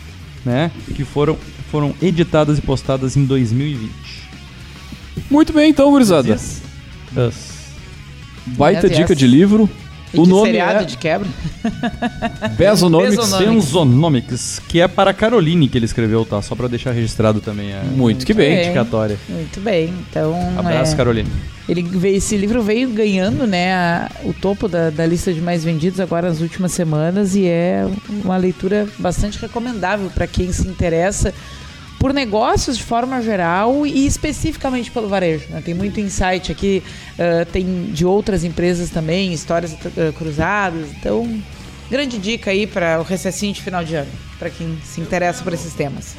né? 0.46 0.70
Que 0.94 1.04
foram, 1.04 1.36
foram 1.72 1.92
editadas 2.00 2.58
e 2.58 2.60
postadas 2.62 3.16
em 3.16 3.24
2020. 3.24 3.90
Muito 5.30 5.52
bem, 5.52 5.70
então, 5.70 5.90
gurizada. 5.90 6.28
Yes. 6.28 6.60
Baita 8.46 8.86
Yes, 8.86 8.90
yes. 8.90 8.96
dica 8.98 9.16
de 9.16 9.26
livro. 9.26 9.68
E 10.14 10.20
o 10.20 10.24
de 10.24 10.28
nome 10.28 10.46
seriado 10.48 10.80
é 10.80 10.84
de 10.84 10.96
quebra. 10.98 11.26
Besonomics. 12.58 13.16
Besonomics. 13.16 13.64
Sensonomics, 13.64 14.62
que 14.68 14.78
é 14.80 14.86
para 14.86 15.10
a 15.10 15.14
Caroline 15.14 15.68
que 15.68 15.78
ele 15.78 15.86
escreveu, 15.86 16.22
tá? 16.26 16.42
Só 16.42 16.54
para 16.54 16.68
deixar 16.68 16.92
registrado 16.92 17.40
também 17.40 17.72
a 17.72 17.80
Muito 17.82 18.26
que 18.26 18.34
bem. 18.34 18.50
bem. 18.56 18.64
indicatória. 18.66 19.18
Muito 19.26 19.58
bem. 19.60 19.92
Então, 20.10 20.34
Abraço, 20.58 20.92
é, 20.92 20.96
Caroline. 20.96 21.30
ele 21.66 21.82
veio, 21.82 22.16
esse 22.16 22.36
livro 22.36 22.62
veio 22.62 22.90
ganhando 22.90 23.46
né, 23.46 23.72
a- 23.72 24.10
o 24.24 24.34
topo 24.34 24.68
da, 24.68 24.90
da 24.90 25.06
lista 25.06 25.32
de 25.32 25.40
mais 25.40 25.64
vendidos 25.64 25.98
agora 25.98 26.28
nas 26.28 26.42
últimas 26.42 26.72
semanas 26.72 27.34
e 27.34 27.46
é 27.46 27.86
uma 28.22 28.36
leitura 28.36 28.86
bastante 28.98 29.38
recomendável 29.40 30.10
para 30.10 30.26
quem 30.26 30.52
se 30.52 30.68
interessa 30.68 31.32
por 32.02 32.12
negócios 32.12 32.76
de 32.76 32.82
forma 32.82 33.22
geral 33.22 33.86
e 33.86 34.04
especificamente 34.04 34.90
pelo 34.90 35.06
varejo. 35.06 35.44
né? 35.50 35.62
Tem 35.64 35.72
muito 35.72 36.00
insight 36.00 36.50
aqui, 36.50 36.82
ah, 37.16 37.46
tem 37.52 37.84
de 37.92 38.04
outras 38.04 38.42
empresas 38.42 38.90
também, 38.90 39.32
histórias 39.32 39.72
ah, 39.72 40.12
cruzadas. 40.18 40.88
Então, 40.98 41.32
grande 41.88 42.18
dica 42.18 42.50
aí 42.50 42.66
para 42.66 42.98
o 42.98 43.04
recessinho 43.04 43.52
de 43.52 43.62
final 43.62 43.84
de 43.84 43.94
ano, 43.94 44.10
para 44.36 44.50
quem 44.50 44.76
se 44.82 45.00
interessa 45.00 45.44
por 45.44 45.52
esses 45.52 45.72
temas. 45.74 46.16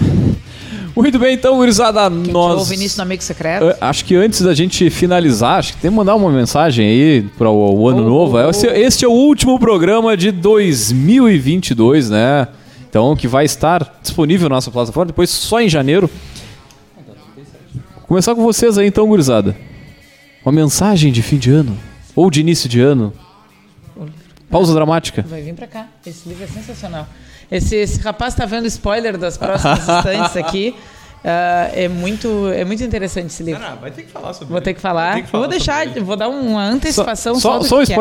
Muito 0.96 1.18
bem, 1.18 1.34
então, 1.34 1.56
gurizada, 1.56 2.10
Quem 2.10 2.32
nós... 2.32 2.58
ouve 2.58 2.74
início 2.74 2.96
no 2.96 3.02
Amigo 3.02 3.22
Secreto. 3.22 3.76
Ah, 3.80 3.90
Acho 3.90 4.02
que 4.04 4.16
antes 4.16 4.40
da 4.40 4.54
gente 4.54 4.88
finalizar, 4.88 5.58
acho 5.58 5.74
que 5.74 5.78
tem 5.80 5.90
que 5.90 5.96
mandar 5.96 6.14
uma 6.14 6.30
mensagem 6.30 6.86
aí 6.88 7.22
para 7.36 7.50
o, 7.50 7.80
o 7.80 7.88
ano 7.88 8.02
Oh, 8.06 8.08
novo. 8.08 8.36
oh, 8.38 8.48
Este, 8.50 8.66
este 8.66 9.04
é 9.04 9.08
o 9.08 9.12
último 9.12 9.58
programa 9.58 10.16
de 10.16 10.32
2022, 10.32 12.08
né? 12.10 12.48
Então, 12.90 13.14
que 13.14 13.28
vai 13.28 13.44
estar 13.44 14.00
disponível 14.02 14.48
na 14.48 14.56
nossa 14.56 14.68
plataforma, 14.68 15.06
depois 15.06 15.30
só 15.30 15.60
em 15.60 15.68
janeiro. 15.68 16.10
Vou 17.94 18.06
começar 18.08 18.34
com 18.34 18.42
vocês 18.42 18.76
aí, 18.76 18.88
então, 18.88 19.06
gurizada. 19.06 19.56
Uma 20.44 20.50
mensagem 20.50 21.12
de 21.12 21.22
fim 21.22 21.38
de 21.38 21.52
ano, 21.52 21.78
ou 22.16 22.28
de 22.28 22.40
início 22.40 22.68
de 22.68 22.80
ano. 22.80 23.12
Pausa 24.50 24.74
dramática. 24.74 25.24
Vai 25.28 25.40
vir 25.40 25.54
pra 25.54 25.68
cá. 25.68 25.86
Esse 26.04 26.28
livro 26.28 26.42
é 26.42 26.48
sensacional. 26.48 27.06
Esse, 27.48 27.76
esse 27.76 28.00
rapaz 28.00 28.34
tá 28.34 28.44
vendo 28.44 28.66
spoiler 28.66 29.16
das 29.16 29.36
próximas 29.38 29.78
instantes 29.88 30.36
aqui. 30.36 30.74
Ah, 31.24 31.70
é, 31.72 31.86
muito, 31.86 32.48
é 32.48 32.64
muito 32.64 32.82
interessante 32.82 33.26
esse 33.26 33.44
livro. 33.44 33.62
Não, 33.62 33.76
vai 33.76 33.92
ter 33.92 34.02
que 34.02 34.10
falar 34.10 34.32
sobre 34.32 34.50
Vou 34.50 34.60
ter 34.60 34.74
que 34.74 34.80
falar. 34.80 35.22
Que 35.22 35.28
falar 35.28 35.42
vou 35.42 35.48
deixar, 35.48 35.86
vou 36.00 36.16
dar 36.16 36.28
uma 36.28 36.64
antecipação 36.64 37.36
só, 37.36 37.52
só, 37.52 37.58
do 37.60 37.64
só 37.66 37.82
um 37.82 37.84
que 37.84 37.92
é. 37.92 37.96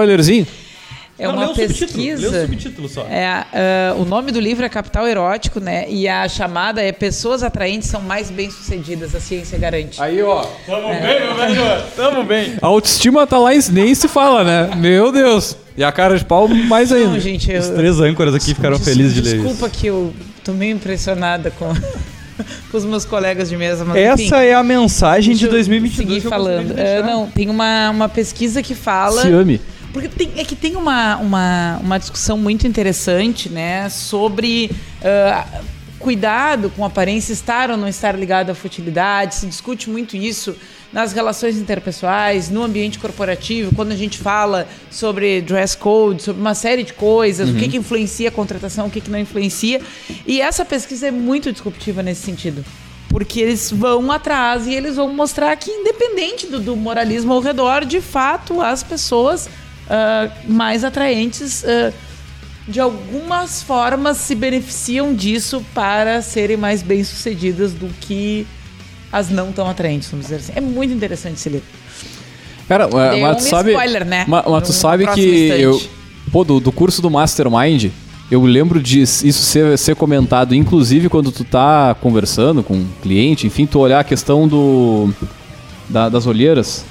É 1.20 1.28
Não, 1.28 1.34
uma 1.34 1.46
lê 1.48 1.52
o 1.52 1.56
subtítulo, 1.56 1.88
pesquisa. 1.88 2.30
Lê 2.30 2.38
o 2.38 2.42
subtítulo 2.42 2.90
só. 2.90 3.02
É, 3.10 3.26
ah, 3.28 3.96
o 3.98 4.06
nome 4.06 4.32
do 4.32 4.40
livro 4.40 4.66
é 4.66 4.70
Capital 4.70 5.06
Erótico, 5.06 5.60
né? 5.60 5.86
E 5.90 6.08
a 6.08 6.28
chamada 6.30 6.82
é 6.82 6.94
Pessoas 6.94 7.44
Atraentes 7.44 7.90
são 7.90 8.02
mais 8.02 8.32
bem-sucedidas, 8.32 9.14
a 9.14 9.20
ciência 9.20 9.58
garante. 9.60 10.02
Aí, 10.02 10.22
ó. 10.24 10.46
Tamo 10.66 10.88
bem, 10.88 11.20
meu 11.20 11.36
velho. 11.36 11.84
Tamo 11.96 12.24
bem. 12.24 12.54
A 12.62 12.68
autoestima 12.68 13.28
tá 13.28 13.38
lá 13.38 13.54
e 13.54 13.60
nem 13.72 13.94
se 13.94 14.08
fala, 14.08 14.44
né? 14.46 14.76
Meu 14.78 15.12
Deus. 15.12 15.58
E 15.76 15.84
a 15.84 15.92
cara 15.92 16.18
de 16.18 16.24
pau 16.24 16.48
mais 16.48 16.92
ainda. 16.92 17.10
Não, 17.10 17.20
gente, 17.20 17.52
eu, 17.52 17.60
Os 17.60 17.68
três 17.70 18.00
âncoras 18.00 18.34
aqui 18.34 18.54
ficaram 18.54 18.78
Des- 18.78 18.86
felizes 18.88 19.14
de 19.14 19.22
ler 19.22 19.36
isso. 19.36 19.44
Desculpa 19.48 19.70
que 19.70 19.88
eu 19.88 20.14
tô 20.44 20.54
meio 20.54 20.74
impressionada 20.76 21.52
com, 21.52 21.74
com 22.72 22.78
os 22.78 22.86
meus 22.86 23.04
colegas 23.06 23.50
de 23.50 23.58
mesa, 23.58 23.84
mas 23.86 23.96
enfim, 23.98 24.26
Essa 24.26 24.44
é 24.44 24.54
a 24.54 24.64
mensagem 24.64 25.34
de 25.36 25.42
deixa 25.42 25.48
eu 25.48 25.52
2022 25.52 26.22
seguir 26.24 26.30
falando. 26.30 26.72
É, 26.72 26.96
deixar. 27.02 27.04
não, 27.04 27.28
tem 27.28 27.50
uma, 27.50 27.90
uma 27.92 28.10
pesquisa 28.10 28.62
que 28.62 28.74
fala... 28.76 29.22
Se 29.22 29.32
ame. 29.32 29.60
Porque 29.94 30.08
tem- 30.08 30.32
é 30.38 30.44
que 30.44 30.56
tem 30.56 30.76
uma, 30.76 31.18
uma, 31.18 31.80
uma 31.82 31.98
discussão 31.98 32.38
muito 32.38 32.68
interessante, 32.68 33.50
né, 33.50 33.90
sobre 33.90 34.70
ah, 35.04 35.62
cuidado 35.98 36.70
com 36.76 36.86
aparência, 36.86 37.34
estar 37.34 37.70
ou 37.72 37.78
não 37.78 37.88
estar 37.88 38.18
ligado 38.18 38.50
à 38.52 38.56
futilidade. 38.56 39.36
Se 39.36 39.46
discute 39.48 39.90
muito 39.90 40.16
isso 40.16 40.56
nas 40.94 41.12
relações 41.14 41.58
interpessoais, 41.58 42.50
no 42.50 42.64
ambiente 42.64 42.98
corporativo, 42.98 43.76
quando 43.76 43.92
a 43.92 43.96
gente 43.96 44.18
fala 44.18 44.68
sobre 44.90 45.42
dress 45.42 45.76
code, 45.78 46.24
sobre 46.24 46.42
uma 46.42 46.56
série 46.56 46.84
de 46.84 46.94
coisas, 46.94 47.50
o 47.50 47.54
que, 47.54 47.68
que 47.68 47.78
influencia 47.78 48.30
a 48.30 48.32
contratação, 48.32 48.88
o 48.88 48.90
que, 48.90 49.02
que 49.02 49.10
não 49.10 49.20
influencia. 49.20 49.82
E 50.26 50.42
essa 50.42 50.64
pesquisa 50.66 51.08
é 51.08 51.12
muito 51.12 51.52
disruptiva 51.52 52.02
nesse 52.02 52.22
sentido. 52.22 52.64
Porque 53.10 53.40
eles 53.40 53.72
vão 53.72 54.12
atrás 54.12 54.68
e 54.68 54.74
eles 54.74 54.96
vão 54.96 55.12
mostrar 55.14 55.56
que, 55.58 55.70
independente 55.70 56.48
do, 56.48 56.60
do 56.60 56.76
moralismo 56.76 57.34
ao 57.34 57.40
redor, 57.42 57.84
de 57.86 58.02
fato, 58.02 58.62
as 58.62 58.82
pessoas 58.84 59.50
ah, 59.90 60.30
mais 60.48 60.84
atraentes, 60.84 61.64
ah, 61.66 61.92
de 62.68 62.80
algumas 62.80 63.64
formas, 63.64 64.18
se 64.18 64.36
beneficiam 64.36 65.14
disso 65.16 65.66
para 65.74 66.22
serem 66.22 66.56
mais 66.58 66.84
bem-sucedidas 66.84 67.74
do 67.74 67.88
que 68.02 68.46
as 69.12 69.30
não 69.30 69.52
tão 69.52 69.68
atraentes, 69.68 70.08
vamos 70.10 70.28
dizer 70.28 70.38
assim. 70.38 70.52
É 70.56 70.62
muito 70.62 70.94
interessante 70.94 71.36
esse 71.38 71.50
livro. 71.50 71.66
Cara, 72.68 72.88
mas, 72.88 73.20
mas 73.20 73.38
tu 73.38 73.44
um 73.48 73.50
sabe. 73.50 73.72
spoiler, 73.72 74.06
né? 74.06 74.26
Mas, 74.28 74.46
mas 74.48 74.64
tu 74.68 74.74
sabe 74.74 75.08
que 75.08 75.46
instante. 75.46 75.62
eu. 75.64 75.82
Pô, 76.32 76.44
do, 76.44 76.60
do 76.60 76.72
curso 76.72 77.02
do 77.02 77.10
Mastermind, 77.10 77.88
eu 78.30 78.44
lembro 78.44 78.80
de 78.80 79.02
isso 79.02 79.34
ser, 79.34 79.76
ser 79.76 79.96
comentado, 79.96 80.54
inclusive 80.54 81.10
quando 81.10 81.32
tu 81.32 81.44
tá 81.44 81.96
conversando 82.00 82.62
com 82.62 82.76
um 82.76 82.88
cliente, 83.02 83.48
enfim, 83.48 83.66
tu 83.66 83.80
olhar 83.80 84.00
a 84.02 84.04
questão 84.04 84.48
do 84.48 85.12
da- 85.90 86.08
das 86.10 86.28
olheiras, 86.28 86.86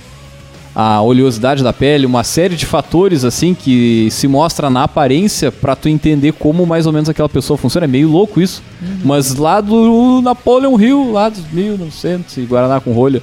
a 0.81 1.03
oleosidade 1.03 1.61
da 1.61 1.73
pele, 1.73 2.07
uma 2.07 2.23
série 2.23 2.55
de 2.55 2.65
fatores 2.65 3.25
assim 3.25 3.53
que 3.53 4.07
se 4.13 4.29
mostra 4.29 4.71
na 4.71 4.85
aparência 4.85 5.51
pra 5.51 5.75
tu 5.75 5.89
entender 5.89 6.31
como 6.35 6.65
mais 6.65 6.87
ou 6.87 6.93
menos 6.93 7.09
aquela 7.09 7.29
pessoa 7.29 7.57
funciona. 7.57 7.85
É 7.85 7.89
meio 7.89 8.09
louco 8.09 8.41
isso. 8.41 8.63
Mas 9.05 9.35
lá 9.35 9.61
do 9.61 10.23
Napoleon 10.23 10.79
Hill, 10.79 11.11
lá 11.11 11.31
dos 11.31 11.43
1900 11.51 12.37
e 12.37 12.43
Guaraná 12.43 12.81
com 12.81 12.93
rolha. 12.93 13.21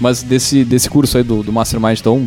Mas 0.00 0.22
desse, 0.22 0.64
desse 0.64 0.88
curso 0.88 1.18
aí 1.18 1.22
do, 1.22 1.42
do 1.42 1.52
Mastermind, 1.52 2.00
então 2.00 2.26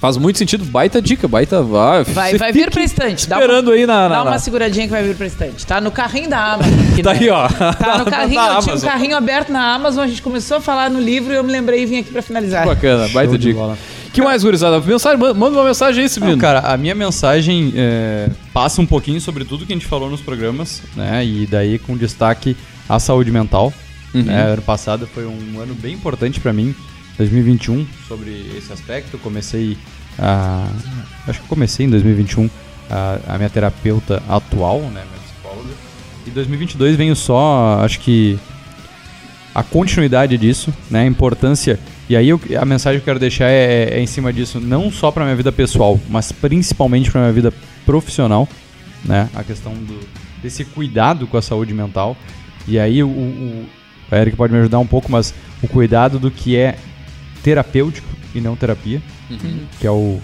faz 0.00 0.16
muito 0.16 0.38
sentido. 0.38 0.64
Baita 0.64 1.00
dica, 1.02 1.26
baita. 1.28 1.58
Ah, 1.60 2.02
Vai, 2.08 2.36
vai 2.36 2.52
vir 2.52 2.70
pra 2.70 2.82
estante. 2.82 3.28
Dá 3.28 3.36
uma- 3.36 3.42
Esperando 3.44 3.70
aí 3.72 3.86
na. 3.86 4.08
Dá 4.08 4.14
na, 4.16 4.22
uma 4.22 4.30
na- 4.32 4.38
seguradinha 4.38 4.86
que 4.86 4.90
vai 4.92 5.02
vir 5.02 5.14
pra 5.16 5.26
estante. 5.26 5.66
Tá 5.66 5.80
no 5.80 5.90
carrinho 5.90 6.28
da 6.30 6.54
Amazon. 6.54 6.72
que 6.96 7.02
Tá 7.02 7.14
não- 7.14 7.20
aí, 7.20 7.28
ó. 7.30 7.48
Tá 7.48 7.98
no 7.98 8.04
carrinho, 8.10 8.40
Na 8.40 8.54
eu 8.54 8.60
tinha 8.62 8.74
um 8.76 8.80
carrinho 8.80 9.16
aberto 9.16 9.50
na 9.50 9.74
Amazon, 9.74 10.04
a 10.04 10.06
gente 10.08 10.22
começou 10.22 10.56
a 10.58 10.60
falar 10.60 10.90
no 10.90 11.00
livro 11.00 11.32
e 11.32 11.36
eu 11.36 11.44
me 11.44 11.52
lembrei 11.52 11.82
e 11.82 11.86
vim 11.86 11.98
aqui 11.98 12.10
pra 12.12 12.22
finalizar. 12.22 12.66
Bacana, 12.66 13.08
baita 13.08 13.30
Show 13.32 13.38
dica. 13.38 13.78
que 14.12 14.22
mais, 14.22 14.42
gurizada? 14.42 14.80
Mensagem, 14.80 15.18
manda 15.18 15.56
uma 15.58 15.64
mensagem 15.64 16.04
aí, 16.04 16.10
menino. 16.20 16.38
cara, 16.38 16.60
a 16.60 16.76
minha 16.76 16.94
mensagem 16.94 17.72
é, 17.76 18.28
passa 18.52 18.80
um 18.80 18.86
pouquinho 18.86 19.20
sobre 19.20 19.44
tudo 19.44 19.66
que 19.66 19.72
a 19.72 19.76
gente 19.76 19.86
falou 19.86 20.08
nos 20.10 20.20
programas, 20.20 20.82
né? 20.96 21.24
E 21.24 21.46
daí 21.46 21.78
com 21.78 21.96
destaque 21.96 22.56
à 22.88 22.98
saúde 22.98 23.30
mental. 23.30 23.72
Uhum. 24.14 24.22
né? 24.22 24.52
Ano 24.52 24.62
passado 24.62 25.06
foi 25.12 25.26
um 25.26 25.60
ano 25.60 25.74
bem 25.74 25.92
importante 25.92 26.40
pra 26.40 26.50
mim, 26.50 26.74
2021, 27.18 27.86
sobre 28.06 28.30
esse 28.56 28.72
aspecto. 28.72 29.18
Comecei 29.18 29.76
a. 30.18 30.68
Acho 31.26 31.40
que 31.42 31.48
comecei 31.48 31.86
em 31.86 31.90
2021 31.90 32.48
a, 32.90 33.18
a 33.34 33.36
minha 33.36 33.50
terapeuta 33.50 34.22
atual, 34.28 34.80
né? 34.82 35.02
Minha 35.04 35.22
psicóloga. 35.26 35.70
E 36.26 36.30
2022 36.30 36.96
venho 36.96 37.16
só, 37.16 37.80
acho 37.84 38.00
que 38.00 38.38
a 39.54 39.62
continuidade 39.62 40.38
disso, 40.38 40.72
né? 40.90 41.00
A 41.02 41.06
importância. 41.06 41.78
E 42.08 42.16
aí 42.16 42.28
eu- 42.28 42.40
a 42.58 42.64
mensagem 42.64 42.98
que 43.00 43.02
eu 43.02 43.06
quero 43.12 43.18
deixar 43.18 43.48
é, 43.50 43.90
é 43.94 44.00
em 44.00 44.06
cima 44.06 44.32
disso, 44.32 44.60
não 44.60 44.90
só 44.90 45.10
para 45.10 45.24
minha 45.24 45.36
vida 45.36 45.52
pessoal, 45.52 46.00
mas 46.08 46.32
principalmente 46.32 47.10
para 47.10 47.20
minha 47.22 47.32
vida 47.32 47.52
profissional, 47.84 48.48
né? 49.04 49.28
A 49.34 49.42
questão 49.42 49.74
do, 49.74 49.98
desse 50.42 50.64
cuidado 50.64 51.26
com 51.26 51.36
a 51.36 51.42
saúde 51.42 51.74
mental. 51.74 52.16
E 52.66 52.78
aí 52.78 53.02
o, 53.02 53.08
o, 53.08 53.66
o 54.10 54.14
Eric 54.14 54.36
pode 54.36 54.52
me 54.52 54.58
ajudar 54.60 54.78
um 54.78 54.86
pouco, 54.86 55.10
mas 55.10 55.34
o 55.62 55.68
cuidado 55.68 56.18
do 56.18 56.30
que 56.30 56.56
é 56.56 56.76
terapêutico 57.48 58.06
e 58.34 58.40
não 58.42 58.54
terapia, 58.54 59.00
que 59.80 59.86
é 59.86 59.90
o, 59.90 60.18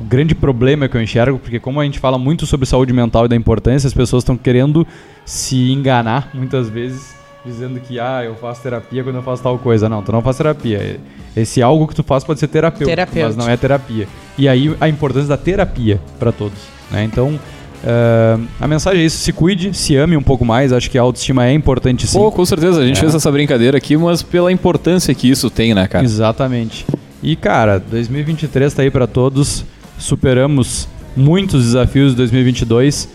o 0.00 0.04
grande 0.04 0.34
problema 0.34 0.88
que 0.88 0.96
eu 0.96 1.00
enxergo, 1.02 1.38
porque 1.38 1.60
como 1.60 1.80
a 1.80 1.84
gente 1.84 2.00
fala 2.00 2.18
muito 2.18 2.46
sobre 2.46 2.66
saúde 2.66 2.92
mental 2.92 3.26
e 3.26 3.28
da 3.28 3.36
importância, 3.36 3.86
as 3.86 3.94
pessoas 3.94 4.22
estão 4.22 4.36
querendo 4.36 4.84
se 5.24 5.70
enganar 5.70 6.30
muitas 6.34 6.68
vezes, 6.68 7.14
dizendo 7.46 7.78
que 7.78 8.00
ah, 8.00 8.24
eu 8.24 8.34
faço 8.34 8.60
terapia 8.60 9.04
quando 9.04 9.14
eu 9.16 9.22
faço 9.22 9.40
tal 9.40 9.56
coisa. 9.56 9.88
Não, 9.88 10.02
tu 10.02 10.10
não 10.10 10.20
faz 10.20 10.36
terapia. 10.36 10.98
Esse 11.36 11.62
algo 11.62 11.86
que 11.86 11.94
tu 11.94 12.02
faz 12.02 12.24
pode 12.24 12.40
ser 12.40 12.48
terapêutico, 12.48 12.90
Terapêutico. 12.90 13.26
mas 13.26 13.36
não 13.36 13.48
é 13.48 13.56
terapia. 13.56 14.08
E 14.36 14.48
aí 14.48 14.76
a 14.80 14.88
importância 14.88 15.28
da 15.28 15.36
terapia 15.36 16.00
para 16.18 16.32
todos, 16.32 16.58
né? 16.90 17.04
Então, 17.04 17.38
eh, 17.86 18.38
a 18.60 18.66
mensagem 18.66 19.02
é 19.02 19.04
isso, 19.06 19.18
se 19.18 19.32
cuide, 19.32 19.74
se 19.74 19.94
ame 19.96 20.16
um 20.16 20.22
pouco 20.22 20.44
mais, 20.44 20.72
acho 20.72 20.90
que 20.90 20.96
a 20.98 21.02
autoestima 21.02 21.46
é 21.46 21.52
importante 21.52 22.06
sim. 22.06 22.18
Pô, 22.18 22.32
com 22.32 22.44
certeza, 22.44 22.80
a 22.80 22.86
gente 22.86 22.96
É. 22.96 23.00
fez 23.00 23.14
essa 23.14 23.30
brincadeira 23.30 23.76
aqui, 23.76 23.96
mas 23.96 24.22
pela 24.22 24.50
importância 24.50 25.14
que 25.14 25.28
isso 25.28 25.50
tem, 25.50 25.74
né, 25.74 25.86
cara? 25.86 26.04
Exatamente. 26.04 26.86
E 27.22 27.36
cara, 27.36 27.78
2023 27.78 28.72
tá 28.74 28.82
aí 28.82 28.90
pra 28.90 29.06
todos. 29.06 29.64
Superamos 29.98 30.88
muitos 31.16 31.64
desafios 31.64 32.10
de 32.12 32.16
2022. 32.16 33.08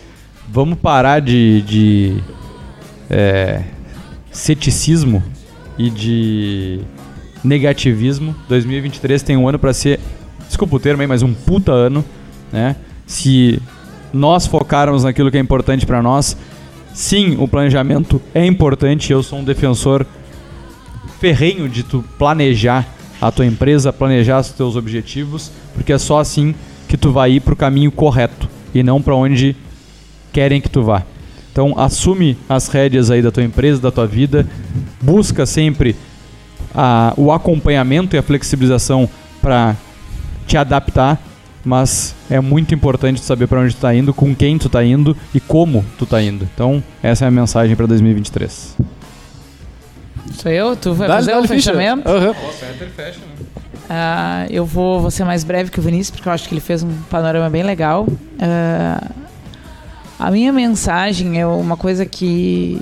Vamos 0.51 0.77
parar 0.79 1.19
de, 1.19 1.61
de 1.61 2.17
é, 3.09 3.61
ceticismo 4.31 5.23
e 5.77 5.89
de 5.89 6.79
negativismo. 7.43 8.35
2023 8.47 9.21
tem 9.21 9.37
um 9.37 9.47
ano 9.47 9.59
pra 9.59 9.73
ser, 9.73 9.99
desculpa 10.47 10.75
o 10.75 10.79
termo 10.79 11.01
aí, 11.01 11.07
mas 11.07 11.21
um 11.21 11.33
puta 11.33 11.71
ano, 11.71 12.03
né? 12.51 12.75
Se 13.05 13.59
nós 14.13 14.45
focarmos 14.47 15.03
naquilo 15.03 15.29
que 15.31 15.37
é 15.37 15.39
importante 15.39 15.85
pra 15.85 16.01
nós, 16.01 16.35
sim, 16.93 17.35
o 17.39 17.47
planejamento 17.47 18.21
é 18.33 18.45
importante. 18.45 19.11
Eu 19.11 19.21
sou 19.23 19.39
um 19.39 19.43
defensor 19.43 20.05
ferrenho 21.19 21.67
de 21.67 21.83
tu 21.83 22.03
planejar 22.17 22.87
a 23.21 23.31
tua 23.31 23.45
empresa, 23.45 23.91
planejar 23.91 24.39
os 24.39 24.49
teus 24.49 24.75
objetivos, 24.75 25.51
porque 25.73 25.91
é 25.93 25.97
só 25.97 26.19
assim 26.19 26.55
que 26.87 26.97
tu 26.97 27.11
vai 27.11 27.33
ir 27.33 27.39
pro 27.41 27.55
caminho 27.55 27.91
correto 27.91 28.47
e 28.73 28.81
não 28.81 29.01
para 29.01 29.15
onde 29.15 29.55
querem 30.31 30.61
que 30.61 30.69
tu 30.69 30.81
vá. 30.81 31.03
Então 31.51 31.73
assume 31.77 32.37
as 32.47 32.67
rédeas 32.69 33.11
aí 33.11 33.21
da 33.21 33.31
tua 33.31 33.43
empresa, 33.43 33.81
da 33.81 33.91
tua 33.91 34.07
vida, 34.07 34.47
busca 35.01 35.45
sempre 35.45 35.95
a- 36.73 37.13
o 37.17 37.31
acompanhamento 37.31 38.15
e 38.15 38.19
a 38.19 38.23
flexibilização 38.23 39.09
para 39.41 39.75
te 40.47 40.55
adaptar, 40.57 41.21
mas 41.63 42.15
é 42.29 42.39
muito 42.39 42.73
importante 42.73 43.21
tu 43.21 43.25
saber 43.25 43.47
para 43.47 43.59
onde 43.61 43.75
tu 43.75 43.81
tá 43.81 43.93
indo, 43.93 44.13
com 44.13 44.33
quem 44.35 44.57
tu 44.57 44.69
tá 44.69 44.83
indo 44.83 45.15
e 45.33 45.39
como 45.39 45.85
tu 45.97 46.05
tá 46.05 46.21
indo. 46.21 46.47
Então 46.53 46.83
essa 47.03 47.25
é 47.25 47.27
a 47.27 47.31
mensagem 47.31 47.75
para 47.75 47.85
2023. 47.85 48.75
Sou 50.33 50.51
eu? 50.51 50.75
Tu 50.75 50.93
vai 50.93 51.07
Dá-lhe- 51.07 51.19
fazer 51.21 51.31
dá-lhe 51.31 51.45
o 51.45 51.47
ficha. 51.49 51.73
fechamento? 51.73 52.07
Aham. 52.09 52.35
Ah, 53.89 54.45
eu 54.49 54.65
vou, 54.65 55.01
vou 55.01 55.09
ser 55.11 55.23
mais 55.23 55.43
breve 55.43 55.71
que 55.71 55.79
o 55.79 55.81
Vinícius, 55.81 56.11
porque 56.11 56.29
eu 56.29 56.33
acho 56.33 56.47
que 56.47 56.53
ele 56.53 56.61
fez 56.61 56.83
um 56.83 56.93
panorama 57.09 57.49
bem 57.49 57.63
legal. 57.63 58.07
Ah, 58.39 59.07
a 60.19 60.29
minha 60.31 60.53
mensagem 60.53 61.39
é 61.39 61.45
uma 61.47 61.75
coisa 61.75 62.05
que 62.05 62.79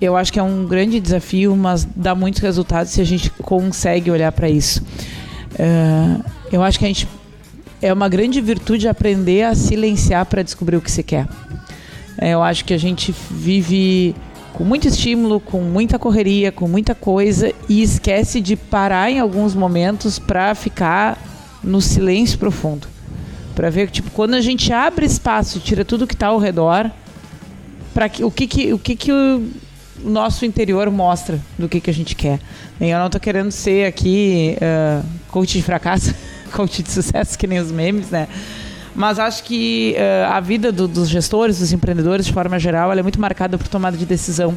eu 0.00 0.16
acho 0.16 0.32
que 0.32 0.38
é 0.38 0.42
um 0.42 0.66
grande 0.66 1.00
desafio, 1.00 1.56
mas 1.56 1.86
dá 1.96 2.14
muitos 2.14 2.40
resultados 2.40 2.92
se 2.92 3.00
a 3.00 3.04
gente 3.04 3.30
consegue 3.30 4.10
olhar 4.10 4.30
para 4.32 4.48
isso. 4.48 4.80
Ah, 5.58 6.20
eu 6.52 6.62
acho 6.62 6.78
que 6.78 6.84
a 6.84 6.88
gente 6.88 7.08
é 7.80 7.92
uma 7.92 8.08
grande 8.08 8.40
virtude 8.40 8.88
aprender 8.88 9.42
a 9.42 9.54
silenciar 9.54 10.26
para 10.26 10.42
descobrir 10.42 10.76
o 10.76 10.80
que 10.80 10.90
se 10.90 11.02
quer. 11.02 11.26
É, 12.18 12.30
Eu 12.30 12.42
acho 12.42 12.64
que 12.64 12.72
a 12.72 12.78
gente 12.78 13.14
vive 13.30 14.14
com 14.52 14.64
muito 14.64 14.88
estímulo, 14.88 15.38
com 15.38 15.60
muita 15.60 15.98
correria, 15.98 16.50
com 16.50 16.66
muita 16.66 16.94
coisa 16.94 17.52
e 17.68 17.82
esquece 17.82 18.40
de 18.40 18.56
parar 18.56 19.10
em 19.10 19.20
alguns 19.20 19.54
momentos 19.54 20.18
para 20.18 20.54
ficar 20.54 21.18
no 21.62 21.80
silêncio 21.80 22.38
profundo. 22.38 22.88
Para 23.54 23.68
ver 23.68 23.86
que 23.88 23.94
tipo 23.94 24.10
quando 24.10 24.34
a 24.34 24.40
gente 24.40 24.72
abre 24.72 25.04
espaço, 25.04 25.60
tira 25.60 25.84
tudo 25.84 26.06
que 26.06 26.14
está 26.14 26.28
ao 26.28 26.38
redor, 26.38 26.90
para 27.92 28.08
que 28.08 28.24
o 28.24 28.30
que 28.30 28.46
que 28.46 28.72
o 28.72 28.78
que 28.78 28.96
que 28.96 29.12
o 29.12 29.46
nosso 30.02 30.44
interior 30.46 30.90
mostra 30.90 31.38
do 31.58 31.68
que 31.68 31.80
que 31.80 31.90
a 31.90 31.94
gente 31.94 32.14
quer. 32.14 32.38
Eu 32.80 32.98
não 32.98 33.10
tô 33.10 33.20
querendo 33.20 33.50
ser 33.50 33.86
aqui 33.86 34.56
ah, 34.60 35.02
coach 35.28 35.52
de 35.52 35.62
fracasso, 35.62 36.14
coach 36.52 36.82
de 36.82 36.90
sucesso 36.90 37.38
que 37.38 37.46
nem 37.46 37.58
os 37.58 37.70
memes, 37.70 38.10
né? 38.10 38.28
Mas 38.94 39.18
acho 39.18 39.42
que 39.44 39.94
eh, 39.96 40.26
a 40.28 40.40
vida 40.40 40.72
do- 40.72 40.88
dos 40.88 41.08
gestores, 41.08 41.58
dos 41.58 41.72
empreendedores, 41.72 42.24
de 42.26 42.32
forma 42.32 42.58
geral, 42.58 42.92
é 42.92 43.02
muito 43.02 43.20
marcada 43.20 43.58
por 43.58 43.68
tomada 43.68 43.96
de 43.96 44.06
decisão. 44.06 44.56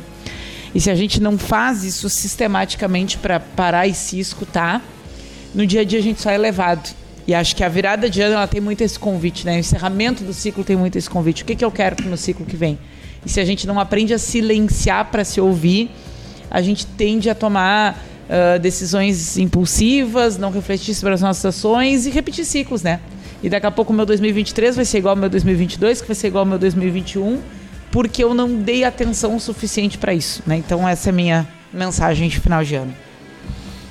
E 0.74 0.80
se 0.80 0.90
a 0.90 0.96
gente 0.96 1.20
não 1.22 1.38
faz 1.38 1.84
isso 1.84 2.08
sistematicamente 2.10 3.18
para 3.18 3.40
parar 3.40 3.88
e 3.88 3.94
se 3.94 4.20
escutar, 4.20 4.82
no 5.54 5.66
dia 5.66 5.82
a 5.82 5.84
dia 5.84 6.00
a 6.00 6.02
gente 6.02 6.22
só 6.22 6.30
é 6.30 6.38
levado. 6.38 6.90
E 7.28 7.34
acho 7.34 7.56
que 7.56 7.64
a 7.64 7.70
virada 7.70 8.10
de 8.10 8.22
ano 8.22 8.36
ela 8.36 8.48
tem 8.48 8.62
muito 8.62 8.82
esse 8.82 8.98
convite, 8.98 9.46
né? 9.46 9.56
O 9.56 9.60
encerramento 9.60 10.24
do 10.24 10.34
ciclo 10.34 10.64
tem 10.64 10.76
muito 10.76 10.98
esse 10.98 11.10
convite. 11.10 11.44
O 11.44 11.46
que, 11.46 11.56
que 11.56 11.66
eu 11.66 11.72
quero 11.72 12.04
no 12.08 12.16
ciclo 12.18 12.46
que 12.46 12.56
vem? 12.56 12.80
E 13.26 13.30
se 13.30 13.40
a 13.40 13.46
gente 13.46 13.68
não 13.68 13.80
aprende 13.80 14.14
a 14.14 14.18
silenciar 14.18 15.06
para 15.12 15.24
se 15.26 15.42
ouvir, 15.42 15.92
a 16.50 16.62
gente 16.62 16.86
tende 16.86 17.30
a 17.30 17.36
tomar 17.36 18.02
ah, 18.30 18.60
decisões 18.60 19.40
impulsivas, 19.40 20.38
não 20.38 20.52
refletir 20.52 20.94
sobre 20.94 21.16
as 21.16 21.22
nossas 21.22 21.46
ações 21.46 22.06
e 22.06 22.12
repetir 22.12 22.46
ciclos, 22.46 22.84
né? 22.84 23.00
E 23.42 23.50
daqui 23.50 23.66
a 23.66 23.72
pouco 23.72 23.92
o 23.92 23.96
meu 23.96 24.06
2023 24.06 24.76
vai 24.76 24.86
ser 24.86 25.00
igual 25.00 25.14
ao 25.14 25.20
meu 25.20 25.30
2022, 25.30 26.02
que 26.02 26.08
vai 26.08 26.16
ser 26.16 26.28
igual 26.28 26.44
ao 26.44 26.46
meu 26.46 26.60
2021, 26.60 27.40
porque 27.92 28.24
eu 28.24 28.36
não 28.36 28.54
dei 28.54 28.84
atenção 28.84 29.40
suficiente 29.40 29.98
para 29.98 30.14
isso, 30.14 30.44
né? 30.46 30.58
Então 30.58 30.88
essa 30.88 31.10
é 31.10 31.12
a 31.12 31.14
minha 31.14 31.48
mensagem 31.74 32.30
de 32.30 32.40
final 32.40 32.64
de 32.64 32.76
ano. 32.76 32.94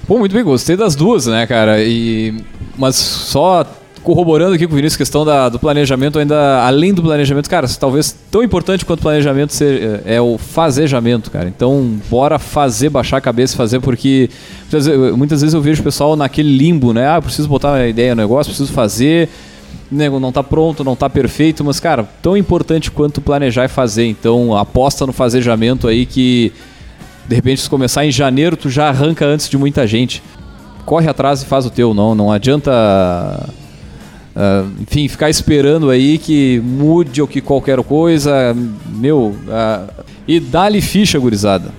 Pô, 0.06 0.18
muito 0.18 0.32
bem, 0.32 0.44
gostei 0.44 0.76
das 0.76 0.94
duas, 0.94 1.26
né, 1.26 1.44
cara? 1.46 1.82
E 1.82 2.44
mas 2.76 2.94
só 2.94 3.66
corroborando 4.02 4.54
aqui 4.54 4.66
com 4.66 4.72
o 4.72 4.76
Vinícius 4.76 4.96
questão 4.96 5.24
da, 5.24 5.48
do 5.48 5.58
planejamento 5.58 6.18
ainda 6.18 6.62
além 6.64 6.92
do 6.92 7.02
planejamento, 7.02 7.48
cara, 7.48 7.66
talvez 7.78 8.16
tão 8.30 8.42
importante 8.42 8.84
quanto 8.84 9.00
o 9.00 9.02
planejamento 9.02 9.52
ser, 9.52 10.02
é 10.04 10.20
o 10.20 10.38
fazejamento, 10.38 11.30
cara. 11.30 11.48
Então, 11.48 11.98
bora 12.10 12.38
fazer, 12.38 12.88
baixar 12.90 13.18
a 13.18 13.20
cabeça, 13.20 13.56
fazer 13.56 13.80
porque 13.80 14.30
muitas, 14.62 15.16
muitas 15.16 15.40
vezes 15.40 15.54
eu 15.54 15.60
vejo 15.60 15.80
o 15.80 15.84
pessoal 15.84 16.16
naquele 16.16 16.56
limbo, 16.56 16.92
né? 16.92 17.08
Ah, 17.08 17.20
preciso 17.20 17.48
botar 17.48 17.74
a 17.74 17.88
ideia 17.88 18.14
no 18.14 18.22
negócio, 18.22 18.50
preciso 18.50 18.72
fazer, 18.72 19.28
não 19.90 20.32
tá 20.32 20.42
pronto, 20.42 20.84
não 20.84 20.94
tá 20.94 21.08
perfeito, 21.08 21.64
mas 21.64 21.80
cara, 21.80 22.08
tão 22.22 22.36
importante 22.36 22.90
quanto 22.90 23.20
planejar 23.20 23.64
e 23.64 23.68
fazer. 23.68 24.06
Então, 24.06 24.56
aposta 24.56 25.06
no 25.06 25.12
fazejamento 25.12 25.88
aí 25.88 26.06
que 26.06 26.52
de 27.28 27.34
repente, 27.34 27.60
se 27.60 27.68
começar 27.68 28.06
em 28.06 28.10
janeiro, 28.10 28.56
tu 28.56 28.70
já 28.70 28.88
arranca 28.88 29.26
antes 29.26 29.50
de 29.50 29.58
muita 29.58 29.86
gente. 29.86 30.22
Corre 30.86 31.08
atrás 31.08 31.42
e 31.42 31.44
faz 31.44 31.66
o 31.66 31.70
teu, 31.70 31.92
não, 31.92 32.14
não 32.14 32.32
adianta 32.32 32.72
Uh, 34.38 34.70
enfim, 34.82 35.08
ficar 35.08 35.28
esperando 35.28 35.90
aí 35.90 36.16
que 36.16 36.60
mude 36.60 37.20
ou 37.20 37.26
que 37.26 37.40
qualquer 37.40 37.82
coisa, 37.82 38.54
meu, 38.86 39.34
uh, 39.48 40.04
e 40.28 40.38
dá-lhe 40.38 40.80
ficha, 40.80 41.18
gurizada. 41.18 41.72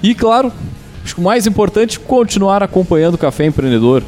E 0.00 0.14
claro, 0.14 0.52
acho 1.02 1.16
que 1.16 1.20
o 1.20 1.24
mais 1.24 1.48
importante, 1.48 1.98
continuar 1.98 2.62
acompanhando 2.62 3.14
o 3.14 3.18
Café 3.18 3.46
Empreendedor. 3.46 4.04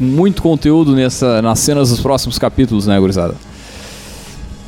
Muito 0.00 0.40
conteúdo 0.40 0.96
nessa, 0.96 1.42
nas 1.42 1.58
cenas 1.58 1.90
dos 1.90 2.00
próximos 2.00 2.38
capítulos, 2.38 2.86
né, 2.86 2.98
gurizada? 2.98 3.34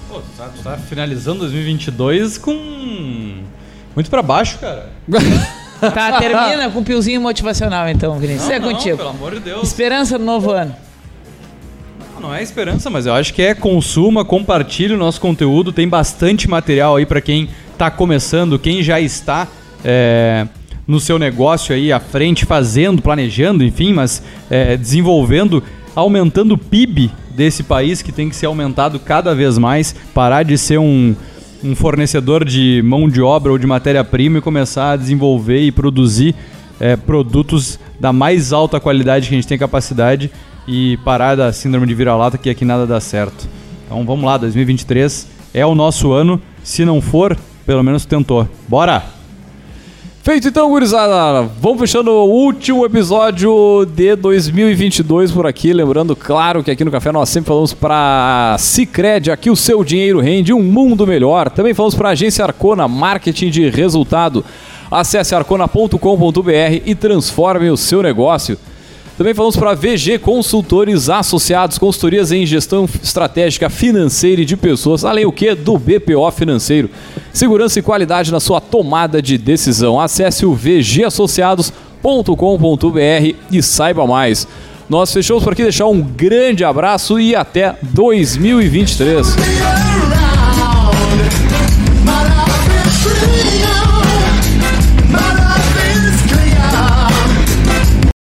Pô, 0.07 0.20
tu 0.20 0.27
tá, 0.37 0.49
tu 0.55 0.62
tá 0.62 0.77
finalizando 0.77 1.41
2022 1.41 2.37
com... 2.37 3.41
Muito 3.95 4.11
pra 4.11 4.20
baixo, 4.20 4.59
cara. 4.59 4.93
Tá, 5.81 6.19
termina 6.19 6.70
com 6.70 6.81
um 6.81 6.85
piozinho 6.85 7.20
motivacional 7.20 7.89
então, 7.89 8.19
Vinícius. 8.19 8.48
Não, 8.48 8.55
é 8.55 8.59
não, 8.59 8.73
contigo. 8.73 8.97
pelo 8.97 9.11
amor 9.11 9.35
de 9.35 9.40
Deus. 9.40 9.62
Esperança 9.62 10.19
no 10.19 10.24
novo 10.24 10.51
ano. 10.51 10.74
Não, 12.15 12.28
não 12.28 12.35
é 12.35 12.43
esperança, 12.43 12.89
mas 12.89 13.07
eu 13.07 13.15
acho 13.15 13.35
que 13.35 13.43
é 13.43 13.55
consuma, 13.55 14.24
compartilhe 14.24 14.94
o 14.94 14.97
nosso 14.97 15.20
conteúdo. 15.20 15.73
Tem 15.73 15.89
bastante 15.89 16.48
material 16.48 16.97
aí 16.97 17.07
para 17.07 17.20
quem 17.20 17.48
tá 17.77 17.90
começando, 17.90 18.59
quem 18.59 18.82
já 18.82 19.01
está 19.01 19.47
é, 19.85 20.47
no 20.86 20.98
seu 21.01 21.19
negócio 21.19 21.74
aí 21.74 21.93
à 21.93 22.01
frente, 22.01 22.47
fazendo, 22.47 23.03
planejando, 23.03 23.65
enfim, 23.65 23.93
mas 23.93 24.23
é, 24.51 24.77
desenvolvendo, 24.77 25.62
aumentando 25.94 26.55
o 26.55 26.59
PIB 26.59 27.11
desse 27.31 27.62
país 27.62 28.01
que 28.01 28.12
tem 28.12 28.31
que 28.31 28.36
ser 28.36 28.47
aumentado 28.47 28.98
cada 28.98 29.35
vez 29.35 29.59
mais, 29.59 29.94
parar 30.15 30.43
de 30.43 30.57
ser 30.57 30.78
um 30.78 31.15
um 31.67 31.75
fornecedor 31.75 32.45
de 32.45 32.81
mão 32.85 33.09
de 33.09 33.21
obra 33.21 33.51
ou 33.53 33.59
de 33.59 33.67
matéria-prima 33.67 34.39
e 34.39 34.41
começar 34.41 34.93
a 34.93 34.97
desenvolver 34.97 35.61
e 35.61 35.73
produzir 35.73 36.35
é, 36.79 36.97
produtos 36.97 37.79
da 37.99 38.13
mais 38.13 38.53
alta 38.53 38.79
qualidade 38.79 39.29
que 39.29 39.35
a 39.35 39.39
gente 39.39 39.49
tem 39.49 39.59
capacidade 39.59 40.31
e 40.69 40.97
parar 40.99 41.35
da 41.35 41.53
síndrome 41.53 41.87
de 41.87 41.95
vira-lata 41.95 42.39
que 42.39 42.51
aqui 42.51 42.65
nada 42.65 42.87
dá 42.87 43.01
certo. 43.01 43.49
Então 43.85 44.05
vamos 44.05 44.25
lá, 44.25 44.37
2023 44.37 45.29
é 45.55 45.65
o 45.65 45.75
nosso 45.75 46.13
ano. 46.13 46.41
Se 46.63 46.85
não 46.85 47.01
for, 47.01 47.37
pelo 47.65 47.83
menos 47.83 48.05
tentou. 48.05 48.49
Bora! 48.69 49.16
Feito 50.27 50.48
então, 50.48 50.69
gurizada. 50.69 51.48
Vamos 51.61 51.78
fechando 51.78 52.11
o 52.11 52.28
último 52.28 52.85
episódio 52.85 53.86
de 53.94 54.16
2022 54.16 55.31
por 55.31 55.47
aqui. 55.47 55.73
Lembrando, 55.73 56.16
claro, 56.16 56.65
que 56.65 56.70
aqui 56.73 56.85
no 56.85 56.90
Café 56.90 57.12
nós 57.12 57.28
sempre 57.28 57.47
falamos 57.47 57.73
para 57.73 58.57
Cicred, 58.59 59.31
aqui 59.31 59.51
o 59.51 59.55
seu 59.55 59.85
dinheiro 59.85 60.19
rende 60.19 60.53
um 60.53 60.65
mundo 60.65 61.07
melhor. 61.07 61.48
Também 61.48 61.73
falamos 61.74 61.94
para 61.94 62.09
a 62.09 62.11
agência 62.11 62.44
Arcona, 62.44 62.89
marketing 62.89 63.51
de 63.51 63.70
resultado. 63.70 64.44
Acesse 64.90 65.32
arcona.com.br 65.32 66.51
e 66.85 66.94
transforme 66.97 67.70
o 67.70 67.77
seu 67.77 68.03
negócio. 68.03 68.59
Também 69.17 69.33
falamos 69.33 69.57
para 69.57 69.75
VG 69.75 70.19
Consultores 70.19 71.09
Associados, 71.09 71.79
consultorias 71.79 72.33
em 72.33 72.45
gestão 72.45 72.87
estratégica 73.03 73.71
financeira 73.71 74.43
e 74.43 74.45
de 74.45 74.59
pessoas, 74.59 75.07
além 75.07 75.25
o 75.25 75.33
que 75.33 75.55
do 75.55 75.79
BPO 75.79 76.31
financeiro. 76.33 76.91
Segurança 77.33 77.79
e 77.79 77.83
qualidade 77.83 78.31
na 78.31 78.41
sua 78.41 78.61
tomada 78.61 79.23
de 79.23 79.39
decisão. 79.39 79.99
Acesse 79.99 80.45
o 80.45 80.55
vgassociados.com.br 80.55 83.35
e 83.51 83.63
saiba 83.63 84.07
mais. 84.07 84.47
Nós 84.89 85.13
fechamos 85.13 85.43
por 85.43 85.55
aqui, 85.55 85.63
deixar 85.63 85.87
um 85.87 86.03
grande 86.03 86.63
abraço 86.63 87.19
e 87.19 87.35
até 87.35 87.75
2023. 87.83 89.35